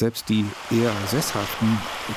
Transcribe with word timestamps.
Selbst 0.00 0.30
die 0.30 0.46
eher 0.70 0.92
Sesshaften 1.08 1.68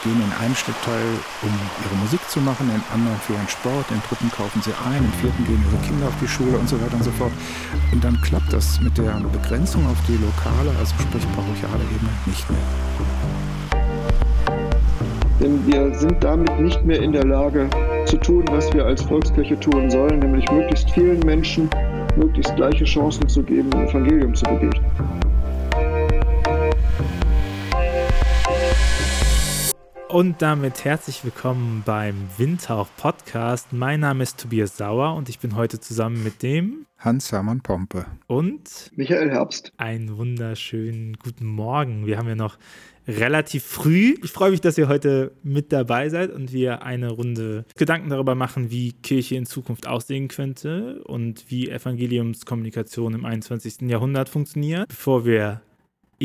gehen 0.05 0.15
in 0.15 0.31
einem 0.41 0.55
Stadtteil, 0.55 1.03
um 1.41 1.51
ihre 1.83 1.95
Musik 2.01 2.21
zu 2.29 2.39
machen, 2.39 2.71
in 2.73 2.81
anderen 2.95 3.17
für 3.19 3.33
ihren 3.33 3.49
Sport, 3.49 3.83
in 3.91 4.01
dritten 4.07 4.31
kaufen 4.31 4.61
sie 4.61 4.71
ein, 4.87 5.03
im 5.03 5.11
vierten 5.19 5.43
gehen 5.43 5.61
ihre 5.67 5.83
Kinder 5.85 6.07
auf 6.07 6.13
die 6.21 6.27
Schule 6.29 6.57
und 6.57 6.69
so 6.69 6.79
weiter 6.79 6.95
und 6.95 7.03
so 7.03 7.11
fort. 7.11 7.33
Und 7.91 8.01
dann 8.01 8.15
klappt 8.21 8.53
das 8.53 8.79
mit 8.79 8.97
der 8.97 9.19
Begrenzung 9.33 9.85
auf 9.85 9.97
die 10.07 10.15
lokale, 10.15 10.71
also 10.79 10.95
sprich 10.95 11.27
parochiale 11.35 11.83
Ebene, 11.91 12.09
nicht 12.25 12.49
mehr. 12.49 12.63
Denn 15.41 15.67
wir 15.67 15.93
sind 15.99 16.23
damit 16.23 16.57
nicht 16.61 16.85
mehr 16.85 17.01
in 17.01 17.11
der 17.11 17.25
Lage 17.25 17.69
zu 18.05 18.15
tun, 18.15 18.45
was 18.49 18.73
wir 18.73 18.85
als 18.85 19.01
Volkskirche 19.01 19.59
tun 19.59 19.91
sollen, 19.91 20.19
nämlich 20.19 20.49
möglichst 20.49 20.89
vielen 20.91 21.19
Menschen 21.25 21.69
möglichst 22.15 22.55
gleiche 22.55 22.85
Chancen 22.85 23.27
zu 23.27 23.43
geben, 23.43 23.73
Evangelium 23.73 24.33
zu 24.33 24.45
begegnen. 24.45 25.22
Und 30.13 30.43
damit 30.43 30.85
herzlich 30.85 31.25
willkommen 31.25 31.81
beim 31.87 32.15
Windhauch 32.37 32.87
Podcast. 32.97 33.73
Mein 33.73 34.01
Name 34.01 34.21
ist 34.21 34.39
Tobias 34.39 34.77
Sauer 34.77 35.15
und 35.15 35.27
ich 35.27 35.39
bin 35.39 35.55
heute 35.55 35.79
zusammen 35.79 36.23
mit 36.23 36.43
dem 36.43 36.85
Hans-Hermann 36.99 37.61
Pompe 37.61 38.05
und 38.27 38.91
Michael 38.95 39.31
Herbst. 39.31 39.73
Einen 39.77 40.15
wunderschönen 40.15 41.17
guten 41.17 41.47
Morgen. 41.47 42.05
Wir 42.05 42.19
haben 42.19 42.27
ja 42.27 42.35
noch 42.35 42.59
relativ 43.07 43.63
früh. 43.63 44.13
Ich 44.23 44.29
freue 44.29 44.51
mich, 44.51 44.61
dass 44.61 44.77
ihr 44.77 44.87
heute 44.87 45.31
mit 45.41 45.73
dabei 45.73 46.09
seid 46.09 46.31
und 46.31 46.53
wir 46.53 46.83
eine 46.83 47.09
Runde 47.09 47.65
Gedanken 47.75 48.09
darüber 48.11 48.35
machen, 48.35 48.69
wie 48.69 48.91
Kirche 48.91 49.35
in 49.35 49.47
Zukunft 49.47 49.87
aussehen 49.87 50.27
könnte 50.27 51.01
und 51.05 51.49
wie 51.49 51.71
Evangeliumskommunikation 51.71 53.15
im 53.15 53.25
21. 53.25 53.89
Jahrhundert 53.89 54.29
funktioniert. 54.29 54.89
Bevor 54.89 55.25
wir 55.25 55.61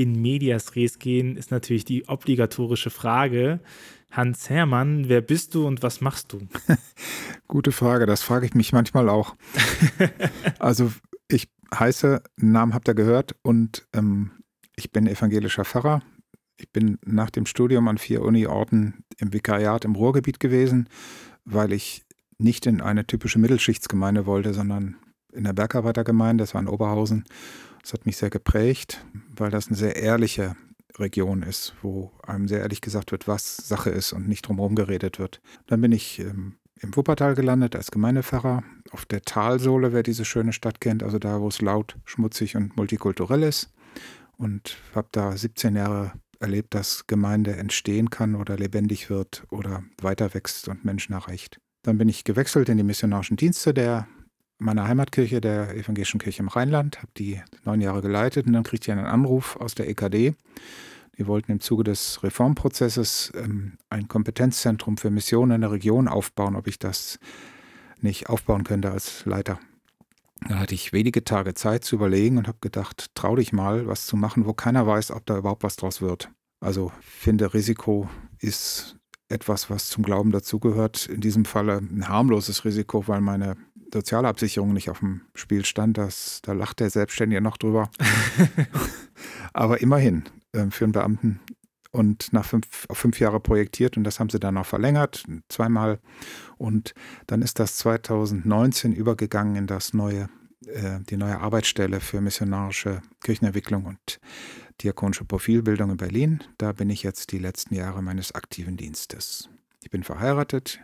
in 0.01 0.23
Medias 0.23 0.77
Res 0.77 1.01
gehen, 1.01 1.37
ist 1.37 1.51
natürlich 1.51 1.85
die 1.85 2.09
obligatorische 2.09 2.89
Frage. 2.89 3.59
Hans 4.13 4.49
Hermann, 4.49 5.09
wer 5.09 5.21
bist 5.21 5.57
du 5.57 5.67
und 5.67 5.83
was 5.83 6.01
machst 6.01 6.33
du? 6.33 6.47
Gute 7.49 7.73
Frage, 7.73 8.07
das 8.07 8.23
frage 8.23 8.47
ich 8.47 8.55
mich 8.55 8.73
manchmal 8.73 9.09
auch. 9.09 9.35
also 10.61 10.93
ich 11.27 11.49
heiße, 11.75 12.23
Namen 12.37 12.75
habt 12.75 12.89
ihr 12.89 12.95
gehört 12.95 13.35
und 13.43 13.89
ähm, 13.93 14.31
ich 14.77 14.93
bin 14.93 15.09
evangelischer 15.09 15.65
Pfarrer. 15.65 16.01
Ich 16.59 16.71
bin 16.71 16.99
nach 17.05 17.31
dem 17.31 17.45
Studium 17.45 17.89
an 17.89 17.99
vier 17.99 18.23
Uni-Orten 18.23 19.03
im 19.19 19.33
Vikariat 19.33 19.85
im 19.85 19.97
Ruhrgebiet 19.97 20.39
gewesen, 20.39 20.89
weil 21.45 21.73
ich 21.73 22.05
nicht 22.39 22.67
in 22.67 22.81
eine 22.81 23.05
typische 23.05 23.41
Mittelschichtsgemeinde 23.41 24.27
wollte, 24.27 24.55
sondern 24.55 24.95
in 25.33 25.43
der 25.43 25.55
Bergarbeitergemeinde, 25.55 26.43
das 26.43 26.55
war 26.55 26.61
in 26.61 26.69
Oberhausen. 26.69 27.25
Das 27.83 27.93
hat 27.93 28.07
mich 28.07 28.17
sehr 28.17 28.31
geprägt, 28.31 29.05
weil 29.37 29.51
das 29.51 29.69
eine 29.69 29.77
sehr 29.77 29.97
ehrliche 29.97 30.57
Region 30.99 31.43
ist, 31.43 31.75
wo 31.83 32.13
einem 32.27 32.49
sehr 32.49 32.61
ehrlich 32.61 32.81
gesagt 32.81 33.13
wird, 33.13 33.29
was 33.29 33.57
Sache 33.57 33.91
ist 33.91 34.13
und 34.13 34.29
nicht 34.29 34.43
drumherum 34.43 34.75
geredet 34.75 35.19
wird. 35.19 35.41
Dann 35.67 35.81
bin 35.81 35.93
ich 35.93 36.19
ähm, 36.19 36.57
im 36.81 36.97
Wuppertal 36.97 37.35
gelandet 37.35 37.77
als 37.77 37.91
Gemeindepfarrer 37.91 38.63
auf 38.91 39.05
der 39.07 39.23
Talsohle, 39.23 39.93
wer 39.93 40.03
diese 40.03 40.25
schöne 40.25 40.53
Stadt 40.53 40.81
kennt, 40.81 41.03
also 41.03 41.19
da, 41.19 41.41
wo 41.41 41.49
es 41.49 41.61
laut, 41.61 41.97
schmutzig 42.05 42.57
und 42.57 42.77
multikulturell 42.77 43.43
ist. 43.43 43.71
Und 44.37 44.79
habe 44.95 45.09
da 45.13 45.37
17 45.37 45.75
Jahre 45.77 46.13
erlebt, 46.39 46.75
dass 46.75 47.07
Gemeinde 47.07 47.57
entstehen 47.57 48.11
kann 48.11 48.37
oder 48.37 48.57
lebendig 48.57 49.11
wird 49.11 49.45
oder 49.51 49.83
weiter 50.01 50.35
wächst 50.35 50.69
und 50.69 50.85
Menschen 50.85 51.13
erreicht. 51.13 51.61
Dann 51.83 51.99
bin 51.99 52.09
ich 52.09 52.25
gewechselt 52.25 52.69
in 52.69 52.77
die 52.77 52.85
missionarischen 52.85 53.37
Dienste 53.37 53.75
der 53.75 54.07
meiner 54.59 54.87
Heimatkirche, 54.87 55.41
der 55.41 55.75
Evangelischen 55.75 56.21
Kirche 56.21 56.43
im 56.43 56.49
Rheinland, 56.49 56.99
habe 56.99 57.13
die 57.17 57.41
neun 57.65 57.81
Jahre 57.81 58.03
geleitet 58.03 58.47
und 58.47 58.53
dann 58.53 58.65
kriegte 58.65 58.91
ich 58.91 58.99
einen 58.99 59.07
Anruf 59.07 59.57
aus 59.57 59.75
der 59.75 59.89
EKD. 59.89 60.35
Die 61.17 61.27
wollten 61.27 61.53
im 61.53 61.61
Zuge 61.61 61.85
des 61.85 62.23
Reformprozesses 62.23 63.33
ähm, 63.35 63.79
ein 63.91 64.07
Kompetenzzentrum 64.07 64.97
für 64.97 65.11
Missionen 65.11 65.57
in 65.57 65.61
der 65.63 65.73
Region 65.73 66.07
aufbauen, 66.07 66.55
ob 66.55 66.69
ich 66.69 66.79
das 66.79 67.19
nicht 68.01 68.29
aufbauen 68.29 68.65
könnte 68.65 68.91
als 68.91 69.25
Leiter. 69.25 69.59
Da 70.47 70.61
hatte 70.61 70.75
ich 70.75 70.93
wenige 70.93 71.25
Tage 71.25 71.55
Zeit 71.55 71.85
zu 71.85 71.97
überlegen 71.97 72.39
und 72.39 72.47
habe 72.47 72.59
gedacht, 72.61 73.11
trau 73.15 73.35
dich 73.35 73.53
mal, 73.53 73.89
was 73.89 74.07
zu 74.07 74.17
machen, 74.17 74.47
wo 74.47 74.53
keiner 74.53 74.87
weiß, 74.87 75.11
ob 75.11 75.27
da 75.27 75.37
überhaupt 75.37 75.65
was 75.65 75.77
draus 75.77 76.01
wird. 76.01 76.31
Also 76.61 76.93
finde, 77.01 77.55
Risiko 77.55 78.09
ist 78.39 78.97
etwas, 79.29 79.69
was 79.69 79.89
zum 79.89 80.05
Glauben 80.05 80.31
dazugehört. 80.31 81.07
In 81.07 81.21
diesem 81.21 81.45
Falle 81.45 81.79
ein 81.79 82.09
harmloses 82.09 82.65
Risiko, 82.65 83.09
weil 83.09 83.21
meine 83.21 83.57
Sozialabsicherung 83.93 84.73
nicht 84.73 84.91
auf 84.91 85.01
dem 85.01 85.23
Spiel 85.35 85.65
stand. 85.65 85.99
Das, 85.99 86.41
da 86.43 86.53
lacht 86.53 86.81
der 86.81 86.91
Selbstständige 86.91 87.41
noch 87.41 87.57
drüber. 87.57 87.91
Aber 89.53 89.81
immerhin 89.81 90.25
äh, 90.53 90.67
für 90.71 90.85
einen 90.85 90.93
Beamten 90.93 91.41
und 91.91 92.33
nach 92.33 92.45
fünf, 92.45 92.87
auf 92.89 92.99
fünf 92.99 93.19
Jahre 93.21 93.41
projektiert 93.41 93.97
und 93.97 94.05
das 94.05 94.21
haben 94.21 94.31
sie 94.31 94.39
dann 94.39 94.55
noch 94.55 94.67
verlängert, 94.67 95.25
zweimal. 95.49 96.01
Und 96.59 96.95
dann 97.27 97.43
ist 97.43 97.59
das 97.59 97.77
2019 97.77 98.93
übergegangen 98.93 99.57
in 99.57 99.67
das 99.67 99.95
neue, 99.95 100.29
äh, 100.67 101.01
die 101.09 101.17
neue 101.17 101.41
Arbeitsstelle 101.41 102.01
für 102.01 102.21
missionarische 102.21 103.03
Kirchenentwicklung 103.23 103.87
und 103.87 104.21
diakonische 104.83 105.25
Profilbildung 105.25 105.91
in 105.91 105.97
Berlin. 105.97 106.45
Da 106.59 106.73
bin 106.73 106.91
ich 106.91 107.03
jetzt 107.03 107.33
die 107.33 107.39
letzten 107.39 107.75
Jahre 107.75 108.03
meines 108.03 108.33
aktiven 108.33 108.77
Dienstes. 108.77 109.49
Ich 109.83 109.91
bin 109.91 110.05
verheiratet 110.05 110.81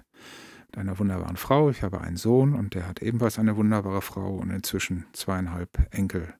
mit 0.74 0.80
einer 0.80 0.98
wunderbaren 0.98 1.36
Frau. 1.36 1.70
Ich 1.70 1.82
habe 1.82 2.00
einen 2.00 2.16
Sohn 2.16 2.54
und 2.54 2.74
der 2.74 2.88
hat 2.88 3.00
ebenfalls 3.00 3.38
eine 3.38 3.56
wunderbare 3.56 4.02
Frau 4.02 4.34
und 4.34 4.50
inzwischen 4.50 5.04
zweieinhalb 5.12 5.68
Enkel. 5.92 6.34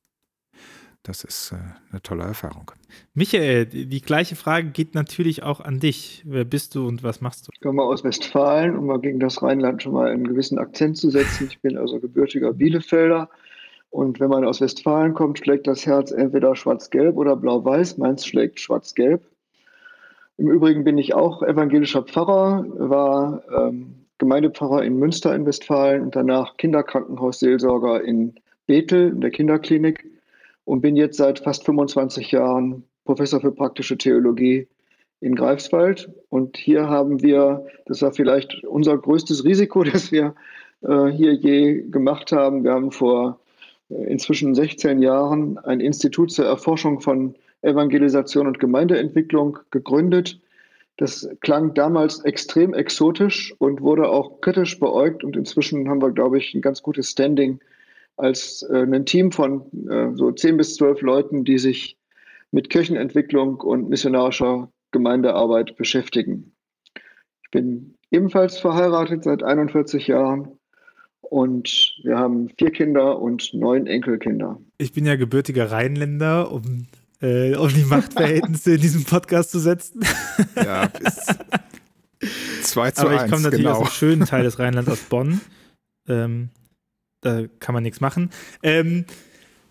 Das 1.05 1.22
ist 1.22 1.53
äh, 1.53 1.56
eine 1.93 2.03
tolle 2.03 2.25
Erfahrung. 2.25 2.73
Michael, 3.12 3.67
die 3.67 4.00
gleiche 4.00 4.37
Frage 4.37 4.71
geht 4.71 4.94
natürlich 4.94 5.43
auch 5.43 5.61
an 5.61 5.78
dich. 5.78 6.23
Wer 6.27 6.44
bist 6.44 6.75
du 6.75 6.89
und 6.89 7.03
was 7.03 7.21
machst 7.21 7.47
du? 7.47 7.50
Ich 7.53 7.61
komme 7.61 7.83
aus 7.83 8.03
Westfalen, 8.03 8.77
um 8.77 8.87
mal 8.87 8.99
gegen 8.99 9.21
das 9.21 9.43
Rheinland 9.43 9.83
schon 9.83 9.93
mal 9.93 10.11
einen 10.11 10.27
gewissen 10.27 10.59
Akzent 10.59 10.97
zu 10.97 11.11
setzen. 11.11 11.47
Ich 11.49 11.61
bin 11.61 11.77
also 11.77 12.00
gebürtiger 12.00 12.55
Bielefelder. 12.55 13.28
Und 13.91 14.19
wenn 14.19 14.31
man 14.31 14.44
aus 14.44 14.61
Westfalen 14.61 15.15
kommt, 15.15 15.39
schlägt 15.39 15.69
das 15.69 15.87
Herz 15.87 16.11
entweder 16.11 16.56
schwarz-gelb 16.56 17.17
oder 17.17 17.37
blau-weiß. 17.37 17.99
Meins 17.99 18.27
schlägt 18.27 18.59
schwarz-gelb. 18.59 19.23
Im 20.39 20.50
Übrigen 20.50 20.83
bin 20.83 20.99
ich 20.99 21.15
auch 21.15 21.43
evangelischer 21.43 22.03
Pfarrer, 22.03 22.65
war 22.77 23.44
ähm, 23.56 24.04
Gemeindepfarrer 24.19 24.85
in 24.85 24.97
Münster 24.99 25.35
in 25.35 25.47
Westfalen 25.47 26.03
und 26.03 26.17
danach 26.17 26.57
Kinderkrankenhausseelsorger 26.57 28.03
in 28.03 28.35
Bethel 28.67 29.11
in 29.11 29.21
der 29.21 29.31
Kinderklinik 29.31 30.05
und 30.65 30.81
bin 30.81 30.97
jetzt 30.97 31.17
seit 31.17 31.41
fast 31.41 31.65
25 31.65 32.31
Jahren 32.33 32.85
Professor 33.05 33.41
für 33.41 33.53
praktische 33.53 33.99
Theologie 33.99 34.69
in 35.21 35.35
Greifswald. 35.35 36.11
Und 36.29 36.57
hier 36.57 36.89
haben 36.89 37.23
wir, 37.23 37.67
das 37.87 38.03
war 38.03 38.13
vielleicht 38.13 38.65
unser 38.65 38.97
größtes 38.97 39.45
Risiko, 39.45 39.83
das 39.85 40.13
wir 40.13 40.35
äh, 40.83 41.07
hier 41.07 41.33
je 41.35 41.83
gemacht 41.91 42.33
haben. 42.33 42.65
Wir 42.65 42.73
haben 42.73 42.93
vor 42.93 43.41
äh, 43.91 43.95
inzwischen 44.05 44.55
16 44.55 45.03
Jahren 45.03 45.59
ein 45.59 45.81
Institut 45.81 46.31
zur 46.31 46.47
Erforschung 46.47 47.01
von 47.01 47.35
Evangelisation 47.63 48.47
und 48.47 48.61
Gemeindeentwicklung 48.61 49.59
gegründet. 49.71 50.39
Das 50.97 51.28
klang 51.41 51.75
damals 51.75 52.25
extrem 52.25 52.72
exotisch 52.72 53.55
und 53.59 53.81
wurde 53.81 54.09
auch 54.09 54.41
kritisch 54.41 54.78
beäugt. 54.78 55.25
Und 55.25 55.37
inzwischen 55.37 55.88
haben 55.88 56.00
wir, 56.00 56.12
glaube 56.12 56.38
ich, 56.38 56.55
ein 56.55 56.60
ganz 56.60 56.82
gutes 56.82 57.10
Standing 57.10 57.60
als 58.16 58.62
äh, 58.71 58.82
ein 58.82 59.06
Team 59.06 59.32
von 59.32 59.62
äh, 59.88 60.15
so 60.15 60.31
zehn 60.31 60.56
bis 60.56 60.77
zwölf 60.77 61.00
Leuten, 61.00 61.44
die 61.44 61.59
sich 61.59 61.99
mit 62.53 62.71
Kirchenentwicklung 62.71 63.56
und 63.60 63.88
missionarischer 63.88 64.71
Gemeindearbeit 64.93 65.77
beschäftigen. 65.77 66.55
Ich 67.43 67.50
bin 67.50 67.97
ebenfalls 68.12 68.59
verheiratet 68.59 69.25
seit 69.25 69.43
41 69.43 70.06
Jahren 70.06 70.59
und 71.21 71.97
wir 72.05 72.16
haben 72.16 72.50
vier 72.56 72.71
Kinder 72.71 73.21
und 73.21 73.53
neun 73.55 73.88
Enkelkinder. 73.88 74.61
Ich 74.78 74.93
bin 74.93 75.05
ja 75.05 75.16
gebürtiger 75.16 75.72
Rheinländer, 75.72 76.53
um, 76.53 76.87
äh, 77.25 77.57
um 77.57 77.69
die 77.69 77.85
Machtverhältnisse 77.85 78.75
in 78.75 78.81
diesem 78.81 79.05
Podcast 79.05 79.51
zu 79.51 79.59
setzen. 79.59 80.01
Ja, 80.56 80.88
bis 80.88 81.26
2 82.62 82.91
zu 82.93 83.00
Aber 83.03 83.11
1, 83.11 83.25
ich 83.25 83.31
komme 83.31 83.43
natürlich 83.43 83.65
genau. 83.65 83.76
aus 83.76 83.81
einem 83.81 83.91
schönen 83.91 84.26
Teil 84.26 84.44
des 84.44 84.59
Rheinlands, 84.59 84.91
aus 84.91 85.00
Bonn. 85.00 85.41
Ähm, 86.09 86.50
da 87.23 87.43
kann 87.59 87.73
man 87.73 87.82
nichts 87.82 88.00
machen. 88.00 88.31
Ähm, 88.62 89.06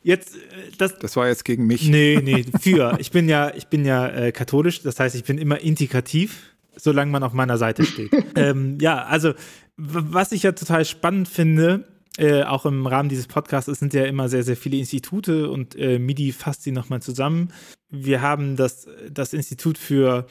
jetzt, 0.01 0.35
äh, 0.35 0.39
das, 0.77 0.97
das 0.97 1.15
war 1.15 1.27
jetzt 1.27 1.45
gegen 1.45 1.67
mich. 1.67 1.87
Nee, 1.87 2.19
nee, 2.23 2.45
für. 2.59 2.97
Ich 2.99 3.11
bin 3.11 3.29
ja, 3.29 3.53
ich 3.55 3.67
bin 3.67 3.85
ja 3.85 4.07
äh, 4.07 4.31
katholisch, 4.31 4.81
das 4.81 4.99
heißt, 4.99 5.15
ich 5.15 5.23
bin 5.23 5.37
immer 5.37 5.59
integrativ, 5.59 6.55
solange 6.75 7.11
man 7.11 7.23
auf 7.23 7.33
meiner 7.33 7.57
Seite 7.57 7.85
steht. 7.85 8.11
ähm, 8.35 8.77
ja, 8.81 9.03
also, 9.03 9.33
was 9.77 10.31
ich 10.31 10.43
ja 10.43 10.53
total 10.53 10.85
spannend 10.85 11.27
finde, 11.27 11.87
äh, 12.17 12.43
auch 12.43 12.65
im 12.65 12.85
Rahmen 12.85 13.09
dieses 13.09 13.27
Podcasts, 13.27 13.67
es 13.67 13.79
sind 13.79 13.93
ja 13.93 14.05
immer 14.05 14.29
sehr, 14.29 14.43
sehr 14.43 14.55
viele 14.55 14.77
Institute 14.77 15.49
und 15.49 15.75
äh, 15.75 15.97
MIDI 15.97 16.31
fasst 16.31 16.63
sie 16.63 16.71
nochmal 16.71 17.01
zusammen. 17.01 17.51
Wir 17.89 18.21
haben 18.21 18.55
das, 18.55 18.87
das 19.09 19.33
Institut 19.33 19.77
für 19.77 20.27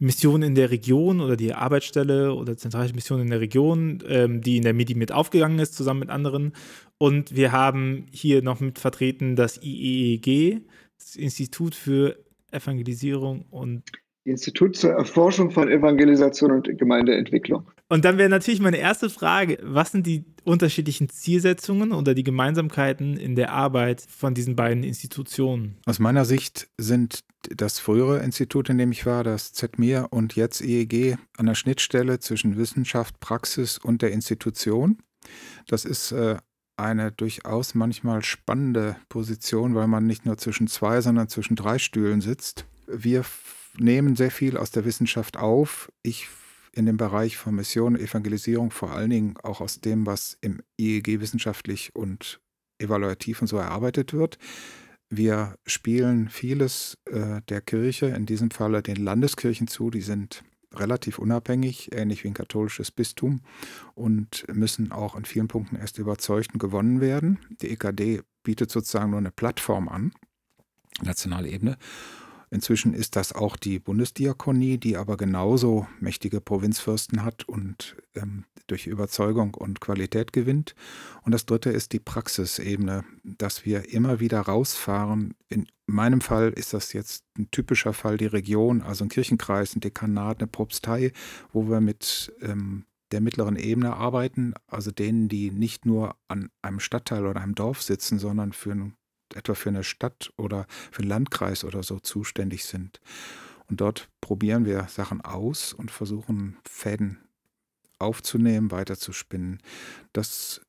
Mission 0.00 0.42
in 0.42 0.54
der 0.54 0.70
Region 0.70 1.20
oder 1.20 1.36
die 1.36 1.54
Arbeitsstelle 1.54 2.34
oder 2.34 2.56
zentrale 2.56 2.92
Mission 2.94 3.20
in 3.20 3.30
der 3.30 3.40
Region, 3.40 4.02
ähm, 4.08 4.40
die 4.40 4.56
in 4.56 4.64
der 4.64 4.74
MIDI 4.74 4.94
mit 4.94 5.12
aufgegangen 5.12 5.58
ist, 5.58 5.74
zusammen 5.74 6.00
mit 6.00 6.10
anderen. 6.10 6.52
Und 6.98 7.36
wir 7.36 7.52
haben 7.52 8.06
hier 8.10 8.42
noch 8.42 8.60
mit 8.60 8.78
vertreten 8.78 9.36
das 9.36 9.62
IEEG, 9.62 10.62
das 10.98 11.16
Institut 11.16 11.74
für 11.74 12.16
Evangelisierung 12.50 13.44
und 13.50 13.84
Institut 14.24 14.76
zur 14.76 14.90
Erforschung 14.90 15.50
von 15.50 15.70
Evangelisation 15.70 16.52
und 16.52 16.78
Gemeindeentwicklung. 16.78 17.66
Und 17.88 18.04
dann 18.04 18.18
wäre 18.18 18.28
natürlich 18.28 18.60
meine 18.60 18.76
erste 18.76 19.08
Frage, 19.08 19.58
was 19.62 19.92
sind 19.92 20.06
die 20.06 20.24
unterschiedlichen 20.44 21.08
Zielsetzungen 21.08 21.92
oder 21.92 22.14
die 22.14 22.22
Gemeinsamkeiten 22.22 23.16
in 23.16 23.34
der 23.34 23.52
Arbeit 23.52 24.02
von 24.08 24.34
diesen 24.34 24.56
beiden 24.56 24.84
Institutionen? 24.84 25.78
Aus 25.86 25.98
meiner 25.98 26.24
Sicht 26.24 26.68
sind 26.76 27.20
das 27.48 27.78
frühere 27.78 28.18
Institut, 28.22 28.68
in 28.68 28.78
dem 28.78 28.92
ich 28.92 29.06
war, 29.06 29.24
das 29.24 29.52
ZMIR 29.54 30.08
und 30.10 30.36
jetzt 30.36 30.60
EEG 30.60 31.16
an 31.38 31.46
der 31.46 31.54
Schnittstelle 31.54 32.20
zwischen 32.20 32.58
Wissenschaft, 32.58 33.18
Praxis 33.20 33.78
und 33.78 34.02
der 34.02 34.12
Institution. 34.12 34.98
Das 35.66 35.84
ist 35.84 36.12
äh, 36.12 36.36
eine 36.76 37.12
durchaus 37.12 37.74
manchmal 37.74 38.22
spannende 38.22 38.96
Position, 39.08 39.74
weil 39.74 39.86
man 39.86 40.06
nicht 40.06 40.26
nur 40.26 40.38
zwischen 40.38 40.66
zwei, 40.66 41.00
sondern 41.00 41.28
zwischen 41.28 41.56
drei 41.56 41.78
Stühlen 41.78 42.20
sitzt. 42.20 42.66
Wir 42.86 43.24
nehmen 43.80 44.16
sehr 44.16 44.30
viel 44.30 44.56
aus 44.56 44.70
der 44.70 44.84
Wissenschaft 44.84 45.36
auf. 45.36 45.90
Ich 46.02 46.28
in 46.72 46.86
dem 46.86 46.96
Bereich 46.96 47.36
von 47.36 47.54
Mission 47.54 47.96
Evangelisierung 47.96 48.70
vor 48.70 48.92
allen 48.92 49.10
Dingen 49.10 49.36
auch 49.42 49.60
aus 49.60 49.80
dem, 49.80 50.06
was 50.06 50.38
im 50.40 50.62
IEG 50.78 51.20
wissenschaftlich 51.20 51.94
und 51.94 52.40
evaluativ 52.78 53.42
und 53.42 53.48
so 53.48 53.56
erarbeitet 53.56 54.12
wird. 54.12 54.38
Wir 55.08 55.56
spielen 55.66 56.28
vieles 56.28 56.96
äh, 57.06 57.40
der 57.48 57.60
Kirche, 57.60 58.06
in 58.06 58.26
diesem 58.26 58.52
Falle 58.52 58.82
den 58.82 58.96
Landeskirchen 58.96 59.66
zu, 59.66 59.90
die 59.90 60.02
sind 60.02 60.44
relativ 60.72 61.18
unabhängig, 61.18 61.90
ähnlich 61.92 62.22
wie 62.22 62.28
ein 62.28 62.34
katholisches 62.34 62.92
Bistum 62.92 63.40
und 63.94 64.46
müssen 64.52 64.92
auch 64.92 65.16
in 65.16 65.24
vielen 65.24 65.48
Punkten 65.48 65.74
erst 65.74 65.98
überzeugt 65.98 66.52
und 66.52 66.60
gewonnen 66.60 67.00
werden. 67.00 67.40
Die 67.60 67.70
EKD 67.70 68.22
bietet 68.44 68.70
sozusagen 68.70 69.10
nur 69.10 69.18
eine 69.18 69.32
Plattform 69.32 69.88
an, 69.88 70.12
nationale 71.02 71.48
Ebene. 71.48 71.76
Inzwischen 72.50 72.94
ist 72.94 73.14
das 73.14 73.32
auch 73.32 73.56
die 73.56 73.78
Bundesdiakonie, 73.78 74.76
die 74.76 74.96
aber 74.96 75.16
genauso 75.16 75.86
mächtige 76.00 76.40
Provinzfürsten 76.40 77.24
hat 77.24 77.44
und 77.48 77.96
ähm, 78.14 78.44
durch 78.66 78.88
Überzeugung 78.88 79.54
und 79.54 79.80
Qualität 79.80 80.32
gewinnt. 80.32 80.74
Und 81.22 81.32
das 81.32 81.46
dritte 81.46 81.70
ist 81.70 81.92
die 81.92 82.00
Praxisebene, 82.00 83.04
dass 83.22 83.64
wir 83.64 83.92
immer 83.92 84.18
wieder 84.18 84.40
rausfahren. 84.40 85.34
In 85.48 85.66
meinem 85.86 86.20
Fall 86.20 86.50
ist 86.50 86.72
das 86.72 86.92
jetzt 86.92 87.24
ein 87.38 87.50
typischer 87.52 87.92
Fall 87.92 88.16
die 88.16 88.26
Region, 88.26 88.82
also 88.82 89.04
ein 89.04 89.10
Kirchenkreis, 89.10 89.76
ein 89.76 89.80
Dekanat, 89.80 90.40
eine 90.40 90.48
Propstei, 90.48 91.12
wo 91.52 91.68
wir 91.68 91.80
mit 91.80 92.32
ähm, 92.42 92.84
der 93.12 93.20
mittleren 93.20 93.56
Ebene 93.56 93.94
arbeiten, 93.94 94.54
also 94.66 94.90
denen, 94.90 95.28
die 95.28 95.50
nicht 95.50 95.84
nur 95.84 96.16
an 96.28 96.50
einem 96.62 96.80
Stadtteil 96.80 97.26
oder 97.26 97.40
einem 97.40 97.54
Dorf 97.54 97.82
sitzen, 97.82 98.18
sondern 98.18 98.52
für 98.52 98.72
ein 98.72 98.94
etwa 99.34 99.54
für 99.54 99.68
eine 99.68 99.84
Stadt 99.84 100.32
oder 100.36 100.66
für 100.90 101.00
einen 101.02 101.08
Landkreis 101.08 101.64
oder 101.64 101.82
so 101.82 101.98
zuständig 101.98 102.64
sind. 102.64 103.00
Und 103.68 103.80
dort 103.80 104.08
probieren 104.20 104.64
wir 104.64 104.88
Sachen 104.88 105.20
aus 105.20 105.72
und 105.72 105.90
versuchen 105.90 106.58
Fäden 106.68 107.18
aufzunehmen, 107.98 108.70
weiterzuspinnen. 108.70 109.58
Das 110.12 110.60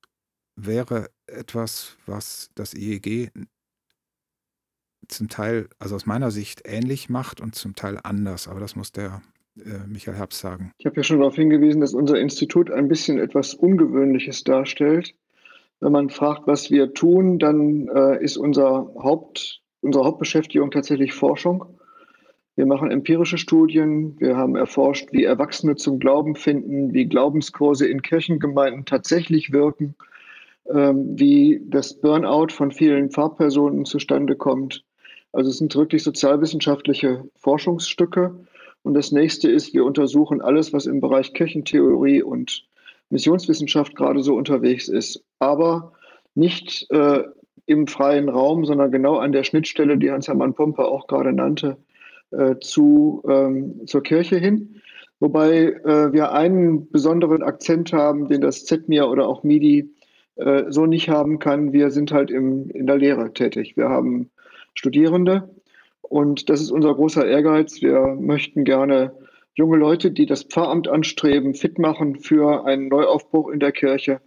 wäre 0.56 1.10
etwas, 1.28 1.98
was 2.06 2.52
das 2.56 2.74
IEG 2.74 3.32
zum 5.08 5.30
Teil, 5.30 5.68
also 5.80 5.96
aus 5.96 6.06
meiner 6.06 6.32
Sicht, 6.32 6.62
ähnlich 6.66 7.10
macht 7.10 7.42
und 7.42 7.56
zum 7.56 7.76
Teil 7.76 8.00
anders. 8.04 8.48
Aber 8.48 8.60
das 8.60 8.76
muss 8.76 8.92
der 8.92 9.22
äh, 9.58 9.88
Michael 9.88 10.18
Herbst 10.18 10.40
sagen. 10.40 10.72
Ich 10.78 10.86
habe 10.86 10.96
ja 10.98 11.04
schon 11.04 11.20
darauf 11.20 11.36
hingewiesen, 11.36 11.82
dass 11.82 11.94
unser 11.94 12.20
Institut 12.20 12.70
ein 12.72 12.88
bisschen 12.88 13.20
etwas 13.20 13.54
Ungewöhnliches 13.54 14.44
darstellt. 14.44 15.16
Wenn 15.82 15.92
man 15.92 16.10
fragt, 16.10 16.46
was 16.46 16.70
wir 16.70 16.94
tun, 16.94 17.40
dann 17.40 17.88
äh, 17.88 18.24
ist 18.24 18.38
unser 18.38 18.94
Haupt, 18.98 19.62
unsere 19.82 20.06
Hauptbeschäftigung 20.06 20.70
tatsächlich 20.70 21.14
Forschung. 21.14 21.66
Wir 22.56 22.68
machen 22.68 22.92
empirische 22.92 23.40
Studien. 23.40 24.16
Wir 24.20 24.38
haben 24.38 24.56
erforscht, 24.56 25.10
wie 25.12 25.24
Erwachsene 25.24 25.76
zum 25.78 25.98
Glauben 25.98 26.36
finden, 26.36 26.94
wie 26.94 27.06
Glaubenskurse 27.06 27.88
in 27.88 28.04
Kirchengemeinden 28.04 28.86
tatsächlich 28.86 29.52
wirken, 29.52 29.96
ähm, 30.70 31.20
wie 31.20 31.62
das 31.66 32.00
Burnout 32.00 32.50
von 32.52 32.72
vielen 32.72 33.10
Pfarrpersonen 33.10 33.86
zustande 33.86 34.36
kommt. 34.36 34.84
Also 35.32 35.50
es 35.50 35.58
sind 35.58 35.76
wirklich 35.76 36.04
sozialwissenschaftliche 36.04 37.24
Forschungsstücke. 37.38 38.36
Und 38.84 38.94
das 38.94 39.12
nächste 39.12 39.50
ist, 39.50 39.74
wir 39.74 39.84
untersuchen 39.84 40.42
alles, 40.42 40.74
was 40.74 40.86
im 40.86 41.02
Bereich 41.02 41.34
Kirchentheorie 41.34 42.22
und 42.22 42.68
Missionswissenschaft 43.12 43.96
gerade 43.96 44.24
so 44.24 44.36
unterwegs 44.36 44.88
ist, 44.88 45.24
aber 45.40 45.94
nicht 46.36 46.90
äh, 46.92 47.24
im 47.66 47.88
freien 47.88 48.30
Raum, 48.30 48.66
sondern 48.66 48.92
genau 48.92 49.18
an 49.18 49.32
der 49.32 49.44
Schnittstelle, 49.44 49.98
die 49.98 50.12
Hans-Hermann 50.12 50.54
Pompe 50.54 50.86
auch 50.86 51.08
gerade 51.08 51.34
nannte, 51.34 51.78
äh, 52.32 52.56
zu, 52.60 53.24
ähm, 53.28 53.86
zur 53.86 54.04
Kirche 54.04 54.38
hin. 54.38 54.82
Wobei 55.20 55.74
äh, 55.86 56.12
wir 56.12 56.32
einen 56.32 56.90
besonderen 56.90 57.44
Akzent 57.44 57.94
haben, 57.94 58.28
den 58.28 58.42
das 58.42 58.66
ZMIA 58.66 59.06
oder 59.06 59.28
auch 59.28 59.44
MIDI 59.44 59.94
äh, 60.36 60.64
so 60.70 60.86
nicht 60.86 61.10
haben 61.10 61.40
kann. 61.40 61.74
Wir 61.74 61.92
sind 61.92 62.12
halt 62.12 62.32
im, 62.32 62.70
in 62.72 62.88
der 62.88 62.98
Lehre 62.98 63.32
tätig. 63.34 63.78
Wir 63.78 63.90
haben 63.90 64.32
Studierende 64.74 65.50
und 66.02 66.50
das 66.50 66.62
ist 66.62 66.72
unser 66.72 66.96
großer 66.96 67.26
Ehrgeiz. 67.26 67.82
Wir 67.82 68.18
möchten 68.20 68.64
gerne 68.64 69.14
junge 69.56 69.78
Leute, 69.78 70.12
die 70.12 70.26
das 70.26 70.44
Pfarramt 70.44 70.88
anstreben, 70.88 71.54
fit 71.54 71.78
machen 71.78 72.20
für 72.20 72.66
einen 72.66 72.88
Neuaufbruch 72.88 73.50
in 73.50 73.60
der 73.60 73.72
Kirche. 73.72 74.22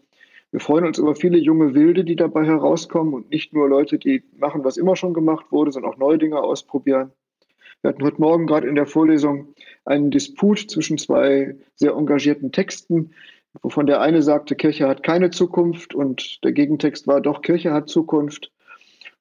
Wir 0.51 0.61
freuen 0.61 0.85
uns 0.85 0.99
über 0.99 1.15
viele 1.15 1.39
junge 1.39 1.75
Wilde, 1.75 2.05
die 2.05 2.17
dabei 2.17 2.45
herauskommen 2.45 3.15
und 3.15 3.31
nicht 3.31 3.53
nur 3.53 3.69
Leute, 3.69 3.99
die 3.99 4.23
machen, 4.37 4.63
was 4.65 4.77
immer 4.77 4.95
schon 4.95 5.15
gemacht 5.15 5.47
wurde, 5.51 5.73
sondern 5.73 5.93
auch 5.93 5.99
neue 5.99 6.19
Dinge 6.19 6.41
ausprobieren. 6.41 7.11
Wir 7.83 7.91
hatten 7.91 8.05
heute 8.05 8.21
Morgen 8.21 8.47
gerade 8.47 8.69
in 8.69 8.77
der 8.77 8.87
Vorlesung 8.87 9.49
einen 9.85 10.11
Disput 10.11 10.71
zwischen 10.71 10.97
zwei 10.97 11.57
sehr 11.75 11.93
engagierten 11.93 12.53
Texten, 12.53 13.11
wovon 13.63 13.87
der 13.87 14.01
eine 14.01 14.23
sagte, 14.23 14.55
Kirche 14.55 14.89
hat 14.89 15.03
keine 15.03 15.31
Zukunft 15.31 15.95
und 15.95 16.43
der 16.45 16.53
Gegentext 16.53 17.07
war 17.07 17.21
doch, 17.21 17.43
Kirche 17.43 17.73
hat 17.73 17.89
Zukunft. 17.89 18.53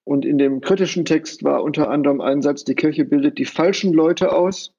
Und 0.05 0.25
in 0.25 0.38
dem 0.38 0.61
kritischen 0.61 1.05
Text 1.05 1.44
war 1.44 1.63
unter 1.63 1.89
anderem 1.89 2.21
ein 2.21 2.41
Satz, 2.41 2.63
die 2.63 2.75
Kirche 2.75 3.05
bildet 3.05 3.38
die 3.38 3.45
falschen 3.45 3.94
Leute 3.94 4.31
aus. 4.33 4.73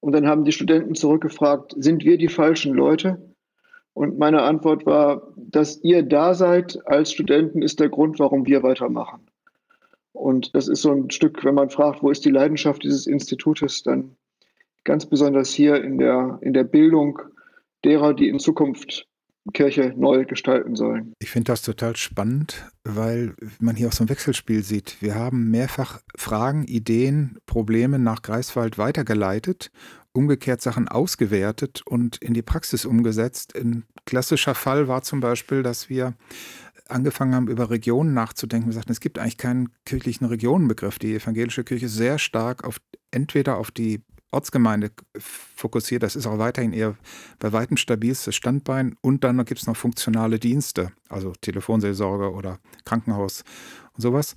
Und 0.00 0.12
dann 0.12 0.26
haben 0.26 0.44
die 0.44 0.52
Studenten 0.52 0.94
zurückgefragt, 0.94 1.74
sind 1.76 2.04
wir 2.04 2.18
die 2.18 2.28
falschen 2.28 2.74
Leute? 2.74 3.34
Und 3.92 4.18
meine 4.18 4.42
Antwort 4.42 4.84
war, 4.84 5.32
dass 5.36 5.82
ihr 5.82 6.02
da 6.02 6.34
seid 6.34 6.86
als 6.86 7.12
Studenten 7.12 7.62
ist 7.62 7.80
der 7.80 7.88
Grund, 7.88 8.18
warum 8.18 8.46
wir 8.46 8.62
weitermachen. 8.62 9.26
Und 10.12 10.54
das 10.54 10.68
ist 10.68 10.82
so 10.82 10.92
ein 10.92 11.10
Stück, 11.10 11.44
wenn 11.44 11.54
man 11.54 11.70
fragt, 11.70 12.02
wo 12.02 12.10
ist 12.10 12.24
die 12.24 12.30
Leidenschaft 12.30 12.82
dieses 12.82 13.06
Institutes, 13.06 13.82
dann 13.82 14.16
ganz 14.84 15.06
besonders 15.06 15.52
hier 15.52 15.82
in 15.82 15.98
der, 15.98 16.38
in 16.40 16.52
der 16.52 16.64
Bildung 16.64 17.20
derer, 17.84 18.14
die 18.14 18.28
in 18.28 18.38
Zukunft 18.38 19.06
Kirche 19.52 19.94
neu 19.96 20.24
gestalten 20.24 20.76
sollen. 20.76 21.12
Ich 21.18 21.30
finde 21.30 21.52
das 21.52 21.62
total 21.62 21.96
spannend, 21.96 22.70
weil 22.84 23.34
man 23.60 23.76
hier 23.76 23.88
auch 23.88 23.92
so 23.92 24.04
ein 24.04 24.08
Wechselspiel 24.08 24.62
sieht. 24.62 24.96
Wir 25.00 25.14
haben 25.14 25.50
mehrfach 25.50 26.00
Fragen, 26.16 26.64
Ideen, 26.64 27.38
Probleme 27.46 27.98
nach 27.98 28.22
Greifswald 28.22 28.78
weitergeleitet, 28.78 29.70
umgekehrt 30.12 30.62
Sachen 30.62 30.88
ausgewertet 30.88 31.82
und 31.84 32.16
in 32.16 32.34
die 32.34 32.42
Praxis 32.42 32.84
umgesetzt. 32.84 33.56
Ein 33.56 33.84
klassischer 34.04 34.54
Fall 34.54 34.88
war 34.88 35.02
zum 35.02 35.20
Beispiel, 35.20 35.62
dass 35.62 35.88
wir 35.88 36.14
angefangen 36.88 37.34
haben, 37.34 37.48
über 37.48 37.70
Regionen 37.70 38.14
nachzudenken. 38.14 38.68
Wir 38.68 38.74
sagten, 38.74 38.92
es 38.92 39.00
gibt 39.00 39.18
eigentlich 39.18 39.38
keinen 39.38 39.70
kirchlichen 39.84 40.26
Regionenbegriff. 40.26 40.98
Die 40.98 41.14
evangelische 41.14 41.64
Kirche 41.64 41.86
ist 41.86 41.94
sehr 41.94 42.18
stark 42.18 42.64
auf 42.64 42.78
entweder 43.10 43.56
auf 43.56 43.70
die 43.70 44.02
Ortsgemeinde 44.36 44.90
fokussiert. 45.18 46.02
Das 46.02 46.14
ist 46.14 46.26
auch 46.26 46.38
weiterhin 46.38 46.72
eher 46.72 46.96
bei 47.38 47.52
weitem 47.52 47.76
stabilstes 47.76 48.36
Standbein. 48.36 48.96
Und 49.00 49.24
dann 49.24 49.42
gibt 49.44 49.60
es 49.60 49.66
noch 49.66 49.76
funktionale 49.76 50.38
Dienste, 50.38 50.92
also 51.08 51.32
Telefonseelsorge 51.40 52.30
oder 52.30 52.58
Krankenhaus 52.84 53.44
und 53.94 54.02
sowas. 54.02 54.34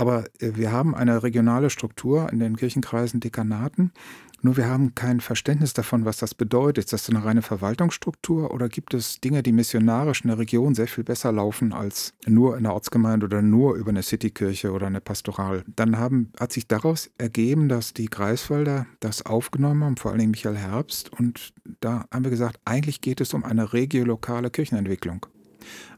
Aber 0.00 0.24
äh, 0.38 0.52
wir 0.54 0.72
haben 0.72 0.94
eine 0.94 1.22
regionale 1.22 1.68
Struktur 1.68 2.32
in 2.32 2.38
den 2.38 2.56
Kirchenkreisen, 2.56 3.20
Dekanaten. 3.20 3.92
Nur 4.40 4.56
wir 4.56 4.66
haben 4.66 4.94
kein 4.94 5.20
Verständnis 5.20 5.74
davon, 5.74 6.06
was 6.06 6.16
das 6.16 6.34
bedeutet. 6.34 6.84
Ist 6.86 6.94
das 6.94 7.10
eine 7.10 7.22
reine 7.22 7.42
Verwaltungsstruktur 7.42 8.50
oder 8.50 8.70
gibt 8.70 8.94
es 8.94 9.20
Dinge, 9.20 9.42
die 9.42 9.52
missionarisch 9.52 10.22
in 10.22 10.28
der 10.28 10.38
Region 10.38 10.74
sehr 10.74 10.86
viel 10.86 11.04
besser 11.04 11.32
laufen 11.32 11.74
als 11.74 12.14
nur 12.26 12.56
in 12.56 12.62
der 12.62 12.72
Ortsgemeinde 12.72 13.26
oder 13.26 13.42
nur 13.42 13.74
über 13.74 13.90
eine 13.90 14.02
Citykirche 14.02 14.72
oder 14.72 14.86
eine 14.86 15.02
Pastoral? 15.02 15.64
Dann 15.76 15.98
haben, 15.98 16.32
hat 16.40 16.54
sich 16.54 16.66
daraus 16.66 17.10
ergeben, 17.18 17.68
dass 17.68 17.92
die 17.92 18.06
Greifswalder 18.06 18.86
das 19.00 19.26
aufgenommen 19.26 19.84
haben, 19.84 19.96
vor 19.98 20.12
allem 20.12 20.30
Michael 20.30 20.56
Herbst. 20.56 21.12
Und 21.12 21.52
da 21.80 22.06
haben 22.10 22.24
wir 22.24 22.30
gesagt, 22.30 22.58
eigentlich 22.64 23.02
geht 23.02 23.20
es 23.20 23.34
um 23.34 23.44
eine 23.44 23.74
regiolokale 23.74 24.48
Kirchenentwicklung. 24.48 25.26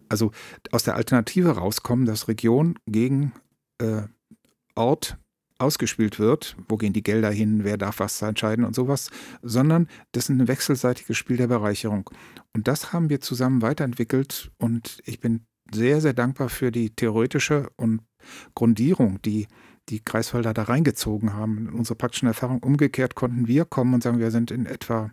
Also 0.08 0.32
aus 0.72 0.82
der 0.82 0.96
Alternative 0.96 1.50
rauskommen, 1.50 2.04
dass 2.04 2.26
Region 2.26 2.74
gegen 2.88 3.32
äh, 3.82 4.02
Ort 4.74 5.18
ausgespielt 5.58 6.18
wird, 6.18 6.56
wo 6.68 6.76
gehen 6.76 6.92
die 6.92 7.02
Gelder 7.02 7.30
hin, 7.30 7.64
wer 7.64 7.78
darf 7.78 8.00
was 8.00 8.20
entscheiden 8.20 8.64
und 8.64 8.74
sowas, 8.74 9.10
sondern 9.42 9.88
das 10.12 10.24
ist 10.24 10.30
ein 10.30 10.48
wechselseitiges 10.48 11.16
Spiel 11.16 11.36
der 11.36 11.46
Bereicherung. 11.46 12.10
Und 12.52 12.68
das 12.68 12.92
haben 12.92 13.08
wir 13.08 13.20
zusammen 13.20 13.62
weiterentwickelt 13.62 14.50
und 14.58 14.98
ich 15.04 15.20
bin 15.20 15.46
sehr, 15.72 16.00
sehr 16.00 16.12
dankbar 16.12 16.48
für 16.48 16.70
die 16.72 16.90
theoretische 16.90 17.70
und 17.76 18.00
Grundierung, 18.54 19.22
die 19.22 19.46
die 19.88 20.00
Kreiswalder 20.00 20.52
da 20.52 20.64
reingezogen 20.64 21.34
haben. 21.34 21.58
In 21.58 21.68
unserer 21.70 21.96
praktischen 21.96 22.28
Erfahrung 22.28 22.62
umgekehrt 22.62 23.14
konnten 23.14 23.48
wir 23.48 23.64
kommen 23.64 23.94
und 23.94 24.02
sagen, 24.02 24.18
wir 24.18 24.30
sind 24.30 24.50
in 24.50 24.66
etwa, 24.66 25.10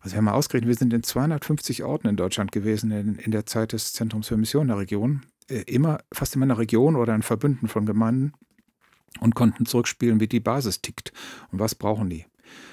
also 0.00 0.14
wir 0.14 0.18
haben 0.18 0.26
mal 0.26 0.32
ausgerechnet, 0.32 0.68
wir 0.68 0.76
sind 0.76 0.92
in 0.92 1.02
250 1.02 1.82
Orten 1.82 2.08
in 2.08 2.16
Deutschland 2.16 2.52
gewesen 2.52 2.90
in, 2.90 3.16
in 3.16 3.30
der 3.30 3.46
Zeit 3.46 3.72
des 3.72 3.92
Zentrums 3.92 4.28
für 4.28 4.36
Mission 4.36 4.68
der 4.68 4.78
Region. 4.78 5.22
Äh, 5.52 5.62
immer, 5.66 5.98
fast 6.12 6.34
immer 6.34 6.44
in 6.44 6.50
einer 6.50 6.60
Region 6.60 6.96
oder 6.96 7.14
in 7.14 7.22
Verbünden 7.22 7.68
von 7.68 7.86
Gemeinden 7.86 8.32
und 9.20 9.34
konnten 9.34 9.66
zurückspielen, 9.66 10.20
wie 10.20 10.26
die 10.26 10.40
Basis 10.40 10.80
tickt 10.80 11.12
und 11.50 11.58
was 11.58 11.74
brauchen 11.74 12.08
die. 12.08 12.24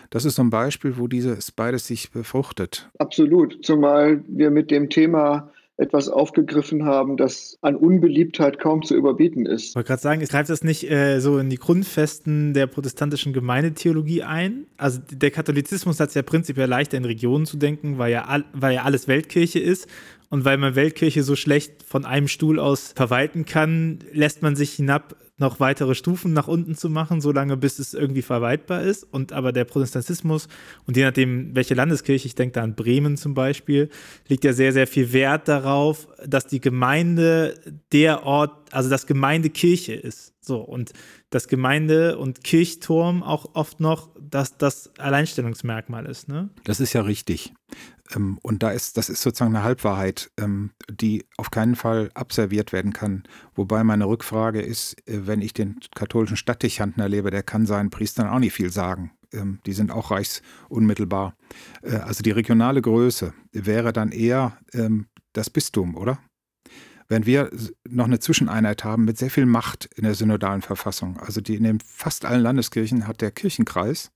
Das 0.10 0.26
ist 0.26 0.36
so 0.36 0.42
ein 0.42 0.50
Beispiel, 0.50 0.98
wo 0.98 1.08
dieses 1.08 1.52
beides 1.52 1.86
sich 1.88 2.12
befruchtet. 2.12 2.90
Absolut, 2.98 3.64
zumal 3.64 4.24
wir 4.28 4.50
mit 4.50 4.72
dem 4.72 4.90
Thema 4.90 5.52
etwas 5.78 6.10
aufgegriffen 6.10 6.84
haben, 6.84 7.16
das 7.16 7.58
an 7.62 7.78
Unbeliebtheit 7.78 8.60
kaum 8.60 8.84
zu 8.84 8.96
überbieten 8.96 9.46
ist. 9.46 9.70
Ich 9.70 9.76
wollte 9.76 9.88
gerade 9.88 10.02
sagen, 10.02 10.22
es 10.22 10.30
greift 10.30 10.50
das 10.50 10.62
nicht 10.62 10.90
äh, 10.92 11.20
so 11.22 11.38
in 11.38 11.50
die 11.50 11.56
Grundfesten 11.56 12.54
der 12.54 12.68
protestantischen 12.68 13.32
Gemeindetheologie 13.32 14.24
ein? 14.24 14.66
Also 14.76 15.00
der 15.10 15.32
Katholizismus 15.32 16.02
hat 16.02 16.10
es 16.10 16.16
ja 16.16 16.22
prinzipiell 16.22 16.68
leichter 16.68 16.98
in 16.98 17.06
Regionen 17.06 17.46
zu 17.46 17.56
denken, 17.56 17.98
weil 17.98 18.12
ja, 18.12 18.44
weil 18.52 18.76
ja 18.76 18.84
alles 18.84 19.08
Weltkirche 19.08 19.60
ist 19.60 19.88
und 20.30 20.46
weil 20.46 20.58
man 20.58 20.76
Weltkirche 20.76 21.24
so 21.24 21.36
schlecht 21.36 21.84
von 21.84 22.06
einem 22.06 22.28
Stuhl 22.28 22.60
aus 22.60 22.94
verwalten 22.96 23.46
kann, 23.46 24.00
lässt 24.12 24.42
man 24.42 24.56
sich 24.56 24.74
hinab, 24.74 25.16
noch 25.40 25.60
weitere 25.60 25.96
Stufen 25.96 26.34
nach 26.34 26.48
unten 26.48 26.76
zu 26.76 26.90
machen, 26.90 27.22
solange 27.22 27.58
bis 27.58 27.80
es 27.80 27.94
irgendwie 27.94 28.22
verwaltbar 28.22 28.82
ist. 28.82 29.06
Und 29.06 29.32
aber 29.32 29.52
der 29.52 29.64
Protestantismus 29.64 30.48
und 30.86 30.98
je 30.98 31.04
nachdem, 31.04 31.56
welche 31.56 31.74
Landeskirche, 31.74 32.28
ich 32.28 32.36
denke 32.36 32.54
da 32.54 32.62
an 32.62 32.76
Bremen 32.76 33.18
zum 33.18 33.34
Beispiel, 33.34 33.90
liegt 34.28 34.44
ja 34.44 34.54
sehr, 34.54 34.74
sehr 34.74 34.86
viel 34.86 35.14
Wert 35.14 35.48
darauf, 35.48 36.08
dass 36.26 36.46
die 36.46 36.60
Gemeinde 36.60 37.56
der 37.94 38.24
Ort, 38.24 38.74
also 38.74 38.90
das 38.90 39.08
Gemeindekirche 39.08 39.94
ist. 39.94 40.34
So, 40.42 40.58
und 40.58 40.92
das 41.30 41.48
Gemeinde- 41.48 42.18
und 42.18 42.44
Kirchturm 42.44 43.24
auch 43.24 43.56
oft 43.56 43.80
noch, 43.80 44.10
dass 44.20 44.58
das 44.58 44.92
Alleinstellungsmerkmal 44.98 46.06
ist. 46.06 46.28
Ne? 46.28 46.50
Das 46.64 46.80
ist 46.80 46.94
ja 46.94 47.02
richtig. 47.02 47.54
Ähm, 48.16 48.40
und 48.42 48.64
da 48.64 48.72
ist, 48.72 48.98
das 48.98 49.10
ist 49.10 49.22
sozusagen 49.22 49.56
eine 49.56 49.64
Halbwahrheit, 49.64 50.32
ähm, 50.38 50.72
die 50.90 51.26
auf 51.38 51.52
keinen 51.52 51.76
Fall 51.76 52.10
abserviert 52.14 52.74
werden 52.74 52.94
kann. 52.94 53.24
Wobei 53.56 53.84
meine 53.84 54.06
Rückfrage 54.06 54.62
ist, 54.62 54.96
äh, 55.08 55.28
wenn 55.28 55.42
ich 55.42 55.54
den 55.54 55.80
katholischen 55.96 56.38
Stadtdechanten 56.38 57.02
erlebe, 57.02 57.32
der 57.32 57.44
kann 57.44 57.66
seinen 57.66 57.90
Priestern 57.90 58.28
auch 58.28 58.40
nicht 58.40 58.54
viel 58.54 58.70
sagen. 58.70 59.12
Ähm, 59.32 59.60
die 59.66 59.74
sind 59.74 59.92
auch 59.92 60.12
reichsunmittelbar. 60.12 61.36
Äh, 61.82 61.98
also 61.98 62.24
die 62.24 62.32
regionale 62.32 62.82
Größe 62.82 63.34
wäre 63.52 63.94
dann 63.94 64.12
eher 64.12 64.58
das 65.34 65.50
Bistum, 65.50 65.96
oder? 65.96 66.20
Während 67.08 67.26
wir 67.26 67.50
noch 67.90 68.06
eine 68.06 68.20
Zwischeneinheit 68.20 68.84
haben 68.84 69.06
mit 69.06 69.18
sehr 69.18 69.32
viel 69.32 69.48
Macht 69.48 69.90
in 69.96 70.04
der 70.04 70.14
synodalen 70.14 70.62
Verfassung. 70.62 71.18
Also 71.18 71.42
die 71.42 71.56
in 71.56 71.64
den 71.64 71.80
fast 71.80 72.24
allen 72.24 72.44
Landeskirchen 72.44 73.08
hat 73.08 73.22
der 73.22 73.32
Kirchenkreis 73.32 74.12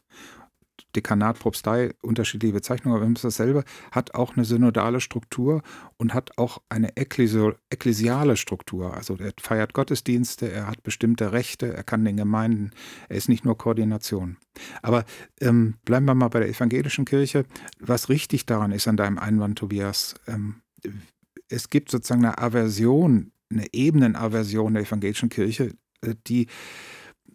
Dekanat, 0.95 1.39
Propstei, 1.39 1.93
unterschiedliche 2.01 2.53
Bezeichnungen, 2.53 3.01
aber 3.01 3.11
es 3.11 3.21
dasselbe, 3.21 3.63
hat 3.91 4.15
auch 4.15 4.35
eine 4.35 4.45
synodale 4.45 5.01
Struktur 5.01 5.61
und 5.97 6.13
hat 6.13 6.37
auch 6.37 6.61
eine 6.69 6.95
ekklesiale 6.95 8.37
Struktur. 8.37 8.93
Also 8.93 9.17
er 9.17 9.33
feiert 9.39 9.73
Gottesdienste, 9.73 10.51
er 10.51 10.67
hat 10.67 10.83
bestimmte 10.83 11.31
Rechte, 11.31 11.73
er 11.73 11.83
kann 11.83 12.05
den 12.05 12.17
Gemeinden, 12.17 12.71
er 13.09 13.17
ist 13.17 13.29
nicht 13.29 13.45
nur 13.45 13.57
Koordination. 13.57 14.37
Aber 14.81 15.05
ähm, 15.41 15.75
bleiben 15.85 16.05
wir 16.05 16.15
mal 16.15 16.29
bei 16.29 16.39
der 16.39 16.49
evangelischen 16.49 17.05
Kirche. 17.05 17.45
Was 17.79 18.09
richtig 18.09 18.45
daran 18.45 18.71
ist 18.71 18.87
an 18.87 18.97
deinem 18.97 19.17
Einwand, 19.17 19.57
Tobias, 19.57 20.15
ähm, 20.27 20.61
es 21.49 21.69
gibt 21.69 21.91
sozusagen 21.91 22.25
eine 22.25 22.37
Aversion, 22.37 23.31
eine 23.51 23.67
Ebenenaversion 23.71 24.73
der 24.73 24.83
evangelischen 24.83 25.29
Kirche, 25.29 25.75
äh, 26.01 26.15
die 26.27 26.47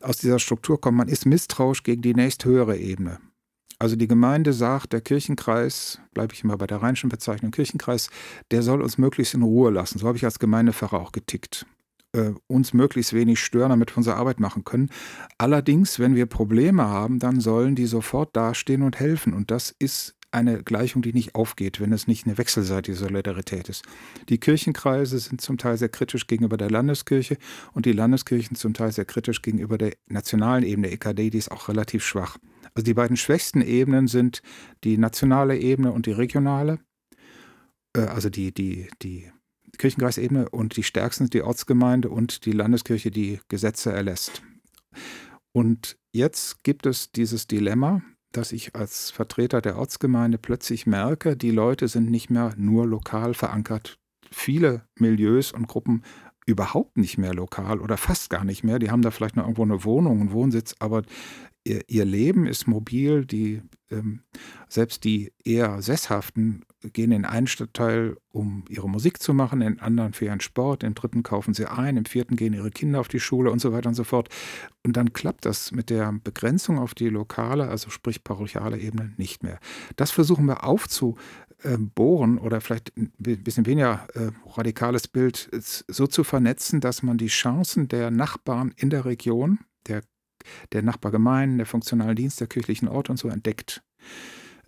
aus 0.01 0.19
dieser 0.19 0.39
Struktur 0.39 0.81
kommt. 0.81 0.99
Man 0.99 1.09
ist 1.09 1.27
misstrauisch 1.27 1.83
gegen 1.83 2.03
die 2.03 2.15
nächsthöhere 2.15 2.77
Ebene. 2.77 3.19
Also 3.79 3.95
die 3.95 4.09
Gemeinde 4.09 4.53
sagt, 4.53 4.93
der 4.93 5.01
Kirchenkreis, 5.01 6.01
bleibe 6.13 6.35
ich 6.35 6.43
immer 6.43 6.57
bei 6.57 6.67
der 6.67 6.83
rheinischen 6.83 7.11
Bezeichnung 7.11 7.53
Kirchenkreis, 7.53 8.11
der 8.51 8.63
soll 8.63 8.83
uns 8.83 8.99
möglichst 8.99 9.35
in 9.35 9.43
Ruhe 9.43 9.71
lassen. 9.71 9.99
So 9.99 10.09
habe 10.09 10.17
ich 10.17 10.25
als 10.25 10.39
Gemeindepfarrer 10.39 11.01
auch 11.01 11.13
getickt. 11.13 11.65
Äh, 12.13 12.33
uns 12.47 12.73
möglichst 12.73 13.13
wenig 13.13 13.39
stören, 13.39 13.71
damit 13.71 13.93
wir 13.93 13.99
unsere 13.99 14.17
Arbeit 14.17 14.41
machen 14.41 14.65
können. 14.65 14.91
Allerdings, 15.37 15.99
wenn 15.99 16.15
wir 16.15 16.27
Probleme 16.27 16.85
haben, 16.85 17.19
dann 17.19 17.39
sollen 17.41 17.75
die 17.75 17.87
sofort 17.87 18.35
dastehen 18.35 18.83
und 18.83 18.99
helfen. 18.99 19.35
Und 19.35 19.51
das 19.51 19.75
ist 19.79 20.15
eine 20.31 20.63
Gleichung, 20.63 21.03
die 21.03 21.13
nicht 21.13 21.35
aufgeht, 21.35 21.81
wenn 21.81 21.93
es 21.93 22.07
nicht 22.07 22.27
eine 22.27 22.37
wechselseitige 22.37 22.97
Solidarität 22.97 23.69
ist. 23.69 23.85
Die 24.29 24.39
Kirchenkreise 24.39 25.19
sind 25.19 25.41
zum 25.41 25.57
Teil 25.59 25.79
sehr 25.79 25.89
kritisch 25.89 26.27
gegenüber 26.27 26.57
der 26.57 26.71
Landeskirche 26.71 27.39
und 27.73 27.87
die 27.87 27.93
Landeskirchen 27.93 28.57
zum 28.57 28.75
Teil 28.75 28.93
sehr 28.93 29.07
kritisch 29.07 29.43
gegenüber 29.43 29.79
der 29.79 29.93
nationalen 30.07 30.65
Ebene, 30.65 30.91
EKD, 30.91 31.31
die 31.31 31.39
ist 31.39 31.51
auch 31.51 31.69
relativ 31.69 32.05
schwach. 32.05 32.39
Also 32.79 32.85
die 32.85 32.95
beiden 32.95 33.17
schwächsten 33.17 33.61
Ebenen 33.61 34.07
sind 34.07 34.41
die 34.85 34.99
nationale 34.99 35.59
Ebene 35.59 35.91
und 35.91 36.07
die 36.07 36.13
regionale, 36.13 36.79
äh, 37.93 38.03
also 38.03 38.31
die, 38.31 38.55
die, 38.55 38.89
die 39.03 39.33
Kirchenkreisebene 39.79 40.49
und 40.51 40.77
die 40.77 40.85
stärksten 40.85 41.25
sind 41.25 41.35
die 41.35 41.43
Ortsgemeinde 41.43 42.09
und 42.09 42.45
die 42.45 42.53
Landeskirche, 42.53 43.11
die 43.11 43.41
Gesetze 43.49 43.91
erlässt. 43.91 44.43
Und 45.51 45.99
jetzt 46.13 46.63
gibt 46.63 46.87
es 46.87 47.11
dieses 47.11 47.49
Dilemma, 47.49 48.01
dass 48.31 48.53
ich 48.53 48.77
als 48.77 49.11
Vertreter 49.11 49.61
der 49.61 49.77
Ortsgemeinde 49.77 50.39
plötzlich 50.39 50.87
merke, 50.87 51.37
die 51.37 51.51
Leute 51.51 51.89
sind 51.89 52.09
nicht 52.13 52.31
mehr 52.31 52.55
nur 52.57 52.87
lokal 52.87 53.35
verankert. 53.35 53.99
Viele 54.31 54.87
Milieus 54.95 55.51
und 55.51 55.67
Gruppen 55.67 56.05
überhaupt 56.47 56.97
nicht 56.97 57.19
mehr 57.19 57.35
lokal 57.35 57.81
oder 57.81 57.97
fast 57.97 58.31
gar 58.31 58.45
nicht 58.45 58.63
mehr. 58.63 58.79
Die 58.79 58.93
haben 58.93 59.03
da 59.03 59.11
vielleicht 59.11 59.35
noch 59.35 59.43
irgendwo 59.43 59.65
eine 59.65 59.83
Wohnung, 59.83 60.21
einen 60.21 60.33
Wohnsitz, 60.33 60.77
aber 60.79 61.03
ihr, 61.69 61.83
ihr 61.87 62.05
Leben 62.05 62.47
ist 62.47 62.67
mobil. 62.67 63.25
Die, 63.25 63.63
ähm, 63.91 64.23
selbst 64.69 65.05
die 65.05 65.33
eher 65.45 65.81
Sesshaften 65.83 66.65
gehen 66.93 67.13
in 67.13 67.25
einen 67.25 67.47
Stadtteil, 67.47 68.17
um 68.31 68.65
ihre 68.69 68.89
Musik 68.89 69.21
zu 69.21 69.35
machen, 69.35 69.63
in 69.63 69.81
anderen 69.81 70.13
für 70.13 70.27
ihren 70.27 70.41
Sport, 70.41 70.85
im 70.85 70.95
dritten 70.95 71.23
kaufen 71.23 71.53
sie 71.53 71.67
ein, 71.67 71.97
im 71.97 72.05
vierten 72.05 72.37
gehen 72.37 72.53
ihre 72.53 72.71
Kinder 72.71 73.01
auf 73.01 73.09
die 73.09 73.21
Schule 73.21 73.51
und 73.51 73.61
so 73.61 73.73
weiter 73.73 73.89
und 73.89 73.95
so 73.95 74.05
fort. 74.05 74.29
Und 74.85 74.97
dann 74.97 75.13
klappt 75.13 75.45
das 75.45 75.73
mit 75.73 75.91
der 75.91 76.13
Begrenzung 76.23 76.79
auf 76.79 76.95
die 76.95 77.09
lokale, 77.09 77.69
also 77.69 77.91
sprich 77.91 78.23
parochiale 78.23 78.79
Ebene, 78.79 79.13
nicht 79.17 79.43
mehr. 79.43 79.59
Das 79.97 80.11
versuchen 80.13 80.47
wir 80.47 80.65
aufzubohren 80.65 82.39
oder 82.39 82.61
vielleicht 82.61 82.97
ein 82.97 83.13
bisschen 83.17 83.67
weniger 83.67 84.07
äh, 84.15 84.31
radikales 84.47 85.09
Bild 85.09 85.51
so 85.53 86.07
zu 86.07 86.23
vernetzen, 86.23 86.81
dass 86.81 87.03
man 87.03 87.19
die 87.19 87.27
Chancen 87.27 87.89
der 87.89 88.11
Nachbarn 88.11 88.73
in 88.77 88.91
der 88.91 89.05
Region, 89.05 89.59
der, 89.89 90.03
der 90.73 90.83
Nachbargemeinden, 90.83 91.59
der 91.59 91.67
funktionalen 91.67 92.17
Dienst, 92.17 92.41
der 92.41 92.47
kirchlichen 92.47 92.89
Orte 92.89 93.13
und 93.13 93.19
so 93.19 93.29
entdeckt. 93.29 93.83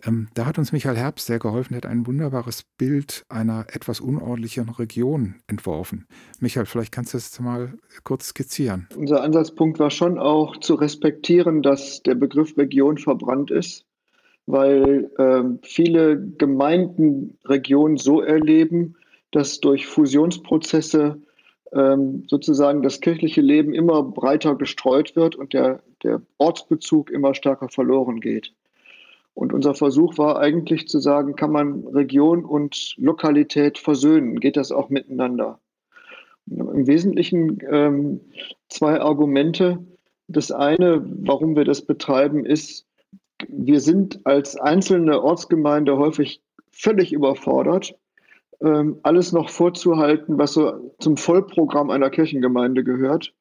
Ähm, 0.05 0.29
da 0.33 0.45
hat 0.45 0.57
uns 0.57 0.71
Michael 0.71 0.97
Herbst 0.97 1.27
sehr 1.27 1.39
geholfen. 1.39 1.73
Er 1.73 1.77
hat 1.77 1.85
ein 1.85 2.07
wunderbares 2.07 2.63
Bild 2.77 3.25
einer 3.29 3.65
etwas 3.69 3.99
unordentlichen 3.99 4.69
Region 4.69 5.35
entworfen. 5.47 6.07
Michael, 6.39 6.65
vielleicht 6.65 6.91
kannst 6.91 7.13
du 7.13 7.17
das 7.17 7.39
mal 7.39 7.73
kurz 8.03 8.29
skizzieren. 8.29 8.87
Unser 8.95 9.21
Ansatzpunkt 9.21 9.79
war 9.79 9.91
schon 9.91 10.17
auch 10.17 10.57
zu 10.57 10.75
respektieren, 10.75 11.61
dass 11.61 12.01
der 12.03 12.15
Begriff 12.15 12.57
Region 12.57 12.97
verbrannt 12.97 13.51
ist, 13.51 13.85
weil 14.45 15.11
äh, 15.17 15.43
viele 15.63 16.19
Gemeinden 16.37 17.37
Regionen 17.45 17.97
so 17.97 18.21
erleben, 18.21 18.95
dass 19.31 19.59
durch 19.59 19.87
Fusionsprozesse 19.87 21.21
ähm, 21.73 22.25
sozusagen 22.27 22.81
das 22.81 23.01
kirchliche 23.01 23.41
Leben 23.41 23.73
immer 23.73 24.03
breiter 24.03 24.55
gestreut 24.55 25.15
wird 25.15 25.35
und 25.35 25.53
der, 25.53 25.81
der 26.03 26.21
Ortsbezug 26.37 27.09
immer 27.09 27.33
stärker 27.33 27.69
verloren 27.69 28.19
geht. 28.19 28.53
Und 29.33 29.53
unser 29.53 29.73
Versuch 29.73 30.17
war 30.17 30.39
eigentlich 30.39 30.87
zu 30.87 30.99
sagen, 30.99 31.35
kann 31.35 31.51
man 31.51 31.87
Region 31.87 32.43
und 32.43 32.95
Lokalität 32.97 33.77
versöhnen? 33.77 34.39
Geht 34.39 34.57
das 34.57 34.71
auch 34.71 34.89
miteinander? 34.89 35.59
Im 36.47 36.85
Wesentlichen 36.87 37.59
ähm, 37.69 38.19
zwei 38.67 38.99
Argumente. 38.99 39.79
Das 40.27 40.51
eine, 40.51 41.05
warum 41.05 41.55
wir 41.55 41.65
das 41.65 41.81
betreiben, 41.81 42.45
ist, 42.45 42.85
wir 43.47 43.79
sind 43.79 44.19
als 44.25 44.57
einzelne 44.57 45.21
Ortsgemeinde 45.21 45.97
häufig 45.97 46.41
völlig 46.71 47.13
überfordert, 47.13 47.95
ähm, 48.61 48.99
alles 49.03 49.31
noch 49.31 49.49
vorzuhalten, 49.49 50.37
was 50.37 50.53
so 50.53 50.93
zum 50.99 51.17
Vollprogramm 51.17 51.89
einer 51.89 52.09
Kirchengemeinde 52.09 52.83
gehört. 52.83 53.33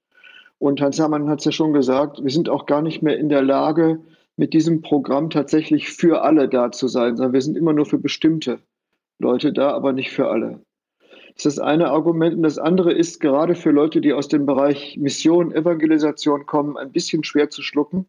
Und 0.58 0.80
Hans 0.80 0.98
Hermann 0.98 1.28
hat 1.28 1.40
es 1.40 1.46
ja 1.46 1.52
schon 1.52 1.72
gesagt, 1.72 2.22
wir 2.22 2.30
sind 2.30 2.48
auch 2.48 2.66
gar 2.66 2.82
nicht 2.82 3.02
mehr 3.02 3.18
in 3.18 3.28
der 3.28 3.42
Lage, 3.42 4.00
mit 4.36 4.54
diesem 4.54 4.80
Programm 4.80 5.30
tatsächlich 5.30 5.90
für 5.90 6.22
alle 6.22 6.48
da 6.48 6.72
zu 6.72 6.88
sein, 6.88 7.16
sondern 7.16 7.34
wir 7.34 7.42
sind 7.42 7.56
immer 7.56 7.72
nur 7.72 7.86
für 7.86 7.98
bestimmte 7.98 8.58
Leute 9.18 9.52
da, 9.52 9.72
aber 9.72 9.92
nicht 9.92 10.10
für 10.10 10.28
alle. 10.28 10.60
Das 11.34 11.46
ist 11.46 11.58
das 11.58 11.58
eine 11.58 11.90
Argument. 11.90 12.36
Und 12.36 12.42
das 12.42 12.58
andere 12.58 12.92
ist 12.92 13.20
gerade 13.20 13.54
für 13.54 13.70
Leute, 13.70 14.00
die 14.00 14.12
aus 14.12 14.28
dem 14.28 14.46
Bereich 14.46 14.96
Mission, 14.98 15.52
Evangelisation 15.52 16.46
kommen, 16.46 16.76
ein 16.76 16.92
bisschen 16.92 17.24
schwer 17.24 17.50
zu 17.50 17.62
schlucken, 17.62 18.06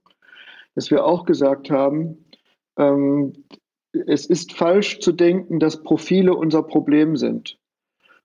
dass 0.75 0.89
wir 0.89 1.05
auch 1.05 1.25
gesagt 1.25 1.69
haben, 1.69 2.25
ähm, 2.77 3.33
es 3.93 4.25
ist 4.25 4.53
falsch 4.53 4.99
zu 4.99 5.11
denken, 5.11 5.59
dass 5.59 5.83
Profile 5.83 6.33
unser 6.33 6.63
Problem 6.63 7.17
sind. 7.17 7.57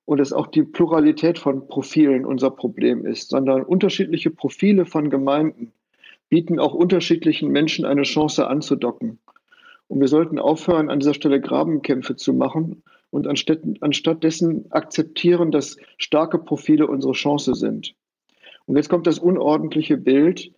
und 0.04 0.20
es 0.20 0.32
auch 0.32 0.46
die 0.46 0.62
Pluralität 0.62 1.36
von 1.36 1.66
Profilen 1.66 2.24
unser 2.24 2.50
Problem 2.50 3.04
ist, 3.04 3.30
sondern 3.30 3.64
unterschiedliche 3.64 4.30
Profile 4.30 4.86
von 4.86 5.10
Gemeinden 5.10 5.72
bieten 6.28 6.60
auch 6.60 6.74
unterschiedlichen 6.74 7.50
Menschen 7.50 7.84
eine 7.84 8.02
Chance 8.02 8.46
anzudocken. 8.46 9.18
Und 9.88 10.00
wir 10.00 10.06
sollten 10.06 10.38
aufhören, 10.38 10.90
an 10.90 11.00
dieser 11.00 11.14
Stelle 11.14 11.40
Grabenkämpfe 11.40 12.14
zu 12.14 12.32
machen 12.32 12.84
und 13.10 13.26
anstatt, 13.26 13.60
anstatt 13.80 14.24
akzeptieren, 14.70 15.50
dass 15.50 15.76
starke 15.98 16.38
Profile 16.38 16.86
unsere 16.86 17.12
Chance 17.12 17.54
sind. 17.54 17.94
Und 18.66 18.76
jetzt 18.76 18.88
kommt 18.88 19.06
das 19.08 19.18
unordentliche 19.18 19.96
Bild. 19.96 20.52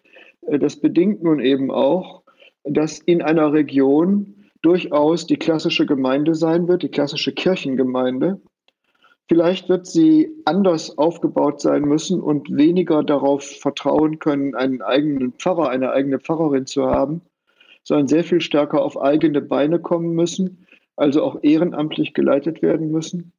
Äh, 0.47 0.59
das 0.59 0.77
bedingt 0.77 1.23
nun 1.23 1.41
eben 1.41 1.71
auch, 1.71 2.23
dass 2.65 2.99
in 2.99 3.23
einer 3.23 3.53
Region 3.53 4.35
durchaus 4.63 5.27
die 5.27 5.37
klassische 5.37 5.87
Gemeinde 5.87 6.35
sein 6.35 6.69
wird, 6.69 6.83
die 6.83 6.91
klassische 6.91 7.33
Kirchengemeinde. 7.33 8.41
Vielleicht 9.29 9.69
wird 9.69 9.87
sie 9.87 10.31
anders 10.47 10.97
aufgebaut 10.97 11.61
sein 11.61 11.83
müssen 11.83 12.21
und 12.21 12.49
weniger 12.51 13.03
darauf 13.03 13.45
vertrauen 13.45 14.19
können, 14.19 14.55
einen 14.55 14.81
eigenen 14.81 15.33
Pfarrer, 15.33 15.69
eine 15.69 15.93
eigene 15.93 16.19
Pfarrerin 16.19 16.67
zu 16.67 16.87
haben, 16.87 17.21
sondern 17.85 18.09
sehr 18.09 18.25
viel 18.25 18.41
stärker 18.41 18.83
auf 18.83 19.01
eigene 19.01 19.43
Beine 19.43 19.81
kommen 19.81 20.15
müssen, 20.15 20.67
also 20.97 21.23
auch 21.23 21.39
ehrenamtlich 21.43 22.15
geleitet 22.15 22.63
werden 22.63 22.91
müssen. 22.91 23.33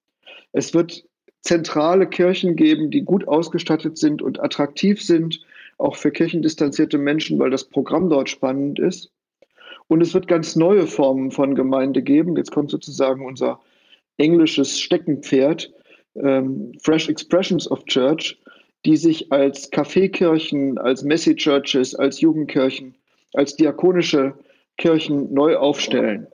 Es 0.51 0.73
wird 0.73 1.05
zentrale 1.41 2.07
Kirchen 2.07 2.55
geben, 2.55 2.91
die 2.91 3.01
gut 3.01 3.27
ausgestattet 3.27 3.97
sind 3.97 4.21
und 4.21 4.39
attraktiv 4.39 5.01
sind, 5.01 5.41
auch 5.77 5.95
für 5.95 6.11
kirchendistanzierte 6.11 6.97
Menschen, 6.97 7.39
weil 7.39 7.49
das 7.49 7.63
Programm 7.63 8.09
dort 8.09 8.29
spannend 8.29 8.79
ist. 8.79 9.11
Und 9.89 10.01
es 10.01 10.13
wird 10.13 10.27
ganz 10.27 10.55
neue 10.55 10.85
Formen 10.85 11.31
von 11.31 11.55
Gemeinde 11.55 12.03
geben. 12.03 12.37
Jetzt 12.37 12.51
kommt 12.51 12.69
sozusagen 12.69 13.25
unser 13.25 13.59
englisches 14.17 14.79
Steckenpferd, 14.79 15.73
ähm, 16.15 16.73
Fresh 16.79 17.09
Expressions 17.09 17.69
of 17.69 17.83
Church, 17.85 18.39
die 18.85 18.97
sich 18.97 19.31
als 19.31 19.71
Kaffeekirchen, 19.71 20.77
als 20.77 21.03
Messy-Churches, 21.03 21.95
als 21.95 22.21
Jugendkirchen, 22.21 22.93
als 23.33 23.55
diakonische 23.55 24.35
Kirchen 24.77 25.33
neu 25.33 25.57
aufstellen. 25.57 26.27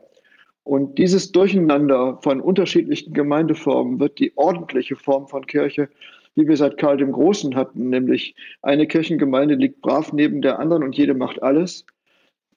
Und 0.64 0.98
dieses 0.98 1.32
Durcheinander 1.32 2.20
von 2.22 2.42
unterschiedlichen 2.42 3.14
Gemeindeformen 3.14 4.02
wird 4.02 4.20
die 4.20 4.36
ordentliche 4.36 4.98
Form 4.98 5.30
von 5.30 5.48
Kirche, 5.48 5.88
wie 6.36 6.46
wir 6.46 6.58
seit 6.58 6.78
Karl 6.78 6.98
dem 6.98 7.14
Großen 7.14 7.56
hatten, 7.56 7.90
nämlich 7.90 8.36
eine 8.62 8.86
Kirchengemeinde 8.86 9.56
liegt 9.56 9.82
brav 9.82 10.12
neben 10.12 10.42
der 10.42 10.60
anderen 10.60 10.84
und 10.84 10.98
jede 10.98 11.14
macht 11.14 11.42
alles, 11.42 11.86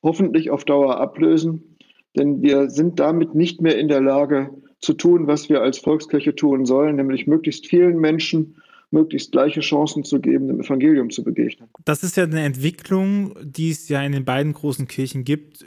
hoffentlich 0.03 0.51
auf 0.51 0.65
Dauer 0.65 0.99
ablösen, 0.99 1.77
denn 2.17 2.43
wir 2.43 2.71
sind 2.71 3.01
damit 3.01 3.35
nicht 3.35 3.61
mehr 3.61 3.79
in 3.79 3.89
der 3.89 4.01
Lage 4.01 4.51
zu 4.81 4.95
tun, 4.95 5.27
was 5.27 5.49
wir 5.49 5.61
als 5.61 5.79
Volkskirche 5.79 6.35
tun 6.35 6.67
sollen, 6.67 6.97
nämlich 6.97 7.27
möglichst 7.27 7.67
vielen 7.67 7.99
Menschen 7.99 8.57
möglichst 8.91 9.33
gleiche 9.33 9.61
Chancen 9.61 10.05
zu 10.05 10.21
geben, 10.21 10.49
dem 10.49 10.61
Evangelium 10.61 11.11
zu 11.11 11.23
begegnen. 11.23 11.69
Das 11.85 12.03
ist 12.03 12.17
ja 12.17 12.25
eine 12.25 12.43
Entwicklung, 12.43 13.35
die 13.43 13.71
es 13.71 13.89
ja 13.89 14.03
in 14.03 14.13
den 14.13 14.25
beiden 14.25 14.53
großen 14.53 14.89
Kirchen 14.89 15.25
gibt, 15.25 15.65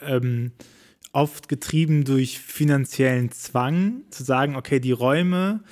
ähm, 0.00 0.52
oft 1.12 1.48
getrieben 1.48 2.04
durch 2.04 2.38
finanziellen 2.38 3.30
Zwang, 3.30 4.02
zu 4.10 4.24
sagen, 4.24 4.56
okay, 4.56 4.80
die 4.80 4.92
Räume, 4.92 5.62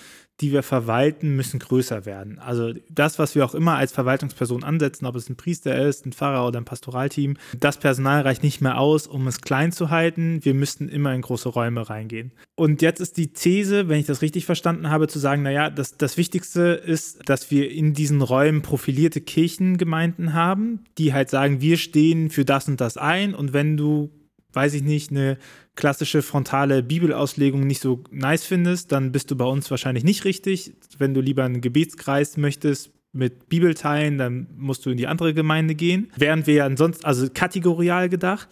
die 0.40 0.52
wir 0.52 0.62
verwalten, 0.64 1.36
müssen 1.36 1.60
größer 1.60 2.06
werden. 2.06 2.38
Also 2.40 2.72
das, 2.88 3.18
was 3.18 3.34
wir 3.34 3.44
auch 3.44 3.54
immer 3.54 3.76
als 3.76 3.92
Verwaltungsperson 3.92 4.64
ansetzen, 4.64 5.06
ob 5.06 5.14
es 5.14 5.28
ein 5.28 5.36
Priester 5.36 5.86
ist, 5.86 6.06
ein 6.06 6.12
Pfarrer 6.12 6.46
oder 6.46 6.60
ein 6.60 6.64
Pastoralteam, 6.64 7.36
das 7.58 7.76
Personal 7.78 8.22
reicht 8.22 8.42
nicht 8.42 8.60
mehr 8.60 8.78
aus, 8.78 9.06
um 9.06 9.28
es 9.28 9.40
klein 9.40 9.70
zu 9.70 9.90
halten. 9.90 10.44
Wir 10.44 10.54
müssten 10.54 10.88
immer 10.88 11.14
in 11.14 11.22
große 11.22 11.48
Räume 11.48 11.88
reingehen. 11.88 12.32
Und 12.56 12.82
jetzt 12.82 13.00
ist 13.00 13.16
die 13.16 13.32
These, 13.32 13.88
wenn 13.88 14.00
ich 14.00 14.06
das 14.06 14.22
richtig 14.22 14.44
verstanden 14.44 14.90
habe, 14.90 15.06
zu 15.06 15.20
sagen, 15.20 15.42
naja, 15.42 15.70
das, 15.70 15.96
das 15.96 16.16
Wichtigste 16.16 16.82
ist, 16.84 17.28
dass 17.28 17.50
wir 17.52 17.70
in 17.70 17.94
diesen 17.94 18.20
Räumen 18.20 18.62
profilierte 18.62 19.20
Kirchengemeinden 19.20 20.34
haben, 20.34 20.80
die 20.98 21.12
halt 21.12 21.30
sagen, 21.30 21.60
wir 21.60 21.76
stehen 21.76 22.30
für 22.30 22.44
das 22.44 22.66
und 22.66 22.80
das 22.80 22.96
ein 22.96 23.34
und 23.34 23.52
wenn 23.52 23.76
du 23.76 24.10
weiß 24.54 24.74
ich 24.74 24.82
nicht, 24.82 25.10
eine 25.10 25.38
klassische 25.76 26.22
frontale 26.22 26.82
Bibelauslegung 26.82 27.66
nicht 27.66 27.82
so 27.82 28.04
nice 28.10 28.44
findest, 28.44 28.92
dann 28.92 29.12
bist 29.12 29.30
du 29.30 29.36
bei 29.36 29.44
uns 29.44 29.70
wahrscheinlich 29.70 30.04
nicht 30.04 30.24
richtig. 30.24 30.74
Wenn 30.98 31.14
du 31.14 31.20
lieber 31.20 31.44
einen 31.44 31.60
Gebetskreis 31.60 32.36
möchtest 32.36 32.90
mit 33.12 33.48
Bibelteilen, 33.48 34.18
dann 34.18 34.48
musst 34.56 34.84
du 34.86 34.90
in 34.90 34.96
die 34.96 35.06
andere 35.06 35.34
Gemeinde 35.34 35.74
gehen. 35.74 36.10
Während 36.16 36.46
wir 36.46 36.54
ja 36.54 36.66
ansonsten, 36.66 37.04
also 37.04 37.28
kategorial 37.32 38.08
gedacht, 38.08 38.48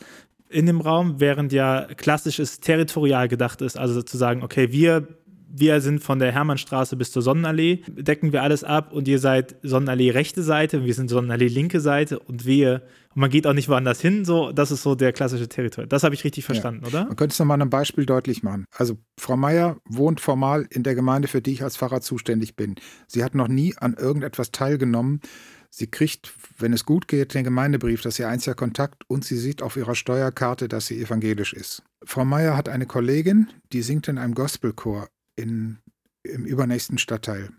in 0.48 0.66
dem 0.66 0.80
Raum, 0.80 1.18
während 1.18 1.52
ja 1.52 1.86
klassisches 1.96 2.60
territorial 2.60 3.28
gedacht 3.28 3.62
ist, 3.62 3.76
also 3.76 4.02
zu 4.02 4.16
sagen, 4.16 4.42
okay, 4.42 4.70
wir 4.70 5.08
wir 5.54 5.82
sind 5.82 6.02
von 6.02 6.18
der 6.18 6.32
Hermannstraße 6.32 6.96
bis 6.96 7.12
zur 7.12 7.20
Sonnenallee, 7.20 7.82
decken 7.88 8.32
wir 8.32 8.42
alles 8.42 8.64
ab 8.64 8.90
und 8.92 9.06
ihr 9.06 9.18
seid 9.18 9.56
Sonnenallee 9.62 10.10
rechte 10.10 10.42
Seite, 10.42 10.84
wir 10.84 10.94
sind 10.94 11.10
Sonnenallee 11.10 11.48
linke 11.48 11.80
Seite 11.80 12.18
und 12.18 12.46
wir, 12.46 12.82
und 13.14 13.20
man 13.20 13.28
geht 13.28 13.46
auch 13.46 13.52
nicht 13.52 13.68
woanders 13.68 14.00
hin, 14.00 14.24
so, 14.24 14.50
das 14.50 14.70
ist 14.70 14.82
so 14.82 14.94
der 14.94 15.12
klassische 15.12 15.48
Territorium. 15.48 15.90
Das 15.90 16.04
habe 16.04 16.14
ich 16.14 16.24
richtig 16.24 16.46
verstanden, 16.46 16.80
ja. 16.84 16.88
oder? 16.88 17.04
Man 17.04 17.16
könnte 17.16 17.34
es 17.34 17.38
nochmal 17.38 17.56
an 17.56 17.62
einem 17.62 17.70
Beispiel 17.70 18.06
deutlich 18.06 18.42
machen. 18.42 18.64
Also 18.74 18.96
Frau 19.20 19.36
Meier 19.36 19.76
wohnt 19.84 20.20
formal 20.20 20.66
in 20.70 20.84
der 20.84 20.94
Gemeinde, 20.94 21.28
für 21.28 21.42
die 21.42 21.52
ich 21.52 21.62
als 21.62 21.76
Pfarrer 21.76 22.00
zuständig 22.00 22.56
bin. 22.56 22.76
Sie 23.06 23.22
hat 23.22 23.34
noch 23.34 23.48
nie 23.48 23.76
an 23.76 23.92
irgendetwas 23.94 24.52
teilgenommen. 24.52 25.20
Sie 25.68 25.86
kriegt, 25.86 26.32
wenn 26.58 26.72
es 26.72 26.86
gut 26.86 27.08
geht, 27.08 27.34
den 27.34 27.44
Gemeindebrief, 27.44 28.00
das 28.00 28.14
ist 28.14 28.18
ihr 28.20 28.28
einziger 28.28 28.54
Kontakt 28.54 29.04
und 29.06 29.24
sie 29.24 29.36
sieht 29.36 29.60
auf 29.60 29.76
ihrer 29.76 29.94
Steuerkarte, 29.94 30.68
dass 30.68 30.86
sie 30.86 31.00
evangelisch 31.00 31.52
ist. 31.52 31.82
Frau 32.04 32.24
Meier 32.24 32.56
hat 32.56 32.70
eine 32.70 32.86
Kollegin, 32.86 33.48
die 33.72 33.82
singt 33.82 34.08
in 34.08 34.18
einem 34.18 34.34
Gospelchor 34.34 35.08
in, 35.36 35.78
im 36.22 36.44
übernächsten 36.44 36.98
Stadtteil. 36.98 37.50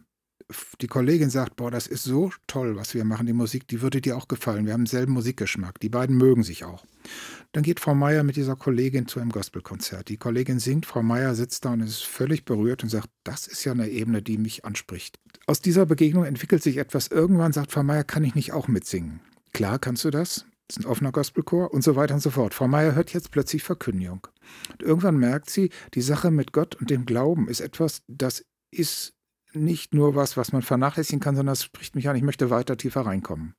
Die 0.82 0.88
Kollegin 0.88 1.30
sagt, 1.30 1.56
boah, 1.56 1.72
das 1.72 1.88
ist 1.88 2.04
so 2.04 2.32
toll, 2.48 2.76
was 2.76 2.94
wir 2.94 3.06
machen, 3.06 3.26
die 3.26 3.34
Musik, 3.34 3.68
die 3.68 3.82
würde 3.82 4.02
dir 4.02 4.18
auch 4.18 4.28
gefallen. 4.28 4.66
Wir 4.66 4.74
haben 4.74 4.84
denselben 4.84 5.14
Musikgeschmack. 5.14 5.80
Die 5.80 5.90
beiden 5.90 6.18
mögen 6.18 6.44
sich 6.44 6.64
auch. 6.64 6.86
Dann 7.54 7.64
geht 7.64 7.80
Frau 7.80 7.96
Meier 7.96 8.24
mit 8.24 8.36
dieser 8.36 8.56
Kollegin 8.56 9.08
zu 9.08 9.20
einem 9.20 9.32
Gospelkonzert. 9.32 10.10
Die 10.10 10.18
Kollegin 10.18 10.60
singt, 10.60 10.86
Frau 10.86 11.02
Meier 11.02 11.34
sitzt 11.36 11.66
da 11.66 11.74
und 11.74 11.82
ist 11.82 12.04
völlig 12.04 12.46
berührt 12.46 12.84
und 12.84 12.90
sagt, 12.90 13.10
das 13.24 13.48
ist 13.48 13.64
ja 13.64 13.72
eine 13.72 13.90
Ebene, 13.90 14.22
die 14.22 14.38
mich 14.38 14.66
anspricht. 14.66 15.20
Aus 15.46 15.62
dieser 15.62 15.86
Begegnung 15.86 16.26
entwickelt 16.26 16.62
sich 16.62 16.78
etwas. 16.78 17.08
Irgendwann 17.08 17.54
sagt 17.54 17.72
Frau 17.72 17.84
Meier, 17.84 18.04
kann 18.04 18.24
ich 18.24 18.36
nicht 18.36 18.54
auch 18.54 18.68
mitsingen? 18.68 19.22
Klar 19.54 19.80
kannst 19.80 20.04
du 20.04 20.10
das. 20.10 20.46
Ist 20.74 20.80
ein 20.80 20.90
offener 20.90 21.12
Gospelchor 21.12 21.72
und 21.72 21.84
so 21.84 21.96
weiter 21.96 22.16
und 22.16 22.20
so 22.20 22.32
fort. 22.32 22.56
Frau 22.56 22.68
Meier 22.68 22.96
hört 22.96 23.14
jetzt 23.14 23.30
plötzlich 23.30 23.62
Verkündigung. 23.62 24.26
Und 24.72 24.82
irgendwann 24.82 25.18
merkt 25.18 25.52
sie, 25.52 25.70
die 25.94 26.02
Sache 26.02 26.32
mit 26.32 26.52
Gott 26.52 26.74
und 26.74 26.90
dem 26.90 27.06
Glauben 27.06 27.48
ist 27.48 27.62
etwas, 27.62 28.02
das 28.08 28.44
ist 28.72 29.14
nicht 29.54 29.94
nur 29.94 30.16
was, 30.16 30.36
was 30.36 30.52
man 30.52 30.64
vernachlässigen 30.64 31.20
kann, 31.20 31.36
sondern 31.36 31.52
das 31.52 31.64
spricht 31.64 31.94
mich 31.96 32.10
an, 32.10 32.16
ich 32.16 32.24
möchte 32.24 32.50
weiter 32.50 32.76
tiefer 32.76 33.02
reinkommen. 33.02 33.54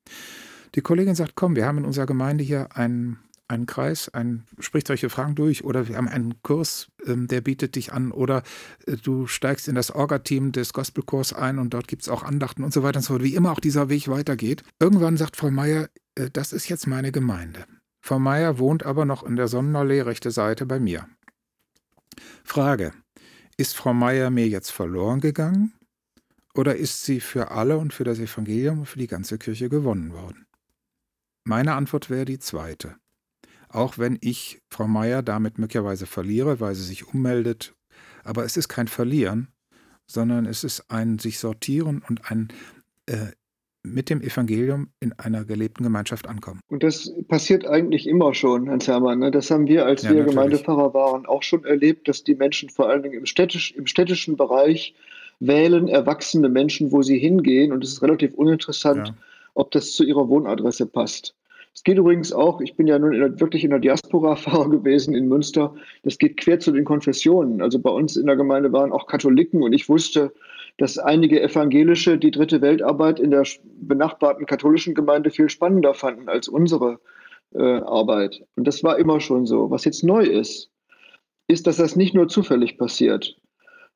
Die 0.75 0.81
Kollegin 0.81 1.15
sagt, 1.15 1.37
komm, 1.37 1.55
wir 1.55 1.67
haben 1.67 1.79
in 1.79 1.85
unserer 1.85 2.07
Gemeinde 2.07 2.43
hier 2.43 2.77
einen, 2.77 3.21
einen 3.47 3.67
Kreis, 3.67 4.09
einen, 4.09 4.49
spricht 4.59 4.89
solche 4.89 5.09
Fragen 5.09 5.37
durch 5.37 5.63
oder 5.63 5.87
wir 5.87 5.99
haben 5.99 6.09
einen 6.09 6.43
Kurs, 6.43 6.89
ähm, 7.07 7.29
der 7.29 7.43
bietet 7.43 7.77
dich 7.77 7.93
an 7.93 8.11
oder 8.11 8.43
äh, 8.89 8.97
du 8.97 9.29
steigst 9.29 9.69
in 9.69 9.77
das 9.77 9.93
Orga-Team 9.93 10.51
des 10.51 10.73
Gospelchors 10.73 11.33
ein 11.33 11.61
und 11.61 11.75
dort 11.75 11.87
gibt 11.87 12.03
es 12.03 12.09
auch 12.09 12.25
Andachten 12.25 12.65
und 12.65 12.75
so 12.75 12.83
weiter 12.83 12.99
und 12.99 13.05
so 13.05 13.15
fort, 13.15 13.23
wie 13.23 13.37
immer 13.37 13.53
auch 13.53 13.61
dieser 13.61 13.89
Weg 13.89 14.09
weitergeht. 14.09 14.65
Irgendwann 14.81 15.17
sagt 15.17 15.37
Frau 15.37 15.53
Meier, 15.53 15.89
das 16.15 16.53
ist 16.53 16.69
jetzt 16.69 16.87
meine 16.87 17.13
Gemeinde. 17.13 17.67
Frau 18.01 18.19
Meier 18.19 18.59
wohnt 18.59 18.85
aber 18.85 19.05
noch 19.05 19.23
in 19.23 19.37
der 19.37 19.49
Sonnenallee 19.49 20.03
rechte 20.03 20.31
Seite 20.31 20.67
bei 20.67 20.79
mir. 20.79 21.09
Frage: 22.45 22.93
Ist 23.57 23.77
Frau 23.77 23.95
Meier 23.95 24.31
mir 24.31 24.49
jetzt 24.49 24.71
verloren 24.71 25.21
gegangen? 25.21 25.73
Oder 26.55 26.77
ist 26.77 27.05
sie 27.05 27.21
für 27.21 27.51
alle 27.51 27.79
und 27.79 27.93
für 27.93 28.05
das 28.05 28.19
Evangelium 28.21 28.81
und 28.81 28.87
für 28.87 28.99
die 28.99 29.09
ganze 29.09 29.39
Kirche 29.39 29.69
gewonnen 29.69 30.13
worden? 30.13 30.47
Meine 31.45 31.75
Antwort 31.75 32.11
wäre 32.11 32.25
die 32.25 32.39
zweite. 32.39 32.97
Auch 33.69 33.99
wenn 33.99 34.19
ich 34.21 34.63
Frau 34.71 34.87
Meier 34.87 35.23
damit 35.23 35.59
möglicherweise 35.59 36.07
verliere, 36.07 36.61
weil 36.61 36.77
sie 36.77 36.85
sich 36.85 37.09
ummeldet, 37.13 37.75
aber 38.23 38.45
es 38.45 38.57
ist 38.57 38.69
kein 38.69 38.87
Verlieren, 38.87 39.49
sondern 40.07 40.47
es 40.47 40.63
ist 40.63 40.91
ein 40.91 41.19
sich 41.19 41.39
sortieren 41.41 42.03
und 42.09 42.31
ein 42.31 42.53
äh, 43.07 43.33
mit 43.85 44.11
dem 44.11 44.23
Evangelium 44.23 44.89
in 45.01 45.13
einer 45.19 45.45
gelebten 45.45 45.85
Gemeinschaft 45.85 46.27
ankommen. 46.27 46.61
Und 46.69 46.83
das 46.83 47.13
passiert 47.29 47.67
eigentlich 47.67 48.09
immer 48.09 48.35
schon, 48.35 48.71
Hans 48.71 48.89
Hermann. 48.89 49.19
Ne? 49.19 49.31
Das 49.31 49.51
haben 49.51 49.67
wir, 49.69 49.85
als 49.85 50.03
ja, 50.03 50.11
wir 50.11 50.17
natürlich. 50.17 50.35
Gemeindepfarrer 50.35 50.95
waren, 50.95 51.27
auch 51.27 51.43
schon 51.43 51.65
erlebt, 51.65 52.09
dass 52.09 52.25
die 52.25 52.35
Menschen 52.35 52.71
vor 52.71 52.89
allen 52.89 53.03
Dingen 53.03 53.19
im, 53.19 53.27
städtisch, 53.27 53.73
im 53.73 53.87
städtischen 53.87 54.37
Bereich 54.37 54.95
wählen 55.39 55.89
erwachsene 55.89 56.49
Menschen, 56.49 56.93
wo 56.93 57.03
sie 57.03 57.19
hingehen. 57.19 57.73
Und 57.73 57.85
es 57.85 57.91
ist 57.91 58.03
relativ 58.03 58.35
uninteressant, 58.35 59.09
ja. 59.09 59.15
ob 59.55 59.71
das 59.71 59.93
zu 59.93 60.05
ihrer 60.05 60.29
Wohnadresse 60.29 60.87
passt. 60.87 61.35
Es 61.75 61.83
geht 61.83 61.99
übrigens 61.99 62.33
auch, 62.33 62.61
ich 62.61 62.77
bin 62.77 62.87
ja 62.87 62.99
nun 62.99 63.13
in 63.13 63.21
der, 63.21 63.41
wirklich 63.41 63.65
in 63.65 63.71
der 63.71 63.81
Diaspora-Fahrer 63.81 64.71
gewesen 64.71 65.15
in 65.15 65.29
Münster, 65.29 65.75
das 66.05 66.19
geht 66.19 66.37
quer 66.37 66.61
zu 66.61 66.71
den 66.71 66.85
Konfessionen. 66.85 67.61
Also 67.61 67.81
bei 67.81 67.91
uns 67.91 68.17
in 68.17 68.27
der 68.27 68.37
Gemeinde 68.37 68.73
waren 68.73 68.93
auch 68.93 69.07
Katholiken 69.07 69.63
und 69.63 69.73
ich 69.73 69.89
wusste, 69.89 70.33
dass 70.79 70.99
einige 70.99 71.41
Evangelische 71.41 72.19
die 72.19 72.31
dritte 72.31 72.61
Weltarbeit 72.61 73.21
in 73.21 73.31
der 73.31 73.47
benachbarten 73.65 74.47
katholischen 74.47 74.95
Gemeinde 74.95 75.31
viel 75.31 75.49
spannender 75.49 75.95
fanden 75.95 76.29
als 76.29 76.49
unsere 76.49 76.99
äh, 77.55 77.63
Arbeit. 77.63 78.45
Und 78.57 78.67
das 78.67 78.83
war 78.83 78.99
immer 78.99 79.21
schon 79.21 79.47
so. 79.47 79.71
Was 79.71 79.85
jetzt 79.85 80.03
neu 80.03 80.25
ist, 80.25 80.71
ist, 81.47 81.67
dass 81.67 81.77
das 81.77 81.97
nicht 81.97 82.15
nur 82.15 82.29
zufällig 82.29 82.79
passiert, 82.79 83.37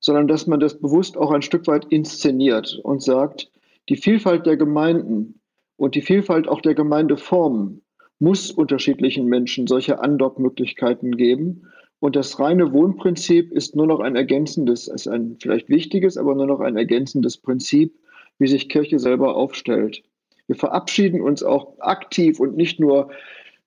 sondern 0.01 0.29
dass 0.29 0.47
man 0.47 0.61
das 0.61 0.81
bewusst 0.81 1.17
auch 1.17 1.33
ein 1.33 1.43
Stück 1.43 1.67
weit 1.67 1.87
inszeniert 1.87 2.79
und 2.83 3.03
sagt, 3.03 3.51
die 3.89 3.97
Vielfalt 3.97 4.47
der 4.47 4.57
Gemeinden 4.57 5.41
und 5.77 5.95
die 5.95 6.03
Vielfalt 6.03 6.49
auch 6.49 6.61
der 6.61 6.75
Gemeindeformen 6.75 7.83
muss 8.19 8.51
unterschiedlichen 8.51 9.27
Menschen 9.27 9.67
solche 9.67 10.01
Andockmöglichkeiten 10.01 11.17
geben. 11.17 11.69
Und 12.01 12.15
das 12.17 12.39
reine 12.39 12.73
Wohnprinzip 12.73 13.51
ist 13.53 13.75
nur 13.75 13.87
noch 13.87 14.01
ein 14.01 14.15
ergänzendes, 14.15 14.89
ist 14.89 15.09
ein 15.09 15.37
vielleicht 15.41 15.69
wichtiges, 15.69 16.17
aber 16.17 16.35
nur 16.35 16.47
noch 16.47 16.61
ein 16.61 16.77
ergänzendes 16.77 17.37
Prinzip, 17.37 17.95
wie 18.39 18.47
sich 18.47 18.69
Kirche 18.69 18.99
selber 18.99 19.35
aufstellt. 19.35 20.03
Wir 20.47 20.57
verabschieden 20.57 21.21
uns 21.21 21.43
auch 21.43 21.79
aktiv 21.81 22.41
und 22.41 22.57
nicht 22.57 22.79
nur 22.81 23.11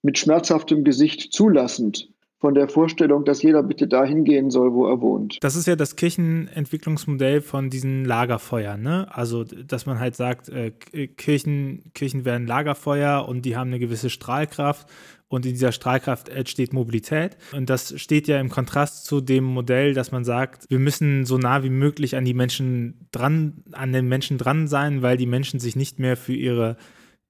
mit 0.01 0.17
schmerzhaftem 0.17 0.83
Gesicht 0.83 1.33
zulassend 1.33 2.09
von 2.39 2.55
der 2.55 2.67
Vorstellung, 2.67 3.23
dass 3.23 3.43
jeder 3.43 3.61
bitte 3.61 3.87
dahin 3.87 4.23
gehen 4.23 4.49
soll, 4.49 4.73
wo 4.73 4.87
er 4.87 4.99
wohnt. 4.99 5.37
Das 5.41 5.55
ist 5.55 5.67
ja 5.67 5.75
das 5.75 5.95
Kirchenentwicklungsmodell 5.95 7.39
von 7.41 7.69
diesen 7.69 8.03
Lagerfeuern, 8.03 8.81
ne? 8.81 9.07
Also, 9.11 9.43
dass 9.43 9.85
man 9.85 9.99
halt 9.99 10.15
sagt, 10.15 10.49
äh, 10.49 10.71
Kirchen, 10.71 11.91
Kirchen 11.93 12.25
werden 12.25 12.47
Lagerfeuer 12.47 13.27
und 13.29 13.45
die 13.45 13.55
haben 13.55 13.67
eine 13.67 13.77
gewisse 13.77 14.09
Strahlkraft 14.09 14.87
und 15.31 15.45
in 15.45 15.53
dieser 15.53 15.71
Strahlkraft 15.71 16.27
entsteht 16.27 16.73
Mobilität. 16.73 17.37
Und 17.53 17.69
das 17.69 17.97
steht 17.99 18.27
ja 18.27 18.39
im 18.39 18.49
Kontrast 18.49 19.05
zu 19.05 19.21
dem 19.21 19.45
Modell, 19.45 19.93
dass 19.93 20.11
man 20.11 20.25
sagt, 20.25 20.69
wir 20.69 20.77
müssen 20.77 21.25
so 21.25 21.37
nah 21.37 21.63
wie 21.63 21.69
möglich 21.69 22.17
an 22.17 22.25
die 22.25 22.33
Menschen 22.33 23.07
dran, 23.11 23.63
an 23.71 23.93
den 23.93 24.09
Menschen 24.09 24.37
dran 24.37 24.67
sein, 24.67 25.01
weil 25.01 25.15
die 25.15 25.25
Menschen 25.25 25.61
sich 25.61 25.77
nicht 25.77 25.99
mehr 25.99 26.17
für 26.17 26.33
ihre 26.33 26.75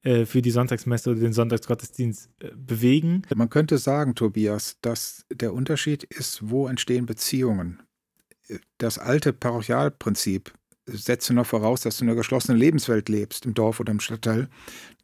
äh, 0.01 0.25
für 0.25 0.41
die 0.41 0.49
Sonntagsmesse 0.49 1.11
oder 1.11 1.19
den 1.19 1.33
Sonntagsgottesdienst 1.33 2.31
äh, 2.39 2.49
bewegen. 2.55 3.21
Man 3.35 3.51
könnte 3.51 3.77
sagen, 3.77 4.15
Tobias, 4.15 4.77
dass 4.81 5.27
der 5.31 5.53
Unterschied 5.53 6.03
ist, 6.03 6.49
wo 6.49 6.67
entstehen 6.67 7.05
Beziehungen. 7.05 7.83
Das 8.79 8.97
alte 8.97 9.31
Parochialprinzip 9.31 10.51
setze 10.85 11.33
noch 11.33 11.45
voraus, 11.45 11.81
dass 11.81 11.97
du 11.97 12.03
in 12.03 12.09
einer 12.09 12.17
geschlossenen 12.17 12.59
Lebenswelt 12.59 13.09
lebst, 13.09 13.45
im 13.45 13.53
Dorf 13.53 13.79
oder 13.79 13.91
im 13.91 13.99
Stadtteil. 13.99 14.49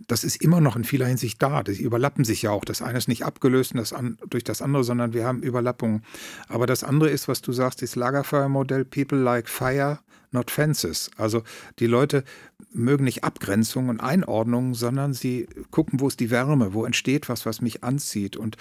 Das 0.08 0.24
ist 0.24 0.42
immer 0.42 0.62
noch 0.62 0.76
in 0.76 0.84
vieler 0.84 1.06
Hinsicht 1.06 1.42
da. 1.42 1.64
Die 1.64 1.82
überlappen 1.82 2.26
sich 2.26 2.42
ja 2.42 2.52
auch. 2.52 2.66
Das 2.66 2.82
eine 2.82 2.98
ist 2.98 3.08
nicht 3.08 3.26
abgelöst 3.26 3.74
das 3.76 3.94
an, 3.94 4.18
durch 4.30 4.44
das 4.44 4.62
andere, 4.62 4.84
sondern 4.84 5.14
wir 5.14 5.26
haben 5.26 5.44
Überlappungen. 5.44 6.04
Aber 6.48 6.66
das 6.66 6.84
andere 6.84 7.10
ist, 7.10 7.28
was 7.28 7.42
du 7.42 7.52
sagst, 7.52 7.82
das 7.82 7.96
Lagerfeuermodell 7.96 8.86
People 8.86 9.20
like 9.20 9.50
Fire, 9.50 10.00
not 10.32 10.52
Fences. 10.52 11.12
Also 11.18 11.44
die 11.80 11.88
Leute 11.88 12.24
mögen 12.72 13.06
nicht 13.06 13.24
Abgrenzung 13.24 13.90
und 13.90 14.00
Einordnung, 14.00 14.74
sondern 14.74 15.14
sie 15.14 15.48
gucken, 15.72 16.00
wo 16.00 16.08
ist 16.08 16.20
die 16.20 16.32
Wärme, 16.32 16.74
wo 16.74 16.86
entsteht 16.86 17.30
was, 17.30 17.46
was 17.46 17.62
mich 17.62 17.84
anzieht. 17.84 18.36
Und 18.36 18.58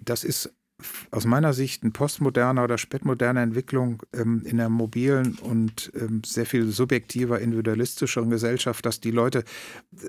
das 0.00 0.24
ist 0.24 0.52
aus 1.10 1.24
meiner 1.24 1.52
Sicht 1.52 1.82
eine 1.82 1.92
postmoderne 1.92 2.62
oder 2.62 2.78
spätmoderne 2.78 3.40
Entwicklung 3.40 4.02
ähm, 4.12 4.42
in 4.44 4.58
der 4.58 4.68
mobilen 4.68 5.38
und 5.42 5.90
ähm, 5.94 6.22
sehr 6.24 6.46
viel 6.46 6.66
subjektiver, 6.66 7.40
individualistischeren 7.40 8.30
Gesellschaft, 8.30 8.84
dass 8.84 9.00
die 9.00 9.10
Leute 9.10 9.44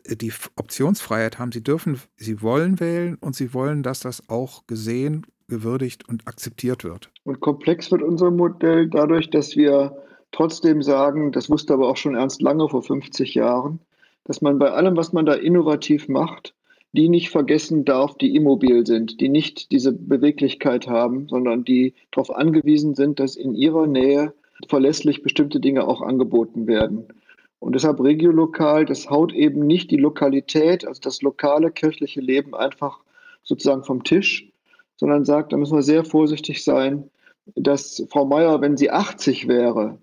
äh, 0.03 0.15
die 0.15 0.33
Optionsfreiheit 0.55 1.39
haben. 1.39 1.51
Sie 1.51 1.63
dürfen, 1.63 2.01
sie 2.15 2.41
wollen 2.41 2.79
wählen 2.79 3.15
und 3.15 3.35
sie 3.35 3.53
wollen, 3.53 3.83
dass 3.83 4.01
das 4.01 4.29
auch 4.29 4.67
gesehen, 4.67 5.25
gewürdigt 5.47 6.07
und 6.09 6.27
akzeptiert 6.27 6.83
wird. 6.83 7.09
Und 7.23 7.39
komplex 7.39 7.91
wird 7.91 8.01
unser 8.01 8.31
Modell 8.31 8.89
dadurch, 8.89 9.29
dass 9.29 9.55
wir 9.55 9.95
trotzdem 10.31 10.81
sagen, 10.81 11.31
das 11.31 11.49
wusste 11.49 11.73
aber 11.73 11.87
auch 11.87 11.97
schon 11.97 12.15
Ernst 12.15 12.41
Lange 12.41 12.67
vor 12.67 12.83
50 12.83 13.33
Jahren, 13.33 13.79
dass 14.25 14.41
man 14.41 14.59
bei 14.59 14.71
allem, 14.71 14.97
was 14.97 15.13
man 15.13 15.25
da 15.25 15.33
innovativ 15.33 16.09
macht, 16.09 16.53
die 16.93 17.09
nicht 17.09 17.29
vergessen 17.29 17.85
darf, 17.85 18.17
die 18.17 18.35
immobil 18.35 18.85
sind, 18.85 19.19
die 19.21 19.29
nicht 19.29 19.71
diese 19.71 19.91
Beweglichkeit 19.91 20.87
haben, 20.87 21.27
sondern 21.27 21.63
die 21.63 21.93
darauf 22.11 22.33
angewiesen 22.33 22.95
sind, 22.95 23.19
dass 23.19 23.35
in 23.35 23.55
ihrer 23.55 23.87
Nähe 23.87 24.33
verlässlich 24.67 25.21
bestimmte 25.21 25.59
Dinge 25.59 25.87
auch 25.87 26.01
angeboten 26.01 26.67
werden. 26.67 27.07
Und 27.59 27.73
deshalb 27.73 27.99
regiolokal, 27.99 28.85
das 28.85 29.09
haut 29.09 29.33
eben 29.33 29.65
nicht 29.65 29.91
die 29.91 29.97
Lokalität, 29.97 30.85
also 30.85 31.01
das 31.01 31.21
lokale 31.21 31.71
kirchliche 31.71 32.21
Leben 32.21 32.55
einfach 32.55 32.99
sozusagen 33.43 33.83
vom 33.83 34.03
Tisch, 34.03 34.51
sondern 34.95 35.25
sagt, 35.25 35.53
da 35.53 35.57
müssen 35.57 35.75
wir 35.75 35.83
sehr 35.83 36.05
vorsichtig 36.05 36.63
sein, 36.63 37.09
dass 37.55 38.05
Frau 38.09 38.25
Meier, 38.25 38.61
wenn 38.61 38.77
sie 38.77 38.91
80 38.91 39.47
wäre, 39.47 39.99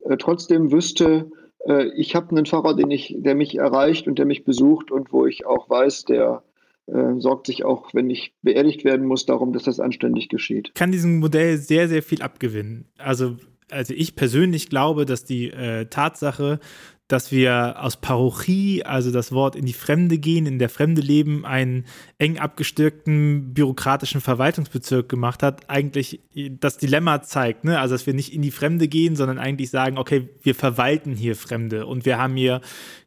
äh, 0.00 0.16
trotzdem 0.16 0.72
wüsste, 0.72 1.30
äh, 1.66 1.88
ich 1.96 2.14
habe 2.14 2.30
einen 2.30 2.46
Pfarrer, 2.46 2.74
den 2.74 2.90
ich, 2.90 3.14
der 3.18 3.34
mich 3.34 3.56
erreicht 3.56 4.06
und 4.06 4.18
der 4.18 4.26
mich 4.26 4.44
besucht 4.44 4.90
und 4.90 5.12
wo 5.12 5.26
ich 5.26 5.46
auch 5.46 5.68
weiß, 5.68 6.04
der 6.04 6.42
äh, 6.86 7.18
sorgt 7.18 7.46
sich 7.46 7.64
auch, 7.64 7.92
wenn 7.92 8.08
ich 8.10 8.34
beerdigt 8.42 8.84
werden 8.84 9.06
muss, 9.06 9.26
darum, 9.26 9.52
dass 9.52 9.64
das 9.64 9.80
anständig 9.80 10.28
geschieht. 10.28 10.74
Kann 10.74 10.92
diesem 10.92 11.18
Modell 11.18 11.58
sehr, 11.58 11.88
sehr 11.88 12.02
viel 12.02 12.22
abgewinnen. 12.22 12.86
Also, 12.98 13.36
also 13.70 13.92
ich 13.94 14.16
persönlich 14.16 14.70
glaube, 14.70 15.04
dass 15.04 15.24
die 15.24 15.50
äh, 15.50 15.86
Tatsache, 15.86 16.60
dass 17.08 17.32
wir 17.32 17.76
aus 17.82 17.96
Parochie, 17.96 18.84
also 18.84 19.10
das 19.10 19.32
Wort 19.32 19.56
in 19.56 19.64
die 19.64 19.72
Fremde 19.72 20.18
gehen, 20.18 20.44
in 20.44 20.58
der 20.58 20.68
Fremde 20.68 21.00
leben, 21.00 21.46
einen 21.46 21.86
eng 22.18 22.38
abgestückten 22.38 23.54
bürokratischen 23.54 24.20
Verwaltungsbezirk 24.20 25.08
gemacht 25.08 25.42
hat, 25.42 25.70
eigentlich 25.70 26.20
das 26.60 26.76
Dilemma 26.76 27.22
zeigt. 27.22 27.64
Ne? 27.64 27.80
Also, 27.80 27.94
dass 27.94 28.06
wir 28.06 28.12
nicht 28.12 28.34
in 28.34 28.42
die 28.42 28.50
Fremde 28.50 28.88
gehen, 28.88 29.16
sondern 29.16 29.38
eigentlich 29.38 29.70
sagen, 29.70 29.96
okay, 29.96 30.28
wir 30.42 30.54
verwalten 30.54 31.16
hier 31.16 31.34
Fremde 31.34 31.86
und 31.86 32.04
wir 32.04 32.18
haben 32.18 32.36
hier 32.36 32.60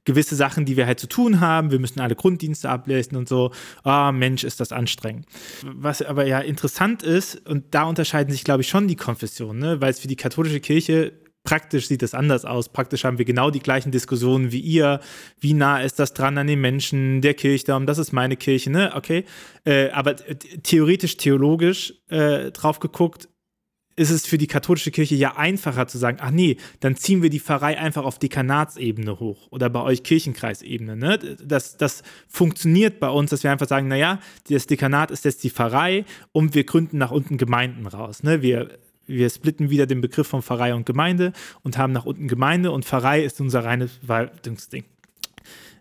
gewisse 0.03 0.35
Sachen, 0.35 0.65
die 0.65 0.77
wir 0.77 0.87
halt 0.87 0.99
zu 0.99 1.07
tun 1.07 1.39
haben. 1.39 1.69
Wir 1.69 1.79
müssen 1.79 1.99
alle 1.99 2.15
Grunddienste 2.15 2.69
ablesen 2.69 3.15
und 3.17 3.29
so. 3.29 3.51
Ah, 3.83 4.09
oh, 4.09 4.11
Mensch, 4.11 4.43
ist 4.43 4.59
das 4.59 4.71
anstrengend. 4.71 5.27
Was 5.63 6.01
aber 6.01 6.25
ja 6.25 6.39
interessant 6.39 7.03
ist, 7.03 7.47
und 7.47 7.65
da 7.75 7.83
unterscheiden 7.83 8.31
sich, 8.31 8.43
glaube 8.43 8.61
ich, 8.61 8.67
schon 8.67 8.87
die 8.87 8.95
Konfessionen, 8.95 9.59
ne? 9.59 9.81
weil 9.81 9.91
es 9.91 9.99
für 9.99 10.07
die 10.07 10.15
katholische 10.15 10.59
Kirche 10.59 11.13
Praktisch 11.43 11.88
sieht 11.88 12.04
es 12.04 12.13
anders 12.13 12.45
aus. 12.45 12.69
Praktisch 12.69 13.04
haben 13.04 13.17
wir 13.17 13.25
genau 13.25 13.49
die 13.49 13.60
gleichen 13.60 13.91
Diskussionen 13.91 14.51
wie 14.51 14.60
ihr. 14.60 14.99
Wie 15.39 15.54
nah 15.54 15.82
ist 15.82 15.97
das 15.97 16.13
dran 16.13 16.38
an 16.38 16.47
den 16.47 16.62
Menschen, 16.62 17.21
der 17.21 17.34
Kirchturm? 17.34 17.88
Das 17.88 17.97
ist 17.97 18.12
meine 18.12 18.38
Kirche, 18.38 18.69
ne? 18.69 18.91
Okay. 18.95 19.25
Äh, 19.65 19.89
aber 19.89 20.15
theoretisch, 20.15 21.17
theologisch 21.17 21.95
äh, 22.10 22.51
drauf 22.51 22.80
geguckt, 22.80 23.27
ist 23.95 24.10
es 24.10 24.25
für 24.25 24.38
die 24.38 24.47
katholische 24.47 24.91
Kirche 24.91 25.15
ja 25.15 25.36
einfacher 25.36 25.88
zu 25.88 25.97
sagen, 25.97 26.17
ach 26.21 26.32
nee, 26.32 26.58
dann 26.80 26.95
ziehen 26.95 27.21
wir 27.21 27.30
die 27.30 27.39
Pfarrei 27.39 27.77
einfach 27.77 28.04
auf 28.04 28.19
Dekanatsebene 28.19 29.19
hoch 29.19 29.47
oder 29.51 29.69
bei 29.69 29.82
euch 29.82 30.04
Kirchenkreisebene. 30.04 30.95
Ne? 30.95 31.17
Das, 31.43 31.77
das 31.77 32.04
funktioniert 32.27 32.99
bei 32.99 33.10
uns, 33.10 33.32
dass 33.32 33.43
wir 33.43 33.51
einfach 33.51 33.67
sagen, 33.67 33.88
naja, 33.88 34.19
das 34.49 34.65
Dekanat 34.67 35.12
ist 35.12 35.25
jetzt 35.25 35.43
die 35.43 35.49
Pfarrei 35.49 36.06
und 36.32 36.56
wir 36.56 36.63
gründen 36.63 36.97
nach 36.97 37.12
unten 37.12 37.38
Gemeinden 37.38 37.86
raus. 37.86 38.23
Ne? 38.23 38.41
Wir 38.41 38.80
wir 39.07 39.29
splitten 39.29 39.69
wieder 39.69 39.85
den 39.85 40.01
Begriff 40.01 40.27
von 40.27 40.41
Pfarrei 40.41 40.73
und 40.73 40.85
Gemeinde 40.85 41.33
und 41.63 41.77
haben 41.77 41.93
nach 41.93 42.05
unten 42.05 42.27
Gemeinde 42.27 42.71
und 42.71 42.85
Pfarrei 42.85 43.23
ist 43.23 43.41
unser 43.41 43.63
reines 43.63 43.91
Verwaltungsding. 43.97 44.85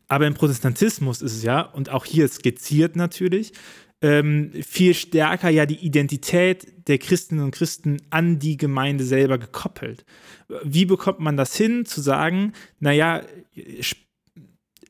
Aber 0.09 0.26
im 0.26 0.35
Protestantismus 0.35 1.22
ist 1.22 1.35
es 1.35 1.42
ja, 1.42 1.61
und 1.61 1.90
auch 1.90 2.04
hier 2.04 2.26
skizziert 2.26 2.96
natürlich, 2.96 3.52
ähm, 4.02 4.50
viel 4.66 4.94
stärker 4.94 5.50
ja 5.50 5.66
die 5.66 5.85
Identität 5.85 6.88
der 6.88 6.98
Christinnen 6.98 7.44
und 7.44 7.50
Christen 7.52 7.98
an 8.11 8.38
die 8.38 8.56
Gemeinde 8.56 9.04
selber 9.04 9.38
gekoppelt. 9.38 10.04
Wie 10.64 10.87
bekommt 10.87 11.20
man 11.20 11.37
das 11.37 11.54
hin, 11.54 11.85
zu 11.85 12.00
sagen, 12.00 12.54
naja, 12.80 13.22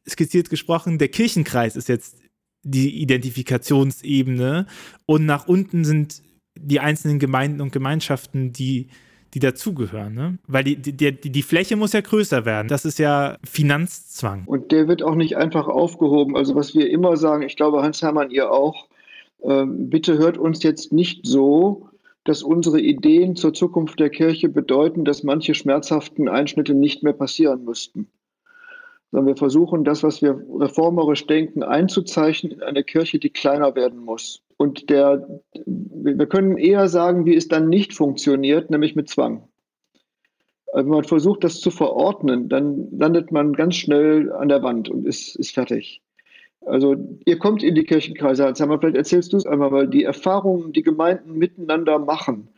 skizziert 0.09 0.49
gesprochen, 0.49 0.99
der 0.99 1.09
Kirchenkreis 1.09 1.77
ist 1.77 1.89
jetzt 1.89 2.17
die 2.63 3.03
Identifikationsebene 3.03 4.67
und 5.07 5.27
nach 5.27 5.49
unten 5.49 5.85
sind 5.85 6.23
die 6.57 6.81
einzelnen 6.81 7.19
Gemeinden 7.19 7.61
und 7.61 7.73
Gemeinschaften, 7.73 8.53
die, 8.53 8.89
die 9.35 9.39
dazugehören. 9.39 10.15
Ne? 10.15 10.39
Weil 10.47 10.65
die, 10.65 10.77
die, 10.77 11.13
die 11.13 11.43
Fläche 11.43 11.77
muss 11.77 11.93
ja 11.93 12.01
größer 12.01 12.45
werden. 12.45 12.69
Das 12.69 12.85
ist 12.85 12.99
ja 12.99 13.37
Finanzzwang. 13.45 14.45
Und 14.47 14.73
der 14.73 14.89
wird 14.89 15.03
auch 15.03 15.15
nicht 15.15 15.37
einfach 15.37 15.69
aufgehoben. 15.69 16.37
Also 16.37 16.55
was 16.55 16.75
wir 16.75 16.91
immer 16.91 17.17
sagen, 17.17 17.43
ich 17.43 17.57
glaube, 17.57 17.83
Hans-Hermann, 17.83 18.31
ihr 18.31 18.51
auch, 18.51 18.89
äh, 19.43 19.65
bitte 19.67 20.19
hört 20.19 20.39
uns 20.39 20.63
jetzt 20.63 20.93
nicht 20.93 21.27
so, 21.27 21.89
dass 22.25 22.43
unsere 22.43 22.81
Ideen 22.81 23.37
zur 23.37 23.55
Zukunft 23.55 23.99
der 23.99 24.11
Kirche 24.11 24.49
bedeuten, 24.49 25.05
dass 25.05 25.23
manche 25.23 25.55
schmerzhaften 25.55 26.29
Einschnitte 26.29 26.75
nicht 26.75 27.03
mehr 27.03 27.15
passieren 27.15 27.65
müssten. 27.65 28.09
Sondern 29.11 29.29
wir 29.29 29.37
versuchen, 29.37 29.85
das, 29.85 30.03
was 30.03 30.23
wir 30.23 30.41
reformerisch 30.59 31.27
denken, 31.27 31.63
einzuzeichnen 31.63 32.53
in 32.53 32.63
eine 32.63 32.85
Kirche, 32.85 33.19
die 33.19 33.31
kleiner 33.31 33.75
werden 33.75 34.05
muss. 34.05 34.43
Und 34.61 34.91
der, 34.91 35.41
wir 35.65 36.27
können 36.27 36.59
eher 36.59 36.87
sagen, 36.91 37.25
wie 37.25 37.35
es 37.35 37.49
dann 37.49 37.71
nicht 37.71 37.95
funktioniert, 37.95 38.69
nämlich 38.69 38.95
mit 38.95 39.09
Zwang. 39.09 39.49
Also 40.71 40.85
wenn 40.85 40.97
man 40.97 41.05
versucht, 41.05 41.45
das 41.45 41.63
zu 41.63 41.71
verordnen, 41.71 42.51
dann 42.51 42.89
landet 42.93 43.33
man 43.33 43.55
ganz 43.55 43.77
schnell 43.77 44.31
an 44.31 44.51
der 44.51 44.63
Wand 44.63 44.91
und 44.91 45.07
ist, 45.07 45.35
ist 45.37 45.55
fertig. 45.55 46.03
Also 46.67 46.95
ihr 47.25 47.39
kommt 47.39 47.63
in 47.63 47.75
die 47.75 47.85
Kirchenkreise, 47.85 48.45
Hans 48.45 48.61
Hammer, 48.61 48.79
vielleicht 48.79 48.99
erzählst 48.99 49.33
du 49.33 49.39
es 49.39 49.47
einmal, 49.47 49.73
weil 49.73 49.89
die 49.89 50.05
Erfahrungen, 50.05 50.75
die 50.75 50.83
Gemeinden 50.83 51.39
miteinander 51.39 51.99
machen, 51.99 52.49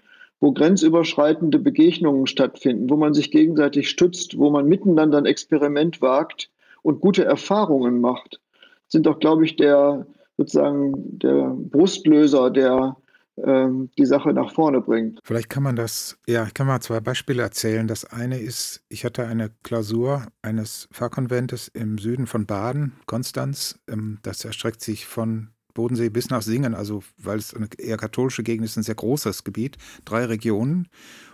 wo 0.40 0.50
grenzüberschreitende 0.50 1.60
Begegnungen 1.60 2.26
stattfinden, 2.26 2.90
wo 2.90 2.96
man 2.96 3.14
sich 3.14 3.30
gegenseitig 3.30 3.88
stützt, 3.88 4.36
wo 4.36 4.50
man 4.50 4.66
miteinander 4.66 5.18
ein 5.18 5.26
Experiment 5.26 6.02
wagt 6.02 6.50
und 6.82 7.00
gute 7.00 7.24
Erfahrungen 7.24 8.00
macht, 8.00 8.40
sind 8.88 9.06
doch, 9.06 9.20
glaube 9.20 9.44
ich, 9.44 9.54
der, 9.54 10.04
sozusagen 10.42 11.18
der 11.18 11.54
Brustlöser, 11.56 12.50
der 12.50 12.96
ähm, 13.36 13.90
die 13.96 14.06
Sache 14.06 14.32
nach 14.32 14.52
vorne 14.52 14.80
bringt. 14.80 15.20
Vielleicht 15.22 15.48
kann 15.48 15.62
man 15.62 15.76
das, 15.76 16.18
ja, 16.26 16.44
ich 16.44 16.54
kann 16.54 16.66
mal 16.66 16.80
zwei 16.80 17.00
Beispiele 17.00 17.42
erzählen. 17.42 17.86
Das 17.86 18.04
eine 18.04 18.38
ist, 18.38 18.82
ich 18.88 19.04
hatte 19.04 19.26
eine 19.26 19.50
Klausur 19.62 20.26
eines 20.42 20.88
Pfarrkonventes 20.92 21.68
im 21.68 21.98
Süden 21.98 22.26
von 22.26 22.46
Baden, 22.46 22.92
Konstanz. 23.06 23.78
Ähm, 23.88 24.18
das 24.22 24.44
erstreckt 24.44 24.82
sich 24.82 25.06
von 25.06 25.48
Bodensee 25.74 26.10
bis 26.10 26.28
nach 26.28 26.42
Singen, 26.42 26.74
also 26.74 27.02
weil 27.16 27.38
es 27.38 27.54
eine 27.54 27.68
eher 27.78 27.96
katholische 27.96 28.42
Gegend 28.42 28.66
ist, 28.66 28.76
ein 28.76 28.82
sehr 28.82 28.94
großes 28.94 29.44
Gebiet, 29.44 29.78
drei 30.04 30.26
Regionen. 30.26 30.88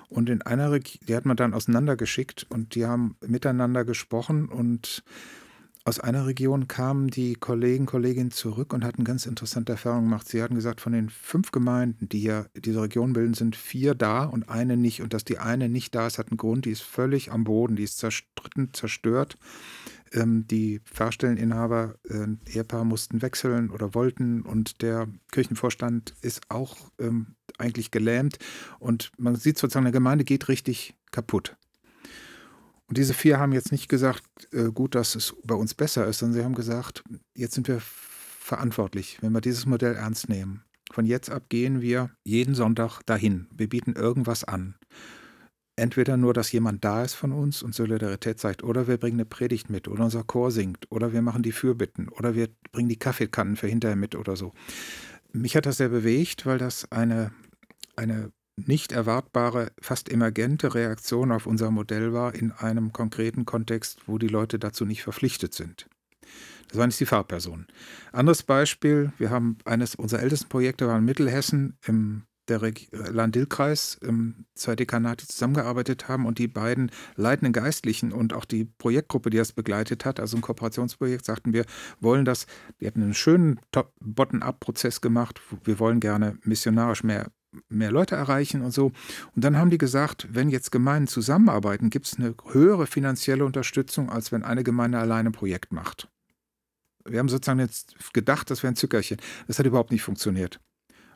Und 0.08 0.30
in 0.30 0.42
einer 0.42 0.70
Region, 0.70 1.00
die 1.08 1.16
hat 1.16 1.26
man 1.26 1.36
dann 1.36 1.52
auseinandergeschickt 1.52 2.46
und 2.48 2.74
die 2.74 2.86
haben 2.86 3.16
miteinander 3.26 3.84
gesprochen 3.84 4.48
und 4.48 5.02
aus 5.88 5.98
einer 5.98 6.26
Region 6.26 6.68
kamen 6.68 7.08
die 7.08 7.34
Kollegen, 7.34 7.86
Kolleginnen 7.86 8.30
zurück 8.30 8.74
und 8.74 8.84
hatten 8.84 9.04
ganz 9.04 9.24
interessante 9.24 9.72
Erfahrungen 9.72 10.04
gemacht. 10.04 10.28
Sie 10.28 10.42
hatten 10.42 10.54
gesagt, 10.54 10.82
von 10.82 10.92
den 10.92 11.08
fünf 11.08 11.50
Gemeinden, 11.50 12.10
die 12.10 12.22
ja 12.22 12.44
diese 12.54 12.82
Region 12.82 13.14
bilden, 13.14 13.32
sind 13.32 13.56
vier 13.56 13.94
da 13.94 14.24
und 14.24 14.50
eine 14.50 14.76
nicht. 14.76 15.00
Und 15.00 15.14
dass 15.14 15.24
die 15.24 15.38
eine 15.38 15.70
nicht 15.70 15.94
da 15.94 16.06
ist, 16.06 16.18
hat 16.18 16.28
einen 16.28 16.36
Grund, 16.36 16.66
die 16.66 16.72
ist 16.72 16.82
völlig 16.82 17.32
am 17.32 17.44
Boden, 17.44 17.74
die 17.74 17.84
ist 17.84 17.96
zerstritten, 17.96 18.74
zerstört. 18.74 19.38
Ähm, 20.12 20.46
die 20.46 20.80
Pfarrstelleninhaber, 20.84 21.94
äh, 22.10 22.52
Ehepaar 22.52 22.84
mussten 22.84 23.22
wechseln 23.22 23.70
oder 23.70 23.94
wollten 23.94 24.42
und 24.42 24.82
der 24.82 25.08
Kirchenvorstand 25.32 26.12
ist 26.20 26.42
auch 26.50 26.76
ähm, 26.98 27.28
eigentlich 27.56 27.90
gelähmt. 27.90 28.38
Und 28.78 29.10
man 29.16 29.36
sieht 29.36 29.56
sozusagen, 29.56 29.86
eine 29.86 29.92
Gemeinde 29.92 30.24
geht 30.24 30.48
richtig 30.48 30.96
kaputt. 31.12 31.56
Und 32.88 32.96
diese 32.96 33.14
vier 33.14 33.38
haben 33.38 33.52
jetzt 33.52 33.70
nicht 33.70 33.88
gesagt, 33.88 34.24
äh, 34.52 34.72
gut, 34.72 34.94
dass 34.94 35.14
es 35.14 35.34
bei 35.44 35.54
uns 35.54 35.74
besser 35.74 36.06
ist, 36.06 36.18
sondern 36.18 36.38
sie 36.38 36.44
haben 36.44 36.54
gesagt, 36.54 37.04
jetzt 37.36 37.54
sind 37.54 37.68
wir 37.68 37.80
verantwortlich, 37.80 39.18
wenn 39.20 39.32
wir 39.32 39.42
dieses 39.42 39.66
Modell 39.66 39.94
ernst 39.94 40.28
nehmen. 40.28 40.64
Von 40.90 41.04
jetzt 41.04 41.30
ab 41.30 41.44
gehen 41.50 41.82
wir 41.82 42.10
jeden 42.24 42.54
Sonntag 42.54 43.02
dahin. 43.04 43.46
Wir 43.54 43.68
bieten 43.68 43.92
irgendwas 43.92 44.44
an. 44.44 44.74
Entweder 45.76 46.16
nur, 46.16 46.32
dass 46.32 46.50
jemand 46.50 46.82
da 46.82 47.04
ist 47.04 47.14
von 47.14 47.30
uns 47.30 47.62
und 47.62 47.74
Solidarität 47.74 48.40
zeigt, 48.40 48.64
oder 48.64 48.88
wir 48.88 48.96
bringen 48.96 49.16
eine 49.16 49.26
Predigt 49.26 49.68
mit, 49.68 49.86
oder 49.86 50.04
unser 50.04 50.24
Chor 50.24 50.50
singt, 50.50 50.90
oder 50.90 51.12
wir 51.12 51.22
machen 51.22 51.42
die 51.42 51.52
Fürbitten, 51.52 52.08
oder 52.08 52.34
wir 52.34 52.48
bringen 52.72 52.88
die 52.88 52.98
Kaffeekannen 52.98 53.56
für 53.56 53.68
hinterher 53.68 53.96
mit 53.96 54.16
oder 54.16 54.34
so. 54.34 54.54
Mich 55.32 55.54
hat 55.54 55.66
das 55.66 55.76
sehr 55.76 55.90
bewegt, 55.90 56.46
weil 56.46 56.58
das 56.58 56.90
eine, 56.90 57.32
eine 57.96 58.32
nicht 58.66 58.92
erwartbare, 58.92 59.72
fast 59.80 60.10
emergente 60.10 60.74
Reaktion 60.74 61.32
auf 61.32 61.46
unser 61.46 61.70
Modell 61.70 62.12
war 62.12 62.34
in 62.34 62.52
einem 62.52 62.92
konkreten 62.92 63.44
Kontext, 63.44 64.00
wo 64.06 64.18
die 64.18 64.28
Leute 64.28 64.58
dazu 64.58 64.84
nicht 64.84 65.02
verpflichtet 65.02 65.54
sind. 65.54 65.88
Das 66.68 66.78
war 66.78 66.86
nicht 66.86 67.00
die 67.00 67.06
Fahrperson. 67.06 67.66
Anderes 68.12 68.42
Beispiel, 68.42 69.12
wir 69.18 69.30
haben 69.30 69.56
eines 69.64 69.94
unserer 69.94 70.20
ältesten 70.20 70.48
Projekte 70.48 70.86
war 70.86 70.98
in 70.98 71.04
Mittelhessen 71.04 71.78
im 71.86 72.24
der 72.48 72.60
Land-Dill-Kreis, 72.92 73.98
ähm, 74.02 74.46
zwei 74.54 74.74
Dekanate 74.74 75.26
zusammengearbeitet 75.26 76.08
haben 76.08 76.26
und 76.26 76.38
die 76.38 76.48
beiden 76.48 76.90
leitenden 77.16 77.52
Geistlichen 77.52 78.12
und 78.12 78.32
auch 78.32 78.44
die 78.44 78.64
Projektgruppe, 78.64 79.30
die 79.30 79.36
das 79.36 79.52
begleitet 79.52 80.04
hat, 80.04 80.20
also 80.20 80.36
ein 80.36 80.40
Kooperationsprojekt, 80.40 81.24
sagten 81.24 81.52
wir, 81.52 81.64
wollen 82.00 82.24
das, 82.24 82.46
die 82.80 82.86
hatten 82.86 83.02
einen 83.02 83.14
schönen 83.14 83.60
Bottom-up-Prozess 84.00 85.00
gemacht, 85.00 85.40
wir 85.64 85.78
wollen 85.78 86.00
gerne 86.00 86.38
missionarisch 86.42 87.04
mehr 87.04 87.30
mehr 87.68 87.90
Leute 87.90 88.14
erreichen 88.14 88.62
und 88.62 88.72
so. 88.72 88.92
Und 89.34 89.44
dann 89.44 89.56
haben 89.56 89.70
die 89.70 89.78
gesagt, 89.78 90.28
wenn 90.30 90.50
jetzt 90.50 90.70
Gemeinden 90.70 91.08
zusammenarbeiten, 91.08 91.90
gibt 91.90 92.06
es 92.06 92.18
eine 92.18 92.34
höhere 92.52 92.86
finanzielle 92.86 93.44
Unterstützung, 93.44 94.10
als 94.10 94.32
wenn 94.32 94.42
eine 94.42 94.64
Gemeinde 94.64 94.98
alleine 94.98 95.30
ein 95.30 95.32
Projekt 95.32 95.72
macht. 95.72 96.08
Wir 97.04 97.18
haben 97.18 97.28
sozusagen 97.28 97.60
jetzt 97.60 97.94
gedacht, 98.12 98.50
das 98.50 98.62
wäre 98.62 98.72
ein 98.72 98.76
Zückerchen. 98.76 99.18
Das 99.46 99.58
hat 99.58 99.66
überhaupt 99.66 99.92
nicht 99.92 100.02
funktioniert. 100.02 100.60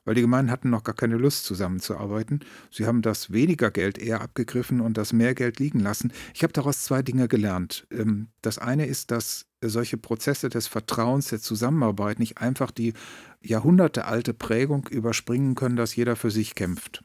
Weil 0.05 0.15
die 0.15 0.23
Gemeinden 0.23 0.51
hatten 0.51 0.71
noch 0.71 0.83
gar 0.83 0.97
keine 0.97 1.17
Lust, 1.17 1.45
zusammenzuarbeiten. 1.45 2.41
Sie 2.71 2.87
haben 2.87 3.03
das 3.03 3.31
weniger 3.31 3.71
Geld 3.71 3.99
eher 3.99 4.21
abgegriffen 4.21 4.81
und 4.81 4.97
das 4.97 5.13
mehr 5.13 5.35
Geld 5.35 5.61
liegen 5.61 5.79
lassen. 5.79 6.13
Ich 6.35 6.43
habe 6.43 6.53
daraus 6.53 6.83
zwei 6.83 7.03
Dinge 7.03 7.29
gelernt. 7.29 7.87
Ähm, 7.91 8.29
das 8.41 8.59
eine 8.59 8.87
ist, 8.87 9.11
dass 9.11 9.47
solche 9.69 9.97
Prozesse 9.97 10.49
des 10.49 10.67
Vertrauens, 10.67 11.29
der 11.29 11.41
Zusammenarbeit 11.41 12.19
nicht 12.19 12.39
einfach 12.39 12.71
die 12.71 12.95
jahrhundertealte 13.41 14.35
Prägung 14.35 14.87
überspringen 14.89 15.55
können, 15.55 15.77
dass 15.77 15.97
jeder 15.97 16.17
für 16.17 16.31
sich 16.31 16.55
kämpft. 16.55 17.05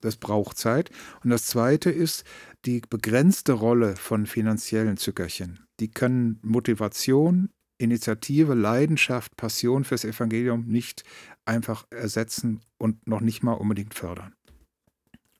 Das 0.00 0.16
braucht 0.16 0.58
Zeit. 0.58 0.90
Und 1.22 1.30
das 1.30 1.46
Zweite 1.46 1.90
ist 1.90 2.24
die 2.64 2.82
begrenzte 2.88 3.52
Rolle 3.52 3.96
von 3.96 4.26
finanziellen 4.26 4.96
Zückerchen. 4.96 5.60
Die 5.80 5.90
können 5.90 6.38
Motivation, 6.42 7.50
Initiative, 7.78 8.54
Leidenschaft, 8.54 9.36
Passion 9.36 9.84
fürs 9.84 10.04
Evangelium 10.04 10.66
nicht 10.66 11.04
einfach 11.44 11.86
ersetzen 11.90 12.60
und 12.78 13.06
noch 13.06 13.20
nicht 13.20 13.42
mal 13.42 13.54
unbedingt 13.54 13.94
fördern. 13.94 14.34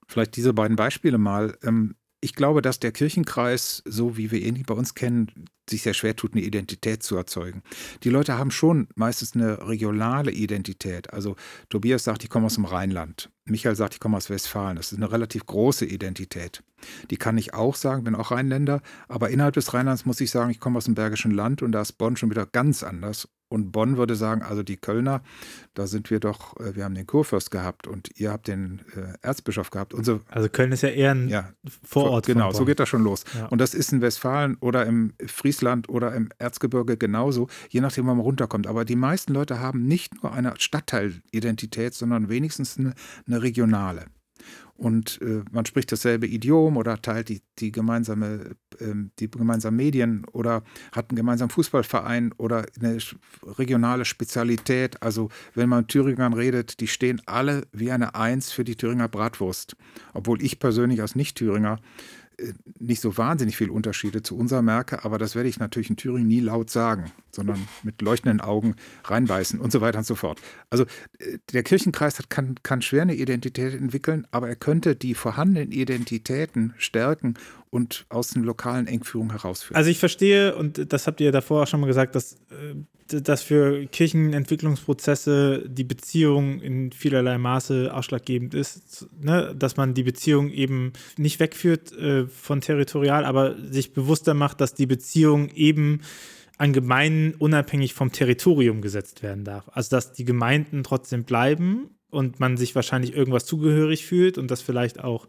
Vielleicht 0.07 0.37
diese 0.37 0.53
beiden 0.53 0.77
Beispiele 0.77 1.19
mal. 1.19 1.57
Ähm, 1.63 1.95
ich 2.25 2.35
glaube, 2.37 2.63
dass 2.63 2.79
der 2.79 2.93
Kirchenkreis, 2.93 3.83
so 3.85 4.17
wie 4.17 4.31
wir 4.31 4.41
ihn 4.41 4.63
bei 4.63 4.75
uns 4.75 4.95
kennen, 4.95 5.31
sich 5.69 5.83
sehr 5.83 5.93
schwer 5.93 6.15
tut, 6.15 6.35
eine 6.35 6.43
Identität 6.43 7.03
zu 7.03 7.17
erzeugen. 7.17 7.63
Die 8.05 8.11
Leute 8.11 8.39
haben 8.39 8.53
schon 8.53 8.87
meistens 8.95 9.35
eine 9.35 9.67
regionale 9.69 10.31
Identität. 10.31 11.13
Also 11.13 11.35
Tobias 11.69 12.05
sagt, 12.05 12.23
ich 12.23 12.31
komme 12.31 12.47
aus 12.47 12.55
dem 12.55 12.65
Rheinland. 12.65 13.31
Michael 13.45 13.75
sagt, 13.75 13.95
ich 13.95 14.01
komme 14.01 14.17
aus 14.17 14.31
Westfalen. 14.31 14.77
Das 14.77 14.93
ist 14.93 14.99
eine 14.99 15.11
relativ 15.11 15.47
große 15.47 15.85
Identität. 15.85 16.63
Die 17.11 17.17
kann 17.17 17.39
ich 17.39 17.55
auch 17.55 17.75
sagen, 17.75 18.05
bin 18.05 18.15
auch 18.15 18.31
Rheinländer. 18.31 18.83
Aber 19.09 19.31
innerhalb 19.31 19.55
des 19.55 19.75
Rheinlands 19.75 20.07
muss 20.07 20.21
ich 20.21 20.31
sagen, 20.31 20.51
ich 20.51 20.61
komme 20.61 20.79
aus 20.79 20.85
dem 20.85 20.95
Bergischen 20.95 21.33
Land 21.33 21.61
und 21.61 21.73
da 21.73 21.83
ist 21.83 21.93
Bonn 21.93 22.17
schon 22.17 22.31
wieder 22.31 22.47
ganz 22.47 22.85
anders. 22.85 23.29
Und 23.53 23.71
Bonn 23.71 23.99
würde 23.99 24.17
sagen, 24.17 24.43
also 24.43 24.63
die 24.63 24.79
Kölner, 24.79 25.23
da 25.75 25.87
sind 25.87 26.11
wir 26.11 26.21
doch, 26.21 26.59
äh, 26.59 26.75
wir 26.75 26.85
haben 26.85 26.95
den 26.95 27.07
Kurfürst 27.07 27.51
gehabt 27.51 27.87
und 27.87 28.11
ihr 28.19 28.31
habt 28.31 28.49
den 28.49 28.81
äh, 28.97 29.15
Erzbischof 29.21 29.71
gehabt. 29.71 29.93
Und 29.93 30.05
so. 30.05 30.21
Also 30.29 30.49
Köln 30.49 30.73
ist 30.73 30.83
ja 30.83 30.89
eher 30.89 31.13
ein 31.13 31.29
ja, 31.29 31.51
Vorort. 31.85 32.27
Genau, 32.27 32.53
so 32.53 32.65
geht 32.65 32.81
das 32.81 32.89
schon 32.89 33.03
los. 33.03 33.25
Ja. 33.37 33.47
Und 33.47 33.61
das 33.61 33.75
ist 33.75 33.93
in 33.93 34.01
Westfalen 34.01 34.57
oder 34.57 34.87
im 34.87 35.13
Friesland 35.27 35.89
oder 35.89 36.15
im 36.15 36.31
Erzgebirge 36.39 36.97
genauso, 36.97 37.49
je 37.69 37.81
nachdem, 37.81 38.07
wo 38.07 38.15
man 38.15 38.21
runterkommt. 38.21 38.67
Aber 38.67 38.85
die 38.85 38.97
meisten 38.97 39.35
Leute 39.35 39.61
haben 39.61 39.87
nicht 39.87 40.23
nur 40.23 40.33
eine 40.33 40.55
Stadtteilidentität, 40.59 41.95
sondern 41.95 42.29
wenigstens 42.31 42.79
eine, 42.79 42.95
eine 43.27 43.43
regionale 43.43 44.07
und 44.83 45.21
äh, 45.23 45.43
man 45.53 45.65
spricht 45.65 45.93
dasselbe 45.93 46.27
Idiom 46.27 46.77
oder 46.77 47.01
teilt 47.01 47.29
die, 47.29 47.41
die, 47.59 47.71
gemeinsame, 47.71 48.57
die 49.19 49.31
gemeinsamen 49.31 49.77
Medien 49.77 50.25
oder 50.33 50.63
hat 50.93 51.11
einen 51.11 51.17
gemeinsamen 51.17 51.51
Fußballverein 51.51 52.33
oder 52.37 52.67
eine 52.81 52.99
regionale 53.59 54.05
Spezialität. 54.05 55.03
Also 55.03 55.31
wenn 55.55 55.69
man 55.69 55.81
mit 55.81 55.89
Thüringern 55.89 56.33
redet, 56.33 56.81
die 56.81 56.87
stehen 56.87 57.21
alle 57.27 57.67
wie 57.73 57.91
eine 57.91 58.15
Eins 58.15 58.53
für 58.53 58.65
die 58.65 58.77
Thüringer 58.77 59.09
Bratwurst. 59.09 59.77
Obwohl 60.15 60.43
ich 60.43 60.59
persönlich 60.59 61.01
als 61.01 61.15
Nicht-Thüringer 61.15 61.81
äh, 62.39 62.53
nicht 62.79 63.01
so 63.01 63.17
wahnsinnig 63.17 63.57
viele 63.57 63.73
Unterschiede 63.73 64.23
zu 64.23 64.37
unserer 64.37 64.63
merke, 64.63 65.05
aber 65.05 65.19
das 65.19 65.35
werde 65.35 65.49
ich 65.49 65.59
natürlich 65.59 65.91
in 65.91 65.97
Thüringen 65.97 66.29
nie 66.29 66.41
laut 66.41 66.71
sagen, 66.71 67.13
sondern 67.35 67.67
mit 67.83 68.03
leuchtenden 68.03 68.41
Augen 68.41 68.77
reinbeißen 69.05 69.59
und 69.59 69.73
so 69.73 69.81
weiter 69.81 69.99
und 69.99 70.05
so 70.05 70.15
fort. 70.15 70.41
Also 70.71 70.85
äh, 71.19 71.39
der 71.53 71.63
Kirchenkreis 71.63 72.19
hat, 72.19 72.31
kann, 72.31 72.57
kann 72.63 72.83
schwer 72.83 73.03
eine 73.03 73.15
Identität 73.15 73.75
entwickeln, 73.75 74.27
aber 74.31 74.49
er 74.49 74.57
könnte 74.57 74.95
die 74.95 75.15
vorhandenen 75.15 75.73
Identitäten 75.73 76.75
stärken 76.77 77.35
und 77.71 78.05
aus 78.11 78.29
den 78.29 78.43
lokalen 78.43 78.87
Engführungen 78.87 79.31
herausführen. 79.31 79.77
Also 79.77 79.91
ich 79.91 79.99
verstehe, 79.99 80.55
und 80.55 80.93
das 80.93 81.07
habt 81.07 81.21
ihr 81.21 81.33
davor 81.33 81.63
auch 81.63 81.67
schon 81.67 81.81
mal 81.81 81.87
gesagt, 81.87 82.15
dass, 82.15 82.35
äh, 82.51 83.21
dass 83.23 83.43
für 83.43 83.87
Kirchenentwicklungsprozesse 83.87 85.65
die 85.69 85.85
Beziehung 85.85 86.61
in 86.61 86.93
vielerlei 86.93 87.39
Maße 87.39 87.93
ausschlaggebend 87.93 88.53
ist, 88.53 89.07
ne? 89.21 89.55
dass 89.59 89.79
man 89.79 89.95
die 89.95 90.03
Beziehung 90.03 90.51
eben 90.51 90.93
nicht 91.17 91.41
wegführt 91.41 91.93
äh, 91.93 92.27
von 92.27 92.61
territorial, 92.61 93.25
aber 93.25 93.57
sich 93.71 93.95
bewusster 93.95 94.35
macht, 94.35 94.61
dass 94.61 94.75
die 94.75 94.87
Beziehung 94.87 95.49
eben 95.49 96.03
an 96.63 96.73
Gemeinden 96.73 97.35
unabhängig 97.41 97.93
vom 97.93 98.13
Territorium 98.13 98.83
gesetzt 98.83 99.25
werden 99.25 99.43
darf. 99.43 99.69
Also 99.73 99.97
dass 99.97 100.13
die 100.13 100.25
Gemeinden 100.25 100.85
trotzdem 100.85 101.25
bleiben 101.25 101.91
und 102.09 102.39
man 102.39 102.57
sich 102.57 102.77
wahrscheinlich 102.77 103.17
irgendwas 103.17 103.47
zugehörig 103.47 104.07
fühlt 104.07 104.39
und 104.39 104.49
das 104.49 104.63
vielleicht 104.63 105.03
auch 105.03 105.27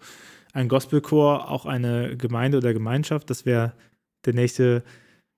ein 0.54 0.68
Gospelchor 0.68 1.50
auch 1.50 1.66
eine 1.66 2.16
Gemeinde 2.18 2.60
oder 2.60 2.72
Gemeinschaft, 2.72 3.32
das 3.32 3.48
wäre 3.48 3.74
der 4.26 4.36
nächste 4.36 4.84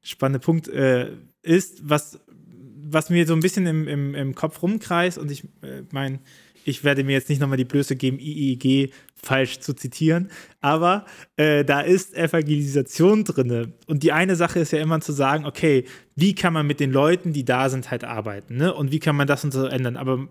spannende 0.01 0.39
Punkt, 0.39 0.67
äh, 0.67 1.13
ist, 1.41 1.89
was, 1.89 2.19
was 2.27 3.09
mir 3.09 3.25
so 3.25 3.33
ein 3.33 3.39
bisschen 3.39 3.65
im, 3.65 3.87
im, 3.87 4.15
im 4.15 4.35
Kopf 4.35 4.61
rumkreist 4.61 5.17
und 5.17 5.31
ich 5.31 5.45
äh, 5.61 5.83
meine, 5.93 6.19
ich 6.65 6.83
werde 6.83 7.03
mir 7.03 7.13
jetzt 7.13 7.29
nicht 7.29 7.39
nochmal 7.39 7.57
die 7.57 7.65
Blöße 7.65 7.95
geben, 7.95 8.17
IEG 8.19 8.91
falsch 9.15 9.59
zu 9.59 9.73
zitieren, 9.73 10.29
aber 10.61 11.05
äh, 11.37 11.63
da 11.63 11.81
ist 11.81 12.15
Evangelisation 12.15 13.23
drin. 13.23 13.73
Und 13.87 14.03
die 14.03 14.11
eine 14.11 14.35
Sache 14.35 14.59
ist 14.59 14.71
ja 14.71 14.79
immer 14.79 14.99
zu 14.99 15.13
sagen, 15.13 15.45
okay, 15.45 15.85
wie 16.15 16.35
kann 16.35 16.53
man 16.53 16.67
mit 16.67 16.79
den 16.79 16.91
Leuten, 16.91 17.33
die 17.33 17.45
da 17.45 17.69
sind, 17.69 17.91
halt 17.91 18.03
arbeiten, 18.03 18.57
ne? 18.57 18.73
Und 18.73 18.91
wie 18.91 18.99
kann 18.99 19.15
man 19.15 19.27
das 19.27 19.43
und 19.43 19.51
so 19.51 19.65
ändern? 19.65 19.95
Aber 19.95 20.27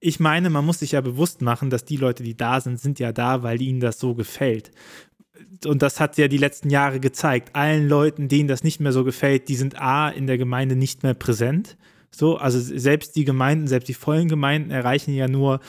ich 0.00 0.20
meine, 0.20 0.50
man 0.50 0.64
muss 0.64 0.80
sich 0.80 0.92
ja 0.92 1.00
bewusst 1.00 1.42
machen, 1.42 1.70
dass 1.70 1.84
die 1.84 1.96
Leute, 1.96 2.22
die 2.22 2.36
da 2.36 2.60
sind, 2.60 2.80
sind 2.80 2.98
ja 2.98 3.12
da, 3.12 3.42
weil 3.42 3.60
ihnen 3.60 3.80
das 3.80 3.98
so 3.98 4.14
gefällt. 4.14 4.70
Und 5.64 5.82
das 5.82 6.00
hat 6.00 6.18
ja 6.18 6.28
die 6.28 6.38
letzten 6.38 6.70
Jahre 6.70 6.98
gezeigt. 6.98 7.54
Allen 7.54 7.88
Leuten, 7.88 8.28
denen 8.28 8.48
das 8.48 8.64
nicht 8.64 8.80
mehr 8.80 8.92
so 8.92 9.04
gefällt, 9.04 9.48
die 9.48 9.54
sind 9.54 9.80
A 9.80 10.08
in 10.08 10.26
der 10.26 10.38
Gemeinde 10.38 10.74
nicht 10.74 11.04
mehr 11.04 11.14
präsent, 11.14 11.76
So, 12.14 12.36
also 12.36 12.60
selbst 12.60 13.16
die 13.16 13.24
Gemeinden, 13.24 13.66
selbst 13.66 13.88
die 13.88 13.94
vollen 13.94 14.28
Gemeinden 14.28 14.70
erreichen 14.70 15.14
ja 15.14 15.28
nur 15.28 15.60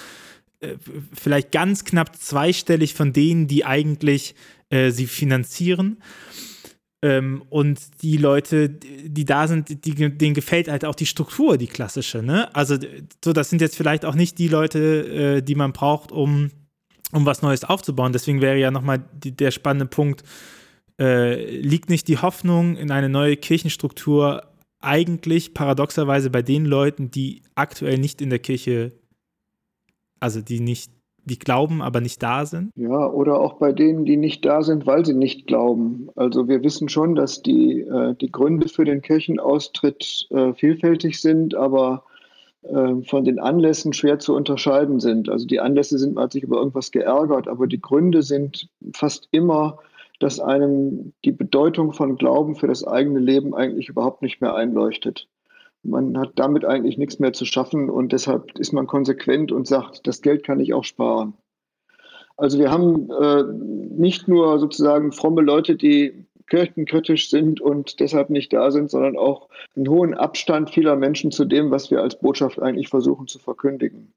äh, 0.59 0.75
vielleicht 1.13 1.51
ganz 1.51 1.85
knapp 1.85 2.15
zweistellig 2.15 2.93
von 2.93 3.13
denen, 3.13 3.47
die 3.47 3.65
eigentlich 3.65 4.35
äh, 4.69 4.91
sie 4.91 5.07
finanzieren. 5.07 5.97
Ähm, 7.03 7.43
und 7.49 8.01
die 8.01 8.17
Leute, 8.17 8.69
die 8.69 9.25
da 9.25 9.47
sind, 9.47 9.85
die, 9.85 9.93
denen 9.93 10.33
gefällt 10.33 10.69
halt 10.69 10.85
auch 10.85 10.95
die 10.95 11.05
Struktur, 11.05 11.57
die 11.57 11.67
klassische. 11.67 12.23
Ne? 12.23 12.53
Also, 12.55 12.77
so, 13.23 13.33
das 13.33 13.49
sind 13.49 13.61
jetzt 13.61 13.75
vielleicht 13.75 14.05
auch 14.05 14.15
nicht 14.15 14.37
die 14.37 14.47
Leute, 14.47 15.37
äh, 15.37 15.41
die 15.41 15.55
man 15.55 15.73
braucht, 15.73 16.13
um, 16.13 16.49
um 17.11 17.25
was 17.25 17.41
Neues 17.41 17.65
aufzubauen. 17.65 18.13
Deswegen 18.13 18.41
wäre 18.41 18.57
ja 18.57 18.71
nochmal 18.71 19.03
der 19.13 19.51
spannende 19.51 19.85
Punkt, 19.85 20.23
äh, 20.97 21.59
liegt 21.59 21.89
nicht 21.89 22.07
die 22.07 22.19
Hoffnung 22.19 22.77
in 22.77 22.89
eine 22.89 23.09
neue 23.09 23.35
Kirchenstruktur 23.35 24.52
eigentlich 24.83 25.53
paradoxerweise 25.53 26.29
bei 26.29 26.41
den 26.41 26.65
Leuten, 26.65 27.11
die 27.11 27.41
aktuell 27.55 27.97
nicht 27.97 28.21
in 28.21 28.29
der 28.29 28.39
Kirche, 28.39 28.93
also 30.19 30.41
die 30.41 30.59
nicht 30.59 30.91
die 31.25 31.39
glauben, 31.39 31.81
aber 31.81 32.01
nicht 32.01 32.21
da 32.21 32.45
sind? 32.45 32.71
Ja, 32.75 33.07
oder 33.07 33.39
auch 33.39 33.53
bei 33.53 33.71
denen, 33.71 34.05
die 34.05 34.17
nicht 34.17 34.43
da 34.45 34.61
sind, 34.61 34.85
weil 34.85 35.05
sie 35.05 35.13
nicht 35.13 35.47
glauben. 35.47 36.09
Also 36.15 36.47
wir 36.47 36.63
wissen 36.63 36.89
schon, 36.89 37.15
dass 37.15 37.41
die, 37.41 37.81
äh, 37.81 38.15
die 38.19 38.31
Gründe 38.31 38.67
für 38.67 38.85
den 38.85 39.01
Kirchenaustritt 39.01 40.27
äh, 40.31 40.53
vielfältig 40.53 41.21
sind, 41.21 41.55
aber 41.55 42.03
äh, 42.63 43.01
von 43.07 43.23
den 43.23 43.39
Anlässen 43.39 43.93
schwer 43.93 44.19
zu 44.19 44.35
unterscheiden 44.35 44.99
sind. 44.99 45.29
Also 45.29 45.47
die 45.47 45.59
Anlässe 45.59 45.97
sind, 45.97 46.15
man 46.15 46.25
hat 46.25 46.33
sich 46.33 46.43
über 46.43 46.57
irgendwas 46.57 46.91
geärgert, 46.91 47.47
aber 47.47 47.67
die 47.67 47.81
Gründe 47.81 48.21
sind 48.21 48.67
fast 48.93 49.29
immer, 49.31 49.79
dass 50.19 50.39
einem 50.39 51.13
die 51.25 51.31
Bedeutung 51.31 51.93
von 51.93 52.17
Glauben 52.17 52.55
für 52.55 52.67
das 52.67 52.85
eigene 52.85 53.19
Leben 53.19 53.53
eigentlich 53.53 53.89
überhaupt 53.89 54.21
nicht 54.21 54.41
mehr 54.41 54.55
einleuchtet. 54.55 55.27
Man 55.83 56.17
hat 56.17 56.31
damit 56.35 56.63
eigentlich 56.63 56.97
nichts 56.97 57.19
mehr 57.19 57.33
zu 57.33 57.45
schaffen 57.45 57.89
und 57.89 58.13
deshalb 58.13 58.57
ist 58.57 58.71
man 58.71 58.87
konsequent 58.87 59.51
und 59.51 59.67
sagt, 59.67 60.07
das 60.07 60.21
Geld 60.21 60.43
kann 60.43 60.59
ich 60.59 60.73
auch 60.73 60.85
sparen. 60.85 61.33
Also 62.37 62.57
wir 62.57 62.71
haben 62.71 63.09
äh, 63.11 63.43
nicht 63.95 64.27
nur 64.27 64.59
sozusagen 64.59 65.11
fromme 65.11 65.41
Leute, 65.41 65.75
die 65.75 66.25
kirchenkritisch 66.47 67.29
sind 67.29 67.61
und 67.61 67.99
deshalb 67.99 68.29
nicht 68.29 68.53
da 68.53 68.71
sind, 68.71 68.89
sondern 68.89 69.17
auch 69.17 69.49
einen 69.75 69.89
hohen 69.89 70.13
Abstand 70.13 70.69
vieler 70.69 70.95
Menschen 70.95 71.31
zu 71.31 71.45
dem, 71.45 71.71
was 71.71 71.91
wir 71.91 72.01
als 72.01 72.19
Botschaft 72.19 72.61
eigentlich 72.61 72.89
versuchen 72.89 73.27
zu 73.27 73.39
verkündigen. 73.39 74.13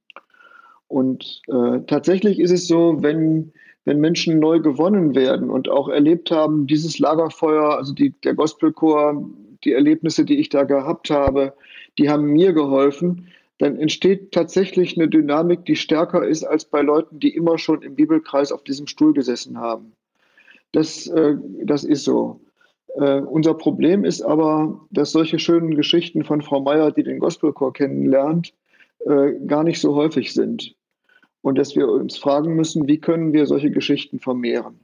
Und 0.89 1.43
äh, 1.49 1.81
tatsächlich 1.87 2.39
ist 2.39 2.53
es 2.53 2.69
so, 2.69 3.03
wenn, 3.03 3.53
wenn 3.87 4.01
Menschen 4.01 4.39
neu 4.41 4.61
gewonnen 4.61 5.15
werden 5.15 5.49
und 5.49 5.71
auch 5.71 5.89
erlebt 5.89 6.31
haben, 6.31 6.67
dieses 6.67 6.99
Lagerfeuer, 6.99 7.79
also 7.79 7.95
die, 7.95 8.11
der 8.25 8.35
Gospelchor 8.35 9.25
die 9.65 9.73
Erlebnisse, 9.73 10.25
die 10.25 10.39
ich 10.39 10.49
da 10.49 10.65
gehabt 10.65 11.09
habe, 11.09 11.55
die 11.97 12.11
haben 12.11 12.27
mir 12.27 12.53
geholfen, 12.53 13.29
dann 13.59 13.79
entsteht 13.79 14.33
tatsächlich 14.33 14.97
eine 14.97 15.09
Dynamik, 15.09 15.65
die 15.65 15.77
stärker 15.77 16.27
ist 16.27 16.45
als 16.45 16.67
bei 16.67 16.83
Leuten, 16.83 17.21
die 17.21 17.35
immer 17.35 17.59
schon 17.59 17.81
im 17.83 17.95
Bibelkreis 17.95 18.53
auf 18.53 18.65
diesem 18.65 18.87
Stuhl 18.87 19.15
gesessen 19.15 19.59
haben. 19.59 19.93
Das, 20.73 21.07
äh, 21.07 21.37
das 21.65 21.85
ist 21.85 22.05
so. 22.05 22.41
Äh, 22.97 23.21
unser 23.21 23.55
Problem 23.55 24.05
ist 24.05 24.21
aber, 24.21 24.81
dass 24.91 25.13
solche 25.13 25.39
schönen 25.39 25.75
Geschichten 25.75 26.25
von 26.25 26.43
Frau 26.43 26.61
Meier, 26.61 26.91
die 26.91 27.05
den 27.05 27.19
Gospelchor 27.19 27.73
kennenlernt, 27.73 28.53
äh, 29.07 29.33
gar 29.47 29.63
nicht 29.63 29.81
so 29.81 29.95
häufig 29.95 30.35
sind. 30.35 30.75
Und 31.47 31.59
dass 31.59 31.77
wir 31.77 31.89
uns 31.89 32.19
fragen 32.19 32.57
müssen, 32.57 32.89
wie 32.89 32.99
können 32.99 33.33
wir 33.33 33.47
solche 33.47 33.71
Geschichten 33.71 34.19
vermehren? 34.19 34.81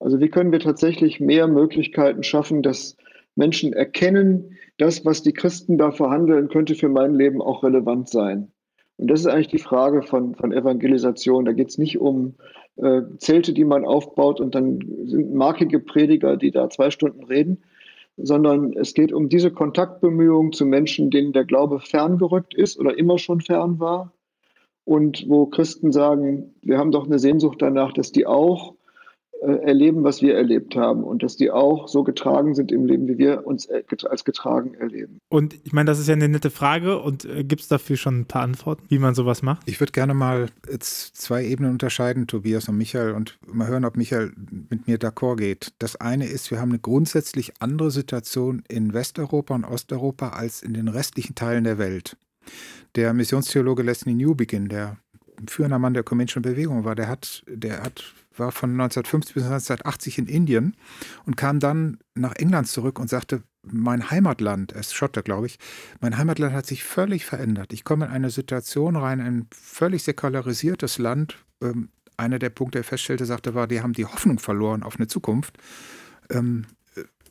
Also 0.00 0.18
wie 0.18 0.30
können 0.30 0.50
wir 0.50 0.58
tatsächlich 0.58 1.20
mehr 1.20 1.46
Möglichkeiten 1.46 2.24
schaffen, 2.24 2.64
dass 2.64 2.96
Menschen 3.36 3.72
erkennen, 3.72 4.58
das, 4.78 5.04
was 5.04 5.22
die 5.22 5.32
Christen 5.32 5.78
da 5.78 5.92
verhandeln, 5.92 6.48
könnte 6.48 6.74
für 6.74 6.88
mein 6.88 7.14
Leben 7.14 7.40
auch 7.40 7.62
relevant 7.62 8.08
sein. 8.08 8.50
Und 8.96 9.12
das 9.12 9.20
ist 9.20 9.26
eigentlich 9.28 9.46
die 9.46 9.58
Frage 9.58 10.02
von, 10.02 10.34
von 10.34 10.50
Evangelisation. 10.50 11.44
Da 11.44 11.52
geht 11.52 11.68
es 11.68 11.78
nicht 11.78 12.00
um 12.00 12.34
äh, 12.78 13.02
Zelte, 13.18 13.52
die 13.52 13.64
man 13.64 13.84
aufbaut 13.84 14.40
und 14.40 14.56
dann 14.56 14.80
sind 15.04 15.32
markige 15.32 15.78
Prediger, 15.78 16.36
die 16.36 16.50
da 16.50 16.68
zwei 16.68 16.90
Stunden 16.90 17.22
reden, 17.22 17.62
sondern 18.16 18.72
es 18.72 18.94
geht 18.94 19.12
um 19.12 19.28
diese 19.28 19.52
Kontaktbemühungen 19.52 20.50
zu 20.50 20.66
Menschen, 20.66 21.10
denen 21.12 21.32
der 21.32 21.44
Glaube 21.44 21.78
ferngerückt 21.78 22.54
ist 22.54 22.76
oder 22.76 22.98
immer 22.98 23.18
schon 23.18 23.40
fern 23.40 23.78
war. 23.78 24.12
Und 24.84 25.26
wo 25.28 25.46
Christen 25.46 25.92
sagen, 25.92 26.54
wir 26.62 26.78
haben 26.78 26.90
doch 26.90 27.06
eine 27.06 27.18
Sehnsucht 27.18 27.62
danach, 27.62 27.92
dass 27.92 28.12
die 28.12 28.26
auch 28.26 28.74
äh, 29.42 29.56
erleben, 29.64 30.04
was 30.04 30.22
wir 30.22 30.36
erlebt 30.36 30.76
haben 30.76 31.02
und 31.02 31.24
dass 31.24 31.36
die 31.36 31.50
auch 31.50 31.88
so 31.88 32.04
getragen 32.04 32.54
sind 32.54 32.70
im 32.70 32.84
Leben, 32.84 33.08
wie 33.08 33.18
wir 33.18 33.44
uns 33.44 33.66
äh, 33.66 33.82
als 34.08 34.24
getragen 34.24 34.74
erleben. 34.74 35.18
Und 35.30 35.54
ich 35.64 35.72
meine, 35.72 35.86
das 35.86 35.98
ist 35.98 36.06
ja 36.06 36.14
eine 36.14 36.28
nette 36.28 36.50
Frage 36.50 37.00
und 37.00 37.24
äh, 37.24 37.42
gibt 37.42 37.62
es 37.62 37.66
dafür 37.66 37.96
schon 37.96 38.20
ein 38.20 38.26
paar 38.26 38.42
Antworten, 38.42 38.84
wie 38.88 39.00
man 39.00 39.16
sowas 39.16 39.42
macht? 39.42 39.62
Ich 39.66 39.80
würde 39.80 39.90
gerne 39.90 40.14
mal 40.14 40.46
zwei 40.78 41.44
Ebenen 41.44 41.72
unterscheiden, 41.72 42.28
Tobias 42.28 42.68
und 42.68 42.76
Michael, 42.76 43.14
und 43.14 43.36
mal 43.52 43.66
hören, 43.66 43.84
ob 43.84 43.96
Michael 43.96 44.32
mit 44.70 44.86
mir 44.86 44.96
d'accord 44.96 45.38
geht. 45.38 45.72
Das 45.80 45.96
eine 45.96 46.26
ist, 46.26 46.52
wir 46.52 46.60
haben 46.60 46.70
eine 46.70 46.78
grundsätzlich 46.78 47.54
andere 47.58 47.90
Situation 47.90 48.62
in 48.68 48.94
Westeuropa 48.94 49.56
und 49.56 49.64
Osteuropa 49.64 50.28
als 50.28 50.62
in 50.62 50.72
den 50.72 50.86
restlichen 50.86 51.34
Teilen 51.34 51.64
der 51.64 51.78
Welt. 51.78 52.16
Der 52.94 53.14
Missionstheologe 53.14 53.82
Leslie 53.82 54.14
Newbegin, 54.14 54.68
der 54.68 54.98
führender 55.48 55.78
Mann 55.78 55.94
der 55.94 56.02
Communischen 56.02 56.42
Bewegung 56.42 56.84
war, 56.84 56.94
der 56.94 57.08
hat, 57.08 57.42
der 57.46 57.82
hat 57.82 58.14
war 58.38 58.52
von 58.52 58.70
1950 58.70 59.34
bis 59.34 59.44
1980 59.44 60.18
in 60.18 60.26
Indien 60.26 60.76
und 61.26 61.36
kam 61.36 61.60
dann 61.60 61.98
nach 62.14 62.34
England 62.36 62.68
zurück 62.68 62.98
und 62.98 63.08
sagte, 63.08 63.42
mein 63.62 64.10
Heimatland, 64.10 64.72
er 64.72 64.80
ist 64.80 64.94
Schotter, 64.94 65.22
glaube 65.22 65.46
ich, 65.46 65.58
mein 66.00 66.18
Heimatland 66.18 66.52
hat 66.52 66.66
sich 66.66 66.82
völlig 66.82 67.24
verändert. 67.24 67.72
Ich 67.72 67.84
komme 67.84 68.06
in 68.06 68.10
eine 68.10 68.30
Situation 68.30 68.96
rein, 68.96 69.20
ein 69.20 69.46
völlig 69.52 70.02
säkularisiertes 70.02 70.98
Land. 70.98 71.36
Ähm, 71.62 71.90
einer 72.16 72.38
der 72.38 72.50
Punkte, 72.50 72.78
der 72.78 72.84
feststellte, 72.84 73.24
sagte, 73.24 73.54
war, 73.54 73.66
die 73.66 73.80
haben 73.80 73.92
die 73.92 74.06
Hoffnung 74.06 74.38
verloren 74.38 74.82
auf 74.82 74.96
eine 74.96 75.06
Zukunft. 75.06 75.58
Ähm, 76.30 76.66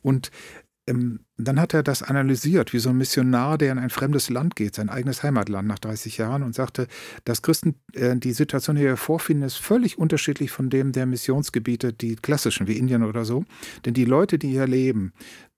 und 0.02 0.28
ähm, 0.28 0.71
dann 0.86 1.60
hat 1.60 1.74
er 1.74 1.82
das 1.82 2.02
analysiert, 2.02 2.72
wie 2.72 2.80
so 2.80 2.90
ein 2.90 2.96
Missionar, 2.96 3.56
der 3.56 3.70
in 3.72 3.78
ein 3.78 3.90
fremdes 3.90 4.30
Land 4.30 4.56
geht, 4.56 4.74
sein 4.74 4.88
eigenes 4.88 5.22
Heimatland 5.22 5.68
nach 5.68 5.78
30 5.78 6.18
Jahren 6.18 6.42
und 6.42 6.54
sagte, 6.54 6.88
dass 7.24 7.42
Christen 7.42 7.76
äh, 7.92 8.16
die 8.16 8.32
Situation, 8.32 8.76
die 8.76 8.82
wir 8.82 8.96
vorfinden, 8.96 9.44
ist 9.44 9.56
völlig 9.56 9.96
unterschiedlich 9.98 10.50
von 10.50 10.70
dem 10.70 10.92
der 10.92 11.06
Missionsgebiete, 11.06 11.92
die 11.92 12.16
klassischen, 12.16 12.66
wie 12.66 12.78
Indien 12.78 13.04
oder 13.04 13.24
so. 13.24 13.44
Denn 13.84 13.94
die 13.94 14.04
Leute, 14.04 14.38
die 14.38 14.48
hier 14.48 14.66
leben, 14.66 15.12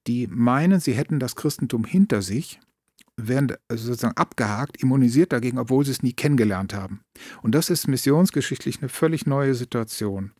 die 0.06 0.26
meinen, 0.26 0.80
sie 0.80 0.92
hätten 0.92 1.18
das 1.18 1.36
Christentum 1.36 1.84
hinter 1.84 2.20
sich, 2.20 2.60
werden 3.16 3.56
sozusagen 3.70 4.16
abgehakt, 4.16 4.82
immunisiert 4.82 5.32
dagegen, 5.32 5.58
obwohl 5.58 5.84
sie 5.84 5.92
es 5.92 6.02
nie 6.02 6.12
kennengelernt 6.12 6.74
haben. 6.74 7.00
Und 7.42 7.54
das 7.54 7.70
ist 7.70 7.88
missionsgeschichtlich 7.88 8.80
eine 8.80 8.88
völlig 8.88 9.26
neue 9.26 9.54
Situation. 9.54 10.32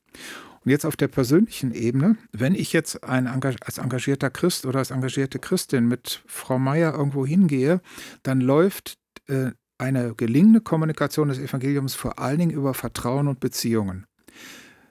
Und 0.65 0.71
jetzt 0.71 0.87
auf 0.87 0.97
der 0.97 1.09
persönlichen 1.09 1.75
Ebene, 1.75 2.17
wenn 2.33 2.55
ich 2.55 2.73
jetzt 2.73 3.05
ein, 3.05 3.27
als 3.27 3.79
engagierter 3.79 4.31
Christ 4.31 4.65
oder 4.65 4.79
als 4.79 4.91
engagierte 4.91 5.39
Christin 5.39 5.87
mit 5.87 6.23
Frau 6.27 6.59
Meier 6.59 6.95
irgendwo 6.95 7.27
hingehe, 7.27 7.83
dann 8.23 8.41
läuft 8.41 8.99
äh, 9.29 9.51
eine 9.77 10.15
gelingende 10.15 10.63
Kommunikation 10.63 11.29
des 11.29 11.39
Evangeliums 11.39 11.95
vor 11.95 12.19
allen 12.19 12.39
Dingen 12.39 12.51
über 12.51 12.73
Vertrauen 12.73 13.29
und 13.29 13.41
Beziehungen. 13.41 14.07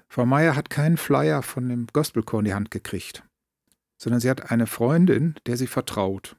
Frau 0.10 0.28
Meier 0.28 0.56
hat 0.56 0.70
keinen 0.70 0.98
Flyer 0.98 1.42
von 1.42 1.68
dem 1.68 1.88
Gospelchor 1.92 2.40
in 2.40 2.46
die 2.46 2.54
Hand 2.54 2.70
gekriegt, 2.70 3.24
sondern 3.98 4.22
sie 4.22 4.30
hat 4.30 4.52
eine 4.52 4.68
Freundin, 4.68 5.36
der 5.48 5.58
sie 5.58 5.66
vertraut. 5.66 6.36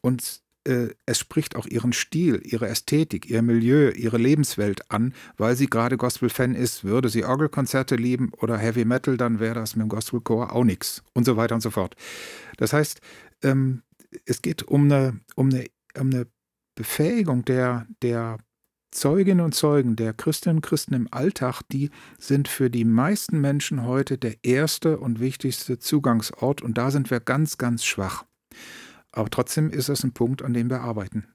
Und 0.00 0.42
äh, 0.68 0.94
es 1.06 1.18
spricht 1.18 1.56
auch 1.56 1.66
ihren 1.66 1.92
Stil, 1.92 2.40
ihre 2.44 2.68
Ästhetik, 2.68 3.28
ihr 3.30 3.42
Milieu, 3.42 3.90
ihre 3.90 4.18
Lebenswelt 4.18 4.90
an, 4.90 5.14
weil 5.36 5.56
sie 5.56 5.66
gerade 5.66 5.96
Gospel-Fan 5.96 6.54
ist. 6.54 6.84
Würde 6.84 7.08
sie 7.08 7.24
Orgelkonzerte 7.24 7.96
lieben 7.96 8.30
oder 8.36 8.58
Heavy 8.58 8.84
Metal, 8.84 9.16
dann 9.16 9.40
wäre 9.40 9.54
das 9.54 9.74
mit 9.74 9.84
dem 9.84 9.88
Gospelchor 9.88 10.52
auch 10.52 10.64
nichts 10.64 11.02
und 11.14 11.24
so 11.24 11.36
weiter 11.36 11.54
und 11.54 11.62
so 11.62 11.70
fort. 11.70 11.96
Das 12.58 12.72
heißt, 12.72 13.00
ähm, 13.42 13.82
es 14.26 14.42
geht 14.42 14.62
um 14.62 14.84
eine, 14.84 15.20
um 15.34 15.48
eine, 15.48 15.66
um 15.98 16.10
eine 16.10 16.26
Befähigung 16.74 17.44
der, 17.44 17.86
der 18.02 18.38
Zeuginnen 18.90 19.44
und 19.44 19.54
Zeugen, 19.54 19.96
der 19.96 20.12
Christinnen 20.12 20.58
und 20.58 20.62
Christen 20.62 20.94
im 20.94 21.08
Alltag, 21.10 21.62
die 21.72 21.90
sind 22.18 22.48
für 22.48 22.70
die 22.70 22.84
meisten 22.84 23.40
Menschen 23.40 23.84
heute 23.84 24.16
der 24.16 24.36
erste 24.42 24.98
und 24.98 25.20
wichtigste 25.20 25.78
Zugangsort 25.78 26.62
und 26.62 26.78
da 26.78 26.90
sind 26.90 27.10
wir 27.10 27.20
ganz, 27.20 27.58
ganz 27.58 27.84
schwach. 27.84 28.24
Aber 29.12 29.30
trotzdem 29.30 29.70
ist 29.70 29.88
das 29.88 30.04
ein 30.04 30.12
Punkt, 30.12 30.42
an 30.42 30.52
dem 30.52 30.70
wir 30.70 30.80
arbeiten. 30.80 31.26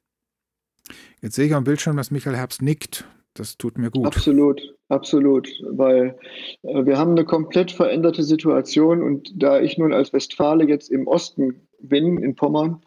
Jetzt 1.21 1.35
sehe 1.35 1.45
ich 1.45 1.55
am 1.55 1.63
Bildschirm, 1.63 1.97
dass 1.97 2.11
Michael 2.11 2.35
Herbst 2.35 2.61
nickt. 2.61 3.05
Das 3.33 3.57
tut 3.57 3.77
mir 3.77 3.89
gut. 3.89 4.05
Absolut, 4.05 4.61
absolut, 4.89 5.49
weil 5.67 6.15
äh, 6.61 6.85
wir 6.85 6.99
haben 6.99 7.11
eine 7.11 7.25
komplett 7.25 7.71
veränderte 7.71 8.21
Situation 8.21 9.01
und 9.01 9.31
da 9.35 9.59
ich 9.59 9.77
nun 9.77 9.91
als 9.91 10.13
Westfale 10.13 10.65
jetzt 10.65 10.91
im 10.91 11.07
Osten 11.07 11.67
bin, 11.79 12.17
in 12.17 12.35
Pommern, 12.35 12.83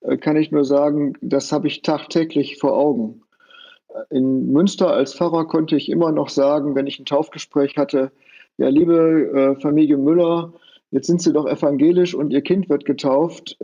äh, 0.00 0.16
kann 0.16 0.36
ich 0.36 0.52
nur 0.52 0.64
sagen, 0.64 1.12
das 1.20 1.52
habe 1.52 1.66
ich 1.66 1.82
tagtäglich 1.82 2.56
vor 2.58 2.78
Augen. 2.78 3.22
Äh, 3.88 4.16
in 4.16 4.50
Münster 4.50 4.90
als 4.90 5.14
Pfarrer 5.14 5.46
konnte 5.46 5.76
ich 5.76 5.90
immer 5.90 6.12
noch 6.12 6.30
sagen, 6.30 6.74
wenn 6.74 6.86
ich 6.86 6.98
ein 6.98 7.04
Taufgespräch 7.04 7.76
hatte, 7.76 8.10
ja, 8.56 8.68
liebe 8.68 9.56
äh, 9.58 9.60
Familie 9.60 9.98
Müller, 9.98 10.54
jetzt 10.90 11.08
sind 11.08 11.20
Sie 11.20 11.32
doch 11.32 11.46
evangelisch 11.46 12.14
und 12.14 12.30
Ihr 12.30 12.42
Kind 12.42 12.70
wird 12.70 12.84
getauft. 12.86 13.58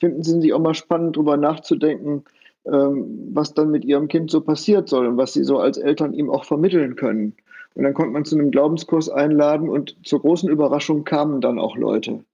Finden 0.00 0.22
Sie 0.22 0.36
nicht 0.36 0.52
auch 0.52 0.60
mal 0.60 0.74
spannend, 0.74 1.16
darüber 1.16 1.36
nachzudenken, 1.36 2.24
ähm, 2.66 3.28
was 3.32 3.54
dann 3.54 3.70
mit 3.70 3.84
ihrem 3.84 4.08
Kind 4.08 4.30
so 4.30 4.40
passiert 4.40 4.88
soll 4.88 5.06
und 5.06 5.16
was 5.16 5.34
sie 5.34 5.44
so 5.44 5.58
als 5.58 5.76
Eltern 5.76 6.14
ihm 6.14 6.30
auch 6.30 6.44
vermitteln 6.44 6.96
können. 6.96 7.34
Und 7.74 7.82
dann 7.82 7.92
konnte 7.92 8.12
man 8.12 8.24
zu 8.24 8.36
einem 8.36 8.50
Glaubenskurs 8.50 9.10
einladen 9.10 9.68
und 9.68 9.96
zur 10.04 10.20
großen 10.20 10.48
Überraschung 10.48 11.04
kamen 11.04 11.40
dann 11.40 11.58
auch 11.58 11.76
Leute. 11.76 12.24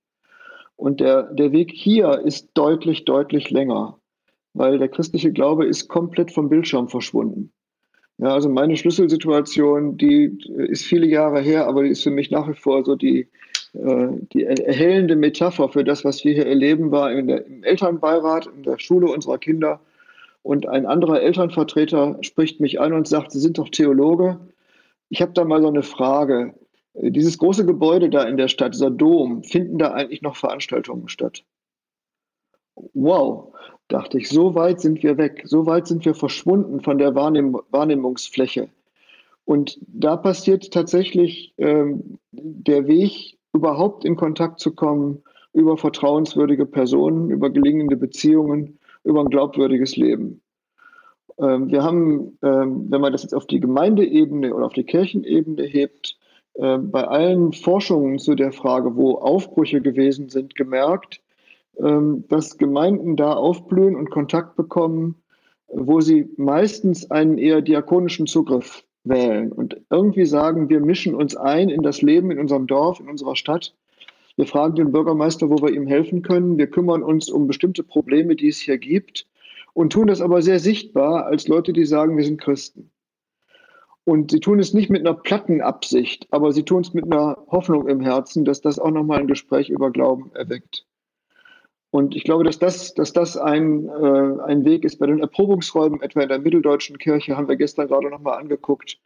Und 0.76 1.00
der, 1.00 1.24
der 1.24 1.52
Weg 1.52 1.72
hier 1.72 2.20
ist 2.24 2.50
deutlich, 2.54 3.04
deutlich 3.04 3.50
länger, 3.50 3.98
weil 4.54 4.78
der 4.78 4.88
christliche 4.88 5.32
Glaube 5.32 5.66
ist 5.66 5.88
komplett 5.88 6.30
vom 6.30 6.48
Bildschirm 6.48 6.88
verschwunden. 6.88 7.52
Ja, 8.18 8.34
also 8.34 8.48
meine 8.50 8.76
Schlüsselsituation, 8.76 9.96
die 9.96 10.38
ist 10.68 10.84
viele 10.84 11.06
Jahre 11.06 11.40
her, 11.40 11.66
aber 11.66 11.82
die 11.82 11.90
ist 11.90 12.02
für 12.02 12.10
mich 12.10 12.30
nach 12.30 12.48
wie 12.48 12.54
vor 12.54 12.84
so 12.84 12.94
die, 12.94 13.28
die 13.72 14.44
erhellende 14.44 15.16
Metapher 15.16 15.68
für 15.68 15.84
das, 15.84 16.04
was 16.04 16.24
wir 16.24 16.34
hier 16.34 16.46
erleben, 16.46 16.90
war 16.90 17.10
der, 17.14 17.46
im 17.46 17.62
Elternbeirat, 17.62 18.46
in 18.46 18.62
der 18.62 18.78
Schule 18.78 19.06
unserer 19.08 19.38
Kinder. 19.38 19.80
Und 20.42 20.66
ein 20.68 20.86
anderer 20.86 21.20
Elternvertreter 21.20 22.18
spricht 22.22 22.60
mich 22.60 22.80
an 22.80 22.92
und 22.92 23.06
sagt, 23.06 23.32
Sie 23.32 23.40
sind 23.40 23.58
doch 23.58 23.68
Theologe. 23.68 24.40
Ich 25.08 25.20
habe 25.20 25.32
da 25.32 25.44
mal 25.44 25.60
so 25.60 25.68
eine 25.68 25.82
Frage. 25.82 26.54
Dieses 26.94 27.38
große 27.38 27.64
Gebäude 27.66 28.10
da 28.10 28.24
in 28.24 28.36
der 28.36 28.48
Stadt, 28.48 28.74
dieser 28.74 28.90
Dom, 28.90 29.44
finden 29.44 29.78
da 29.78 29.92
eigentlich 29.92 30.22
noch 30.22 30.36
Veranstaltungen 30.36 31.08
statt? 31.08 31.44
Wow, 32.94 33.54
dachte 33.88 34.18
ich, 34.18 34.28
so 34.28 34.54
weit 34.54 34.80
sind 34.80 35.02
wir 35.02 35.18
weg, 35.18 35.42
so 35.44 35.66
weit 35.66 35.86
sind 35.86 36.04
wir 36.04 36.14
verschwunden 36.14 36.80
von 36.80 36.98
der 36.98 37.14
Wahrnehm 37.14 37.58
Wahrnehmungsfläche. 37.70 38.68
Und 39.44 39.78
da 39.86 40.16
passiert 40.16 40.72
tatsächlich 40.72 41.54
ähm, 41.58 42.18
der 42.30 42.86
Weg, 42.86 43.38
überhaupt 43.52 44.04
in 44.04 44.16
Kontakt 44.16 44.60
zu 44.60 44.74
kommen 44.74 45.22
über 45.52 45.76
vertrauenswürdige 45.76 46.66
Personen, 46.66 47.30
über 47.30 47.50
gelingende 47.50 47.96
Beziehungen, 47.96 48.78
über 49.04 49.20
ein 49.20 49.30
glaubwürdiges 49.30 49.96
Leben. 49.96 50.40
Ähm, 51.38 51.70
wir 51.70 51.82
haben, 51.82 52.38
ähm, 52.42 52.86
wenn 52.90 53.00
man 53.00 53.12
das 53.12 53.22
jetzt 53.22 53.34
auf 53.34 53.46
die 53.46 53.60
Gemeindeebene 53.60 54.54
oder 54.54 54.66
auf 54.66 54.72
die 54.72 54.84
Kirchenebene 54.84 55.62
hebt, 55.64 56.18
äh, 56.54 56.78
bei 56.78 57.06
allen 57.06 57.52
Forschungen 57.52 58.18
zu 58.18 58.34
der 58.34 58.52
Frage, 58.52 58.96
wo 58.96 59.14
Aufbrüche 59.14 59.80
gewesen 59.80 60.28
sind, 60.28 60.54
gemerkt, 60.54 61.20
ähm, 61.78 62.24
dass 62.28 62.58
Gemeinden 62.58 63.16
da 63.16 63.32
aufblühen 63.32 63.96
und 63.96 64.10
Kontakt 64.10 64.56
bekommen, 64.56 65.16
wo 65.68 66.00
sie 66.00 66.28
meistens 66.36 67.10
einen 67.10 67.38
eher 67.38 67.62
diakonischen 67.62 68.26
Zugriff 68.26 68.84
wählen 69.04 69.52
und 69.52 69.80
irgendwie 69.90 70.26
sagen, 70.26 70.68
wir 70.68 70.80
mischen 70.80 71.14
uns 71.14 71.36
ein 71.36 71.68
in 71.68 71.82
das 71.82 72.02
Leben 72.02 72.30
in 72.30 72.38
unserem 72.38 72.66
Dorf, 72.66 73.00
in 73.00 73.08
unserer 73.08 73.36
Stadt. 73.36 73.74
Wir 74.36 74.46
fragen 74.46 74.74
den 74.74 74.92
Bürgermeister, 74.92 75.50
wo 75.50 75.56
wir 75.56 75.72
ihm 75.72 75.86
helfen 75.86 76.22
können. 76.22 76.58
Wir 76.58 76.68
kümmern 76.68 77.02
uns 77.02 77.30
um 77.30 77.46
bestimmte 77.46 77.82
Probleme, 77.82 78.36
die 78.36 78.48
es 78.48 78.58
hier 78.58 78.78
gibt 78.78 79.26
und 79.72 79.92
tun 79.92 80.08
das 80.08 80.20
aber 80.20 80.42
sehr 80.42 80.58
sichtbar 80.58 81.26
als 81.26 81.48
Leute, 81.48 81.72
die 81.72 81.84
sagen, 81.84 82.16
wir 82.16 82.24
sind 82.24 82.40
Christen. 82.40 82.90
Und 84.04 84.30
sie 84.30 84.40
tun 84.40 84.58
es 84.58 84.74
nicht 84.74 84.90
mit 84.90 85.06
einer 85.06 85.14
platten 85.14 85.60
Absicht, 85.60 86.26
aber 86.30 86.52
sie 86.52 86.64
tun 86.64 86.82
es 86.82 86.94
mit 86.94 87.04
einer 87.04 87.36
Hoffnung 87.48 87.86
im 87.86 88.00
Herzen, 88.00 88.44
dass 88.44 88.60
das 88.60 88.78
auch 88.78 88.90
nochmal 88.90 89.20
ein 89.20 89.28
Gespräch 89.28 89.68
über 89.68 89.90
Glauben 89.90 90.32
erweckt. 90.34 90.86
Und 91.90 92.14
ich 92.14 92.24
glaube, 92.24 92.44
dass 92.44 92.58
das, 92.58 92.94
dass 92.94 93.12
das 93.12 93.36
ein, 93.36 93.88
äh, 93.88 94.42
ein 94.42 94.64
Weg 94.64 94.84
ist. 94.84 94.98
Bei 94.98 95.06
den 95.06 95.20
Erprobungsräumen, 95.20 96.02
etwa 96.02 96.22
in 96.22 96.28
der 96.28 96.38
Mitteldeutschen 96.38 96.98
Kirche, 96.98 97.36
haben 97.36 97.48
wir 97.48 97.56
gestern 97.56 97.88
gerade 97.88 98.10
nochmal 98.10 98.38
angeguckt, 98.38 98.98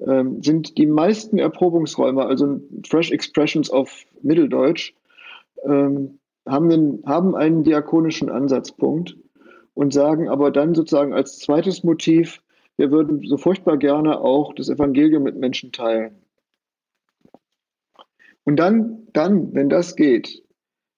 ähm, 0.00 0.42
sind 0.42 0.76
die 0.76 0.86
meisten 0.86 1.38
Erprobungsräume, 1.38 2.24
also 2.24 2.60
Fresh 2.88 3.12
Expressions 3.12 3.70
of 3.70 4.04
Mitteldeutsch, 4.22 4.94
ähm, 5.64 6.18
haben, 6.46 6.70
einen, 6.70 7.02
haben 7.06 7.36
einen 7.36 7.62
diakonischen 7.62 8.28
Ansatzpunkt 8.28 9.16
und 9.74 9.92
sagen 9.92 10.28
aber 10.28 10.50
dann 10.50 10.74
sozusagen 10.74 11.14
als 11.14 11.38
zweites 11.38 11.84
Motiv, 11.84 12.42
wir 12.76 12.90
würden 12.90 13.22
so 13.22 13.36
furchtbar 13.36 13.76
gerne 13.76 14.20
auch 14.20 14.52
das 14.54 14.68
Evangelium 14.68 15.22
mit 15.22 15.36
Menschen 15.36 15.70
teilen. 15.70 16.16
Und 18.44 18.56
dann, 18.56 19.06
dann, 19.12 19.54
wenn 19.54 19.68
das 19.68 19.94
geht, 19.96 20.43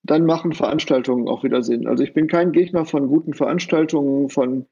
dann 0.07 0.25
machen 0.25 0.53
Veranstaltungen 0.53 1.29
auch 1.29 1.45
wieder 1.45 1.63
Sinn. 1.63 1.87
Also 1.87 2.03
ich 2.03 2.15
bin 2.15 2.29
kein 2.29 2.53
Gegner 2.53 2.85
von 2.85 3.09
guten 3.09 3.35
Veranstaltungen, 3.35 4.29
von 4.29 4.67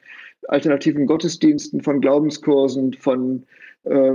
alternativen 0.49 1.07
Gottesdiensten, 1.07 1.83
von 1.83 2.01
Glaubenskursen, 2.01 2.95
von 2.95 3.45
äh, 3.85 4.13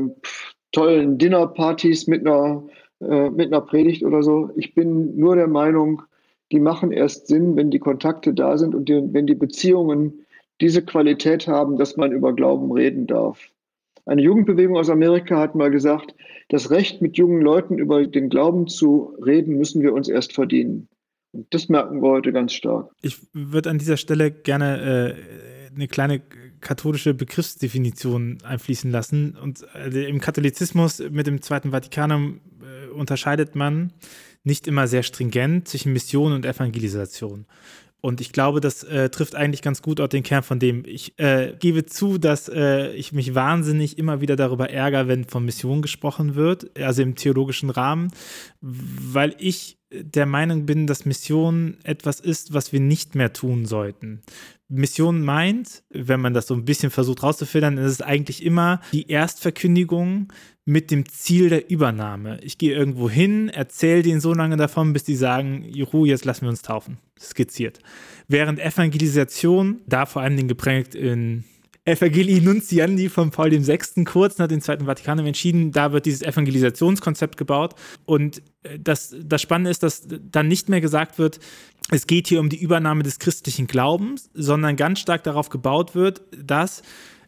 tollen 0.71 1.17
Dinnerpartys 1.17 2.07
mit 2.07 2.25
einer, 2.25 2.63
äh, 3.01 3.29
mit 3.29 3.47
einer 3.47 3.61
Predigt 3.61 4.03
oder 4.03 4.23
so. 4.23 4.51
Ich 4.55 4.75
bin 4.75 5.17
nur 5.17 5.35
der 5.35 5.47
Meinung, 5.47 6.01
die 6.51 6.59
machen 6.59 6.91
erst 6.91 7.27
Sinn, 7.27 7.55
wenn 7.55 7.71
die 7.71 7.79
Kontakte 7.79 8.33
da 8.33 8.57
sind 8.57 8.73
und 8.73 8.89
die, 8.89 9.01
wenn 9.13 9.27
die 9.27 9.35
Beziehungen 9.35 10.25
diese 10.61 10.83
Qualität 10.83 11.47
haben, 11.47 11.77
dass 11.77 11.97
man 11.97 12.11
über 12.11 12.33
Glauben 12.33 12.71
reden 12.71 13.07
darf. 13.07 13.39
Eine 14.05 14.21
Jugendbewegung 14.21 14.75
aus 14.75 14.89
Amerika 14.89 15.39
hat 15.39 15.55
mal 15.55 15.69
gesagt, 15.69 16.15
das 16.49 16.71
Recht, 16.71 17.01
mit 17.01 17.17
jungen 17.17 17.41
Leuten 17.41 17.77
über 17.77 18.05
den 18.07 18.29
Glauben 18.29 18.67
zu 18.67 19.15
reden, 19.23 19.57
müssen 19.57 19.83
wir 19.83 19.93
uns 19.93 20.09
erst 20.09 20.33
verdienen. 20.33 20.87
Das 21.31 21.69
merken 21.69 22.01
wir 22.01 22.09
heute 22.09 22.31
ganz 22.31 22.53
stark. 22.53 22.91
Ich 23.01 23.17
würde 23.33 23.69
an 23.69 23.77
dieser 23.77 23.97
Stelle 23.97 24.31
gerne 24.31 25.15
äh, 25.15 25.75
eine 25.75 25.87
kleine 25.87 26.21
katholische 26.59 27.13
Begriffsdefinition 27.13 28.39
einfließen 28.43 28.91
lassen. 28.91 29.35
Und 29.35 29.65
äh, 29.75 30.09
im 30.09 30.19
Katholizismus 30.19 30.99
mit 30.99 31.27
dem 31.27 31.41
Zweiten 31.41 31.71
Vatikanum 31.71 32.41
äh, 32.61 32.89
unterscheidet 32.91 33.55
man 33.55 33.93
nicht 34.43 34.67
immer 34.67 34.87
sehr 34.87 35.03
stringent 35.03 35.67
zwischen 35.67 35.93
Mission 35.93 36.33
und 36.33 36.45
Evangelisation. 36.45 37.45
Und 38.01 38.21
ich 38.21 38.31
glaube, 38.31 38.61
das 38.61 38.83
äh, 38.83 39.09
trifft 39.09 39.35
eigentlich 39.35 39.61
ganz 39.61 39.81
gut 39.81 39.99
auch 39.99 40.07
den 40.07 40.23
Kern 40.23 40.43
von 40.43 40.59
dem. 40.59 40.83
Ich 40.85 41.19
äh, 41.19 41.53
gebe 41.59 41.85
zu, 41.85 42.17
dass 42.17 42.47
äh, 42.47 42.93
ich 42.93 43.11
mich 43.11 43.35
wahnsinnig 43.35 43.97
immer 43.97 44.21
wieder 44.21 44.35
darüber 44.35 44.69
ärgere, 44.69 45.07
wenn 45.07 45.25
von 45.25 45.43
Mission 45.43 45.81
gesprochen 45.81 46.35
wird, 46.35 46.79
also 46.79 47.01
im 47.01 47.15
theologischen 47.15 47.69
Rahmen, 47.69 48.11
weil 48.61 49.35
ich 49.39 49.79
der 49.91 50.25
Meinung 50.25 50.65
bin, 50.65 50.87
dass 50.87 51.05
Mission 51.05 51.77
etwas 51.83 52.19
ist, 52.19 52.53
was 52.53 52.71
wir 52.71 52.79
nicht 52.79 53.15
mehr 53.15 53.33
tun 53.33 53.65
sollten. 53.65 54.21
Mission 54.67 55.23
meint, 55.23 55.83
wenn 55.89 56.21
man 56.21 56.35
das 56.35 56.45
so 56.45 56.53
ein 56.53 56.63
bisschen 56.63 56.91
versucht 56.91 57.23
rauszufiltern, 57.23 57.77
ist 57.77 57.91
es 57.91 58.01
eigentlich 58.01 58.43
immer 58.43 58.81
die 58.93 59.09
Erstverkündigung 59.09 60.31
mit 60.69 60.91
dem 60.91 61.09
Ziel 61.09 61.49
der 61.49 61.71
Übernahme. 61.71 62.39
Ich 62.43 62.59
gehe 62.59 62.75
irgendwo 62.75 63.09
hin, 63.09 63.49
erzähle 63.49 64.03
denen 64.03 64.21
so 64.21 64.35
lange 64.35 64.55
davon, 64.55 64.93
bis 64.93 65.03
die 65.03 65.15
sagen, 65.15 65.65
Juhu, 65.67 66.05
jetzt 66.05 66.25
lassen 66.25 66.43
wir 66.43 66.49
uns 66.49 66.61
taufen. 66.61 66.99
Skizziert. 67.19 67.79
Während 68.27 68.59
Evangelisation, 68.59 69.81
da 69.87 70.05
vor 70.05 70.21
allem 70.21 70.37
den 70.37 70.47
geprägt 70.47 70.93
in 70.93 71.43
Evangelii 71.85 72.41
Nuntiandi 72.41 73.09
von 73.09 73.31
Paul 73.31 73.51
VI. 73.51 74.05
kurz 74.05 74.37
nach 74.37 74.47
dem 74.47 74.61
Zweiten 74.61 74.85
Vatikanum 74.85 75.25
entschieden. 75.25 75.71
Da 75.71 75.91
wird 75.91 76.05
dieses 76.05 76.21
Evangelisationskonzept 76.21 77.35
gebaut. 77.35 77.73
Und 78.05 78.43
äh, 78.61 78.77
das, 78.77 79.15
das 79.19 79.41
Spannende 79.41 79.71
ist, 79.71 79.81
dass 79.81 80.07
dann 80.07 80.47
nicht 80.47 80.69
mehr 80.69 80.81
gesagt 80.81 81.17
wird, 81.17 81.39
es 81.89 82.05
geht 82.05 82.27
hier 82.27 82.39
um 82.39 82.49
die 82.49 82.61
Übernahme 82.61 83.01
des 83.01 83.17
christlichen 83.17 83.65
Glaubens, 83.65 84.29
sondern 84.35 84.75
ganz 84.75 84.99
stark 84.99 85.23
darauf 85.23 85.49
gebaut 85.49 85.95
wird, 85.95 86.21
dass 86.37 86.83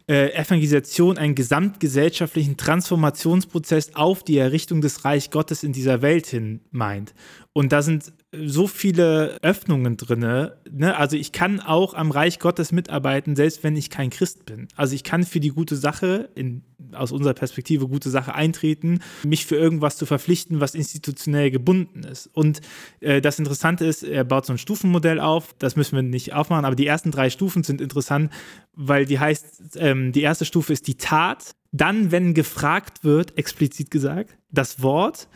äh, 0.07 0.33
Evangelisation 0.33 1.17
einen 1.17 1.35
gesamtgesellschaftlichen 1.35 2.57
Transformationsprozess 2.57 3.95
auf 3.95 4.23
die 4.23 4.37
Errichtung 4.37 4.81
des 4.81 5.05
Reich 5.05 5.31
Gottes 5.31 5.63
in 5.63 5.73
dieser 5.73 6.01
Welt 6.01 6.27
hin 6.27 6.61
meint. 6.71 7.13
Und 7.53 7.73
da 7.73 7.81
sind 7.81 8.13
so 8.31 8.65
viele 8.65 9.37
Öffnungen 9.41 9.97
drin. 9.97 10.19
Ne? 10.19 10.95
Also 10.95 11.17
ich 11.17 11.33
kann 11.33 11.59
auch 11.59 11.93
am 11.93 12.09
Reich 12.11 12.39
Gottes 12.39 12.71
mitarbeiten, 12.71 13.35
selbst 13.35 13.61
wenn 13.63 13.75
ich 13.75 13.89
kein 13.89 14.09
Christ 14.09 14.45
bin. 14.45 14.69
Also 14.77 14.95
ich 14.95 15.03
kann 15.03 15.23
für 15.25 15.41
die 15.41 15.49
gute 15.49 15.75
Sache, 15.75 16.29
in, 16.33 16.63
aus 16.93 17.11
unserer 17.11 17.33
Perspektive 17.33 17.89
gute 17.89 18.09
Sache 18.09 18.35
eintreten, 18.35 18.99
mich 19.23 19.45
für 19.45 19.57
irgendwas 19.57 19.97
zu 19.97 20.05
verpflichten, 20.05 20.61
was 20.61 20.75
institutionell 20.75 21.51
gebunden 21.51 22.03
ist. 22.03 22.27
Und 22.27 22.61
äh, 23.01 23.19
das 23.19 23.37
Interessante 23.37 23.85
ist, 23.85 24.03
er 24.03 24.23
baut 24.23 24.45
so 24.45 24.53
ein 24.53 24.57
Stufenmodell 24.57 25.19
auf. 25.19 25.53
Das 25.59 25.75
müssen 25.75 25.97
wir 25.97 26.03
nicht 26.03 26.31
aufmachen, 26.31 26.63
aber 26.63 26.77
die 26.77 26.87
ersten 26.87 27.11
drei 27.11 27.29
Stufen 27.29 27.63
sind 27.63 27.81
interessant, 27.81 28.31
weil 28.75 29.05
die 29.05 29.19
heißt, 29.19 29.75
ähm, 29.75 30.13
die 30.13 30.21
erste 30.21 30.45
Stufe 30.45 30.71
ist 30.71 30.87
die 30.87 30.95
Tat. 30.95 31.53
Dann, 31.73 32.11
wenn 32.11 32.33
gefragt 32.33 33.03
wird, 33.03 33.37
explizit 33.37 33.91
gesagt, 33.91 34.37
das 34.51 34.81
Wort. 34.81 35.27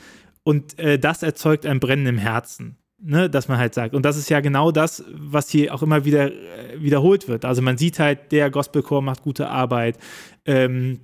Und 0.45 0.79
äh, 0.79 0.97
das 0.97 1.21
erzeugt 1.21 1.65
ein 1.65 1.81
Brennen 1.81 2.07
im 2.07 2.17
Herzen 2.17 2.77
ne, 3.05 3.29
dass 3.29 3.47
man 3.47 3.57
halt 3.57 3.73
sagt. 3.73 3.93
Und 3.93 4.03
das 4.03 4.17
ist 4.17 4.29
ja 4.29 4.39
genau 4.39 4.71
das, 4.71 5.03
was 5.11 5.49
hier 5.49 5.73
auch 5.73 5.83
immer 5.83 6.05
wieder 6.05 6.31
äh, 6.31 6.81
wiederholt 6.81 7.27
wird. 7.27 7.45
Also 7.45 7.61
man 7.61 7.77
sieht 7.77 7.99
halt, 7.99 8.31
der 8.31 8.49
Gospelchor 8.49 9.01
macht 9.01 9.21
gute 9.21 9.49
Arbeit. 9.49 9.97
Ähm, 10.45 10.99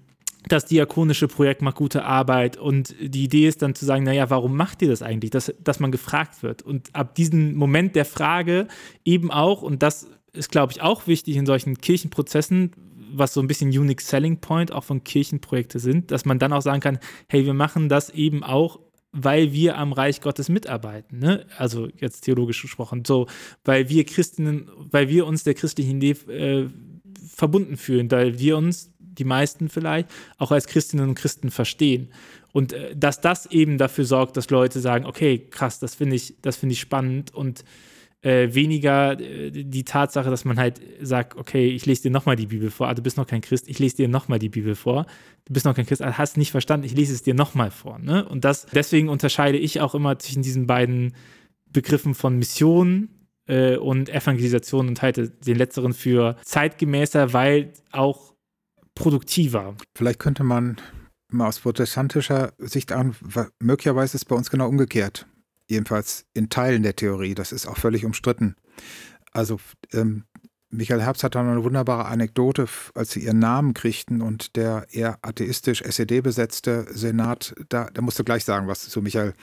das 0.47 0.65
diakonische 0.65 1.27
Projekt 1.27 1.61
macht 1.61 1.75
gute 1.75 2.03
Arbeit 2.03 2.57
und 2.57 2.95
die 2.99 3.25
Idee 3.25 3.47
ist 3.47 3.61
dann 3.61 3.75
zu 3.75 3.85
sagen, 3.85 4.03
naja, 4.03 4.31
warum 4.31 4.57
macht 4.57 4.81
ihr 4.81 4.89
das 4.89 5.03
eigentlich, 5.03 5.29
dass, 5.29 5.53
dass 5.63 5.79
man 5.79 5.91
gefragt 5.91 6.41
wird. 6.41 6.63
Und 6.63 6.95
ab 6.95 7.13
diesem 7.13 7.53
Moment 7.53 7.95
der 7.95 8.05
Frage 8.05 8.67
eben 9.05 9.29
auch, 9.29 9.61
und 9.61 9.83
das 9.83 10.07
ist, 10.33 10.49
glaube 10.49 10.73
ich, 10.73 10.81
auch 10.81 11.05
wichtig 11.05 11.35
in 11.35 11.45
solchen 11.45 11.77
Kirchenprozessen, 11.77 12.71
was 13.13 13.35
so 13.35 13.41
ein 13.41 13.47
bisschen 13.47 13.69
Unique 13.69 14.01
Selling 14.01 14.39
Point 14.39 14.71
auch 14.71 14.83
von 14.83 15.03
Kirchenprojekten 15.03 15.79
sind, 15.79 16.09
dass 16.09 16.25
man 16.25 16.39
dann 16.39 16.53
auch 16.53 16.61
sagen 16.63 16.79
kann, 16.79 16.97
hey, 17.27 17.45
wir 17.45 17.53
machen 17.53 17.87
das 17.87 18.09
eben 18.09 18.43
auch 18.43 18.79
weil 19.11 19.51
wir 19.51 19.77
am 19.77 19.93
Reich 19.93 20.21
Gottes 20.21 20.49
mitarbeiten, 20.49 21.19
ne? 21.19 21.45
Also 21.57 21.89
jetzt 21.97 22.21
theologisch 22.21 22.61
gesprochen, 22.61 23.03
so, 23.05 23.27
weil 23.65 23.89
wir 23.89 24.05
Christinnen, 24.05 24.69
weil 24.77 25.09
wir 25.09 25.25
uns 25.25 25.43
der 25.43 25.53
christlichen 25.53 25.97
Idee 26.01 26.31
äh, 26.31 26.69
verbunden 27.27 27.77
fühlen, 27.77 28.09
weil 28.09 28.39
wir 28.39 28.57
uns, 28.57 28.91
die 28.97 29.25
meisten 29.25 29.69
vielleicht, 29.69 30.09
auch 30.37 30.51
als 30.51 30.67
Christinnen 30.67 31.09
und 31.09 31.15
Christen 31.15 31.51
verstehen. 31.51 32.11
Und 32.53 32.73
äh, 32.73 32.95
dass 32.95 33.19
das 33.19 33.45
eben 33.47 33.77
dafür 33.77 34.05
sorgt, 34.05 34.37
dass 34.37 34.49
Leute 34.49 34.79
sagen, 34.79 35.05
okay, 35.05 35.39
krass, 35.49 35.79
das 35.79 35.95
finde 35.95 36.15
ich, 36.15 36.35
das 36.41 36.57
finde 36.57 36.73
ich 36.73 36.79
spannend 36.79 37.33
und 37.33 37.65
äh, 38.21 38.53
weniger 38.53 39.19
äh, 39.19 39.51
die 39.51 39.83
Tatsache, 39.83 40.29
dass 40.29 40.45
man 40.45 40.57
halt 40.57 40.79
sagt, 41.01 41.35
okay, 41.37 41.67
ich 41.69 41.85
lese 41.85 42.03
dir 42.03 42.11
nochmal 42.11 42.35
die 42.35 42.47
Bibel 42.47 42.69
vor, 42.69 42.87
ah, 42.87 42.93
du 42.93 43.01
bist 43.01 43.17
noch 43.17 43.27
kein 43.27 43.41
Christ, 43.41 43.67
ich 43.67 43.79
lese 43.79 43.97
dir 43.97 44.07
nochmal 44.07 44.39
die 44.39 44.49
Bibel 44.49 44.75
vor, 44.75 45.05
du 45.45 45.53
bist 45.53 45.65
noch 45.65 45.75
kein 45.75 45.85
Christ, 45.85 46.01
ah, 46.01 46.17
hast 46.17 46.37
nicht 46.37 46.51
verstanden, 46.51 46.85
ich 46.85 46.95
lese 46.95 47.13
es 47.13 47.23
dir 47.23 47.33
nochmal 47.33 47.71
vor. 47.71 47.99
Ne? 47.99 48.27
Und 48.27 48.45
das, 48.45 48.67
deswegen 48.67 49.09
unterscheide 49.09 49.57
ich 49.57 49.81
auch 49.81 49.95
immer 49.95 50.19
zwischen 50.19 50.43
diesen 50.43 50.67
beiden 50.67 51.15
Begriffen 51.71 52.13
von 52.13 52.37
Mission 52.37 53.09
äh, 53.47 53.77
und 53.77 54.09
Evangelisation 54.09 54.87
und 54.87 55.01
halte 55.01 55.29
den 55.29 55.57
letzteren 55.57 55.93
für 55.93 56.35
zeitgemäßer, 56.43 57.33
weil 57.33 57.73
auch 57.91 58.33
produktiver. 58.93 59.75
Vielleicht 59.95 60.19
könnte 60.19 60.43
man 60.43 60.77
mal 61.31 61.47
aus 61.47 61.59
protestantischer 61.59 62.53
Sicht 62.57 62.91
an, 62.91 63.15
möglicherweise 63.59 64.17
ist 64.17 64.23
es 64.23 64.25
bei 64.25 64.35
uns 64.35 64.49
genau 64.49 64.67
umgekehrt 64.67 65.25
jedenfalls 65.71 66.25
in 66.33 66.49
Teilen 66.49 66.83
der 66.83 66.95
Theorie. 66.95 67.33
Das 67.33 67.51
ist 67.51 67.65
auch 67.65 67.77
völlig 67.77 68.05
umstritten. 68.05 68.55
Also 69.31 69.59
ähm, 69.93 70.25
Michael 70.69 71.01
Herbst 71.01 71.23
hat 71.23 71.35
da 71.35 71.41
eine 71.41 71.63
wunderbare 71.63 72.05
Anekdote, 72.05 72.67
als 72.95 73.11
sie 73.11 73.25
ihren 73.25 73.39
Namen 73.39 73.73
kriegten 73.73 74.21
und 74.21 74.55
der 74.55 74.87
eher 74.91 75.19
atheistisch 75.21 75.81
SED 75.81 76.21
besetzte 76.21 76.85
Senat, 76.89 77.53
da, 77.69 77.85
der 77.85 78.01
musste 78.01 78.23
gleich 78.23 78.45
sagen, 78.45 78.67
was 78.67 78.87
zu 78.87 79.01
Michael, 79.01 79.33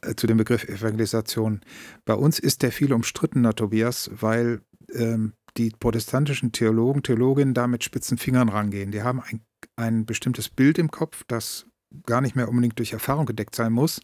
äh, 0.00 0.14
zu 0.14 0.26
dem 0.26 0.38
Begriff 0.38 0.64
Evangelisation. 0.64 1.60
Bei 2.04 2.14
uns 2.14 2.38
ist 2.38 2.62
der 2.62 2.72
viel 2.72 2.92
umstrittener, 2.92 3.54
Tobias, 3.54 4.10
weil 4.14 4.62
ähm, 4.94 5.34
die 5.58 5.70
protestantischen 5.78 6.52
Theologen, 6.52 7.02
Theologinnen 7.02 7.52
da 7.52 7.66
mit 7.66 7.84
spitzen 7.84 8.16
Fingern 8.16 8.48
rangehen. 8.48 8.92
Die 8.92 9.02
haben 9.02 9.20
ein, 9.20 9.42
ein 9.76 10.06
bestimmtes 10.06 10.48
Bild 10.48 10.78
im 10.78 10.90
Kopf, 10.90 11.24
das 11.28 11.66
gar 12.06 12.22
nicht 12.22 12.34
mehr 12.34 12.48
unbedingt 12.48 12.78
durch 12.78 12.94
Erfahrung 12.94 13.26
gedeckt 13.26 13.54
sein 13.54 13.72
muss 13.72 14.00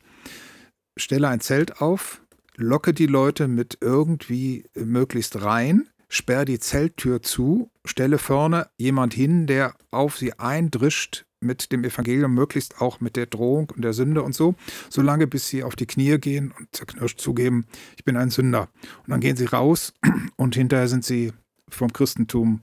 stelle 0.99 1.29
ein 1.29 1.41
Zelt 1.41 1.81
auf, 1.81 2.23
locke 2.57 2.93
die 2.93 3.07
Leute 3.07 3.49
mit 3.49 3.79
irgendwie 3.81 4.65
möglichst 4.75 5.43
rein, 5.43 5.89
sperre 6.09 6.45
die 6.45 6.59
Zelttür 6.59 7.23
zu, 7.23 7.71
stelle 7.85 8.19
vorne 8.19 8.69
jemand 8.77 9.15
hin, 9.15 9.47
der 9.47 9.75
auf 9.91 10.19
sie 10.19 10.39
eindrischt 10.39 11.25
mit 11.41 11.71
dem 11.71 11.85
Evangelium, 11.85 12.35
möglichst 12.35 12.81
auch 12.81 13.01
mit 13.01 13.17
der 13.17 13.27
Drohung 13.27 13.71
und 13.75 13.83
der 13.83 13.93
Sünde 13.93 14.23
und 14.23 14.35
so, 14.35 14.57
solange 14.91 15.27
bis 15.27 15.49
sie 15.49 15.63
auf 15.63 15.77
die 15.77 15.87
Knie 15.87 16.19
gehen 16.19 16.53
und 16.59 16.69
zerknirscht 16.73 17.21
zugeben, 17.21 17.67
ich 17.97 18.05
bin 18.05 18.17
ein 18.17 18.31
Sünder. 18.31 18.69
Und 19.05 19.11
dann 19.11 19.21
gehen 19.21 19.37
sie 19.37 19.45
raus 19.45 19.95
und 20.37 20.57
hinterher 20.57 20.89
sind 20.89 21.05
sie 21.05 21.33
vom 21.69 21.93
Christentum 21.93 22.63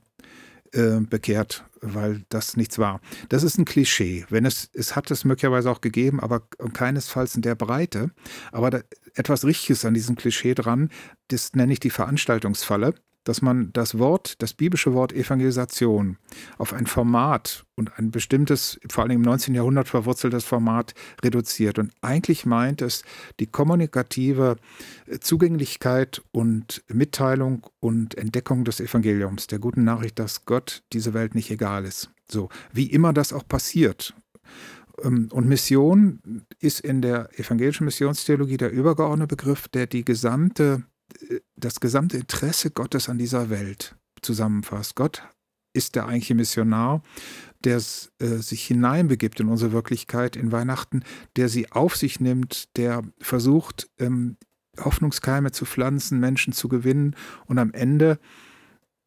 äh, 0.75 0.99
bekehrt, 0.99 1.63
weil 1.81 2.23
das 2.29 2.57
nichts 2.57 2.77
war. 2.77 3.01
Das 3.29 3.43
ist 3.43 3.57
ein 3.57 3.65
Klischee. 3.65 4.25
Wenn 4.29 4.45
es, 4.45 4.69
es 4.73 4.95
hat 4.95 5.09
es 5.09 5.25
möglicherweise 5.25 5.71
auch 5.71 5.81
gegeben, 5.81 6.19
aber 6.19 6.41
keinesfalls 6.73 7.35
in 7.35 7.41
der 7.41 7.55
Breite. 7.55 8.11
Aber 8.51 8.69
da, 8.69 8.81
etwas 9.13 9.45
Richtiges 9.45 9.85
an 9.85 9.93
diesem 9.93 10.15
Klischee 10.15 10.53
dran, 10.53 10.89
das 11.29 11.53
nenne 11.53 11.73
ich 11.73 11.79
die 11.79 11.89
Veranstaltungsfalle 11.89 12.93
dass 13.25 13.41
man 13.41 13.73
das 13.73 13.99
Wort, 13.99 14.41
das 14.41 14.53
biblische 14.53 14.93
Wort 14.93 15.11
Evangelisation 15.11 16.17
auf 16.57 16.71
ein 16.73 16.85
Format 16.85 17.65
und 17.75 17.99
ein 17.99 18.11
bestimmtes, 18.11 18.79
vor 18.89 19.03
allem 19.03 19.17
im 19.17 19.21
19. 19.21 19.53
Jahrhundert 19.53 19.89
verwurzeltes 19.89 20.45
Format 20.45 20.93
reduziert. 21.21 21.77
Und 21.77 21.91
eigentlich 22.01 22.45
meint 22.45 22.81
es 22.81 23.03
die 23.39 23.47
kommunikative 23.47 24.55
Zugänglichkeit 25.19 26.21
und 26.31 26.83
Mitteilung 26.87 27.67
und 27.79 28.17
Entdeckung 28.17 28.63
des 28.63 28.79
Evangeliums, 28.79 29.47
der 29.47 29.59
guten 29.59 29.83
Nachricht, 29.83 30.19
dass 30.19 30.45
Gott 30.45 30.83
diese 30.93 31.13
Welt 31.13 31.35
nicht 31.35 31.51
egal 31.51 31.83
ist. 31.83 32.11
So, 32.29 32.49
wie 32.71 32.87
immer 32.87 33.11
das 33.11 33.33
auch 33.33 33.47
passiert. 33.47 34.15
Ähm, 35.03 35.29
und 35.31 35.47
Mission 35.47 36.43
ist 36.59 36.79
in 36.79 37.01
der 37.01 37.29
evangelischen 37.39 37.85
Missionstheologie 37.85 38.57
der 38.57 38.71
übergeordnete 38.71 39.35
Begriff, 39.35 39.67
der 39.67 39.87
die 39.87 40.05
gesamte 40.05 40.83
das 41.55 41.79
gesamte 41.79 42.17
Interesse 42.17 42.71
Gottes 42.71 43.09
an 43.09 43.17
dieser 43.17 43.49
Welt 43.49 43.95
zusammenfasst. 44.21 44.95
Gott 44.95 45.23
ist 45.73 45.95
der 45.95 46.07
eigentliche 46.07 46.35
Missionar, 46.35 47.03
der 47.63 47.77
äh, 47.77 47.81
sich 48.25 48.65
hineinbegibt 48.65 49.39
in 49.39 49.49
unsere 49.49 49.73
Wirklichkeit 49.73 50.35
in 50.35 50.51
Weihnachten, 50.51 51.03
der 51.35 51.49
sie 51.49 51.71
auf 51.71 51.95
sich 51.95 52.19
nimmt, 52.19 52.75
der 52.77 53.03
versucht, 53.19 53.89
ähm, 53.99 54.37
Hoffnungskeime 54.79 55.51
zu 55.51 55.65
pflanzen, 55.65 56.19
Menschen 56.19 56.53
zu 56.53 56.67
gewinnen 56.67 57.15
und 57.45 57.59
am 57.59 57.73
Ende, 57.73 58.19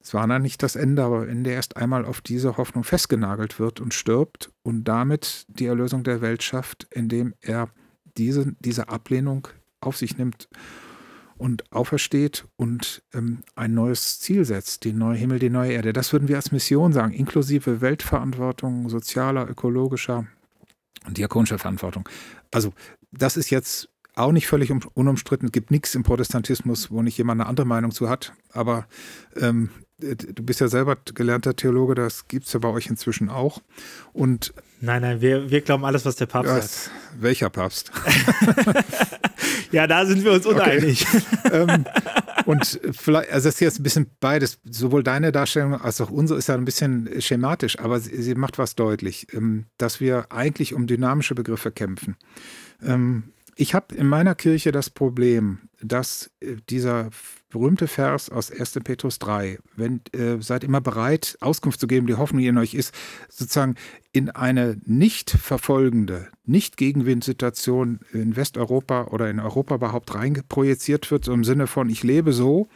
es 0.01 0.15
war 0.15 0.27
dann 0.27 0.43
nicht 0.43 0.63
das 0.63 0.77
Ende, 0.77 1.03
aber 1.03 1.23
am 1.23 1.29
Ende 1.29 1.51
erst 1.51 1.77
einmal 1.77 2.05
auf 2.05 2.21
diese 2.21 2.57
Hoffnung 2.57 2.85
festgenagelt 2.85 3.59
wird 3.59 3.81
und 3.81 3.93
stirbt 3.93 4.51
und 4.63 4.85
damit 4.85 5.47
die 5.49 5.67
Erlösung 5.67 6.05
der 6.05 6.21
Welt 6.21 6.43
schafft, 6.43 6.87
indem 6.91 7.35
er 7.41 7.71
diese, 8.17 8.55
diese 8.61 8.89
Ablehnung 8.89 9.49
auf 9.81 9.97
sich 9.97 10.17
nimmt 10.17 10.49
und 11.39 11.73
aufersteht 11.73 12.45
und 12.57 13.03
ähm, 13.15 13.43
ein 13.55 13.75
neues 13.75 14.21
Ziel 14.21 14.45
setzt, 14.45 14.85
den 14.85 14.99
neuen 14.99 15.17
Himmel, 15.17 15.39
die 15.39 15.51
neue 15.51 15.73
Erde. 15.73 15.93
Das 15.93 16.13
würden 16.13 16.29
wir 16.29 16.37
als 16.37 16.53
Mission 16.53 16.93
sagen, 16.93 17.13
inklusive 17.13 17.81
Weltverantwortung, 17.81 18.89
sozialer, 18.89 19.49
ökologischer 19.49 20.27
und 21.07 21.17
diakonischer 21.17 21.59
Verantwortung. 21.59 22.09
Also 22.51 22.73
das 23.13 23.37
ist 23.37 23.51
jetzt 23.51 23.89
auch 24.15 24.33
nicht 24.33 24.49
völlig 24.49 24.73
unumstritten. 24.95 25.47
Es 25.47 25.53
gibt 25.53 25.71
nichts 25.71 25.95
im 25.95 26.03
Protestantismus, 26.03 26.91
wo 26.91 27.03
nicht 27.03 27.17
jemand 27.17 27.41
eine 27.41 27.49
andere 27.49 27.67
Meinung 27.67 27.93
zu 27.93 28.09
hat. 28.09 28.33
Aber 28.53 28.87
ähm, 29.37 29.71
du 29.99 30.43
bist 30.43 30.61
ja 30.61 30.69
selber 30.69 30.97
gelernter 31.15 31.57
Theologe, 31.57 31.95
das 31.95 32.29
gibt 32.29 32.47
es 32.47 32.53
ja 32.53 32.61
bei 32.61 32.69
euch 32.69 32.87
inzwischen 32.87 33.29
auch. 33.29 33.61
Und 34.13 34.55
nein, 34.81 35.03
nein, 35.03 35.21
wir, 35.21 35.51
wir 35.51 35.61
glauben 35.61 35.85
alles, 35.85 36.05
was 36.05 36.17
der 36.17 36.27
Papst 36.27 36.51
ja, 36.51 36.61
sagt. 36.61 36.91
Welcher 37.19 37.51
Papst? 37.51 37.91
ja, 39.73 39.87
da 39.87 40.07
sind 40.07 40.25
wir 40.25 40.33
uns 40.33 40.47
uneinig. 40.47 41.07
Okay. 41.45 41.51
ähm, 41.53 41.85
und 42.45 42.81
vielleicht, 42.93 43.31
also 43.31 43.49
das 43.49 43.57
ist 43.57 43.61
jetzt 43.61 43.81
ein 43.81 43.83
bisschen 43.83 44.11
beides. 44.21 44.59
Sowohl 44.65 45.03
deine 45.03 45.33
Darstellung 45.33 45.75
als 45.75 46.01
auch 46.01 46.11
unsere 46.11 46.39
ist 46.39 46.49
ja 46.49 46.55
ein 46.55 46.65
bisschen 46.65 47.21
schematisch, 47.21 47.79
aber 47.79 47.99
sie, 48.01 48.23
sie 48.23 48.35
macht 48.35 48.59
was 48.59 48.77
deutlich, 48.77 49.27
ähm, 49.33 49.67
dass 49.79 50.01
wir 50.01 50.31
eigentlich 50.31 50.75
um 50.75 50.87
dynamische 50.87 51.35
Begriffe 51.35 51.73
kämpfen. 51.73 52.17
Ähm, 52.83 53.33
ich 53.61 53.75
habe 53.75 53.95
in 53.97 54.07
meiner 54.07 54.37
Kirche 54.37 54.71
das 54.71 54.89
Problem, 54.89 55.59
dass 55.83 56.31
äh, 56.41 56.57
dieser 56.71 57.11
berühmte 57.51 57.89
Vers 57.89 58.31
aus 58.31 58.53
1. 58.53 58.79
Petrus 58.85 59.19
3, 59.19 59.59
wenn, 59.75 60.01
äh, 60.13 60.41
seid 60.41 60.63
immer 60.63 60.81
bereit, 60.81 61.37
Auskunft 61.41 61.81
zu 61.81 61.89
geben, 61.89 62.07
die 62.07 62.15
Hoffnung 62.15 62.43
in 62.43 62.57
euch 62.57 62.75
ist, 62.75 62.95
sozusagen 63.29 63.75
in 64.13 64.31
eine 64.31 64.79
nicht 64.85 65.31
verfolgende, 65.31 66.29
nicht 66.45 66.77
Gegenwindsituation 66.77 67.99
in 68.13 68.37
Westeuropa 68.37 69.09
oder 69.09 69.29
in 69.29 69.41
Europa 69.41 69.75
überhaupt 69.75 70.15
reingeprojiziert 70.15 71.11
wird, 71.11 71.25
so 71.25 71.33
im 71.33 71.43
Sinne 71.43 71.67
von, 71.67 71.91
ich 71.91 72.05
lebe 72.05 72.33
so, 72.33 72.69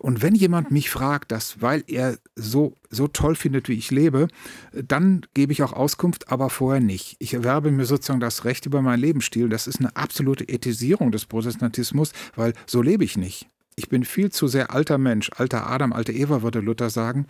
und 0.00 0.22
wenn 0.22 0.34
jemand 0.34 0.70
mich 0.70 0.90
fragt, 0.90 1.32
dass, 1.32 1.60
weil 1.60 1.84
er 1.86 2.18
so, 2.36 2.74
so 2.90 3.08
toll 3.08 3.34
findet, 3.34 3.68
wie 3.68 3.74
ich 3.74 3.90
lebe, 3.90 4.28
dann 4.72 5.22
gebe 5.34 5.52
ich 5.52 5.62
auch 5.62 5.72
Auskunft, 5.72 6.30
aber 6.30 6.50
vorher 6.50 6.80
nicht. 6.80 7.16
Ich 7.18 7.34
erwerbe 7.34 7.70
mir 7.70 7.84
sozusagen 7.84 8.20
das 8.20 8.44
Recht 8.44 8.66
über 8.66 8.82
meinen 8.82 9.00
Lebensstil. 9.00 9.48
Das 9.48 9.66
ist 9.66 9.80
eine 9.80 9.94
absolute 9.96 10.48
Ethisierung 10.48 11.12
des 11.12 11.26
Protestantismus, 11.26 12.12
weil 12.34 12.52
so 12.66 12.82
lebe 12.82 13.04
ich 13.04 13.16
nicht. 13.16 13.48
Ich 13.78 13.88
bin 13.88 14.04
viel 14.04 14.32
zu 14.32 14.48
sehr 14.48 14.74
alter 14.74 14.98
Mensch, 14.98 15.30
alter 15.36 15.70
Adam, 15.70 15.92
alte 15.92 16.12
Eva, 16.12 16.42
würde 16.42 16.58
Luther 16.58 16.90
sagen, 16.90 17.26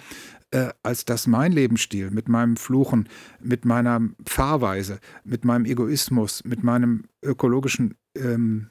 äh, 0.50 0.70
als 0.82 1.04
dass 1.04 1.26
mein 1.26 1.52
Lebensstil 1.52 2.10
mit 2.10 2.28
meinem 2.28 2.56
Fluchen, 2.56 3.06
mit 3.38 3.66
meiner 3.66 4.00
Fahrweise, 4.24 4.98
mit 5.24 5.44
meinem 5.44 5.66
Egoismus, 5.66 6.42
mit 6.44 6.64
meinem 6.64 7.04
ökologischen 7.22 7.96
ähm, 8.14 8.70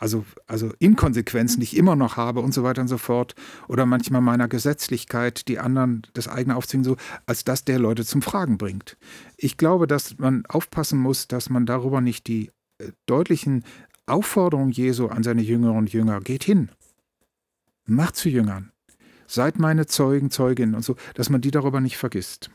also, 0.00 0.24
also 0.46 0.72
Inkonsequenzen, 0.78 1.60
die 1.60 1.64
ich 1.64 1.76
immer 1.76 1.94
noch 1.94 2.16
habe 2.16 2.40
und 2.40 2.54
so 2.54 2.62
weiter 2.62 2.80
und 2.80 2.88
so 2.88 2.96
fort. 2.96 3.34
Oder 3.68 3.84
manchmal 3.84 4.22
meiner 4.22 4.48
Gesetzlichkeit, 4.48 5.46
die 5.46 5.58
anderen 5.58 6.02
das 6.14 6.26
eigene 6.26 6.56
aufzwingen, 6.56 6.84
so, 6.84 6.96
als 7.26 7.44
dass 7.44 7.64
der 7.64 7.78
Leute 7.78 8.04
zum 8.04 8.22
Fragen 8.22 8.56
bringt. 8.56 8.96
Ich 9.36 9.58
glaube, 9.58 9.86
dass 9.86 10.18
man 10.18 10.44
aufpassen 10.46 10.98
muss, 10.98 11.28
dass 11.28 11.50
man 11.50 11.66
darüber 11.66 12.00
nicht 12.00 12.26
die 12.28 12.50
äh, 12.78 12.92
deutlichen 13.04 13.62
Aufforderungen 14.06 14.72
Jesu 14.72 15.06
an 15.06 15.22
seine 15.22 15.42
Jüngerinnen 15.42 15.78
und 15.78 15.92
Jünger, 15.92 16.20
geht 16.20 16.44
hin, 16.44 16.70
macht 17.84 18.16
zu 18.16 18.30
Jüngern, 18.30 18.72
seid 19.26 19.58
meine 19.58 19.86
Zeugen, 19.86 20.30
Zeuginnen 20.30 20.74
und 20.74 20.82
so, 20.82 20.96
dass 21.14 21.28
man 21.28 21.42
die 21.42 21.50
darüber 21.50 21.80
nicht 21.80 21.98
vergisst. 21.98 22.50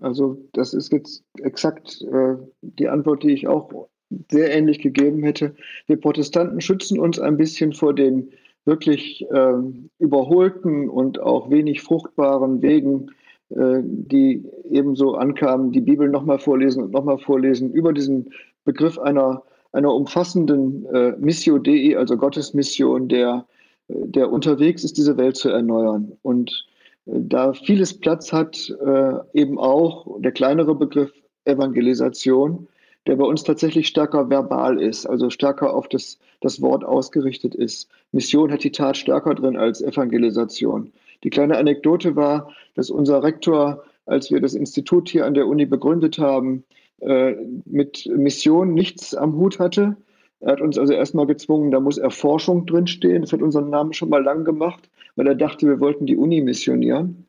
Also 0.00 0.48
das 0.52 0.74
ist 0.74 0.92
jetzt 0.92 1.24
exakt 1.38 2.02
äh, 2.02 2.36
die 2.62 2.88
Antwort, 2.88 3.24
die 3.24 3.32
ich 3.32 3.48
auch 3.48 3.88
sehr 4.30 4.52
ähnlich 4.52 4.80
gegeben 4.80 5.22
hätte. 5.22 5.54
Wir 5.86 6.00
Protestanten 6.00 6.60
schützen 6.60 6.98
uns 6.98 7.18
ein 7.18 7.36
bisschen 7.36 7.72
vor 7.72 7.94
den 7.94 8.30
wirklich 8.64 9.26
äh, 9.30 9.54
überholten 9.98 10.88
und 10.88 11.20
auch 11.20 11.50
wenig 11.50 11.82
fruchtbaren 11.82 12.62
Wegen, 12.62 13.10
äh, 13.50 13.80
die 13.82 14.44
ebenso 14.70 15.14
ankamen, 15.14 15.72
die 15.72 15.80
Bibel 15.80 16.08
nochmal 16.08 16.38
vorlesen 16.38 16.82
und 16.82 16.92
nochmal 16.92 17.18
vorlesen, 17.18 17.72
über 17.72 17.92
diesen 17.92 18.30
Begriff 18.64 18.98
einer, 18.98 19.42
einer 19.72 19.92
umfassenden 19.92 20.86
äh, 20.86 21.12
Missio 21.18 21.58
Dei, 21.58 21.96
also 21.98 22.16
Gottes 22.16 22.54
Mission, 22.54 23.08
der, 23.08 23.46
der 23.88 24.32
unterwegs 24.32 24.84
ist, 24.84 24.96
diese 24.96 25.18
Welt 25.18 25.36
zu 25.36 25.50
erneuern. 25.50 26.12
Und 26.22 26.66
da 27.06 27.52
vieles 27.52 27.92
Platz 27.98 28.32
hat, 28.32 28.74
äh, 28.84 29.14
eben 29.34 29.58
auch 29.58 30.20
der 30.20 30.32
kleinere 30.32 30.74
Begriff 30.74 31.12
Evangelisation, 31.44 32.66
der 33.06 33.16
bei 33.16 33.24
uns 33.24 33.42
tatsächlich 33.42 33.88
stärker 33.88 34.30
verbal 34.30 34.80
ist, 34.80 35.06
also 35.06 35.30
stärker 35.30 35.74
auf 35.74 35.88
das, 35.88 36.18
das 36.40 36.62
Wort 36.62 36.84
ausgerichtet 36.84 37.54
ist. 37.54 37.88
Mission 38.12 38.50
hat 38.50 38.64
die 38.64 38.72
Tat 38.72 38.96
stärker 38.96 39.34
drin 39.34 39.56
als 39.56 39.82
Evangelisation. 39.82 40.92
Die 41.22 41.30
kleine 41.30 41.56
Anekdote 41.56 42.16
war, 42.16 42.50
dass 42.74 42.90
unser 42.90 43.22
Rektor, 43.22 43.84
als 44.06 44.30
wir 44.30 44.40
das 44.40 44.54
Institut 44.54 45.08
hier 45.08 45.26
an 45.26 45.34
der 45.34 45.46
Uni 45.46 45.66
begründet 45.66 46.18
haben, 46.18 46.64
äh, 47.00 47.34
mit 47.64 48.06
Mission 48.06 48.74
nichts 48.74 49.14
am 49.14 49.34
Hut 49.36 49.58
hatte. 49.58 49.96
Er 50.40 50.52
hat 50.52 50.60
uns 50.60 50.78
also 50.78 50.92
erstmal 50.92 51.26
gezwungen, 51.26 51.70
da 51.70 51.80
muss 51.80 51.98
Erforschung 51.98 52.66
drinstehen. 52.66 53.22
Das 53.22 53.32
hat 53.32 53.42
unseren 53.42 53.70
Namen 53.70 53.92
schon 53.92 54.10
mal 54.10 54.22
lang 54.22 54.44
gemacht, 54.44 54.88
weil 55.16 55.26
er 55.26 55.34
dachte, 55.34 55.66
wir 55.66 55.80
wollten 55.80 56.06
die 56.06 56.16
Uni 56.16 56.40
missionieren. 56.40 57.26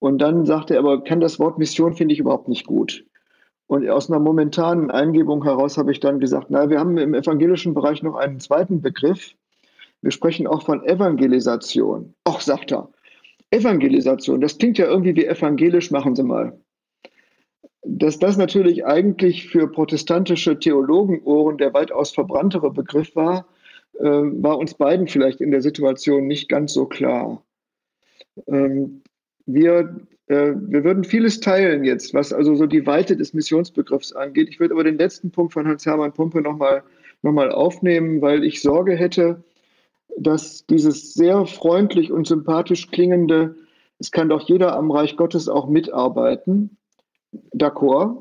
Und 0.00 0.18
dann 0.18 0.46
sagte 0.46 0.74
er 0.74 0.80
aber, 0.80 1.04
kann 1.04 1.20
das 1.20 1.38
Wort 1.38 1.58
Mission 1.58 1.94
finde 1.94 2.14
ich 2.14 2.20
überhaupt 2.20 2.48
nicht 2.48 2.66
gut. 2.66 3.04
Und 3.70 3.88
aus 3.88 4.10
einer 4.10 4.18
momentanen 4.18 4.90
Eingebung 4.90 5.44
heraus 5.44 5.78
habe 5.78 5.92
ich 5.92 6.00
dann 6.00 6.18
gesagt, 6.18 6.46
na, 6.48 6.68
wir 6.68 6.80
haben 6.80 6.98
im 6.98 7.14
evangelischen 7.14 7.72
Bereich 7.72 8.02
noch 8.02 8.16
einen 8.16 8.40
zweiten 8.40 8.82
Begriff. 8.82 9.36
Wir 10.02 10.10
sprechen 10.10 10.48
auch 10.48 10.64
von 10.64 10.84
Evangelisation. 10.84 12.12
Ach, 12.24 12.40
sagt 12.40 12.72
er, 12.72 12.88
Evangelisation, 13.52 14.40
das 14.40 14.58
klingt 14.58 14.76
ja 14.78 14.86
irgendwie 14.86 15.14
wie 15.14 15.24
evangelisch, 15.24 15.92
machen 15.92 16.16
Sie 16.16 16.24
mal. 16.24 16.58
Dass 17.82 18.18
das 18.18 18.36
natürlich 18.36 18.86
eigentlich 18.86 19.46
für 19.46 19.68
protestantische 19.68 20.58
Theologenohren 20.58 21.56
der 21.56 21.72
weitaus 21.72 22.10
verbranntere 22.10 22.72
Begriff 22.72 23.14
war, 23.14 23.46
äh, 24.00 24.04
war 24.04 24.58
uns 24.58 24.74
beiden 24.74 25.06
vielleicht 25.06 25.40
in 25.40 25.52
der 25.52 25.62
Situation 25.62 26.26
nicht 26.26 26.48
ganz 26.48 26.72
so 26.72 26.86
klar. 26.86 27.40
Ähm, 28.48 29.02
wir, 29.46 29.94
wir 30.30 30.84
würden 30.84 31.02
vieles 31.02 31.40
teilen 31.40 31.84
jetzt, 31.84 32.14
was 32.14 32.32
also 32.32 32.54
so 32.54 32.66
die 32.66 32.86
Weite 32.86 33.16
des 33.16 33.34
Missionsbegriffs 33.34 34.12
angeht. 34.12 34.48
Ich 34.48 34.60
würde 34.60 34.74
aber 34.74 34.84
den 34.84 34.96
letzten 34.96 35.32
Punkt 35.32 35.52
von 35.52 35.66
Hans-Hermann 35.66 36.12
Pumpe 36.12 36.40
nochmal 36.40 36.84
noch 37.22 37.32
mal 37.32 37.50
aufnehmen, 37.50 38.22
weil 38.22 38.44
ich 38.44 38.62
Sorge 38.62 38.96
hätte, 38.96 39.42
dass 40.16 40.66
dieses 40.66 41.14
sehr 41.14 41.46
freundlich 41.46 42.12
und 42.12 42.26
sympathisch 42.26 42.90
klingende, 42.90 43.56
es 43.98 44.10
kann 44.10 44.28
doch 44.28 44.48
jeder 44.48 44.76
am 44.76 44.90
Reich 44.90 45.16
Gottes 45.16 45.48
auch 45.48 45.68
mitarbeiten, 45.68 46.76
d'accord. 47.54 48.16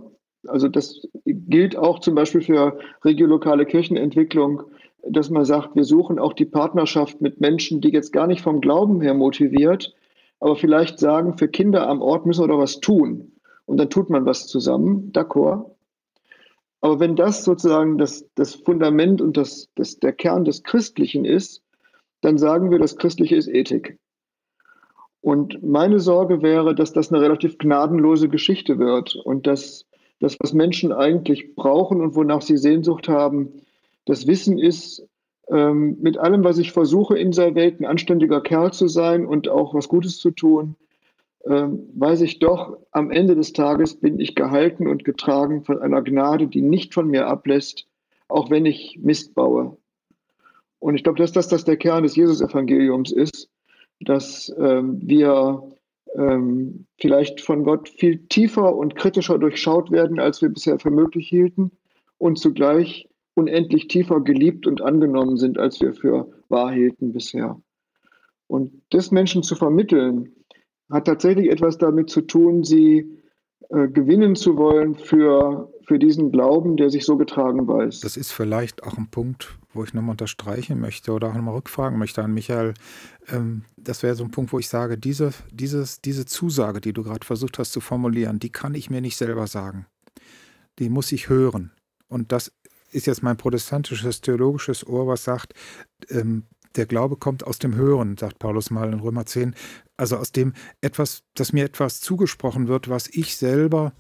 Also 0.48 0.68
das 0.68 1.08
gilt 1.26 1.76
auch 1.76 2.00
zum 2.00 2.16
Beispiel 2.16 2.42
für 2.42 2.80
regiolokale 3.04 3.66
Kirchenentwicklung, 3.66 4.64
dass 5.08 5.30
man 5.30 5.46
sagt, 5.46 5.76
wir 5.76 5.84
suchen 5.84 6.20
auch 6.20 6.34
die 6.34 6.46
Partnerschaft 6.46 7.22
mit 7.22 7.40
Menschen, 7.40 7.82
die 7.82 7.90
jetzt 7.90 8.14
gar 8.14 8.28
nicht 8.28 8.42
vom 8.42 8.62
Glauben 8.62 9.02
her 9.02 9.14
motiviert, 9.14 9.94
aber 10.40 10.56
vielleicht 10.56 11.00
sagen, 11.00 11.38
für 11.38 11.48
Kinder 11.48 11.88
am 11.88 12.02
Ort 12.02 12.26
müssen 12.26 12.44
wir 12.44 12.48
doch 12.48 12.60
was 12.60 12.80
tun. 12.80 13.34
Und 13.66 13.78
dann 13.78 13.90
tut 13.90 14.10
man 14.10 14.26
was 14.26 14.48
zusammen, 14.48 15.12
d'accord. 15.12 15.76
Aber 16.82 17.00
wenn 17.00 17.16
das 17.16 17.44
sozusagen 17.44 17.98
das, 17.98 18.26
das 18.36 18.56
Fundament 18.56 19.22
und 19.22 19.36
das, 19.36 19.70
das, 19.76 20.00
der 20.00 20.14
Kern 20.14 20.46
des 20.46 20.64
Christlichen 20.64 21.26
ist, 21.26 21.62
dann 22.22 22.38
sagen 22.38 22.72
wir, 22.72 22.80
das 22.80 22.96
Christliche 22.96 23.36
ist 23.36 23.48
Ethik. 23.48 23.98
Und 25.22 25.62
meine 25.62 26.00
Sorge 26.00 26.42
wäre, 26.42 26.74
dass 26.74 26.94
das 26.94 27.12
eine 27.12 27.22
relativ 27.22 27.58
gnadenlose 27.58 28.30
Geschichte 28.30 28.80
wird 28.80 29.16
und 29.16 29.48
dass 29.48 29.86
das, 30.22 30.38
was 30.40 30.54
Menschen 30.54 30.94
eigentlich 30.94 31.56
brauchen 31.56 32.02
und 32.02 32.16
wonach 32.16 32.42
sie 32.42 32.58
Sehnsucht 32.58 33.10
haben, 33.10 33.62
das 34.06 34.28
Wissen 34.28 34.58
ist, 34.58 35.06
ähm, 35.50 35.98
mit 36.02 36.18
allem, 36.18 36.44
was 36.44 36.58
ich 36.58 36.72
versuche 36.72 37.18
in 37.18 37.32
dieser 37.32 37.56
Welt, 37.56 37.80
ein 37.80 37.86
anständiger 37.86 38.42
Kerl 38.42 38.72
zu 38.72 38.88
sein 38.88 39.26
und 39.26 39.50
auch 39.50 39.74
was 39.74 39.88
Gutes 39.88 40.18
zu 40.18 40.32
tun, 40.32 40.76
ähm, 41.46 41.90
weiß 41.96 42.22
ich 42.22 42.40
doch, 42.40 42.78
am 42.92 43.12
Ende 43.12 43.36
des 43.36 43.54
Tages 43.54 43.96
bin 43.96 44.20
ich 44.20 44.36
gehalten 44.36 44.88
und 44.88 45.06
getragen 45.06 45.64
von 45.64 45.80
einer 45.80 46.02
Gnade, 46.02 46.48
die 46.48 46.62
nicht 46.62 46.94
von 46.94 47.08
mir 47.08 47.28
ablässt, 47.28 47.88
auch 48.28 48.50
wenn 48.50 48.66
ich 48.66 49.00
Mist 49.02 49.34
baue. 49.36 49.78
Und 50.80 50.96
ich 50.96 51.04
glaube, 51.04 51.20
dass 51.20 51.32
das, 51.32 51.48
das 51.48 51.66
der 51.66 51.78
Kern 51.78 52.04
des 52.04 52.16
Jesus-Evangeliums 52.16 53.12
ist, 53.12 53.50
dass 54.02 54.54
ähm, 54.60 55.00
wir 55.02 55.64
ähm, 56.16 56.86
vielleicht 57.00 57.42
von 57.42 57.64
Gott 57.64 57.90
viel 57.90 58.20
tiefer 58.28 58.76
und 58.76 58.96
kritischer 58.96 59.38
durchschaut 59.38 59.92
werden, 59.92 60.20
als 60.20 60.42
wir 60.42 60.50
bisher 60.50 60.80
für 60.80 60.92
möglich 60.92 61.28
hielten 61.28 61.72
und 62.18 62.38
zugleich 62.40 63.09
unendlich 63.36 63.88
tiefer 63.88 64.22
geliebt 64.22 64.68
und 64.68 64.82
angenommen 64.82 65.38
sind, 65.38 65.58
als 65.58 65.80
wir 65.82 65.94
für 65.94 66.32
wahr 66.50 66.72
hielten 66.72 67.14
bisher. 67.14 67.62
Und 68.48 68.82
das 68.90 69.12
Menschen 69.12 69.44
zu 69.44 69.56
vermitteln, 69.56 70.34
hat 70.90 71.06
tatsächlich 71.06 71.52
etwas 71.52 71.78
damit 71.78 72.10
zu 72.10 72.22
tun, 72.22 72.64
sie 72.64 73.20
äh, 73.70 73.88
gewinnen 73.88 74.36
zu 74.36 74.58
wollen 74.58 74.96
für, 74.96 75.72
für 75.88 76.00
diesen 76.00 76.32
Glauben, 76.32 76.76
der 76.76 76.90
sich 76.90 77.06
so 77.06 77.18
getragen 77.18 77.68
weiß. 77.68 78.00
Das 78.00 78.18
ist 78.18 78.32
vielleicht 78.32 78.84
auch 78.84 78.98
ein 78.98 79.12
Punkt, 79.12 79.60
wo 79.74 79.84
ich 79.84 79.94
nochmal 79.94 80.12
unterstreichen 80.12 80.80
möchte 80.80 81.12
oder 81.12 81.28
auch 81.28 81.36
nochmal 81.36 81.54
rückfragen 81.54 82.00
möchte 82.00 82.24
an 82.24 82.34
Michael. 82.34 82.74
Ähm, 83.28 83.66
das 83.78 84.02
wäre 84.02 84.16
so 84.16 84.24
ein 84.24 84.32
Punkt, 84.32 84.52
wo 84.52 84.58
ich 84.58 84.68
sage, 84.68 84.98
diese, 84.98 85.32
dieses, 85.52 86.02
diese 86.02 86.26
Zusage, 86.26 86.82
die 86.82 86.94
du 86.94 87.04
gerade 87.04 87.26
versucht 87.26 87.60
hast 87.60 87.72
zu 87.72 87.82
formulieren, 87.82 88.40
die 88.40 88.52
kann 88.52 88.74
ich 88.74 88.90
mir 88.90 89.02
nicht 89.02 89.18
selber 89.18 89.46
sagen. 89.46 89.86
Die 90.80 90.90
muss 90.90 91.12
ich 91.12 91.30
hören. 91.30 91.72
Und 92.08 92.32
das 92.32 92.52
ist 92.92 93.08
jetzt 93.08 93.24
mein 93.24 93.38
protestantisches 93.38 94.22
theologisches 94.22 94.86
Ohr, 94.86 95.08
was 95.08 95.24
sagt, 95.24 95.54
ähm, 96.10 96.46
der 96.76 96.86
Glaube 96.86 97.18
kommt 97.18 97.46
aus 97.46 97.60
dem 97.60 97.76
Hören, 97.76 98.18
sagt 98.18 98.40
Paulus 98.40 98.70
mal 98.70 98.92
in 98.94 99.00
Römer 99.00 99.26
10. 99.26 99.56
Also 99.98 100.18
aus 100.18 100.32
dem 100.32 100.54
etwas, 100.82 101.24
dass 101.34 101.52
mir 101.52 101.66
etwas 101.66 102.00
zugesprochen 102.00 102.68
wird, 102.68 102.90
was 102.90 103.08
ich 103.08 103.38
selber, 103.38 103.94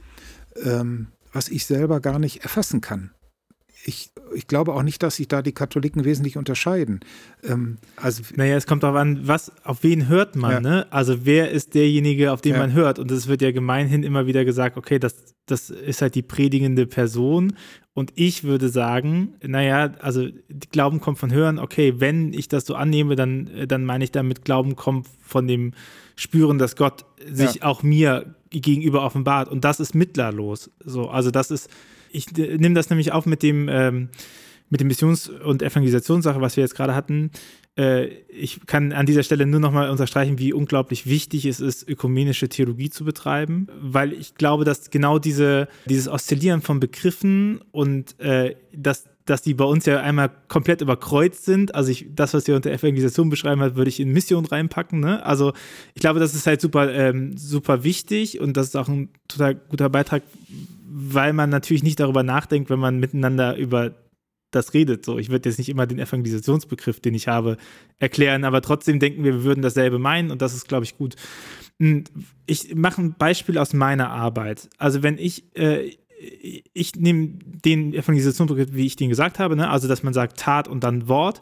ähm, 0.63 1.07
was 1.33 1.49
ich 1.49 1.65
selber 1.65 1.99
gar 1.99 2.19
nicht 2.19 2.43
erfassen 2.43 2.81
kann 2.81 3.11
ich, 3.85 4.11
ich 4.33 4.47
glaube 4.47 4.73
auch 4.73 4.83
nicht, 4.83 5.01
dass 5.03 5.15
sich 5.15 5.27
da 5.27 5.41
die 5.41 5.53
Katholiken 5.53 6.03
wesentlich 6.03 6.37
unterscheiden. 6.37 6.99
Ähm, 7.43 7.77
also, 7.95 8.23
naja, 8.35 8.55
es 8.55 8.67
kommt 8.67 8.83
darauf 8.83 8.97
an, 8.97 9.27
was, 9.27 9.51
auf 9.63 9.83
wen 9.83 10.07
hört 10.07 10.35
man, 10.35 10.51
ja. 10.51 10.59
ne? 10.59 10.87
Also 10.89 11.25
wer 11.25 11.51
ist 11.51 11.75
derjenige, 11.75 12.31
auf 12.31 12.41
den 12.41 12.53
ja. 12.53 12.59
man 12.59 12.73
hört? 12.73 12.99
Und 12.99 13.09
es 13.11 13.27
wird 13.27 13.41
ja 13.41 13.51
gemeinhin 13.51 14.03
immer 14.03 14.27
wieder 14.27 14.43
gesagt, 14.43 14.77
okay, 14.77 14.99
das, 14.99 15.35
das 15.45 15.69
ist 15.69 16.01
halt 16.01 16.15
die 16.15 16.21
predigende 16.21 16.87
Person. 16.87 17.53
Und 17.93 18.11
ich 18.15 18.43
würde 18.43 18.69
sagen, 18.69 19.35
naja, 19.41 19.93
also 19.99 20.27
Glauben 20.71 20.99
kommt 20.99 21.17
von 21.17 21.31
Hören, 21.31 21.57
okay, 21.59 21.95
wenn 21.97 22.33
ich 22.33 22.47
das 22.47 22.65
so 22.65 22.75
annehme, 22.75 23.15
dann, 23.15 23.49
dann 23.67 23.85
meine 23.85 24.03
ich 24.03 24.11
damit, 24.11 24.45
Glauben 24.45 24.75
kommt 24.75 25.07
von 25.21 25.47
dem 25.47 25.73
Spüren, 26.15 26.57
dass 26.57 26.75
Gott 26.75 27.05
sich 27.31 27.55
ja. 27.55 27.63
auch 27.63 27.81
mir 27.83 28.35
gegenüber 28.49 29.03
offenbart. 29.03 29.49
Und 29.49 29.63
das 29.63 29.79
ist 29.79 29.95
mittlerlos. 29.95 30.69
So, 30.83 31.09
also 31.09 31.31
das 31.31 31.51
ist 31.51 31.69
ich 32.11 32.31
nehme 32.31 32.75
das 32.75 32.89
nämlich 32.89 33.11
auf 33.11 33.25
mit 33.25 33.43
dem, 33.43 33.67
ähm, 33.69 34.09
mit 34.69 34.81
dem 34.81 34.87
Missions- 34.87 35.29
und 35.29 35.61
Evangelisationssache, 35.61 36.41
was 36.41 36.55
wir 36.55 36.63
jetzt 36.63 36.75
gerade 36.75 36.95
hatten. 36.95 37.31
Äh, 37.77 38.07
ich 38.27 38.65
kann 38.67 38.91
an 38.91 39.05
dieser 39.05 39.23
Stelle 39.23 39.45
nur 39.45 39.59
nochmal 39.59 39.89
unterstreichen, 39.89 40.37
wie 40.37 40.53
unglaublich 40.53 41.05
wichtig 41.07 41.45
es 41.45 41.59
ist, 41.59 41.87
ökumenische 41.87 42.49
Theologie 42.49 42.89
zu 42.89 43.05
betreiben, 43.05 43.67
weil 43.79 44.13
ich 44.13 44.35
glaube, 44.35 44.65
dass 44.65 44.89
genau 44.89 45.17
diese, 45.17 45.67
dieses 45.85 46.07
Oszillieren 46.07 46.61
von 46.61 46.79
Begriffen 46.79 47.61
und 47.71 48.19
äh, 48.19 48.55
dass 48.73 49.05
dass 49.29 49.41
die 49.43 49.53
bei 49.53 49.65
uns 49.65 49.85
ja 49.85 49.99
einmal 49.99 50.31
komplett 50.47 50.81
überkreuzt 50.81 51.45
sind. 51.45 51.75
Also 51.75 51.91
ich, 51.91 52.07
das, 52.15 52.33
was 52.33 52.47
ihr 52.47 52.55
unter 52.55 52.71
Evangelisation 52.71 53.29
beschreiben 53.29 53.61
hat, 53.61 53.75
würde 53.75 53.89
ich 53.89 53.99
in 53.99 54.11
Mission 54.11 54.45
reinpacken. 54.45 54.99
Ne? 54.99 55.23
Also 55.23 55.53
ich 55.93 56.01
glaube, 56.01 56.19
das 56.19 56.33
ist 56.33 56.47
halt 56.47 56.61
super, 56.61 56.91
ähm, 56.91 57.37
super 57.37 57.83
wichtig 57.83 58.39
und 58.39 58.57
das 58.57 58.67
ist 58.67 58.75
auch 58.75 58.87
ein 58.87 59.09
total 59.27 59.55
guter 59.55 59.89
Beitrag, 59.89 60.23
weil 60.91 61.33
man 61.33 61.49
natürlich 61.49 61.83
nicht 61.83 61.99
darüber 61.99 62.23
nachdenkt, 62.23 62.69
wenn 62.69 62.79
man 62.79 62.99
miteinander 62.99 63.55
über 63.55 63.95
das 64.51 64.73
redet. 64.73 65.05
So, 65.05 65.19
ich 65.19 65.29
würde 65.29 65.47
jetzt 65.47 65.59
nicht 65.59 65.69
immer 65.69 65.85
den 65.85 65.99
Evangelisationsbegriff, 65.99 66.99
den 66.99 67.13
ich 67.13 67.27
habe, 67.27 67.57
erklären, 67.99 68.43
aber 68.43 68.61
trotzdem 68.61 68.99
denken 68.99 69.23
wir, 69.23 69.33
wir 69.35 69.43
würden 69.43 69.61
dasselbe 69.61 69.99
meinen 69.99 70.31
und 70.31 70.41
das 70.41 70.55
ist, 70.55 70.67
glaube 70.67 70.85
ich, 70.85 70.97
gut. 70.97 71.15
Hm, 71.79 72.05
ich 72.47 72.73
mache 72.75 73.01
ein 73.01 73.15
Beispiel 73.17 73.57
aus 73.57 73.73
meiner 73.73 74.09
Arbeit. 74.09 74.69
Also 74.77 75.03
wenn 75.03 75.17
ich 75.17 75.55
äh, 75.55 75.91
ich 76.73 76.95
nehme 76.95 77.39
den 77.43 77.93
Evangelisationsbegriff, 77.93 78.73
wie 78.73 78.85
ich 78.85 78.97
den 78.97 79.09
gesagt 79.09 79.39
habe, 79.39 79.55
ne? 79.55 79.69
also 79.69 79.87
dass 79.87 80.03
man 80.03 80.13
sagt 80.13 80.37
Tat 80.37 80.67
und 80.67 80.83
dann 80.83 81.07
Wort. 81.07 81.41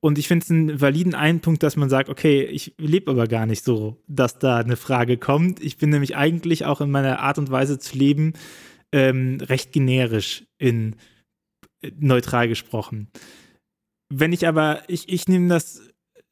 Und 0.00 0.18
ich 0.18 0.28
finde 0.28 0.44
es 0.44 0.50
einen 0.50 0.80
validen 0.80 1.14
Einpunkt, 1.14 1.62
dass 1.62 1.76
man 1.76 1.88
sagt, 1.88 2.08
okay, 2.08 2.42
ich 2.42 2.74
lebe 2.76 3.10
aber 3.10 3.26
gar 3.26 3.46
nicht 3.46 3.64
so, 3.64 4.02
dass 4.08 4.38
da 4.38 4.58
eine 4.58 4.76
Frage 4.76 5.16
kommt. 5.16 5.62
Ich 5.62 5.78
bin 5.78 5.90
nämlich 5.90 6.16
eigentlich 6.16 6.64
auch 6.64 6.80
in 6.80 6.90
meiner 6.90 7.20
Art 7.20 7.38
und 7.38 7.50
Weise 7.50 7.78
zu 7.78 7.96
leben 7.96 8.34
ähm, 8.92 9.38
recht 9.40 9.72
generisch 9.72 10.44
in 10.58 10.96
äh, 11.82 11.90
neutral 11.98 12.48
gesprochen. 12.48 13.08
Wenn 14.08 14.32
ich 14.32 14.46
aber, 14.46 14.82
ich, 14.88 15.08
ich 15.08 15.28
nehme 15.28 15.48
das 15.48 15.80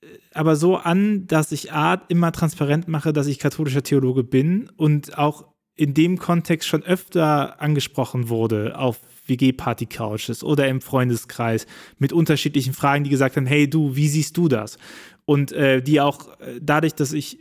äh, 0.02 0.07
aber 0.32 0.57
so 0.57 0.76
an, 0.76 1.26
dass 1.26 1.52
ich 1.52 1.72
A, 1.72 1.94
immer 2.09 2.32
transparent 2.32 2.88
mache, 2.88 3.12
dass 3.12 3.26
ich 3.26 3.38
katholischer 3.38 3.82
Theologe 3.82 4.24
bin 4.24 4.70
und 4.76 5.18
auch 5.18 5.55
in 5.76 5.92
dem 5.92 6.18
Kontext 6.18 6.68
schon 6.68 6.84
öfter 6.84 7.61
angesprochen 7.61 8.28
wurde 8.28 8.78
auf 8.78 9.00
WG-Party-Couches 9.26 10.44
oder 10.44 10.68
im 10.68 10.80
Freundeskreis 10.80 11.66
mit 11.98 12.12
unterschiedlichen 12.12 12.74
Fragen, 12.74 13.05
die 13.05 13.11
gesagt 13.11 13.36
haben, 13.36 13.46
hey 13.46 13.68
du, 13.68 13.96
wie 13.96 14.09
siehst 14.09 14.36
du 14.36 14.48
das? 14.48 14.78
Und 15.24 15.52
äh, 15.52 15.82
die 15.82 16.00
auch 16.00 16.38
äh, 16.40 16.61
dadurch, 16.61 16.94
dass 16.94 17.12
ich 17.12 17.38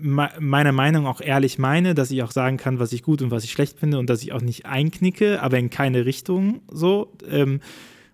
meiner 0.00 0.72
Meinung 0.72 1.06
auch 1.06 1.20
ehrlich 1.20 1.58
meine, 1.58 1.94
dass 1.94 2.10
ich 2.10 2.22
auch 2.22 2.30
sagen 2.30 2.56
kann, 2.56 2.78
was 2.78 2.92
ich 2.92 3.02
gut 3.02 3.22
und 3.22 3.30
was 3.30 3.44
ich 3.44 3.52
schlecht 3.52 3.78
finde 3.78 3.98
und 3.98 4.08
dass 4.08 4.22
ich 4.22 4.32
auch 4.32 4.40
nicht 4.40 4.66
einknicke, 4.66 5.42
aber 5.42 5.58
in 5.58 5.70
keine 5.70 6.04
Richtung 6.04 6.62
so. 6.70 7.12
Ähm, 7.28 7.60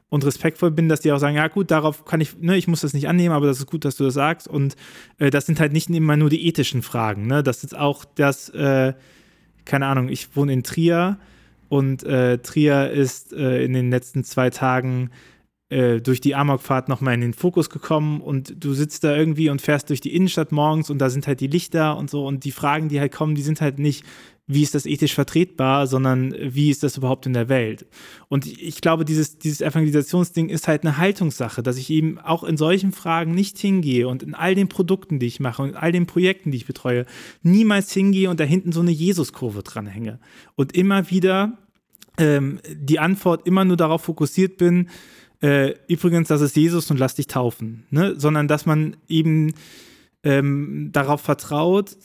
und 0.09 0.25
respektvoll 0.25 0.71
bin, 0.71 0.89
dass 0.89 1.01
die 1.01 1.11
auch 1.11 1.19
sagen, 1.19 1.37
ja 1.37 1.49
gut, 1.49 1.71
darauf 1.71 2.05
kann 2.05 2.21
ich, 2.21 2.39
ne, 2.39 2.57
ich 2.57 2.69
muss 2.69 2.81
das 2.81 2.95
nicht 2.95 3.09
annehmen, 3.09 3.35
aber 3.35 3.47
das 3.47 3.59
ist 3.59 3.67
gut, 3.67 3.85
dass 3.85 3.97
du 3.97 4.05
das 4.05 4.15
sagst. 4.15 4.47
Und 4.47 4.77
äh, 5.19 5.31
das 5.31 5.47
sind 5.47 5.59
halt 5.59 5.73
nicht 5.73 5.91
immer 5.91 6.17
nur 6.17 6.31
die 6.31 6.47
ethischen 6.47 6.83
Fragen, 6.83 7.27
ne? 7.27 7.43
Das 7.43 7.65
ist 7.65 7.77
auch 7.77 8.05
das, 8.05 8.49
äh, 8.51 8.95
keine 9.65 9.87
Ahnung, 9.87 10.09
ich 10.09 10.37
wohne 10.37 10.53
in 10.53 10.63
Trier 10.63 11.19
und 11.69 12.05
äh, 12.05 12.39
Trier 12.39 12.91
ist 12.91 13.33
äh, 13.33 13.65
in 13.65 13.73
den 13.73 13.91
letzten 13.91 14.23
zwei 14.23 14.51
Tagen 14.51 15.11
äh, 15.69 16.01
durch 16.01 16.21
die 16.21 16.35
Amokfahrt 16.35 16.89
nochmal 16.89 17.15
in 17.15 17.21
den 17.21 17.35
Fokus 17.35 17.71
gekommen 17.71 18.21
und 18.21 18.55
du 18.63 18.73
sitzt 18.73 19.03
da 19.05 19.17
irgendwie 19.17 19.51
und 19.51 19.61
fährst 19.61 19.91
durch 19.91 20.01
die 20.01 20.15
Innenstadt 20.15 20.53
morgens 20.53 20.91
und 20.91 20.99
da 20.99 21.11
sind 21.11 21.27
halt 21.27 21.41
die 21.41 21.49
Lichter 21.49 21.97
und 21.97 22.09
so 22.09 22.27
und 22.27 22.45
die 22.45 22.53
Fragen, 22.53 22.89
die 22.89 23.01
halt 23.01 23.13
kommen, 23.13 23.35
die 23.35 23.43
sind 23.43 23.61
halt 23.61 23.79
nicht, 23.79 24.05
wie 24.47 24.63
ist 24.63 24.77
das 24.77 24.87
ethisch 24.87 25.15
vertretbar, 25.15 25.89
sondern 25.89 26.33
wie 26.41 26.71
ist 26.71 26.85
das 26.85 26.97
überhaupt 26.97 27.27
in 27.27 27.33
der 27.33 27.49
Welt? 27.49 27.85
Und 28.29 28.47
ich 28.47 28.81
glaube, 28.81 29.05
dieses, 29.05 29.39
dieses 29.39 29.61
Evangelisationsding 29.61 30.51
ist 30.51 30.69
halt 30.69 30.85
eine 30.85 30.99
Haltungssache, 30.99 31.65
dass 31.65 31.79
ich 31.79 31.91
eben 31.91 32.21
auch 32.21 32.45
in 32.45 32.57
solchen 32.57 32.93
Fragen 32.93 33.35
nicht 33.35 33.59
hingehe 33.59 34.07
und 34.07 34.23
in 34.23 34.35
all 34.35 34.55
den 34.55 34.69
Produkten, 34.69 35.19
die 35.19 35.27
ich 35.27 35.41
mache 35.41 35.63
und 35.63 35.71
in 35.71 35.75
all 35.75 35.91
den 35.91 36.07
Projekten, 36.07 36.53
die 36.53 36.59
ich 36.59 36.67
betreue, 36.67 37.07
niemals 37.43 37.93
hingehe 37.93 38.31
und 38.31 38.39
da 38.39 38.45
hinten 38.45 38.71
so 38.71 38.81
eine 38.81 38.93
Jesuskurve 38.93 39.65
dranhänge. 39.65 40.21
Und 40.55 40.77
immer 40.77 41.11
wieder 41.11 41.59
ähm, 42.19 42.61
die 42.73 43.01
Antwort 43.01 43.49
immer 43.49 43.65
nur 43.65 43.77
darauf 43.77 44.03
fokussiert 44.03 44.59
bin, 44.59 44.89
äh, 45.43 45.75
übrigens, 45.89 46.29
das 46.29 46.41
ist 46.41 46.57
Jesus 46.57 46.91
und 46.91 46.99
lass 46.99 47.15
dich 47.15 47.27
taufen, 47.27 47.87
ne? 47.91 48.15
sondern 48.19 48.49
dass 48.49 48.67
man 48.67 48.97
eben 49.09 49.55
ähm, 50.23 50.91
darauf 50.93 51.21
vertraut, 51.21 51.97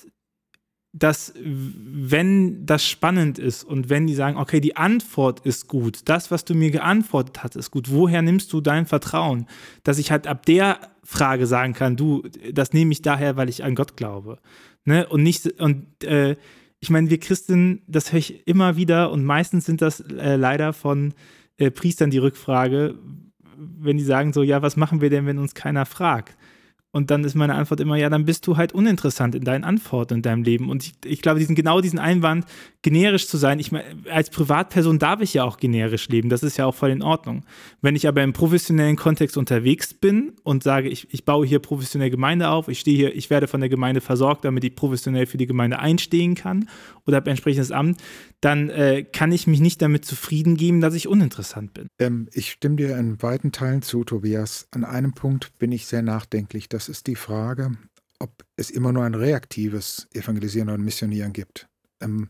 dass 0.93 1.33
wenn 1.41 2.65
das 2.65 2.85
spannend 2.85 3.39
ist 3.39 3.63
und 3.63 3.89
wenn 3.89 4.07
die 4.07 4.13
sagen, 4.13 4.37
okay, 4.37 4.59
die 4.59 4.75
Antwort 4.75 5.39
ist 5.45 5.67
gut, 5.67 6.01
das, 6.05 6.31
was 6.31 6.43
du 6.43 6.53
mir 6.53 6.69
geantwortet 6.69 7.43
hast, 7.43 7.55
ist 7.55 7.71
gut, 7.71 7.89
woher 7.89 8.21
nimmst 8.21 8.51
du 8.51 8.59
dein 8.59 8.85
Vertrauen? 8.85 9.47
Dass 9.83 9.99
ich 9.99 10.11
halt 10.11 10.27
ab 10.27 10.45
der 10.45 10.79
Frage 11.03 11.47
sagen 11.47 11.73
kann, 11.73 11.95
du, 11.95 12.23
das 12.51 12.73
nehme 12.73 12.91
ich 12.91 13.01
daher, 13.01 13.37
weil 13.37 13.47
ich 13.47 13.63
an 13.63 13.75
Gott 13.75 13.95
glaube. 13.95 14.39
Ne? 14.83 15.07
Und 15.07 15.23
nicht, 15.23 15.61
und 15.61 16.03
äh, 16.03 16.35
ich 16.81 16.89
meine, 16.89 17.09
wir 17.09 17.19
Christen, 17.19 17.83
das 17.87 18.11
höre 18.11 18.19
ich 18.19 18.45
immer 18.47 18.75
wieder 18.75 19.11
und 19.11 19.23
meistens 19.23 19.65
sind 19.65 19.81
das 19.81 20.01
äh, 20.01 20.35
leider 20.35 20.73
von 20.73 21.13
äh, 21.61 21.71
Priestern 21.71 22.09
die 22.09 22.17
Rückfrage, 22.17 22.95
wenn 23.57 23.97
die 23.97 24.03
sagen 24.03 24.33
so, 24.33 24.41
ja, 24.43 24.61
was 24.61 24.75
machen 24.75 25.01
wir 25.01 25.09
denn, 25.09 25.25
wenn 25.27 25.37
uns 25.37 25.53
keiner 25.53 25.85
fragt? 25.85 26.35
Und 26.91 27.09
dann 27.09 27.23
ist 27.23 27.35
meine 27.35 27.55
Antwort 27.55 27.79
immer, 27.79 27.95
ja, 27.95 28.09
dann 28.09 28.25
bist 28.25 28.45
du 28.47 28.57
halt 28.57 28.73
uninteressant 28.73 29.33
in 29.33 29.45
deinen 29.45 29.63
Antworten 29.63 30.15
in 30.15 30.21
deinem 30.21 30.43
Leben. 30.43 30.69
Und 30.69 30.83
ich, 30.83 30.93
ich 31.05 31.21
glaube, 31.21 31.39
diesen, 31.39 31.55
genau 31.55 31.79
diesen 31.79 31.99
Einwand, 31.99 32.45
generisch 32.81 33.27
zu 33.27 33.37
sein, 33.37 33.59
ich 33.59 33.71
meine, 33.71 33.85
als 34.11 34.29
Privatperson 34.29 34.99
darf 34.99 35.21
ich 35.21 35.33
ja 35.33 35.45
auch 35.45 35.57
generisch 35.57 36.09
leben, 36.09 36.27
das 36.29 36.43
ist 36.43 36.57
ja 36.57 36.65
auch 36.65 36.75
voll 36.75 36.89
in 36.89 37.01
Ordnung. 37.01 37.45
Wenn 37.81 37.95
ich 37.95 38.07
aber 38.07 38.23
im 38.23 38.33
professionellen 38.33 38.97
Kontext 38.97 39.37
unterwegs 39.37 39.93
bin 39.93 40.33
und 40.43 40.63
sage, 40.63 40.89
ich, 40.89 41.13
ich 41.13 41.23
baue 41.23 41.45
hier 41.45 41.59
professionell 41.59 42.09
Gemeinde 42.09 42.49
auf, 42.49 42.67
ich 42.67 42.79
stehe 42.79 42.97
hier, 42.97 43.15
ich 43.15 43.29
werde 43.29 43.47
von 43.47 43.61
der 43.61 43.69
Gemeinde 43.69 44.01
versorgt, 44.01 44.43
damit 44.43 44.63
ich 44.65 44.75
professionell 44.75 45.27
für 45.27 45.37
die 45.37 45.47
Gemeinde 45.47 45.79
einstehen 45.79 46.35
kann 46.35 46.67
oder 47.05 47.17
habe 47.17 47.27
ein 47.27 47.31
entsprechendes 47.31 47.71
Amt, 47.71 48.01
dann 48.41 48.69
äh, 48.69 49.03
kann 49.03 49.31
ich 49.31 49.47
mich 49.47 49.59
nicht 49.59 49.81
damit 49.81 50.03
zufrieden 50.03 50.57
geben, 50.57 50.81
dass 50.81 50.95
ich 50.95 51.07
uninteressant 51.07 51.73
bin. 51.73 51.87
Ähm, 51.99 52.27
ich 52.33 52.51
stimme 52.51 52.75
dir 52.75 52.97
in 52.97 53.21
weiten 53.21 53.51
Teilen 53.51 53.81
zu, 53.83 54.03
Tobias. 54.03 54.67
An 54.71 54.83
einem 54.83 55.13
Punkt 55.13 55.57
bin 55.59 55.71
ich 55.71 55.85
sehr 55.85 56.01
nachdenklich. 56.01 56.67
Das 56.81 56.89
ist 56.89 57.05
die 57.05 57.15
Frage, 57.15 57.73
ob 58.17 58.43
es 58.55 58.71
immer 58.71 58.91
nur 58.91 59.03
ein 59.03 59.13
reaktives 59.13 60.07
Evangelisieren 60.13 60.67
und 60.69 60.81
Missionieren 60.83 61.31
gibt. 61.31 61.67
Ähm, 62.01 62.29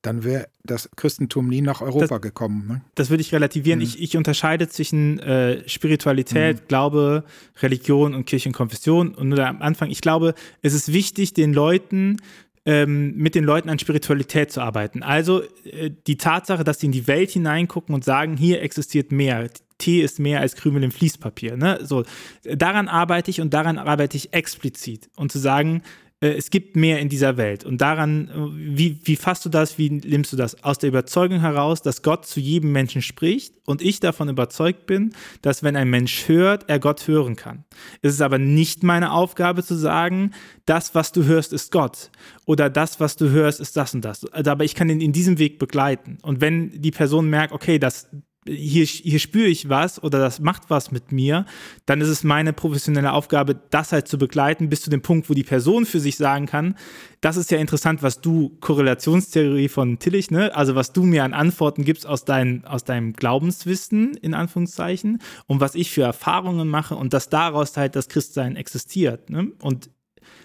dann 0.00 0.24
wäre 0.24 0.48
das 0.64 0.88
Christentum 0.96 1.46
nie 1.46 1.60
nach 1.60 1.82
Europa 1.82 2.14
das, 2.14 2.22
gekommen. 2.22 2.66
Ne? 2.66 2.80
Das 2.94 3.10
würde 3.10 3.20
ich 3.20 3.34
relativieren. 3.34 3.80
Mhm. 3.80 3.84
Ich, 3.84 4.00
ich, 4.00 4.16
unterscheide 4.16 4.66
zwischen 4.66 5.18
äh, 5.18 5.68
Spiritualität, 5.68 6.62
mhm. 6.62 6.68
Glaube, 6.68 7.24
Religion 7.60 8.14
und 8.14 8.24
Kirchenkonfession. 8.24 9.14
Und 9.14 9.28
nur 9.28 9.46
am 9.46 9.60
Anfang, 9.60 9.90
ich 9.90 10.00
glaube, 10.00 10.32
es 10.62 10.72
ist 10.72 10.90
wichtig, 10.90 11.34
den 11.34 11.52
Leuten 11.52 12.16
ähm, 12.64 13.16
mit 13.16 13.34
den 13.34 13.44
Leuten 13.44 13.68
an 13.68 13.78
Spiritualität 13.78 14.52
zu 14.52 14.60
arbeiten. 14.60 15.02
Also 15.02 15.42
äh, 15.64 15.90
die 16.06 16.16
Tatsache, 16.16 16.64
dass 16.64 16.80
sie 16.80 16.86
in 16.86 16.92
die 16.92 17.06
Welt 17.06 17.30
hineingucken 17.30 17.94
und 17.94 18.04
sagen, 18.04 18.36
hier 18.36 18.62
existiert 18.62 19.12
mehr. 19.12 19.48
Tee 19.78 20.00
ist 20.00 20.20
mehr 20.20 20.40
als 20.40 20.54
Krümel 20.54 20.84
im 20.84 20.92
Fließpapier. 20.92 21.56
Ne? 21.56 21.80
So, 21.82 22.04
daran 22.44 22.88
arbeite 22.88 23.30
ich 23.30 23.40
und 23.40 23.52
daran 23.52 23.78
arbeite 23.78 24.16
ich 24.16 24.32
explizit. 24.32 25.10
Und 25.16 25.32
zu 25.32 25.38
sagen, 25.38 25.82
es 26.28 26.50
gibt 26.50 26.76
mehr 26.76 27.00
in 27.00 27.08
dieser 27.08 27.36
Welt. 27.36 27.64
Und 27.64 27.80
daran, 27.80 28.28
äh, 28.28 28.76
wie, 28.78 29.00
wie 29.04 29.16
fasst 29.16 29.44
du 29.44 29.48
das, 29.48 29.76
wie 29.76 29.90
nimmst 29.90 30.32
du 30.32 30.36
das? 30.36 30.62
Aus 30.62 30.78
der 30.78 30.88
Überzeugung 30.88 31.40
heraus, 31.40 31.82
dass 31.82 32.02
Gott 32.02 32.26
zu 32.26 32.38
jedem 32.38 32.70
Menschen 32.72 33.02
spricht 33.02 33.54
und 33.66 33.82
ich 33.82 33.98
davon 33.98 34.28
überzeugt 34.28 34.86
bin, 34.86 35.12
dass 35.42 35.62
wenn 35.62 35.74
ein 35.74 35.90
Mensch 35.90 36.28
hört, 36.28 36.68
er 36.68 36.78
Gott 36.78 37.08
hören 37.08 37.34
kann. 37.34 37.64
Es 38.02 38.14
ist 38.14 38.22
aber 38.22 38.38
nicht 38.38 38.84
meine 38.84 39.12
Aufgabe 39.12 39.64
zu 39.64 39.74
sagen, 39.74 40.30
das, 40.64 40.94
was 40.94 41.10
du 41.10 41.24
hörst, 41.24 41.52
ist 41.52 41.72
Gott. 41.72 42.10
Oder 42.44 42.70
das, 42.70 43.00
was 43.00 43.16
du 43.16 43.30
hörst, 43.30 43.60
ist 43.60 43.76
das 43.76 43.94
und 43.94 44.04
das. 44.04 44.24
Aber 44.32 44.64
ich 44.64 44.76
kann 44.76 44.88
ihn 44.88 45.00
in 45.00 45.12
diesem 45.12 45.38
Weg 45.38 45.58
begleiten. 45.58 46.18
Und 46.22 46.40
wenn 46.40 46.80
die 46.80 46.92
Person 46.92 47.28
merkt, 47.30 47.52
okay, 47.52 47.80
das, 47.80 48.08
hier, 48.46 48.84
hier 48.84 49.18
spüre 49.18 49.46
ich 49.46 49.68
was 49.68 50.02
oder 50.02 50.18
das 50.18 50.40
macht 50.40 50.68
was 50.68 50.90
mit 50.90 51.12
mir, 51.12 51.46
dann 51.86 52.00
ist 52.00 52.08
es 52.08 52.24
meine 52.24 52.52
professionelle 52.52 53.12
Aufgabe, 53.12 53.60
das 53.70 53.92
halt 53.92 54.08
zu 54.08 54.18
begleiten, 54.18 54.68
bis 54.68 54.82
zu 54.82 54.90
dem 54.90 55.02
Punkt, 55.02 55.30
wo 55.30 55.34
die 55.34 55.44
Person 55.44 55.86
für 55.86 56.00
sich 56.00 56.16
sagen 56.16 56.46
kann, 56.46 56.76
das 57.20 57.36
ist 57.36 57.52
ja 57.52 57.58
interessant, 57.58 58.02
was 58.02 58.20
du, 58.20 58.56
Korrelationstheorie 58.60 59.68
von 59.68 59.98
Tillich, 60.00 60.30
ne, 60.30 60.54
also 60.56 60.74
was 60.74 60.92
du 60.92 61.04
mir 61.04 61.22
an 61.22 61.34
Antworten 61.34 61.84
gibst 61.84 62.06
aus, 62.06 62.24
dein, 62.24 62.64
aus 62.64 62.84
deinem 62.84 63.12
Glaubenswissen, 63.12 64.14
in 64.14 64.34
Anführungszeichen, 64.34 65.20
und 65.46 65.60
was 65.60 65.76
ich 65.76 65.90
für 65.90 66.02
Erfahrungen 66.02 66.68
mache 66.68 66.96
und 66.96 67.12
dass 67.12 67.28
daraus 67.28 67.76
halt 67.76 67.94
das 67.94 68.08
Christsein 68.08 68.56
existiert. 68.56 69.30
Ne? 69.30 69.52
Und 69.60 69.90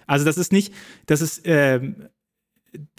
also 0.06 0.24
das 0.24 0.38
ist 0.38 0.52
nicht, 0.52 0.74
das 1.08 1.22
ist, 1.22 1.46
äh, 1.48 1.82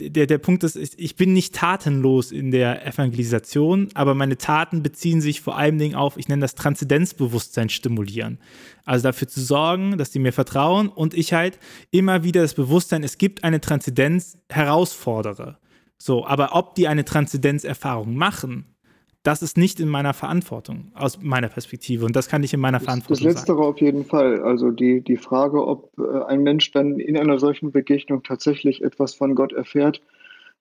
der, 0.01 0.27
der 0.27 0.39
Punkt 0.39 0.65
ist, 0.65 0.77
ich 0.77 1.17
bin 1.17 1.33
nicht 1.33 1.55
tatenlos 1.55 2.33
in 2.33 2.51
der 2.51 2.87
Evangelisation, 2.87 3.89
aber 3.95 4.15
meine 4.15 4.39
Taten 4.39 4.83
beziehen 4.83 5.21
sich 5.21 5.41
vor 5.41 5.57
allem 5.57 5.79
Dingen 5.79 5.95
auf, 5.95 6.17
ich 6.17 6.29
nenne 6.29 6.43
das 6.43 6.55
Transzendenzbewusstsein 6.55 7.69
stimulieren. 7.69 8.39
Also 8.85 9.05
dafür 9.05 9.29
zu 9.29 9.41
sorgen, 9.41 9.99
dass 9.99 10.11
die 10.11 10.19
mir 10.19 10.33
vertrauen 10.33 10.89
und 10.89 11.15
ich 11.15 11.33
halt 11.33 11.59
immer 11.91 12.25
wieder 12.25 12.43
das 12.43 12.55
Bewusstsein, 12.55 13.03
es 13.05 13.19
gibt 13.19 13.45
eine 13.45 13.61
Transzendenz, 13.61 14.39
herausfordere. 14.49 15.59
So, 15.99 16.27
aber 16.27 16.55
ob 16.55 16.75
die 16.75 16.89
eine 16.89 17.05
Transzendenzerfahrung 17.05 18.15
machen, 18.15 18.77
das 19.23 19.43
ist 19.43 19.59
nicht 19.59 19.81
in 19.81 19.89
meiner 19.89 20.15
Verantwortung, 20.15 20.93
aus 20.95 21.21
meiner 21.21 21.49
Perspektive. 21.49 22.05
Und 22.05 22.15
das 22.17 22.29
kann 22.29 22.43
ich 22.43 22.55
in 22.55 22.61
meiner 22.61 22.81
Verantwortung 22.81 23.25
Das 23.27 23.35
Letztere 23.35 23.59
sagen. 23.59 23.69
auf 23.69 23.81
jeden 23.81 24.05
Fall. 24.05 24.43
Also 24.43 24.71
die, 24.71 25.03
die 25.03 25.17
Frage, 25.17 25.67
ob 25.67 25.93
äh, 25.99 26.25
ein 26.27 26.43
Mensch 26.43 26.71
dann 26.71 26.99
in 26.99 27.17
einer 27.17 27.39
solchen 27.39 27.73
Begegnung 27.73 28.23
tatsächlich 28.23 28.83
etwas 28.83 29.15
von 29.15 29.35
Gott 29.35 29.53
erfährt, 29.53 30.01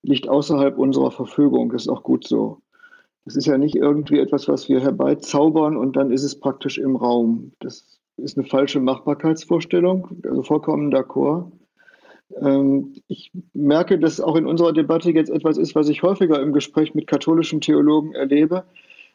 liegt 0.02 0.28
außerhalb 0.28 0.76
unserer 0.76 1.10
Verfügung. 1.10 1.70
Das 1.70 1.82
ist 1.82 1.88
auch 1.88 2.02
gut 2.02 2.26
so. 2.26 2.60
Das 3.24 3.36
ist 3.36 3.46
ja 3.46 3.58
nicht 3.58 3.74
irgendwie 3.74 4.18
etwas, 4.18 4.48
was 4.48 4.68
wir 4.68 4.80
herbeizaubern 4.80 5.76
und 5.76 5.96
dann 5.96 6.10
ist 6.10 6.22
es 6.24 6.40
praktisch 6.40 6.78
im 6.78 6.96
Raum. 6.96 7.52
Das 7.60 8.00
ist 8.16 8.38
eine 8.38 8.46
falsche 8.46 8.80
Machbarkeitsvorstellung, 8.80 10.08
also 10.24 10.42
vollkommen 10.42 10.92
d'accord. 10.92 11.50
Ähm, 12.36 12.94
ich 13.08 13.32
merke, 13.54 13.98
dass 13.98 14.20
auch 14.20 14.36
in 14.36 14.46
unserer 14.46 14.72
Debatte 14.72 15.10
jetzt 15.10 15.30
etwas 15.30 15.58
ist, 15.58 15.74
was 15.74 15.88
ich 15.88 16.02
häufiger 16.02 16.40
im 16.40 16.52
Gespräch 16.52 16.94
mit 16.94 17.06
katholischen 17.06 17.60
Theologen 17.60 18.14
erlebe, 18.14 18.64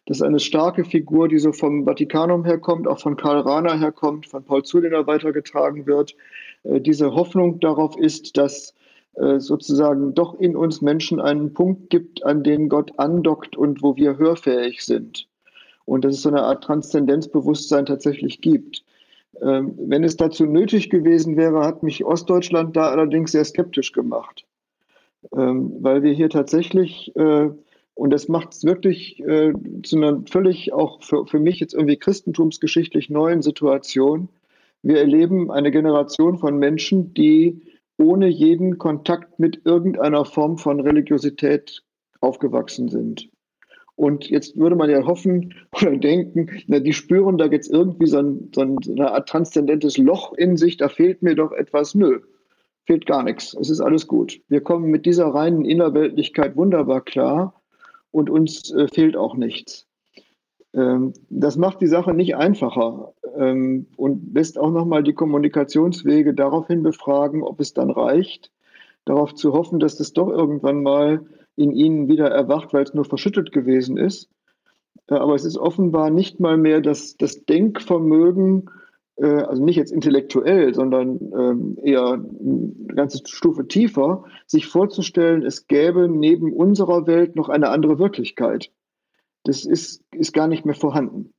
dass 0.06 0.22
eine 0.22 0.40
starke 0.40 0.84
Figur, 0.84 1.28
die 1.28 1.40
so 1.40 1.52
vom 1.52 1.86
Vatikanum 1.86 2.44
herkommt, 2.44 2.88
auch 2.88 3.00
von 3.00 3.16
Karl 3.16 3.40
Rahner 3.40 3.80
herkommt, 3.80 4.28
von 4.28 4.44
Paul 4.44 4.64
Zuliner 4.64 5.08
weitergetragen 5.08 5.86
wird, 5.86 6.16
äh, 6.64 6.82
diese 6.82 7.14
Hoffnung 7.14 7.60
darauf 7.60 7.98
ist, 7.98 8.38
dass 8.38 8.74
äh, 9.16 9.40
sozusagen 9.40 10.16
doch 10.16 10.40
in 10.40 10.56
uns 10.56 10.82
Menschen 10.82 11.22
einen 11.22 11.54
Punkt 11.54 11.90
gibt, 11.90 12.26
an 12.26 12.44
den 12.44 12.68
Gott 12.68 12.98
andockt 12.98 13.56
und 13.56 13.84
wo 13.84 13.96
wir 13.96 14.18
hörfähig 14.18 14.84
sind. 14.84 15.28
Und 15.86 16.04
dass 16.04 16.16
es 16.16 16.22
so 16.22 16.30
eine 16.30 16.44
Art 16.44 16.64
Transzendenzbewusstsein 16.64 17.86
tatsächlich 17.86 18.42
gibt. 18.42 18.84
Ähm, 19.42 19.74
wenn 19.78 20.04
es 20.04 20.18
dazu 20.18 20.46
nötig 20.46 20.90
gewesen 20.90 21.38
wäre, 21.38 21.66
hat 21.66 21.84
mich 21.84 22.06
Ostdeutschland 22.06 22.76
da 22.76 22.90
allerdings 22.90 23.32
sehr 23.32 23.46
skeptisch 23.46 23.92
gemacht, 23.92 24.46
ähm, 25.36 25.78
weil 25.80 26.04
wir 26.04 26.14
hier 26.14 26.30
tatsächlich, 26.30 27.16
äh, 27.16 27.50
und 27.96 28.10
das 28.12 28.28
macht 28.28 28.54
es 28.54 28.64
wirklich 28.64 29.20
äh, 29.22 29.54
zu 29.84 29.98
einer 29.98 30.24
völlig 30.30 30.74
auch 30.74 31.02
für, 31.02 31.26
für 31.26 31.40
mich 31.40 31.60
jetzt 31.60 31.74
irgendwie 31.74 31.98
christentumsgeschichtlich 31.98 33.10
neuen 33.10 33.42
Situation. 33.42 34.30
Wir 34.82 35.00
erleben 35.00 35.52
eine 35.52 35.72
Generation 35.72 36.38
von 36.38 36.58
Menschen, 36.58 37.14
die 37.14 37.62
ohne 37.98 38.28
jeden 38.28 38.78
Kontakt 38.78 39.40
mit 39.40 39.66
irgendeiner 39.66 40.26
Form 40.26 40.58
von 40.58 40.80
Religiosität 40.80 41.84
aufgewachsen 42.22 42.90
sind. 42.90 43.30
Und 43.96 44.30
jetzt 44.30 44.58
würde 44.58 44.76
man 44.76 44.90
ja 44.90 45.06
hoffen 45.06 45.54
oder 45.76 45.96
denken, 45.98 46.50
na, 46.68 46.80
die 46.80 46.94
spüren 46.94 47.38
da 47.38 47.46
jetzt 47.46 47.72
irgendwie 47.72 48.08
so, 48.08 48.18
ein, 48.18 48.52
so 48.54 48.62
eine 48.62 49.12
Art 49.12 49.30
transzendentes 49.30 49.98
Loch 49.98 50.34
in 50.34 50.58
sich, 50.58 50.78
da 50.78 50.90
fehlt 50.90 51.22
mir 51.22 51.36
doch 51.36 51.52
etwas. 51.52 51.96
Nö. 51.96 52.22
fehlt 52.86 53.06
gar 53.06 53.24
nichts. 53.24 53.56
Es 53.60 53.70
ist 53.70 53.82
alles 53.82 54.08
gut. 54.08 54.42
Wir 54.48 54.62
kommen 54.62 54.90
mit 54.90 55.06
dieser 55.06 55.28
reinen 55.28 55.66
Innerweltlichkeit 55.66 56.56
wunderbar 56.56 57.02
klar 57.02 57.62
und 58.12 58.30
uns 58.30 58.72
äh, 58.74 58.88
fehlt 58.88 59.16
auch 59.16 59.36
nichts. 59.36 59.88
Ähm, 60.74 61.14
das 61.30 61.56
macht 61.56 61.82
die 61.82 61.88
Sache 61.88 62.14
nicht 62.14 62.36
einfacher 62.36 63.14
ähm, 63.38 63.88
und 63.96 64.34
lässt 64.34 64.58
auch 64.58 64.72
nochmal 64.72 65.04
die 65.04 65.14
Kommunikationswege 65.14 66.34
daraufhin 66.34 66.84
befragen, 66.84 67.44
ob 67.44 67.60
es 67.60 67.74
dann 67.74 67.92
reicht, 67.92 68.52
darauf 69.06 69.36
zu 69.36 69.54
hoffen, 69.54 69.80
dass 69.80 69.98
das 69.98 70.14
doch 70.14 70.30
irgendwann 70.30 70.82
mal 70.82 71.26
in 71.56 71.72
ihnen 71.72 72.08
wieder 72.08 72.30
erwacht, 72.30 72.74
weil 72.74 72.84
es 72.84 72.94
nur 72.94 73.06
verschüttet 73.06 73.52
gewesen 73.52 73.98
ist. 73.98 74.30
Äh, 75.08 75.16
aber 75.16 75.36
es 75.36 75.46
ist 75.46 75.58
offenbar 75.58 76.10
nicht 76.10 76.40
mal 76.40 76.58
mehr 76.58 76.82
das, 76.82 77.18
das 77.18 77.46
Denkvermögen, 77.46 78.70
äh, 79.18 79.26
also 79.26 79.64
nicht 79.64 79.76
jetzt 79.76 79.92
intellektuell, 79.92 80.74
sondern 80.74 81.20
ähm, 81.38 81.78
eher 81.84 82.14
eine 82.14 82.96
ganze 82.96 83.20
Stufe 83.26 83.68
tiefer, 83.68 84.24
sich 84.48 84.68
vorzustellen, 84.68 85.44
es 85.44 85.68
gäbe 85.68 86.08
neben 86.08 86.54
unserer 86.54 87.08
Welt 87.08 87.36
noch 87.36 87.50
eine 87.50 87.70
andere 87.70 88.00
Wirklichkeit. 88.00 88.72
Das 89.44 89.66
ist, 89.66 90.04
ist 90.12 90.34
gar 90.34 90.48
nicht 90.48 90.66
mehr 90.66 90.76
vorhanden. 90.76 91.34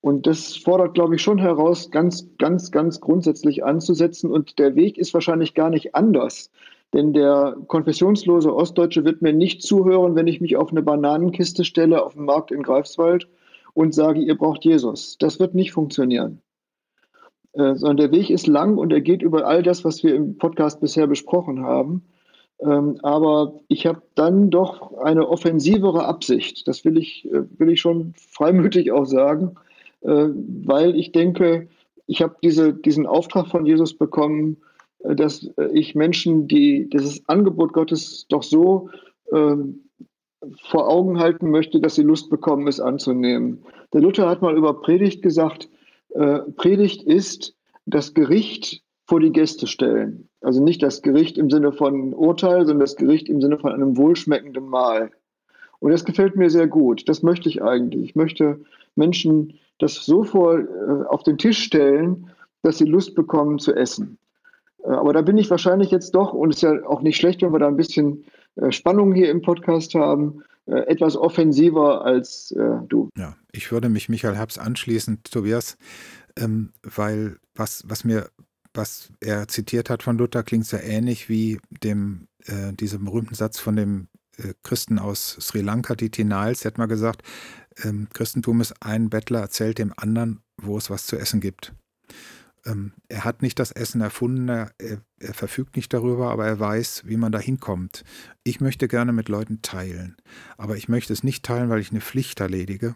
Und 0.00 0.26
das 0.26 0.56
fordert, 0.56 0.92
glaube 0.92 1.14
ich, 1.14 1.22
schon 1.22 1.38
heraus, 1.38 1.90
ganz, 1.90 2.28
ganz, 2.36 2.70
ganz 2.70 3.00
grundsätzlich 3.00 3.64
anzusetzen. 3.64 4.30
Und 4.30 4.58
der 4.58 4.76
Weg 4.76 4.98
ist 4.98 5.14
wahrscheinlich 5.14 5.54
gar 5.54 5.70
nicht 5.70 5.94
anders. 5.94 6.50
Denn 6.92 7.12
der 7.12 7.56
konfessionslose 7.66 8.54
Ostdeutsche 8.54 9.04
wird 9.04 9.22
mir 9.22 9.32
nicht 9.32 9.62
zuhören, 9.62 10.14
wenn 10.14 10.28
ich 10.28 10.40
mich 10.40 10.56
auf 10.56 10.70
eine 10.70 10.82
Bananenkiste 10.82 11.64
stelle 11.64 12.04
auf 12.04 12.14
dem 12.14 12.26
Markt 12.26 12.52
in 12.52 12.62
Greifswald 12.62 13.28
und 13.72 13.94
sage, 13.94 14.20
ihr 14.20 14.36
braucht 14.36 14.64
Jesus. 14.64 15.18
Das 15.18 15.40
wird 15.40 15.54
nicht 15.54 15.72
funktionieren. 15.72 16.40
Äh, 17.52 17.76
sondern 17.76 17.96
der 17.96 18.12
Weg 18.12 18.30
ist 18.30 18.46
lang 18.46 18.78
und 18.78 18.92
er 18.92 19.00
geht 19.00 19.22
über 19.22 19.46
all 19.46 19.62
das, 19.62 19.84
was 19.84 20.02
wir 20.02 20.14
im 20.14 20.38
Podcast 20.38 20.80
bisher 20.80 21.06
besprochen 21.06 21.62
haben. 21.62 22.04
Ähm, 22.60 22.98
aber 23.02 23.60
ich 23.68 23.86
habe 23.86 24.02
dann 24.14 24.50
doch 24.50 24.96
eine 24.98 25.28
offensivere 25.28 26.04
Absicht. 26.04 26.66
Das 26.66 26.84
will 26.84 26.96
ich, 26.96 27.26
äh, 27.26 27.42
will 27.58 27.70
ich 27.70 27.80
schon 27.80 28.14
freimütig 28.16 28.90
auch 28.92 29.04
sagen, 29.04 29.56
äh, 30.02 30.28
weil 30.64 30.96
ich 30.96 31.12
denke, 31.12 31.68
ich 32.06 32.22
habe 32.22 32.36
diese, 32.42 32.74
diesen 32.74 33.06
Auftrag 33.06 33.46
von 33.48 33.66
Jesus 33.66 33.96
bekommen, 33.96 34.58
dass 35.04 35.44
äh, 35.58 35.66
ich 35.72 35.94
Menschen, 35.94 36.48
die 36.48 36.88
dieses 36.88 37.28
Angebot 37.28 37.72
Gottes 37.72 38.26
doch 38.28 38.42
so 38.42 38.90
ähm, 39.32 39.84
vor 40.62 40.88
Augen 40.88 41.18
halten 41.18 41.50
möchte, 41.50 41.80
dass 41.80 41.94
sie 41.94 42.02
Lust 42.02 42.30
bekommen, 42.30 42.66
es 42.68 42.80
anzunehmen. 42.80 43.64
Der 43.92 44.00
Luther 44.00 44.28
hat 44.28 44.42
mal 44.42 44.56
über 44.56 44.80
Predigt 44.80 45.22
gesagt, 45.22 45.68
äh, 46.10 46.40
Predigt 46.56 47.02
ist 47.02 47.54
das 47.86 48.14
Gericht 48.14 48.82
vor 49.06 49.20
die 49.20 49.32
Gäste 49.32 49.66
stellen. 49.66 50.28
Also 50.40 50.62
nicht 50.62 50.82
das 50.82 51.02
Gericht 51.02 51.38
im 51.38 51.50
Sinne 51.50 51.72
von 51.72 52.14
Urteil, 52.14 52.60
sondern 52.60 52.80
das 52.80 52.96
Gericht 52.96 53.28
im 53.28 53.40
Sinne 53.40 53.58
von 53.58 53.72
einem 53.72 53.96
wohlschmeckenden 53.96 54.66
Mahl. 54.66 55.10
Und 55.80 55.90
das 55.90 56.04
gefällt 56.04 56.36
mir 56.36 56.48
sehr 56.48 56.66
gut. 56.66 57.08
Das 57.08 57.22
möchte 57.22 57.48
ich 57.48 57.62
eigentlich. 57.62 58.04
Ich 58.04 58.14
möchte 58.14 58.60
Menschen 58.96 59.58
das 59.78 60.06
so 60.06 60.24
vor 60.24 60.58
äh, 60.58 61.06
auf 61.08 61.22
den 61.24 61.36
Tisch 61.36 61.62
stellen, 61.62 62.30
dass 62.62 62.78
sie 62.78 62.86
Lust 62.86 63.14
bekommen 63.14 63.58
zu 63.58 63.74
essen. 63.74 64.18
Äh, 64.84 64.90
aber 64.90 65.12
da 65.12 65.22
bin 65.22 65.38
ich 65.38 65.50
wahrscheinlich 65.50 65.90
jetzt 65.90 66.14
doch, 66.14 66.32
und 66.32 66.50
es 66.50 66.56
ist 66.56 66.62
ja 66.62 66.86
auch 66.86 67.02
nicht 67.02 67.16
schlecht, 67.16 67.42
wenn 67.42 67.52
wir 67.52 67.58
da 67.58 67.68
ein 67.68 67.76
bisschen 67.76 68.24
äh, 68.56 68.70
Spannung 68.70 69.12
hier 69.14 69.30
im 69.30 69.42
Podcast 69.42 69.94
haben, 69.94 70.42
äh, 70.66 70.80
etwas 70.86 71.16
offensiver 71.16 72.04
als 72.04 72.54
du. 72.88 73.08
Ja, 73.16 73.36
ich 73.52 73.70
würde 73.72 73.88
mich 73.88 74.08
Michael 74.08 74.36
Herbst 74.36 74.58
anschließen, 74.58 75.22
Tobias, 75.24 75.76
ähm, 76.38 76.72
weil 76.82 77.36
was, 77.54 77.84
was 77.86 78.04
mir, 78.04 78.28
was 78.72 79.10
er 79.20 79.48
zitiert 79.48 79.90
hat 79.90 80.02
von 80.02 80.18
Luther, 80.18 80.42
klingt 80.42 80.66
sehr 80.66 80.84
ähnlich 80.84 81.28
wie 81.28 81.60
dem, 81.82 82.26
diesem 82.78 83.04
berühmten 83.04 83.34
Satz 83.34 83.58
von 83.58 83.76
dem 83.76 84.08
Christen 84.64 84.98
aus 84.98 85.36
Sri 85.40 85.60
Lanka, 85.60 85.94
die 85.94 86.10
Tinals, 86.10 86.64
Er 86.64 86.72
hat 86.72 86.78
mal 86.78 86.86
gesagt, 86.86 87.22
ähm, 87.84 88.08
Christentum 88.12 88.60
ist 88.60 88.74
ein 88.80 89.10
Bettler 89.10 89.40
erzählt 89.40 89.78
dem 89.78 89.94
anderen, 89.96 90.40
wo 90.60 90.76
es 90.76 90.90
was 90.90 91.06
zu 91.06 91.16
essen 91.16 91.40
gibt. 91.40 91.72
Ähm, 92.66 92.92
er 93.08 93.24
hat 93.24 93.42
nicht 93.42 93.58
das 93.58 93.70
Essen 93.70 94.00
erfunden, 94.00 94.48
er, 94.48 94.72
er, 94.78 95.34
verfügt 95.34 95.76
nicht 95.76 95.92
darüber, 95.92 96.30
aber 96.30 96.46
er 96.46 96.58
weiß, 96.58 97.02
wie 97.06 97.16
man 97.16 97.32
da 97.32 97.38
hinkommt. 97.38 98.04
Ich 98.42 98.60
möchte 98.60 98.88
gerne 98.88 99.12
mit 99.12 99.28
Leuten 99.28 99.62
teilen, 99.62 100.16
aber 100.56 100.76
ich 100.76 100.88
möchte 100.88 101.12
es 101.12 101.24
nicht 101.24 101.44
teilen, 101.44 101.68
weil 101.68 101.80
ich 101.80 101.90
eine 101.90 102.00
Pflicht 102.00 102.40
erledige 102.40 102.94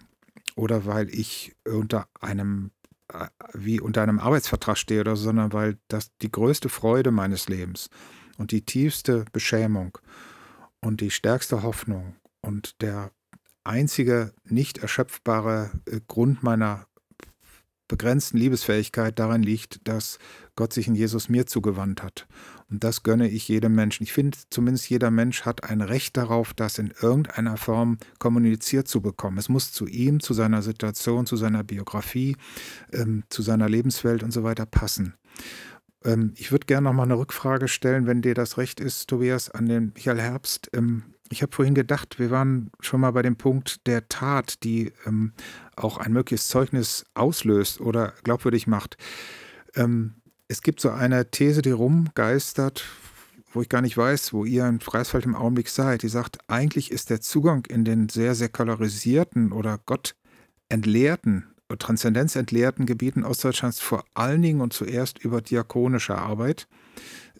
oder 0.57 0.87
weil 0.87 1.09
ich 1.14 1.55
unter 1.64 2.09
einem 2.21 2.71
äh, 3.12 3.27
wie 3.55 3.81
unter 3.81 4.03
einem 4.03 4.19
Arbeitsvertrag 4.19 4.77
stehe 4.77 5.01
oder 5.01 5.16
so, 5.16 5.25
sondern 5.25 5.53
weil 5.53 5.79
das 5.89 6.16
die 6.19 6.33
größte 6.33 6.69
Freude 6.69 7.11
meines 7.11 7.49
Lebens 7.49 7.91
und 8.37 8.53
die 8.53 8.62
tiefste 8.62 9.25
Beschämung 9.33 9.99
und 10.81 11.01
die 11.01 11.11
stärkste 11.11 11.62
Hoffnung 11.62 12.16
und 12.41 12.81
der 12.83 13.11
einzige 13.64 14.33
nicht 14.45 14.79
erschöpfbare 14.79 15.71
äh, 15.87 16.01
Grund 16.09 16.43
meiner 16.43 16.87
begrenzten 17.89 18.39
Liebesfähigkeit 18.39 19.18
darin 19.18 19.43
liegt, 19.43 19.86
dass 19.89 20.18
Gott 20.57 20.72
sich 20.72 20.86
in 20.86 20.95
Jesus 20.95 21.28
mir 21.28 21.47
zugewandt 21.47 22.03
hat. 22.03 22.26
Und 22.70 22.84
das 22.84 23.03
gönne 23.03 23.28
ich 23.28 23.49
jedem 23.49 23.74
Menschen. 23.74 24.03
Ich 24.03 24.12
finde, 24.12 24.36
zumindest 24.51 24.91
jeder 24.91 25.11
Mensch 25.11 25.43
hat 25.43 25.64
ein 25.64 25.80
Recht 25.80 26.16
darauf, 26.16 26.53
das 26.53 26.78
in 26.78 26.93
irgendeiner 27.01 27.57
Form 27.57 27.97
kommuniziert 28.18 28.89
zu 28.89 29.01
bekommen. 29.01 29.39
Es 29.39 29.49
muss 29.49 29.72
zu 29.72 29.86
ihm, 29.86 30.20
zu 30.20 30.34
seiner 30.34 30.61
Situation, 30.61 31.24
zu 31.24 31.36
seiner 31.36 31.64
Biografie, 31.64 32.36
ähm, 32.93 33.24
zu 33.30 33.43
seiner 33.43 33.68
Lebenswelt 33.68 34.22
und 34.22 34.32
so 34.32 34.45
weiter 34.45 34.66
passen. 34.66 35.14
Ähm, 36.05 36.32
ich 36.36 36.53
würde 36.53 36.66
gerne 36.66 36.84
noch 36.84 36.93
mal 36.93 37.05
eine 37.05 37.18
Rückfrage 37.18 37.68
stellen, 37.68 38.07
wenn 38.07 38.22
dir 38.22 38.34
das 38.34 38.59
recht 38.59 38.80
ist, 38.80 39.09
Tobias, 39.09 39.51
an 39.51 39.66
den 39.66 39.93
Michael 39.95 40.20
Herbst. 40.20 40.70
Ähm, 40.74 41.05
ich 41.31 41.43
habe 41.43 41.55
vorhin 41.55 41.74
gedacht, 41.74 42.18
wir 42.18 42.31
waren 42.31 42.70
schon 42.81 43.01
mal 43.01 43.11
bei 43.12 43.22
dem 43.22 43.37
Punkt 43.37 43.87
der 43.87 44.09
Tat, 44.09 44.62
die 44.64 44.93
ähm, 45.07 45.33
auch 45.76 45.99
ein 45.99 46.12
mögliches 46.12 46.49
Zeugnis 46.49 47.05
auslöst 47.14 47.81
oder 47.81 48.14
glaubwürdig 48.24 48.66
macht. 48.66 48.97
Ähm, 49.74 50.14
es 50.49 50.62
gibt 50.62 50.81
so 50.81 50.91
eine 50.91 51.31
These, 51.31 51.62
die 51.62 51.70
rumgeistert, 51.70 52.85
wo 53.53 53.62
ich 53.62 53.68
gar 53.68 53.83
nicht 53.83 53.97
weiß, 53.97 54.33
wo 54.33 54.45
ihr 54.45 54.66
in 54.66 54.81
Freisfeld 54.81 55.24
im 55.24 55.37
Augenblick 55.37 55.68
seid. 55.68 56.03
Die 56.03 56.09
sagt, 56.09 56.39
eigentlich 56.49 56.91
ist 56.91 57.11
der 57.11 57.20
Zugang 57.20 57.64
in 57.66 57.85
den 57.85 58.09
sehr 58.09 58.35
säkularisierten 58.35 59.53
oder 59.53 59.79
Gott 59.85 60.14
entleerten 60.68 61.45
transzendenzentleerten 61.76 62.87
Gebieten 62.87 63.24
Ostdeutschlands 63.24 63.81
vor 63.81 64.05
allen 64.14 64.41
Dingen 64.41 64.61
und 64.61 64.72
zuerst 64.72 65.18
über 65.18 65.43
diakonische 65.43 66.16
Arbeit, 66.16 66.66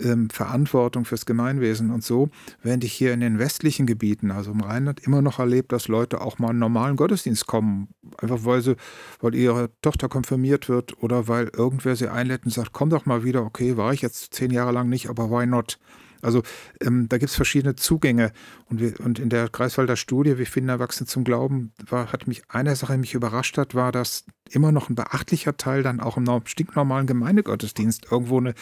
ähm, 0.01 0.31
Verantwortung 0.31 1.05
fürs 1.05 1.27
Gemeinwesen 1.27 1.91
und 1.91 2.05
so, 2.05 2.31
während 2.63 2.85
ich 2.85 2.93
hier 2.93 3.13
in 3.13 3.21
den 3.21 3.39
westlichen 3.39 3.87
Gebieten, 3.87 4.31
also 4.31 4.51
im 4.53 4.61
Rheinland, 4.61 5.01
immer 5.01 5.23
noch 5.23 5.39
erlebt, 5.39 5.73
dass 5.73 5.89
Leute 5.89 6.21
auch 6.21 6.39
mal 6.39 6.51
in 6.51 6.59
normalen 6.59 6.97
Gottesdienst 6.97 7.47
kommen, 7.47 7.89
einfach 8.19 8.45
weil 8.45 8.63
sie, 8.63 8.77
weil 9.21 9.35
ihre 9.35 9.71
Tochter 9.83 10.09
konfirmiert 10.09 10.69
wird 10.69 11.03
oder 11.03 11.29
weil 11.29 11.51
irgendwer 11.55 11.97
sie 11.97 12.09
einlädt 12.09 12.45
und 12.45 12.53
sagt, 12.53 12.73
komm 12.73 12.91
doch 12.91 13.07
mal 13.07 13.25
wieder, 13.25 13.43
okay, 13.43 13.77
war 13.77 13.93
ich 13.93 14.03
jetzt 14.03 14.35
zehn 14.35 14.51
Jahre 14.51 14.73
lang 14.73 14.89
nicht, 14.89 15.09
aber 15.09 15.31
why 15.31 15.47
not? 15.47 15.79
Also 16.23 16.43
ähm, 16.81 17.09
da 17.09 17.19
gibt 17.19 17.31
es 17.31 17.37
verschiedene 17.37 17.77
Zugänge. 17.77 18.33
Und, 18.67 18.81
wir, 18.81 18.99
und 19.01 19.19
in 19.19 19.29
der 19.29 19.49
Greifswalder 19.49 19.97
Studie, 19.97 20.39
wir 20.39 20.47
finden 20.47 20.71
Erwachsene 20.71 21.07
zum 21.07 21.25
Glauben, 21.25 21.73
war, 21.87 22.13
hat 22.13 22.27
mich 22.27 22.43
eine 22.49 22.77
Sache, 22.77 22.93
die 22.93 22.99
mich 22.99 23.15
überrascht 23.15 23.59
hat, 23.59 23.75
war, 23.75 23.93
dass 23.93 24.25
immer 24.51 24.73
noch 24.73 24.89
ein 24.89 24.95
beachtlicher 24.95 25.57
Teil 25.57 25.83
dann 25.83 26.01
auch 26.01 26.17
im 26.17 26.27
stinknormalen 26.45 27.07
Gemeindegottesdienst 27.07 28.11
irgendwo 28.11 28.39
eine, 28.39 28.55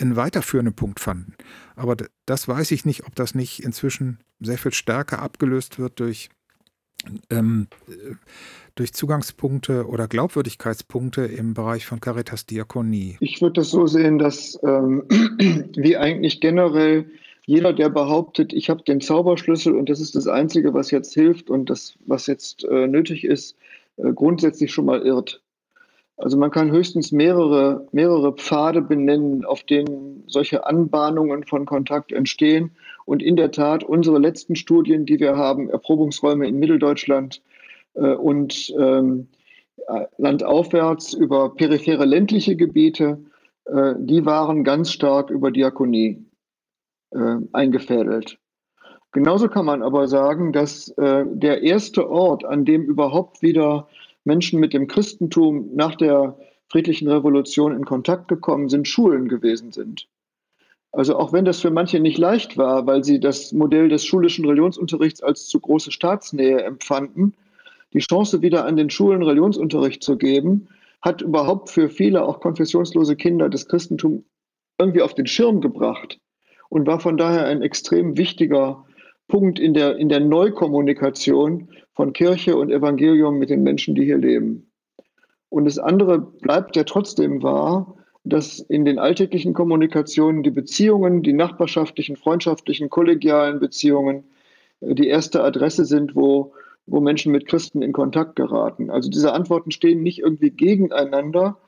einen 0.00 0.16
weiterführenden 0.16 0.74
Punkt 0.74 1.00
fanden. 1.00 1.34
Aber 1.76 1.96
das 2.26 2.48
weiß 2.48 2.70
ich 2.70 2.84
nicht, 2.84 3.06
ob 3.06 3.14
das 3.14 3.34
nicht 3.34 3.62
inzwischen 3.62 4.18
sehr 4.40 4.58
viel 4.58 4.72
stärker 4.72 5.20
abgelöst 5.20 5.78
wird 5.78 6.00
durch 6.00 6.30
ähm, 7.30 7.68
durch 8.74 8.92
Zugangspunkte 8.92 9.86
oder 9.86 10.08
Glaubwürdigkeitspunkte 10.08 11.22
im 11.22 11.54
Bereich 11.54 11.86
von 11.86 12.00
Caritas 12.00 12.46
Diakonie? 12.46 13.16
Ich 13.20 13.40
würde 13.40 13.60
das 13.60 13.70
so 13.70 13.86
sehen, 13.86 14.18
dass 14.18 14.58
ähm, 14.62 15.04
wie 15.76 15.96
eigentlich 15.96 16.40
generell 16.40 17.06
jeder, 17.46 17.72
der 17.72 17.90
behauptet, 17.90 18.52
ich 18.52 18.70
habe 18.70 18.82
den 18.82 19.00
Zauberschlüssel 19.00 19.74
und 19.74 19.90
das 19.90 20.00
ist 20.00 20.14
das 20.14 20.26
Einzige, 20.26 20.72
was 20.72 20.90
jetzt 20.90 21.12
hilft 21.12 21.50
und 21.50 21.68
das, 21.68 21.94
was 22.06 22.26
jetzt 22.26 22.64
äh, 22.64 22.86
nötig 22.86 23.24
ist, 23.24 23.56
äh, 23.96 24.12
grundsätzlich 24.12 24.72
schon 24.72 24.86
mal 24.86 25.02
irrt. 25.02 25.42
Also 26.16 26.36
man 26.36 26.50
kann 26.50 26.70
höchstens 26.70 27.10
mehrere, 27.12 27.88
mehrere 27.90 28.32
Pfade 28.32 28.82
benennen, 28.82 29.44
auf 29.44 29.64
denen 29.64 30.24
solche 30.28 30.64
Anbahnungen 30.66 31.44
von 31.44 31.66
Kontakt 31.66 32.12
entstehen. 32.12 32.70
Und 33.04 33.22
in 33.22 33.36
der 33.36 33.50
Tat, 33.50 33.82
unsere 33.82 34.18
letzten 34.18 34.54
Studien, 34.54 35.06
die 35.06 35.18
wir 35.18 35.36
haben, 35.36 35.68
Erprobungsräume 35.68 36.46
in 36.46 36.58
Mitteldeutschland 36.58 37.42
äh, 37.94 38.14
und 38.14 38.72
ähm, 38.78 39.28
landaufwärts 40.16 41.12
über 41.14 41.54
periphere 41.54 42.04
ländliche 42.04 42.56
Gebiete, 42.56 43.18
äh, 43.66 43.94
die 43.98 44.24
waren 44.24 44.64
ganz 44.64 44.92
stark 44.92 45.30
über 45.30 45.50
Diakonie 45.50 46.24
äh, 47.10 47.36
eingefädelt. 47.52 48.38
Genauso 49.12 49.48
kann 49.48 49.66
man 49.66 49.82
aber 49.82 50.08
sagen, 50.08 50.52
dass 50.52 50.88
äh, 50.96 51.24
der 51.26 51.62
erste 51.62 52.10
Ort, 52.10 52.44
an 52.44 52.64
dem 52.64 52.82
überhaupt 52.84 53.42
wieder 53.42 53.88
Menschen 54.24 54.60
mit 54.60 54.72
dem 54.72 54.88
Christentum 54.88 55.70
nach 55.74 55.94
der 55.94 56.38
friedlichen 56.68 57.08
Revolution 57.08 57.74
in 57.74 57.84
Kontakt 57.84 58.28
gekommen 58.28 58.68
sind, 58.68 58.88
Schulen 58.88 59.28
gewesen 59.28 59.70
sind. 59.72 60.08
Also 60.92 61.16
auch 61.16 61.32
wenn 61.32 61.44
das 61.44 61.60
für 61.60 61.70
manche 61.70 62.00
nicht 62.00 62.18
leicht 62.18 62.56
war, 62.56 62.86
weil 62.86 63.02
sie 63.02 63.18
das 63.18 63.52
Modell 63.52 63.88
des 63.88 64.04
schulischen 64.04 64.44
Religionsunterrichts 64.44 65.22
als 65.22 65.48
zu 65.48 65.60
große 65.60 65.90
Staatsnähe 65.90 66.62
empfanden, 66.62 67.34
die 67.92 67.98
Chance 67.98 68.42
wieder 68.42 68.64
an 68.64 68.76
den 68.76 68.90
Schulen 68.90 69.22
Religionsunterricht 69.22 70.02
zu 70.02 70.16
geben, 70.16 70.68
hat 71.02 71.20
überhaupt 71.20 71.70
für 71.70 71.88
viele 71.88 72.24
auch 72.24 72.40
konfessionslose 72.40 73.16
Kinder 73.16 73.48
das 73.48 73.66
Christentum 73.66 74.24
irgendwie 74.78 75.02
auf 75.02 75.14
den 75.14 75.26
Schirm 75.26 75.60
gebracht 75.60 76.18
und 76.68 76.86
war 76.86 76.98
von 76.98 77.16
daher 77.16 77.46
ein 77.46 77.62
extrem 77.62 78.16
wichtiger 78.16 78.84
Punkt 79.28 79.58
in 79.58 79.74
der, 79.74 79.96
in 79.96 80.08
der 80.08 80.20
Neukommunikation 80.20 81.68
von 81.94 82.12
Kirche 82.12 82.56
und 82.56 82.70
Evangelium 82.70 83.38
mit 83.38 83.50
den 83.50 83.62
Menschen, 83.62 83.94
die 83.94 84.04
hier 84.04 84.18
leben. 84.18 84.70
Und 85.48 85.66
das 85.66 85.78
andere 85.78 86.18
bleibt 86.18 86.76
ja 86.76 86.84
trotzdem 86.84 87.42
wahr, 87.42 87.96
dass 88.24 88.58
in 88.58 88.84
den 88.84 88.98
alltäglichen 88.98 89.52
Kommunikationen 89.52 90.42
die 90.42 90.50
Beziehungen, 90.50 91.22
die 91.22 91.34
nachbarschaftlichen, 91.34 92.16
freundschaftlichen, 92.16 92.90
kollegialen 92.90 93.60
Beziehungen 93.60 94.24
äh, 94.80 94.94
die 94.94 95.08
erste 95.08 95.44
Adresse 95.44 95.84
sind, 95.84 96.16
wo, 96.16 96.54
wo 96.86 97.00
Menschen 97.00 97.32
mit 97.32 97.46
Christen 97.46 97.82
in 97.82 97.92
Kontakt 97.92 98.36
geraten. 98.36 98.90
Also 98.90 99.10
diese 99.10 99.32
Antworten 99.32 99.70
stehen 99.70 100.02
nicht 100.02 100.20
irgendwie 100.20 100.50
gegeneinander, 100.50 101.58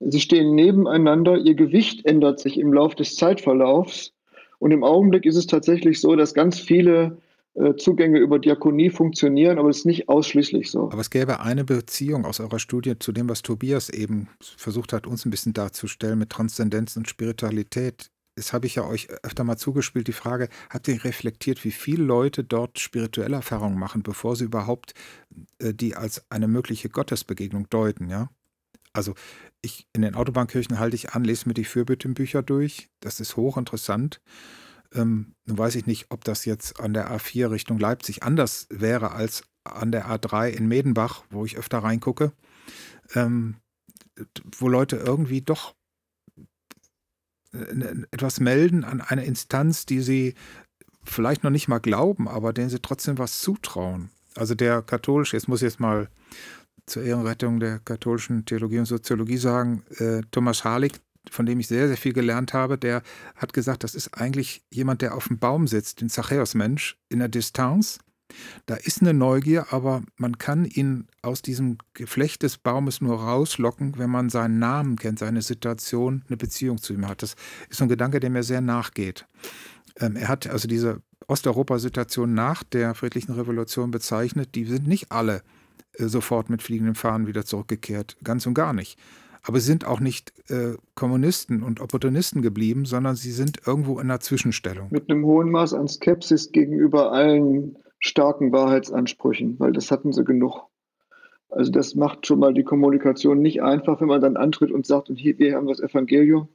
sie 0.00 0.20
stehen 0.20 0.54
nebeneinander, 0.54 1.38
ihr 1.38 1.54
Gewicht 1.54 2.04
ändert 2.06 2.40
sich 2.40 2.58
im 2.58 2.72
Laufe 2.72 2.96
des 2.96 3.16
Zeitverlaufs. 3.16 4.12
Und 4.58 4.70
im 4.70 4.84
Augenblick 4.84 5.26
ist 5.26 5.36
es 5.36 5.46
tatsächlich 5.46 6.00
so, 6.00 6.16
dass 6.16 6.34
ganz 6.34 6.58
viele 6.58 7.18
äh, 7.56 7.74
Zugänge 7.76 8.18
über 8.18 8.38
Diakonie 8.38 8.90
funktionieren, 8.90 9.58
aber 9.58 9.70
es 9.70 9.78
ist 9.78 9.86
nicht 9.86 10.08
ausschließlich 10.08 10.70
so. 10.70 10.90
Aber 10.90 11.00
es 11.00 11.08
gäbe 11.08 11.40
eine 11.40 11.64
Beziehung 11.64 12.26
aus 12.26 12.38
eurer 12.38 12.58
Studie 12.58 12.98
zu 12.98 13.12
dem, 13.12 13.28
was 13.30 13.40
Tobias 13.42 13.88
eben 13.88 14.28
versucht 14.40 14.92
hat, 14.92 15.06
uns 15.06 15.24
ein 15.24 15.30
bisschen 15.30 15.54
darzustellen 15.54 16.18
mit 16.18 16.30
Transzendenz 16.30 16.96
und 16.96 17.08
Spiritualität. 17.08 18.10
Das 18.34 18.52
habe 18.52 18.66
ich 18.66 18.74
ja 18.74 18.86
euch 18.86 19.08
öfter 19.22 19.44
mal 19.44 19.56
zugespielt, 19.56 20.08
die 20.08 20.12
Frage, 20.12 20.50
habt 20.68 20.86
ihr 20.88 21.02
reflektiert, 21.02 21.64
wie 21.64 21.70
viele 21.70 22.04
Leute 22.04 22.44
dort 22.44 22.78
spirituelle 22.78 23.36
Erfahrungen 23.36 23.78
machen, 23.78 24.02
bevor 24.02 24.36
sie 24.36 24.44
überhaupt 24.44 24.92
äh, 25.58 25.72
die 25.72 25.96
als 25.96 26.26
eine 26.28 26.48
mögliche 26.48 26.90
Gottesbegegnung 26.90 27.70
deuten, 27.70 28.10
ja? 28.10 28.28
Also 28.92 29.14
ich 29.66 29.86
in 29.92 30.02
den 30.02 30.14
Autobahnkirchen 30.14 30.78
halte 30.78 30.96
ich 30.96 31.12
an, 31.12 31.24
lese 31.24 31.48
mir 31.48 31.54
die 31.54 31.64
Fürbittenbücher 31.64 32.42
durch. 32.42 32.88
Das 33.00 33.20
ist 33.20 33.36
hochinteressant. 33.36 34.20
Ähm, 34.94 35.34
nun 35.44 35.58
weiß 35.58 35.74
ich 35.74 35.86
nicht, 35.86 36.06
ob 36.10 36.24
das 36.24 36.44
jetzt 36.44 36.80
an 36.80 36.94
der 36.94 37.10
A4 37.10 37.50
Richtung 37.50 37.78
Leipzig 37.78 38.22
anders 38.22 38.66
wäre 38.70 39.12
als 39.12 39.44
an 39.64 39.92
der 39.92 40.06
A3 40.06 40.48
in 40.48 40.68
Medenbach, 40.68 41.24
wo 41.30 41.44
ich 41.44 41.56
öfter 41.56 41.78
reingucke, 41.78 42.32
ähm, 43.14 43.56
wo 44.58 44.68
Leute 44.68 44.96
irgendwie 44.96 45.42
doch 45.42 45.74
äh, 47.52 48.04
etwas 48.10 48.40
melden 48.40 48.84
an 48.84 49.00
eine 49.00 49.24
Instanz, 49.24 49.86
die 49.86 50.00
sie 50.00 50.34
vielleicht 51.04 51.44
noch 51.44 51.50
nicht 51.50 51.68
mal 51.68 51.78
glauben, 51.78 52.28
aber 52.28 52.52
denen 52.52 52.70
sie 52.70 52.80
trotzdem 52.80 53.18
was 53.18 53.40
zutrauen. 53.40 54.10
Also 54.34 54.54
der 54.54 54.82
katholische, 54.82 55.36
jetzt 55.36 55.48
muss 55.48 55.62
ich 55.62 55.66
jetzt 55.66 55.80
mal 55.80 56.08
zur 56.86 57.02
Ehrenrettung 57.02 57.60
der 57.60 57.80
katholischen 57.80 58.44
Theologie 58.44 58.78
und 58.78 58.86
Soziologie 58.86 59.36
sagen, 59.36 59.82
äh, 59.98 60.22
Thomas 60.30 60.64
Harlig, 60.64 60.92
von 61.30 61.46
dem 61.46 61.58
ich 61.58 61.66
sehr, 61.66 61.88
sehr 61.88 61.96
viel 61.96 62.12
gelernt 62.12 62.52
habe, 62.52 62.78
der 62.78 63.02
hat 63.34 63.52
gesagt, 63.52 63.84
das 63.84 63.94
ist 63.94 64.14
eigentlich 64.14 64.62
jemand, 64.70 65.02
der 65.02 65.14
auf 65.14 65.28
dem 65.28 65.38
Baum 65.38 65.66
sitzt, 65.66 66.00
ein 66.00 66.08
Zachäus-Mensch, 66.08 66.96
in 67.08 67.18
der 67.18 67.28
Distanz. 67.28 67.98
Da 68.66 68.74
ist 68.74 69.02
eine 69.02 69.14
Neugier, 69.14 69.66
aber 69.70 70.02
man 70.16 70.38
kann 70.38 70.64
ihn 70.64 71.06
aus 71.22 71.42
diesem 71.42 71.78
Geflecht 71.94 72.42
des 72.42 72.58
Baumes 72.58 73.00
nur 73.00 73.20
rauslocken, 73.20 73.98
wenn 73.98 74.10
man 74.10 74.30
seinen 74.30 74.58
Namen 74.58 74.96
kennt, 74.96 75.18
seine 75.18 75.42
Situation, 75.42 76.24
eine 76.28 76.36
Beziehung 76.36 76.78
zu 76.78 76.92
ihm 76.92 77.08
hat. 77.08 77.22
Das 77.22 77.34
ist 77.68 77.78
so 77.78 77.84
ein 77.84 77.88
Gedanke, 77.88 78.20
der 78.20 78.30
mir 78.30 78.42
sehr 78.42 78.60
nachgeht. 78.60 79.26
Ähm, 79.98 80.16
er 80.16 80.28
hat 80.28 80.46
also 80.46 80.68
diese 80.68 81.02
Osteuropa-Situation 81.28 82.34
nach 82.34 82.62
der 82.62 82.94
friedlichen 82.94 83.32
Revolution 83.32 83.90
bezeichnet. 83.90 84.54
Die 84.54 84.64
sind 84.64 84.86
nicht 84.86 85.10
alle 85.12 85.42
sofort 85.98 86.50
mit 86.50 86.62
fliegenden 86.62 86.94
Fahnen 86.94 87.26
wieder 87.26 87.44
zurückgekehrt. 87.44 88.16
Ganz 88.22 88.46
und 88.46 88.54
gar 88.54 88.72
nicht. 88.72 88.98
Aber 89.42 89.60
sie 89.60 89.66
sind 89.66 89.86
auch 89.86 90.00
nicht 90.00 90.32
äh, 90.50 90.74
Kommunisten 90.94 91.62
und 91.62 91.80
Opportunisten 91.80 92.42
geblieben, 92.42 92.84
sondern 92.84 93.14
sie 93.14 93.30
sind 93.30 93.60
irgendwo 93.66 93.94
in 93.94 94.10
einer 94.10 94.20
Zwischenstellung. 94.20 94.88
Mit 94.90 95.08
einem 95.08 95.24
hohen 95.24 95.50
Maß 95.50 95.74
an 95.74 95.86
Skepsis 95.86 96.50
gegenüber 96.50 97.12
allen 97.12 97.76
starken 98.00 98.52
Wahrheitsansprüchen, 98.52 99.58
weil 99.58 99.72
das 99.72 99.90
hatten 99.90 100.12
sie 100.12 100.24
genug. 100.24 100.62
Also 101.48 101.70
das 101.70 101.94
macht 101.94 102.26
schon 102.26 102.40
mal 102.40 102.52
die 102.52 102.64
Kommunikation 102.64 103.40
nicht 103.40 103.62
einfach, 103.62 104.00
wenn 104.00 104.08
man 104.08 104.20
dann 104.20 104.36
antritt 104.36 104.72
und 104.72 104.84
sagt, 104.84 105.10
und 105.10 105.16
hier, 105.16 105.38
wir 105.38 105.54
haben 105.54 105.68
das 105.68 105.80
Evangelium, 105.80 106.48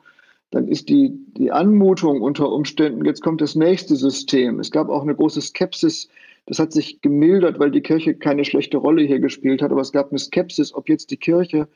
dann 0.51 0.67
ist 0.67 0.89
die, 0.89 1.13
die 1.37 1.51
Anmutung 1.51 2.21
unter 2.21 2.51
Umständen, 2.51 3.05
jetzt 3.05 3.23
kommt 3.23 3.39
das 3.39 3.55
nächste 3.55 3.95
System. 3.95 4.59
Es 4.59 4.69
gab 4.69 4.89
auch 4.89 5.01
eine 5.01 5.15
große 5.15 5.41
Skepsis, 5.41 6.09
das 6.45 6.59
hat 6.59 6.71
sich 6.71 7.01
gemildert, 7.01 7.59
weil 7.59 7.71
die 7.71 7.81
Kirche 7.81 8.15
keine 8.15 8.45
schlechte 8.45 8.77
Rolle 8.77 9.03
hier 9.03 9.19
gespielt 9.19 9.61
hat, 9.61 9.71
aber 9.71 9.81
es 9.81 9.91
gab 9.91 10.09
eine 10.09 10.19
Skepsis, 10.19 10.73
ob 10.73 10.89
jetzt 10.89 11.11
die 11.11 11.17
Kirche 11.17 11.67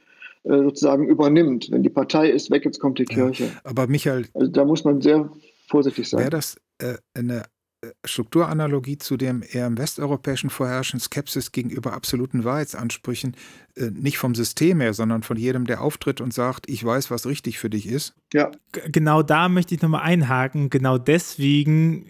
äh, 0.44 0.58
sozusagen 0.58 1.08
übernimmt. 1.08 1.70
Wenn 1.72 1.84
die 1.84 1.90
Partei 1.90 2.30
ist 2.30 2.52
weg, 2.52 2.66
jetzt 2.66 2.80
kommt 2.80 3.00
die 3.00 3.06
Kirche. 3.06 3.46
Ja, 3.46 3.52
aber 3.64 3.88
Michael, 3.88 4.26
also 4.34 4.52
da 4.52 4.66
muss 4.66 4.84
man 4.84 5.02
sehr 5.02 5.32
vorsichtig 5.68 6.10
sein. 6.10 6.20
Wäre 6.20 6.30
das 6.32 6.58
äh, 6.80 6.96
eine 7.14 7.44
äh, 7.82 7.92
Strukturanalogie 8.04 8.98
zu 8.98 9.18
dem 9.18 9.44
eher 9.48 9.68
im 9.68 9.78
westeuropäischen 9.78 10.50
vorherrschenden 10.50 11.04
Skepsis 11.04 11.52
gegenüber 11.52 11.94
absoluten 11.94 12.44
Wahrheitsansprüchen, 12.44 13.36
äh, 13.76 13.92
nicht 13.92 14.18
vom 14.18 14.36
System 14.36 14.82
her, 14.82 14.94
sondern 14.94 15.24
von 15.24 15.38
jedem, 15.38 15.66
der 15.66 15.82
auftritt 15.82 16.22
und 16.22 16.34
sagt, 16.34 16.70
ich 16.70 16.84
weiß, 16.84 17.12
was 17.12 17.28
richtig 17.28 17.60
für 17.60 17.70
dich 17.70 17.88
ist? 17.88 18.16
Ja. 18.34 18.52
Genau 18.72 19.22
da 19.22 19.48
möchte 19.48 19.76
ich 19.76 19.82
nochmal 19.82 20.02
einhaken. 20.02 20.70
Genau 20.70 20.98
deswegen 20.98 22.08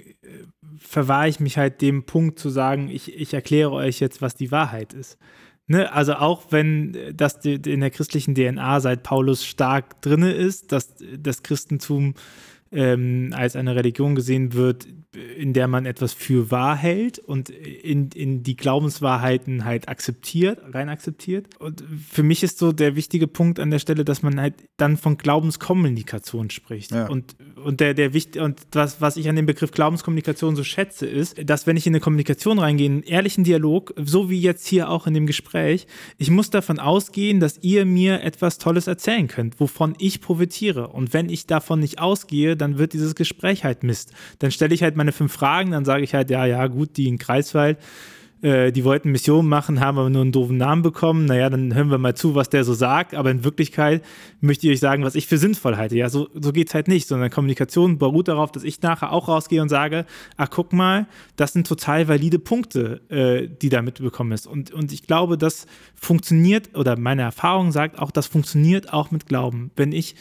verwahre 0.78 1.30
ich 1.30 1.40
mich 1.40 1.58
halt 1.58 1.82
dem 1.82 2.06
Punkt 2.06 2.40
zu 2.40 2.50
sagen, 2.50 2.90
ich, 2.90 3.14
ich 3.16 3.34
erkläre 3.34 3.72
euch 3.72 4.00
jetzt, 4.00 4.22
was 4.22 4.36
die 4.36 4.52
Wahrheit 4.52 4.94
ist. 4.94 5.18
Ne, 5.68 5.92
also 5.92 6.14
auch 6.14 6.52
wenn 6.52 6.96
das 7.16 7.44
in 7.44 7.80
der 7.80 7.90
christlichen 7.90 8.36
DNA 8.36 8.80
seit 8.82 9.02
Paulus 9.02 9.44
stark 9.44 10.00
drinne 10.02 10.32
ist, 10.32 10.72
dass 10.72 10.94
das 11.18 11.42
Christentum 11.42 12.14
ähm, 12.72 13.34
als 13.36 13.56
eine 13.56 13.76
Religion 13.76 14.16
gesehen 14.16 14.54
wird, 14.54 14.88
in 15.38 15.54
der 15.54 15.68
man 15.68 15.86
etwas 15.86 16.14
für 16.14 16.52
wahr 16.52 16.76
hält 16.76 17.20
und 17.20 17.50
in, 17.50 18.10
in 18.10 18.44
die 18.44 18.56
Glaubenswahrheiten 18.56 19.66
halt 19.66 19.88
akzeptiert, 19.88 20.60
rein 20.74 20.90
akzeptiert. 20.90 21.48
Und 21.60 21.84
für 22.10 22.24
mich 22.24 22.44
ist 22.44 22.58
so 22.58 22.72
der 22.72 22.96
wichtige 22.96 23.28
Punkt 23.28 23.60
an 23.60 23.72
der 23.72 23.80
Stelle, 23.80 24.04
dass 24.04 24.24
man 24.24 24.40
halt 24.40 24.56
dann 24.78 24.98
von 24.98 25.18
Glaubenskommunikation 25.18 26.50
spricht. 26.50 26.92
Ja. 26.92 27.08
Und, 27.08 27.36
und 27.64 27.80
der, 27.80 27.94
der 27.94 28.12
und 28.40 28.62
was, 28.72 29.02
was 29.02 29.18
ich 29.18 29.30
an 29.30 29.36
dem 29.36 29.46
Begriff 29.46 29.72
Glaubenskommunikation 29.72 30.56
so 30.56 30.64
schätze, 30.64 31.06
ist, 31.06 31.38
dass 31.50 31.68
wenn 31.68 31.78
ich 31.78 31.88
in 31.88 31.94
eine 31.94 32.02
Kommunikation 32.02 32.60
reingehe, 32.60 32.90
einen 32.90 33.04
ehrlichen 33.04 33.44
Dialog, 33.44 33.94
so 33.98 34.30
wie 34.30 34.40
jetzt 34.40 34.68
hier 34.68 34.90
auch 34.90 35.08
in 35.08 35.14
dem 35.14 35.28
Gespräch, 35.28 35.88
ich 36.18 36.30
muss 36.30 36.50
davon 36.50 36.80
ausgehen, 36.80 37.40
dass 37.40 37.58
ihr 37.62 37.86
mir 37.86 38.22
etwas 38.22 38.58
Tolles 38.58 38.88
erzählen 38.88 39.28
könnt, 39.28 39.60
wovon 39.60 39.96
ich 39.98 40.22
profitiere. 40.22 40.90
Und 40.90 41.14
wenn 41.14 41.30
ich 41.30 41.48
davon 41.48 41.80
nicht 41.80 42.00
ausgehe, 42.00 42.55
dann 42.56 42.78
wird 42.78 42.94
dieses 42.94 43.16
Gespräch 43.16 43.64
halt 43.64 43.84
Mist. 43.84 44.12
Dann 44.40 44.52
stelle 44.52 44.74
ich 44.74 44.84
halt 44.84 44.96
meine 44.96 45.12
fünf 45.12 45.34
Fragen, 45.34 45.72
dann 45.72 45.86
sage 45.86 46.04
ich 46.04 46.14
halt, 46.14 46.30
ja, 46.30 46.46
ja, 46.46 46.68
gut, 46.68 46.98
die 46.98 47.08
in 47.08 47.18
Kreiswald, 47.18 47.78
äh, 48.46 48.72
die 48.72 48.84
wollten 48.84 49.12
Mission 49.12 49.48
machen, 49.48 49.80
haben 49.80 49.98
aber 49.98 50.10
nur 50.10 50.22
einen 50.22 50.32
doofen 50.32 50.58
Namen 50.58 50.84
bekommen. 50.84 51.26
Naja, 51.26 51.50
dann 51.50 51.74
hören 51.74 51.90
wir 51.90 51.98
mal 51.98 52.16
zu, 52.16 52.36
was 52.36 52.50
der 52.50 52.64
so 52.64 52.74
sagt. 52.74 53.16
Aber 53.16 53.32
in 53.32 53.44
Wirklichkeit 53.44 54.04
möchte 54.40 54.68
ich 54.68 54.74
euch 54.74 54.80
sagen, 54.80 55.04
was 55.04 55.16
ich 55.16 55.26
für 55.26 55.40
sinnvoll 55.40 55.78
halte. 55.78 55.96
Ja, 55.96 56.10
so, 56.10 56.30
so 56.34 56.52
geht 56.52 56.68
es 56.68 56.76
halt 56.76 56.88
nicht, 56.88 57.08
sondern 57.08 57.32
Kommunikation 57.32 57.98
beruht 57.98 58.28
darauf, 58.28 58.52
dass 58.52 58.64
ich 58.64 58.82
nachher 58.84 59.12
auch 59.12 59.30
rausgehe 59.30 59.62
und 59.62 59.70
sage, 59.70 60.06
ach, 60.38 60.50
guck 60.52 60.74
mal, 60.74 61.08
das 61.38 61.54
sind 61.54 61.66
total 61.66 62.08
valide 62.08 62.38
Punkte, 62.38 63.02
äh, 63.10 63.48
die 63.48 63.70
da 63.70 63.82
mitbekommen 63.82 64.34
ist. 64.34 64.46
Und, 64.46 64.72
und 64.72 64.92
ich 64.92 65.08
glaube, 65.08 65.38
das 65.38 65.66
funktioniert, 65.96 66.76
oder 66.76 67.00
meine 67.00 67.24
Erfahrung 67.24 67.72
sagt 67.72 67.98
auch, 67.98 68.12
das 68.12 68.28
funktioniert 68.28 68.94
auch 68.94 69.10
mit 69.10 69.26
Glauben. 69.26 69.72
Wenn 69.76 69.92
ich 69.92 70.16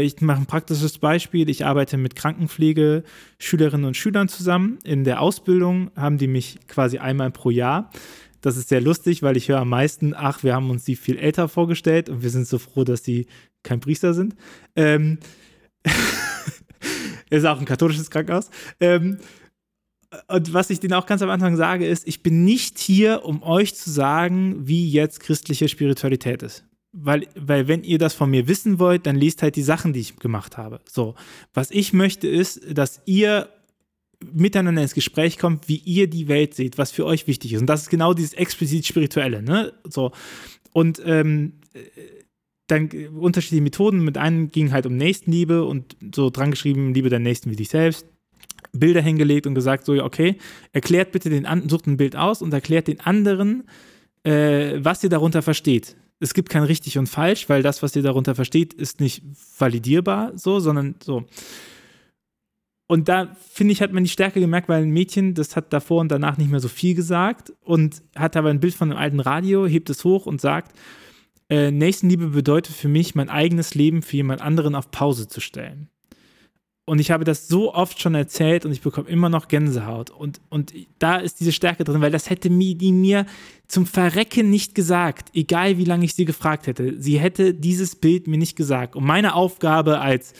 ich 0.00 0.20
mache 0.20 0.40
ein 0.40 0.46
praktisches 0.46 0.98
Beispiel. 0.98 1.48
Ich 1.48 1.64
arbeite 1.64 1.96
mit 1.96 2.16
Krankenpflegeschülerinnen 2.16 3.86
und 3.86 3.96
Schülern 3.96 4.28
zusammen. 4.28 4.78
In 4.84 5.04
der 5.04 5.20
Ausbildung 5.20 5.90
haben 5.96 6.18
die 6.18 6.28
mich 6.28 6.58
quasi 6.68 6.98
einmal 6.98 7.30
pro 7.30 7.50
Jahr. 7.50 7.90
Das 8.40 8.56
ist 8.56 8.68
sehr 8.68 8.80
lustig, 8.80 9.22
weil 9.22 9.36
ich 9.36 9.48
höre 9.48 9.60
am 9.60 9.68
meisten, 9.68 10.14
ach, 10.16 10.42
wir 10.42 10.54
haben 10.54 10.70
uns 10.70 10.84
die 10.84 10.96
viel 10.96 11.18
älter 11.18 11.48
vorgestellt 11.48 12.08
und 12.08 12.22
wir 12.22 12.30
sind 12.30 12.46
so 12.46 12.58
froh, 12.58 12.84
dass 12.84 13.02
die 13.02 13.26
kein 13.62 13.80
Priester 13.80 14.14
sind. 14.14 14.34
Ähm, 14.74 15.18
ist 17.30 17.44
auch 17.44 17.60
ein 17.60 17.64
katholisches 17.64 18.10
Krankenhaus. 18.10 18.50
Ähm, 18.80 19.18
und 20.28 20.52
was 20.52 20.70
ich 20.70 20.80
denen 20.80 20.94
auch 20.94 21.06
ganz 21.06 21.22
am 21.22 21.30
Anfang 21.30 21.56
sage, 21.56 21.86
ist, 21.86 22.06
ich 22.06 22.22
bin 22.22 22.44
nicht 22.44 22.78
hier, 22.78 23.24
um 23.24 23.42
euch 23.42 23.74
zu 23.74 23.90
sagen, 23.90 24.66
wie 24.66 24.90
jetzt 24.90 25.20
christliche 25.20 25.68
Spiritualität 25.68 26.42
ist 26.42 26.64
weil, 26.92 27.26
weil 27.34 27.68
wenn 27.68 27.84
ihr 27.84 27.98
das 27.98 28.14
von 28.14 28.30
mir 28.30 28.48
wissen 28.48 28.78
wollt, 28.78 29.06
dann 29.06 29.16
liest 29.16 29.42
halt 29.42 29.56
die 29.56 29.62
Sachen, 29.62 29.92
die 29.92 30.00
ich 30.00 30.16
gemacht 30.16 30.58
habe. 30.58 30.80
So, 30.88 31.14
was 31.54 31.70
ich 31.70 31.92
möchte 31.92 32.28
ist, 32.28 32.60
dass 32.70 33.00
ihr 33.06 33.48
miteinander 34.32 34.82
ins 34.82 34.94
Gespräch 34.94 35.38
kommt, 35.38 35.68
wie 35.68 35.78
ihr 35.84 36.06
die 36.06 36.28
Welt 36.28 36.54
seht, 36.54 36.78
was 36.78 36.92
für 36.92 37.06
euch 37.06 37.26
wichtig 37.26 37.54
ist. 37.54 37.60
Und 37.60 37.66
das 37.66 37.82
ist 37.82 37.90
genau 37.90 38.14
dieses 38.14 38.34
explizit 38.34 38.86
Spirituelle, 38.86 39.42
ne? 39.42 39.72
So. 39.88 40.12
Und 40.72 41.02
ähm, 41.04 41.54
dann 42.68 42.88
unterschiedliche 43.18 43.62
Methoden. 43.62 44.04
Mit 44.04 44.18
einem 44.18 44.50
ging 44.50 44.72
halt 44.72 44.86
um 44.86 44.96
Nächstenliebe 44.96 45.64
und 45.64 45.96
so 46.14 46.30
dran 46.30 46.50
geschrieben, 46.50 46.94
liebe 46.94 47.08
deinen 47.08 47.24
Nächsten 47.24 47.50
wie 47.50 47.56
dich 47.56 47.68
selbst. 47.68 48.06
Bilder 48.72 49.02
hingelegt 49.02 49.46
und 49.46 49.54
gesagt, 49.54 49.84
so, 49.84 49.92
okay, 50.02 50.36
erklärt 50.72 51.12
bitte 51.12 51.28
den 51.28 51.44
anderen, 51.44 51.68
sucht 51.68 51.86
ein 51.86 51.98
Bild 51.98 52.16
aus 52.16 52.40
und 52.40 52.54
erklärt 52.54 52.88
den 52.88 53.00
anderen, 53.00 53.64
äh, 54.24 54.78
was 54.78 55.04
ihr 55.04 55.10
darunter 55.10 55.42
versteht. 55.42 55.96
Es 56.22 56.34
gibt 56.34 56.48
kein 56.50 56.62
richtig 56.62 56.98
und 56.98 57.08
falsch, 57.08 57.48
weil 57.48 57.62
das, 57.62 57.82
was 57.82 57.96
ihr 57.96 58.02
darunter 58.02 58.34
versteht, 58.34 58.72
ist 58.72 59.00
nicht 59.00 59.22
validierbar 59.58 60.32
so, 60.36 60.60
sondern 60.60 60.94
so. 61.02 61.24
Und 62.86 63.08
da 63.08 63.34
finde 63.50 63.72
ich, 63.72 63.80
hat 63.80 63.92
man 63.92 64.04
die 64.04 64.10
Stärke 64.10 64.38
gemerkt, 64.38 64.68
weil 64.68 64.82
ein 64.82 64.90
Mädchen, 64.90 65.34
das 65.34 65.56
hat 65.56 65.72
davor 65.72 66.00
und 66.00 66.12
danach 66.12 66.36
nicht 66.36 66.50
mehr 66.50 66.60
so 66.60 66.68
viel 66.68 66.94
gesagt 66.94 67.52
und 67.60 68.02
hat 68.14 68.36
aber 68.36 68.50
ein 68.50 68.60
Bild 68.60 68.74
von 68.74 68.90
einem 68.90 69.00
alten 69.00 69.20
Radio, 69.20 69.66
hebt 69.66 69.88
es 69.90 70.04
hoch 70.04 70.26
und 70.26 70.40
sagt, 70.40 70.76
äh, 71.48 71.70
Nächstenliebe 71.70 72.28
bedeutet 72.28 72.74
für 72.74 72.88
mich, 72.88 73.14
mein 73.14 73.28
eigenes 73.28 73.74
Leben 73.74 74.02
für 74.02 74.16
jemand 74.16 74.42
anderen 74.42 74.74
auf 74.74 74.90
Pause 74.90 75.26
zu 75.26 75.40
stellen. 75.40 75.88
Und 76.92 76.98
ich 76.98 77.10
habe 77.10 77.24
das 77.24 77.48
so 77.48 77.72
oft 77.72 78.02
schon 78.02 78.14
erzählt 78.14 78.66
und 78.66 78.72
ich 78.72 78.82
bekomme 78.82 79.08
immer 79.08 79.30
noch 79.30 79.48
Gänsehaut. 79.48 80.10
Und, 80.10 80.42
und 80.50 80.74
da 80.98 81.16
ist 81.16 81.40
diese 81.40 81.50
Stärke 81.50 81.84
drin, 81.84 82.02
weil 82.02 82.10
das 82.10 82.28
hätte 82.28 82.50
die 82.50 82.92
mir 82.92 83.24
zum 83.66 83.86
Verrecken 83.86 84.50
nicht 84.50 84.74
gesagt, 84.74 85.30
egal 85.32 85.78
wie 85.78 85.86
lange 85.86 86.04
ich 86.04 86.12
sie 86.12 86.26
gefragt 86.26 86.66
hätte. 86.66 87.00
Sie 87.00 87.18
hätte 87.18 87.54
dieses 87.54 87.96
Bild 87.96 88.26
mir 88.26 88.36
nicht 88.36 88.56
gesagt. 88.56 88.94
Und 88.94 89.06
meine 89.06 89.34
Aufgabe 89.34 90.00
als, 90.00 90.34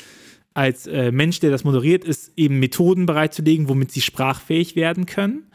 als 0.53 0.87
äh, 0.87 1.11
Mensch, 1.11 1.41
der 1.41 1.51
das 1.51 1.65
moderiert, 1.65 2.05
ist 2.05 2.33
eben 2.37 2.59
Methoden 2.59 3.07
bereitzulegen, 3.07 3.71
womit 3.71 3.91
sie 3.91 4.03
sprachfähig 4.03 4.77
werden 4.77 5.07
können. 5.07 5.47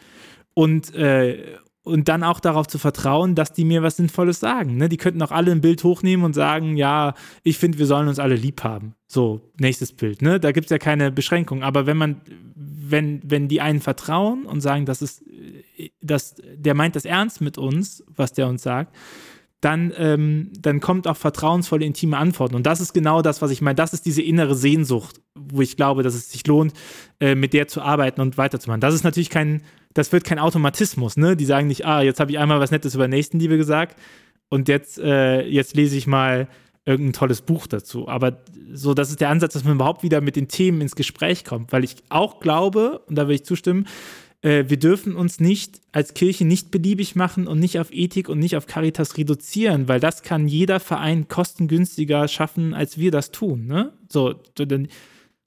Und, 0.55 0.95
äh, 0.95 1.43
und 1.87 2.07
dann 2.07 2.23
auch 2.23 2.39
darauf 2.39 2.67
zu 2.67 2.77
vertrauen, 2.77 3.33
dass 3.33 3.53
die 3.53 3.65
mir 3.65 3.81
was 3.81 3.97
Sinnvolles 3.97 4.39
sagen. 4.39 4.77
Ne? 4.77 4.89
Die 4.89 4.97
könnten 4.97 5.21
auch 5.21 5.31
alle 5.31 5.51
ein 5.51 5.61
Bild 5.61 5.83
hochnehmen 5.83 6.25
und 6.25 6.33
sagen, 6.33 6.77
ja, 6.77 7.13
ich 7.43 7.57
finde, 7.57 7.79
wir 7.79 7.85
sollen 7.85 8.07
uns 8.07 8.19
alle 8.19 8.35
lieb 8.35 8.63
haben. 8.63 8.93
So, 9.07 9.41
nächstes 9.59 9.93
Bild. 9.93 10.21
Ne? 10.21 10.39
Da 10.39 10.51
gibt 10.51 10.65
es 10.65 10.71
ja 10.71 10.77
keine 10.77 11.11
Beschränkung. 11.11 11.63
Aber 11.63 11.85
wenn 11.85 11.97
man, 11.97 12.21
wenn, 12.55 13.21
wenn 13.23 13.47
die 13.47 13.61
einen 13.61 13.79
vertrauen 13.79 14.45
und 14.45 14.61
sagen, 14.61 14.85
das 14.85 15.01
ist, 15.01 15.23
dass 16.01 16.35
der 16.55 16.73
meint 16.73 16.95
das 16.95 17.05
ernst 17.05 17.41
mit 17.41 17.57
uns, 17.57 18.03
was 18.07 18.33
der 18.33 18.47
uns 18.47 18.63
sagt, 18.63 18.95
dann, 19.61 19.91
ähm, 19.97 20.51
dann 20.59 20.79
kommt 20.79 21.07
auch 21.07 21.17
vertrauensvolle, 21.17 21.83
intime 21.83 22.17
Antworten. 22.17 22.55
Und 22.55 22.67
das 22.67 22.79
ist 22.79 22.93
genau 22.93 23.21
das, 23.21 23.41
was 23.41 23.49
ich 23.49 23.61
meine. 23.61 23.75
Das 23.75 23.93
ist 23.93 24.05
diese 24.05 24.21
innere 24.21 24.55
Sehnsucht, 24.55 25.19
wo 25.35 25.61
ich 25.61 25.75
glaube, 25.75 26.03
dass 26.03 26.13
es 26.13 26.31
sich 26.31 26.45
lohnt, 26.45 26.73
äh, 27.19 27.33
mit 27.33 27.53
der 27.53 27.67
zu 27.67 27.81
arbeiten 27.81 28.21
und 28.21 28.37
weiterzumachen. 28.37 28.81
Das 28.81 28.93
ist 28.93 29.03
natürlich 29.03 29.31
kein, 29.31 29.63
das 29.93 30.11
wird 30.11 30.25
kein 30.25 30.37
Automatismus, 30.37 31.17
ne? 31.17 31.35
Die 31.35 31.45
sagen 31.45 31.67
nicht, 31.67 31.85
ah, 31.85 32.01
jetzt 32.01 32.19
habe 32.19 32.31
ich 32.31 32.37
einmal 32.37 32.59
was 32.59 32.69
Nettes 32.69 32.93
über 32.93 33.07
Nächstenliebe 33.07 33.57
gesagt 33.57 33.99
und 34.49 34.67
jetzt, 34.67 34.99
äh, 34.99 35.41
jetzt 35.47 35.75
lese 35.75 35.97
ich 35.97 36.05
mal 36.05 36.47
irgendein 36.85 37.13
tolles 37.13 37.41
Buch 37.41 37.67
dazu. 37.67 38.07
Aber 38.07 38.43
so, 38.71 38.93
das 38.93 39.09
ist 39.09 39.19
der 39.19 39.29
Ansatz, 39.29 39.53
dass 39.53 39.63
man 39.63 39.73
überhaupt 39.75 40.03
wieder 40.03 40.21
mit 40.21 40.35
den 40.35 40.47
Themen 40.47 40.81
ins 40.81 40.95
Gespräch 40.95 41.43
kommt, 41.43 41.73
weil 41.73 41.83
ich 41.83 41.95
auch 42.09 42.39
glaube, 42.39 42.99
und 43.07 43.15
da 43.15 43.27
will 43.27 43.35
ich 43.35 43.43
zustimmen, 43.43 43.87
äh, 44.41 44.65
wir 44.67 44.77
dürfen 44.77 45.15
uns 45.15 45.39
nicht 45.39 45.81
als 45.91 46.13
Kirche 46.13 46.45
nicht 46.45 46.71
beliebig 46.71 47.15
machen 47.15 47.47
und 47.47 47.59
nicht 47.59 47.79
auf 47.79 47.91
Ethik 47.91 48.29
und 48.29 48.39
nicht 48.39 48.55
auf 48.55 48.67
Caritas 48.67 49.17
reduzieren, 49.17 49.87
weil 49.87 49.99
das 49.99 50.23
kann 50.23 50.47
jeder 50.47 50.79
Verein 50.79 51.27
kostengünstiger 51.27 52.27
schaffen, 52.27 52.73
als 52.73 52.97
wir 52.97 53.11
das 53.11 53.31
tun. 53.31 53.65
Ne? 53.65 53.93
So, 54.09 54.35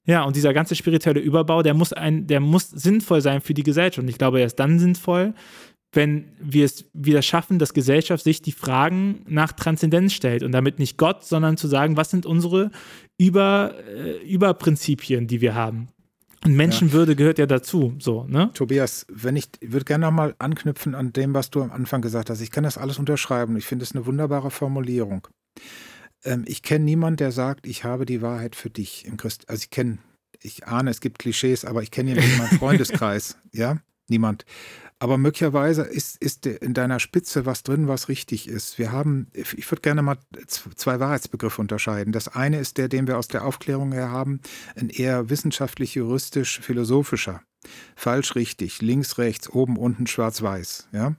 ja, 0.06 0.24
und 0.24 0.34
dieser 0.34 0.52
ganze 0.52 0.74
spirituelle 0.74 1.20
Überbau, 1.20 1.62
der 1.62 1.74
muss 1.74 1.92
ein, 1.92 2.26
der 2.26 2.40
muss 2.40 2.68
sinnvoll 2.70 3.20
sein 3.20 3.40
für 3.40 3.54
die 3.54 3.62
Gesellschaft. 3.62 4.02
Und 4.02 4.08
ich 4.08 4.18
glaube, 4.18 4.40
er 4.40 4.46
ist 4.46 4.56
dann 4.56 4.78
sinnvoll, 4.78 5.34
wenn 5.92 6.32
wir 6.40 6.64
es 6.64 6.84
wieder 6.92 7.22
schaffen, 7.22 7.58
dass 7.58 7.74
Gesellschaft 7.74 8.24
sich 8.24 8.42
die 8.42 8.52
Fragen 8.52 9.22
nach 9.28 9.52
Transzendenz 9.52 10.12
stellt 10.12 10.42
und 10.42 10.52
damit 10.52 10.78
nicht 10.78 10.96
Gott, 10.96 11.24
sondern 11.24 11.56
zu 11.56 11.68
sagen, 11.68 11.96
was 11.96 12.10
sind 12.10 12.26
unsere 12.26 12.70
Über, 13.18 13.74
äh, 13.88 14.24
Überprinzipien, 14.24 15.26
die 15.26 15.40
wir 15.40 15.54
haben. 15.54 15.88
Und 16.44 16.54
Menschenwürde 16.56 17.12
ja. 17.12 17.16
gehört 17.16 17.38
ja 17.38 17.46
dazu, 17.46 17.94
so, 17.98 18.24
ne? 18.24 18.50
Tobias, 18.54 19.06
wenn 19.10 19.36
ich, 19.36 19.48
ich 19.60 19.72
würde 19.72 19.84
gerne 19.84 20.06
nochmal 20.06 20.34
anknüpfen 20.38 20.94
an 20.94 21.12
dem, 21.12 21.34
was 21.34 21.50
du 21.50 21.62
am 21.62 21.70
Anfang 21.70 22.00
gesagt 22.00 22.30
hast. 22.30 22.40
Ich 22.40 22.50
kann 22.50 22.64
das 22.64 22.78
alles 22.78 22.98
unterschreiben. 22.98 23.56
Ich 23.56 23.66
finde 23.66 23.82
es 23.82 23.94
eine 23.94 24.06
wunderbare 24.06 24.50
Formulierung. 24.50 25.28
Ähm, 26.24 26.44
ich 26.46 26.62
kenne 26.62 26.84
niemanden, 26.86 27.18
der 27.18 27.32
sagt, 27.32 27.66
ich 27.66 27.84
habe 27.84 28.06
die 28.06 28.22
Wahrheit 28.22 28.56
für 28.56 28.70
dich 28.70 29.04
im 29.04 29.18
Christ. 29.18 29.48
Also 29.50 29.64
ich 29.64 29.70
kenne, 29.70 29.98
ich 30.40 30.66
ahne, 30.66 30.90
es 30.90 31.00
gibt 31.00 31.18
Klischees, 31.18 31.66
aber 31.66 31.82
ich 31.82 31.90
kenne 31.90 32.14
ja 32.14 32.22
in 32.22 32.38
meinem 32.38 32.48
Freundeskreis, 32.58 33.36
ja? 33.52 33.76
Niemand. 34.08 34.44
Aber 35.02 35.16
möglicherweise 35.16 35.82
ist, 35.82 36.18
ist 36.18 36.44
in 36.44 36.74
deiner 36.74 37.00
Spitze 37.00 37.46
was 37.46 37.62
drin, 37.62 37.88
was 37.88 38.10
richtig 38.10 38.46
ist. 38.46 38.78
Wir 38.78 38.92
haben, 38.92 39.28
ich 39.32 39.70
würde 39.70 39.80
gerne 39.80 40.02
mal 40.02 40.18
zwei 40.46 41.00
Wahrheitsbegriffe 41.00 41.60
unterscheiden. 41.60 42.12
Das 42.12 42.28
eine 42.28 42.58
ist 42.58 42.76
der, 42.76 42.88
den 42.88 43.06
wir 43.06 43.16
aus 43.16 43.26
der 43.26 43.46
Aufklärung 43.46 43.92
her 43.92 44.10
haben, 44.10 44.40
ein 44.76 44.90
eher 44.90 45.30
wissenschaftlich, 45.30 45.94
juristisch, 45.94 46.60
philosophischer. 46.60 47.42
Falsch, 47.96 48.34
richtig, 48.34 48.82
links, 48.82 49.16
rechts, 49.16 49.48
oben, 49.48 49.78
unten, 49.78 50.06
schwarz, 50.06 50.42
weiß. 50.42 50.88
Ja? 50.92 51.16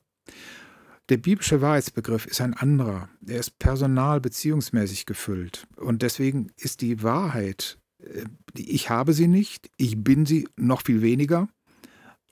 Der 1.10 1.18
biblische 1.18 1.62
Wahrheitsbegriff 1.62 2.28
ist 2.28 2.40
ein 2.40 2.54
anderer. 2.54 3.10
Er 3.26 3.40
ist 3.40 3.58
personal 3.58 4.22
beziehungsmäßig 4.22 5.08
gefüllt. 5.08 5.68
Und 5.76 6.04
deswegen 6.04 6.52
ist 6.56 6.82
die 6.82 7.02
Wahrheit, 7.02 7.80
äh, 8.00 8.26
ich 8.56 8.92
habe 8.92 9.14
sie 9.14 9.28
nicht, 9.28 9.72
ich 9.78 10.04
bin 10.04 10.28
sie 10.28 10.48
noch 10.56 10.84
viel 10.84 11.02
weniger, 11.02 11.50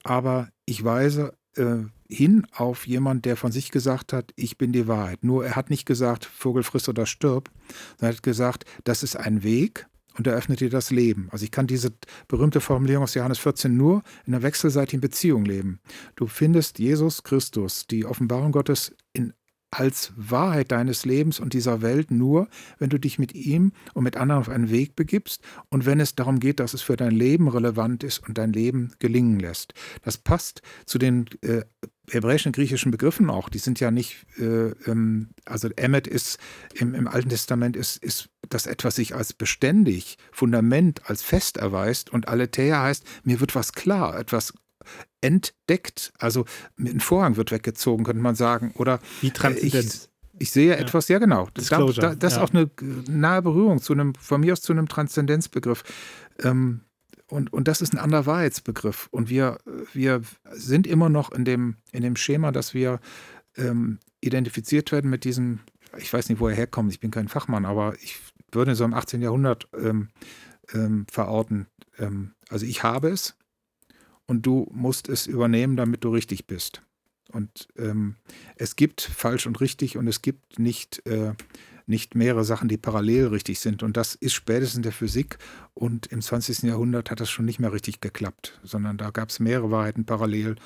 aber 0.04 0.50
ich 0.66 0.84
weise 0.84 1.34
äh, 1.56 1.84
hin 2.08 2.47
auf 2.54 2.88
jemand, 2.88 3.26
der 3.26 3.38
von 3.38 3.52
sich 3.52 3.72
gesagt 3.72 4.14
hat, 4.14 4.32
ich 4.36 4.58
bin 4.58 4.72
die 4.72 4.88
Wahrheit. 4.88 5.24
Nur 5.24 5.45
er 5.45 5.56
hat 5.56 5.70
nicht 5.70 5.86
gesagt, 5.86 6.26
Vogel 6.26 6.64
friss 6.64 6.89
oder 6.89 7.06
stirb, 7.06 7.52
sondern 7.97 8.14
er 8.14 8.18
hat 8.18 8.24
gesagt, 8.24 8.66
das 8.84 9.04
ist 9.04 9.16
ein 9.16 9.43
Weg 9.43 9.88
und 10.18 10.28
er 10.28 10.34
öffnet 10.34 10.60
dir 10.60 10.70
das 10.70 10.91
Leben. 10.91 11.30
Also 11.32 11.45
ich 11.45 11.52
kann 11.52 11.68
diese 11.68 11.91
berühmte 12.28 12.62
Formulierung 12.62 13.04
aus 13.04 13.14
Johannes 13.14 13.39
14 13.39 13.76
nur 13.76 14.04
in 14.26 14.34
einer 14.34 14.43
wechselseitigen 14.43 15.02
Beziehung 15.02 15.45
leben. 15.45 15.80
Du 16.16 16.28
findest 16.28 16.80
Jesus 16.80 17.24
Christus, 17.24 17.88
die 17.88 18.06
Offenbarung 18.06 18.52
Gottes 18.52 18.95
in 19.14 19.34
als 19.72 20.11
Wahrheit 20.15 20.72
deines 20.72 21.05
Lebens 21.05 21.39
und 21.39 21.53
dieser 21.53 21.82
Welt 21.82 22.11
nur, 22.11 22.47
wenn 22.80 22.89
du 22.89 22.97
dich 22.97 23.20
mit 23.20 23.36
ihm 23.36 23.72
und 23.93 24.03
mit 24.03 24.17
anderen 24.17 24.41
auf 24.41 24.49
einen 24.49 24.70
Weg 24.70 24.95
begibst 24.95 25.43
und 25.70 25.86
wenn 25.86 25.99
es 25.99 26.15
darum 26.15 26.39
geht, 26.39 26.59
dass 26.59 26.74
es 26.74 26.82
für 26.82 26.95
dein 26.95 27.11
Leben 27.11 27.47
relevant 27.47 28.03
ist 28.03 28.20
und 28.20 28.38
dein 28.38 28.51
Leben 28.51 28.93
gelingen 28.99 29.39
lässt. 29.39 29.74
Das 30.01 30.17
passt 30.17 30.61
zu 30.86 30.97
den 30.97 31.28
äh, 31.41 31.61
hebräischen, 32.09 32.51
griechischen 32.51 32.91
Begriffen 32.91 33.30
auch. 33.30 33.49
Die 33.49 33.59
sind 33.59 33.80
ja 33.80 33.91
nicht, 33.91 34.26
äh, 34.39 34.70
ähm, 34.88 35.30
also 35.45 35.70
Emmet 35.76 36.07
ist 36.07 36.39
im, 36.74 36.95
im, 36.95 37.07
Alten 37.07 37.30
Testament 37.30 37.76
ist, 37.76 37.97
ist 38.03 38.30
das 38.49 38.65
etwas 38.65 38.95
sich 38.95 39.15
als 39.15 39.34
beständig, 39.34 40.17
Fundament, 40.32 41.07
als 41.09 41.22
fest 41.22 41.57
erweist 41.57 42.09
und 42.09 42.28
Aletheia 42.28 42.82
heißt, 42.82 43.05
mir 43.24 43.39
wird 43.39 43.53
was 43.53 43.74
klar, 43.74 44.17
etwas 44.17 44.53
entdeckt. 45.22 46.14
Also 46.18 46.46
ein 46.78 47.00
Vorhang 47.00 47.38
wird 47.38 47.52
weggezogen, 47.52 48.04
könnte 48.04 48.22
man 48.22 48.36
sagen. 48.36 48.72
Oder 48.76 49.00
Wie 49.22 49.32
Transzendenz. 49.32 50.10
Ich, 50.34 50.42
ich 50.42 50.51
sehe 50.51 50.70
ja. 50.70 50.76
etwas, 50.76 51.08
ja 51.08 51.20
genau. 51.20 51.50
Das, 51.54 51.68
da, 51.68 51.80
da, 51.86 52.16
das 52.16 52.36
ja. 52.36 52.43
ist 52.43 52.50
auch 52.50 52.54
eine 52.54 52.70
nahe 53.10 53.42
Berührung 53.42 53.82
zu 53.82 53.93
einem, 53.93 54.16
von 54.16 54.42
mir 54.42 54.54
aus 54.54 54.62
zu 54.62 54.74
einem 54.74 54.88
Transzendenzbegriff. 54.88 55.84
Ähm, 56.42 56.82
und, 57.28 57.54
und 57.54 57.68
das 57.68 57.82
ist 57.82 57.93
ein 57.93 58.00
anderer 58.00 58.26
Wahrheitsbegriff. 58.26 59.08
Und 59.12 59.30
wir, 59.30 59.60
wir 59.93 60.22
sind 60.51 60.88
immer 60.88 61.10
noch 61.10 61.32
in 61.32 61.46
dem, 61.46 61.76
in 61.92 62.01
dem 62.01 62.16
Schema, 62.16 62.51
dass 62.51 62.74
wir 62.74 63.00
ähm, 63.56 64.00
identifiziert 64.22 64.92
werden 64.92 65.10
mit 65.10 65.24
diesem, 65.24 65.60
ich 65.97 66.12
weiß 66.12 66.30
nicht, 66.30 66.39
wo 66.39 66.47
er 66.47 66.56
herkommt, 66.56 66.92
ich 66.92 67.00
bin 67.00 67.12
kein 67.12 67.28
Fachmann, 67.28 67.66
aber 67.66 67.96
ich 68.01 68.20
würde 68.51 68.76
so 68.76 68.84
im 68.84 68.93
18. 68.93 69.22
Jahrhundert 69.22 69.68
ähm, 69.78 70.10
ähm, 70.74 71.06
verorten. 71.12 71.68
Ähm, 72.00 72.34
also 72.50 72.66
ich 72.66 72.84
habe 72.84 73.10
es, 73.10 73.36
und 74.30 74.46
du 74.46 74.68
musst 74.72 75.10
es 75.10 75.26
übernehmen, 75.26 75.76
damit 75.76 76.04
du 76.04 76.10
richtig 76.10 76.46
bist. 76.46 76.84
Und 77.32 77.68
ähm, 77.78 78.16
es 78.56 78.76
gibt 78.76 79.01
falsch 79.01 79.47
und 79.47 79.60
richtig 79.60 79.97
und 79.97 80.08
es 80.08 80.22
gibt 80.22 80.60
nicht, 80.60 81.06
äh, 81.08 81.34
nicht 81.88 82.14
mehrere 82.14 82.43
Sachen, 82.43 82.70
die 82.70 82.78
parallel 82.78 83.28
richtig 83.28 83.60
sind. 83.60 83.82
Und 83.82 83.97
das 83.97 84.14
ist 84.14 84.34
spätestens 84.34 84.78
in 84.78 84.84
der 84.84 84.92
Physik 84.92 85.39
und 85.74 86.08
im 86.08 86.22
20. 86.22 86.62
Jahrhundert 86.64 87.10
hat 87.10 87.20
das 87.20 87.30
schon 87.30 87.46
nicht 87.46 87.60
mehr 87.60 87.74
richtig 87.74 88.01
geklappt, 88.01 88.60
sondern 88.64 88.97
da 88.97 89.10
gab 89.10 89.30
es 89.30 89.39
mehrere 89.39 89.72
Wahrheiten 89.72 90.06
parallel. 90.06 90.58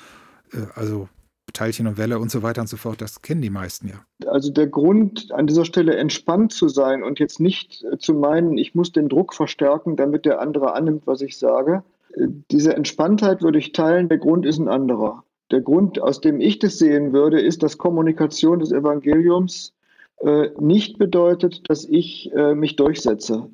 Äh, 0.52 0.66
also 0.74 1.08
Teilchen 1.54 1.86
und 1.86 1.96
Welle 1.96 2.18
und 2.18 2.30
so 2.30 2.42
weiter 2.42 2.60
und 2.60 2.68
so 2.68 2.76
fort, 2.76 3.00
das 3.00 3.22
kennen 3.22 3.40
die 3.40 3.50
meisten 3.50 3.88
ja. 3.88 4.04
Also 4.26 4.50
der 4.50 4.66
Grund, 4.66 5.30
an 5.32 5.46
dieser 5.46 5.64
Stelle 5.64 5.96
entspannt 5.96 6.52
zu 6.52 6.68
sein 6.68 7.02
und 7.02 7.18
jetzt 7.18 7.40
nicht 7.40 7.82
äh, 7.84 7.96
zu 7.96 8.12
meinen, 8.12 8.58
ich 8.58 8.74
muss 8.74 8.92
den 8.92 9.08
Druck 9.08 9.32
verstärken, 9.32 9.96
damit 9.96 10.26
der 10.26 10.40
andere 10.40 10.74
annimmt, 10.74 11.06
was 11.06 11.22
ich 11.22 11.38
sage, 11.38 11.82
diese 12.16 12.74
Entspanntheit 12.76 13.42
würde 13.42 13.58
ich 13.58 13.72
teilen, 13.72 14.08
der 14.08 14.18
Grund 14.18 14.46
ist 14.46 14.58
ein 14.58 14.68
anderer. 14.68 15.24
Der 15.50 15.60
Grund, 15.60 16.00
aus 16.00 16.20
dem 16.20 16.40
ich 16.40 16.58
das 16.58 16.78
sehen 16.78 17.12
würde, 17.12 17.40
ist, 17.40 17.62
dass 17.62 17.78
Kommunikation 17.78 18.60
des 18.60 18.72
Evangeliums 18.72 19.74
äh, 20.20 20.50
nicht 20.58 20.98
bedeutet, 20.98 21.68
dass 21.68 21.84
ich 21.84 22.32
äh, 22.32 22.54
mich 22.54 22.76
durchsetze, 22.76 23.50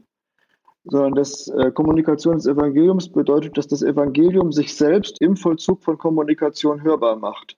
sondern 0.84 1.14
dass 1.14 1.48
äh, 1.48 1.72
Kommunikation 1.72 2.36
des 2.36 2.46
Evangeliums 2.46 3.08
bedeutet, 3.08 3.58
dass 3.58 3.66
das 3.66 3.82
Evangelium 3.82 4.52
sich 4.52 4.74
selbst 4.74 5.20
im 5.20 5.36
Vollzug 5.36 5.82
von 5.82 5.98
Kommunikation 5.98 6.82
hörbar 6.82 7.16
macht 7.16 7.56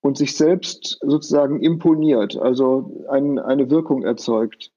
und 0.00 0.16
sich 0.16 0.36
selbst 0.36 0.98
sozusagen 1.02 1.60
imponiert, 1.60 2.36
also 2.36 3.04
ein, 3.08 3.38
eine 3.38 3.70
Wirkung 3.70 4.04
erzeugt. 4.04 4.70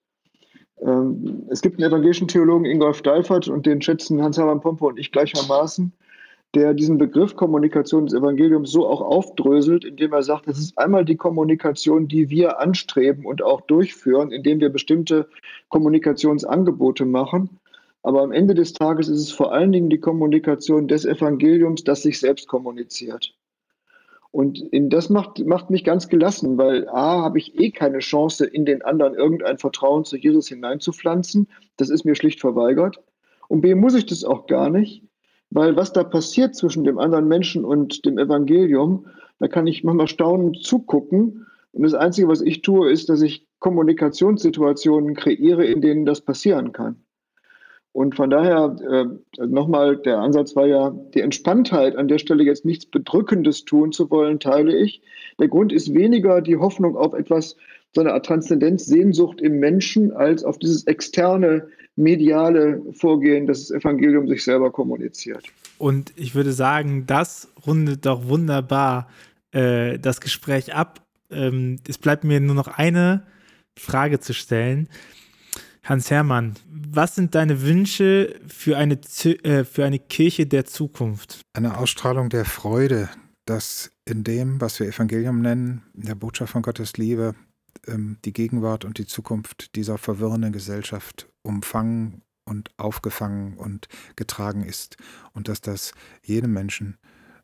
Ähm, 0.82 1.46
es 1.50 1.62
gibt 1.62 1.80
einen 1.80 1.90
evangelischen 1.90 2.28
Theologen, 2.28 2.66
Ingolf 2.66 3.02
Deifert, 3.02 3.48
und 3.48 3.66
den 3.66 3.82
schätzen 3.82 4.22
Hans-Hermann 4.22 4.62
Pompe 4.62 4.86
und 4.86 5.00
ich 5.00 5.12
gleichermaßen, 5.12 5.92
der 6.54 6.74
diesen 6.74 6.98
Begriff 6.98 7.36
Kommunikation 7.36 8.06
des 8.06 8.14
Evangeliums 8.14 8.72
so 8.72 8.88
auch 8.88 9.02
aufdröselt, 9.02 9.84
indem 9.84 10.14
er 10.14 10.24
sagt, 10.24 10.48
es 10.48 10.58
ist 10.58 10.78
einmal 10.78 11.06
die 11.06 11.18
Kommunikation, 11.18 12.08
die 12.08 12.30
wir 12.30 12.60
anstreben 12.60 13.26
und 13.26 13.42
auch 13.44 13.62
durchführen, 13.62 14.32
indem 14.32 14.60
wir 14.60 14.70
bestimmte 14.70 15.28
Kommunikationsangebote 15.70 17.06
machen. 17.06 17.60
Aber 18.04 18.22
am 18.22 18.32
Ende 18.32 18.54
des 18.54 18.74
Tages 18.74 19.10
ist 19.10 19.20
es 19.20 19.32
vor 19.32 19.52
allen 19.52 19.72
Dingen 19.72 19.90
die 19.90 20.00
Kommunikation 20.00 20.88
des 20.88 21.04
Evangeliums, 21.04 21.84
das 21.84 22.04
sich 22.04 22.20
selbst 22.20 22.48
kommuniziert. 22.48 23.37
Und 24.32 24.62
das 24.72 25.10
macht, 25.10 25.44
macht 25.46 25.70
mich 25.70 25.84
ganz 25.84 26.10
gelassen, 26.10 26.58
weil 26.58 26.88
A, 26.90 27.22
habe 27.24 27.40
ich 27.40 27.60
eh 27.60 27.72
keine 27.72 28.00
Chance, 28.00 28.46
in 28.46 28.66
den 28.66 28.82
anderen 28.82 29.16
irgendein 29.16 29.58
Vertrauen 29.58 30.06
zu 30.06 30.18
Jesus 30.18 30.48
hineinzupflanzen. 30.48 31.48
Das 31.78 31.90
ist 31.90 32.04
mir 32.04 32.16
schlicht 32.16 32.42
verweigert. 32.42 33.00
Und 33.48 33.62
B, 33.62 33.74
muss 33.74 33.96
ich 33.96 34.06
das 34.06 34.24
auch 34.24 34.46
gar 34.46 34.70
nicht, 34.70 35.04
weil 35.50 35.76
was 35.78 35.94
da 35.94 36.04
passiert 36.04 36.56
zwischen 36.56 36.84
dem 36.84 37.00
anderen 37.00 37.28
Menschen 37.28 37.64
und 37.64 38.06
dem 38.06 38.18
Evangelium, 38.18 39.08
da 39.40 39.48
kann 39.48 39.66
ich 39.66 39.84
manchmal 39.84 40.10
staunend 40.10 40.62
zugucken. 40.64 41.48
Und 41.72 41.84
das 41.84 41.94
Einzige, 41.94 42.28
was 42.28 42.42
ich 42.42 42.62
tue, 42.62 42.92
ist, 42.92 43.08
dass 43.10 43.22
ich 43.22 43.48
Kommunikationssituationen 43.60 45.16
kreiere, 45.16 45.66
in 45.66 45.82
denen 45.82 46.06
das 46.06 46.22
passieren 46.22 46.74
kann. 46.74 47.04
Und 47.98 48.16
von 48.16 48.30
daher 48.30 48.76
äh, 48.88 49.48
nochmal, 49.48 49.98
der 49.98 50.20
Ansatz 50.20 50.56
war 50.56 50.68
ja, 50.68 50.92
die 51.16 51.22
Entspanntheit, 51.22 51.96
an 51.96 52.08
der 52.08 52.20
Stelle 52.20 52.44
jetzt 52.44 52.64
nichts 52.64 52.86
Bedrückendes 52.86 53.66
tun 53.66 53.92
zu 53.92 54.12
wollen, 54.12 54.40
teile 54.40 54.78
ich. 54.78 55.02
Der 55.40 55.48
Grund 55.48 55.74
ist 55.74 55.92
weniger 55.96 56.42
die 56.42 56.58
Hoffnung 56.58 56.96
auf 56.96 57.16
etwas, 57.16 57.56
so 57.96 58.02
eine 58.02 58.14
Art 58.14 58.28
Transzendenz, 58.28 58.86
Sehnsucht 58.86 59.42
im 59.42 59.58
Menschen, 59.58 60.12
als 60.12 60.44
auf 60.44 60.60
dieses 60.60 60.86
externe, 60.86 61.70
mediale 61.96 62.84
Vorgehen, 62.92 63.48
das 63.48 63.70
das 63.70 63.72
Evangelium 63.72 64.28
sich 64.28 64.44
selber 64.44 64.70
kommuniziert. 64.72 65.46
Und 65.80 66.14
ich 66.18 66.36
würde 66.36 66.52
sagen, 66.52 67.06
das 67.08 67.52
rundet 67.66 68.06
doch 68.06 68.28
wunderbar 68.28 69.08
äh, 69.54 69.98
das 69.98 70.22
Gespräch 70.22 70.76
ab. 70.76 71.02
Ähm, 71.32 71.80
es 71.88 71.98
bleibt 71.98 72.26
mir 72.26 72.42
nur 72.42 72.54
noch 72.54 72.68
eine 72.68 73.24
Frage 73.76 74.20
zu 74.20 74.36
stellen. 74.36 74.88
Hans 75.88 76.12
Hermann, 76.12 76.56
was 76.70 77.16
sind 77.16 77.34
deine 77.34 77.62
Wünsche 77.62 78.42
für 78.46 78.76
eine, 78.76 79.00
äh, 79.24 79.64
für 79.64 79.86
eine 79.86 80.00
Kirche 80.00 80.46
der 80.46 80.66
Zukunft? 80.66 81.40
Eine 81.54 81.78
Ausstrahlung 81.78 82.30
der 82.30 82.44
Freude, 82.44 83.08
dass 83.46 83.92
in 84.04 84.26
dem, 84.26 84.60
was 84.60 84.82
wir 84.82 84.88
Evangelium 84.88 85.42
nennen, 85.42 85.84
in 85.94 86.02
der 86.02 86.16
Botschaft 86.16 86.52
von 86.52 86.62
Gottes 86.62 86.98
Liebe, 86.98 87.36
ähm, 87.88 88.18
die 88.26 88.34
Gegenwart 88.34 88.84
und 88.84 88.98
die 88.98 89.06
Zukunft 89.06 89.78
dieser 89.78 89.98
verwirrenden 89.98 90.52
Gesellschaft 90.52 91.30
umfangen 91.42 92.22
und 92.44 92.70
aufgefangen 92.76 93.54
und 93.56 93.88
getragen 94.18 94.64
ist 94.64 94.98
und 95.32 95.48
dass 95.48 95.62
das 95.62 95.94
jedem 96.22 96.52
Menschen 96.52 96.98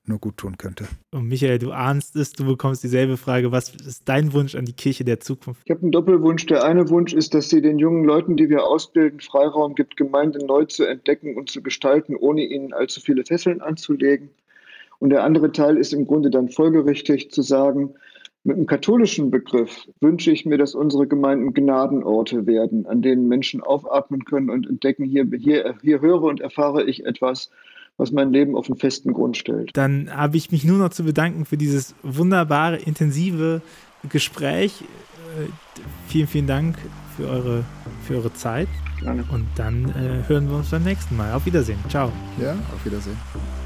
nur 0.06 0.20
gut 0.20 0.38
tun 0.38 0.58
könnte. 0.58 0.86
Und 1.12 1.28
Michael, 1.28 1.60
du 1.60 1.72
ahnst 1.72 2.16
es, 2.16 2.34
du 2.34 2.46
bekommst 2.46 2.84
dieselbe 2.84 3.18
Frage. 3.18 3.52
Was 3.52 3.74
ist 3.74 4.04
dein 4.06 4.34
Wunsch 4.34 4.56
an 4.56 4.66
die 4.66 4.74
Kirche 4.74 5.06
der 5.06 5.20
Zukunft? 5.20 5.62
Ich 5.66 5.72
habe 5.72 5.82
einen 5.82 5.92
Doppelwunsch. 5.92 6.46
Der 6.48 6.64
eine 6.64 6.90
Wunsch 6.90 7.14
ist, 7.14 7.34
dass 7.34 7.50
sie 7.50 7.62
den 7.62 7.80
jungen 7.80 8.04
Leuten, 8.04 8.36
die 8.36 8.50
wir 8.50 8.66
ausbilden, 8.66 9.20
Freiraum 9.22 9.76
gibt, 9.76 9.96
Gemeinde 9.96 10.46
neu 10.46 10.66
zu 10.66 10.86
entdecken 10.86 11.38
und 11.38 11.50
zu 11.50 11.62
gestalten, 11.62 12.16
ohne 12.16 12.44
ihnen 12.44 12.74
allzu 12.74 13.00
viele 13.00 13.26
Fesseln 13.26 13.62
anzulegen. 13.62 14.30
Und 15.00 15.10
der 15.10 15.24
andere 15.24 15.52
Teil 15.52 15.78
ist 15.78 15.94
im 15.94 16.06
Grunde 16.06 16.30
dann 16.30 16.50
folgerichtig 16.50 17.32
zu 17.32 17.42
sagen, 17.42 17.94
mit 18.46 18.58
einem 18.58 18.66
katholischen 18.66 19.32
Begriff 19.32 19.88
wünsche 20.02 20.32
ich 20.32 20.46
mir, 20.46 20.58
dass 20.58 20.76
unsere 20.76 21.08
Gemeinden 21.08 21.54
Gnadenorte 21.54 22.46
werden, 22.46 22.86
an 22.86 23.02
denen 23.02 23.30
Menschen 23.30 23.62
aufatmen 23.62 24.26
können 24.26 24.50
und 24.50 24.68
entdecken, 24.68 25.06
hier, 25.06 25.26
hier, 25.38 25.76
hier 25.82 26.02
höre 26.02 26.24
und 26.24 26.42
erfahre 26.42 26.84
ich 26.84 27.06
etwas, 27.06 27.50
was 27.98 28.12
mein 28.12 28.32
Leben 28.32 28.56
auf 28.56 28.68
einen 28.68 28.78
festen 28.78 29.14
Grund 29.14 29.38
stellt. 29.38 29.72
Dann 29.74 30.10
habe 30.16 30.38
ich 30.38 30.52
mich 30.52 30.64
nur 30.64 30.78
noch 30.78 30.90
zu 30.90 31.04
bedanken 31.04 31.46
für 31.46 31.58
dieses 31.58 31.96
wunderbare, 32.04 32.78
intensive 32.78 33.62
Gespräch. 34.10 34.82
Äh, 34.82 35.48
vielen, 36.08 36.28
vielen 36.28 36.48
Dank 36.48 36.78
für 37.16 37.28
eure, 37.28 37.64
für 38.06 38.16
eure 38.16 38.34
Zeit. 38.34 38.68
Gerne. 39.00 39.24
Und 39.32 39.46
dann 39.56 39.90
äh, 39.90 40.28
hören 40.28 40.50
wir 40.50 40.58
uns 40.58 40.70
beim 40.70 40.84
nächsten 40.84 41.18
Mal. 41.18 41.34
Auf 41.34 41.46
Wiedersehen. 41.46 41.78
Ciao. 41.90 42.12
Ja, 42.42 42.54
auf 42.74 42.86
Wiedersehen. 42.86 43.18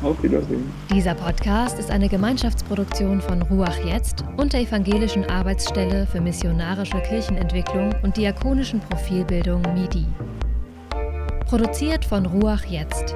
Auf 0.02 0.22
Wiedersehen. 0.24 0.64
Dieser 0.92 1.14
Podcast 1.14 1.80
ist 1.80 1.92
eine 1.92 2.10
Gemeinschaftsproduktion 2.10 3.22
von 3.22 3.42
Ruach 3.44 3.78
Jetzt 3.86 4.24
und 4.38 4.54
der 4.54 4.62
Evangelischen 4.62 5.26
Arbeitsstelle 5.26 6.08
für 6.08 6.22
missionarische 6.22 7.00
Kirchenentwicklung 7.02 7.94
und 8.04 8.18
diakonischen 8.18 8.80
Profilbildung 8.80 9.62
MIDI. 9.74 10.06
Produziert 11.46 12.04
von 12.04 12.26
Ruach 12.26 12.66
Jetzt. 12.66 13.16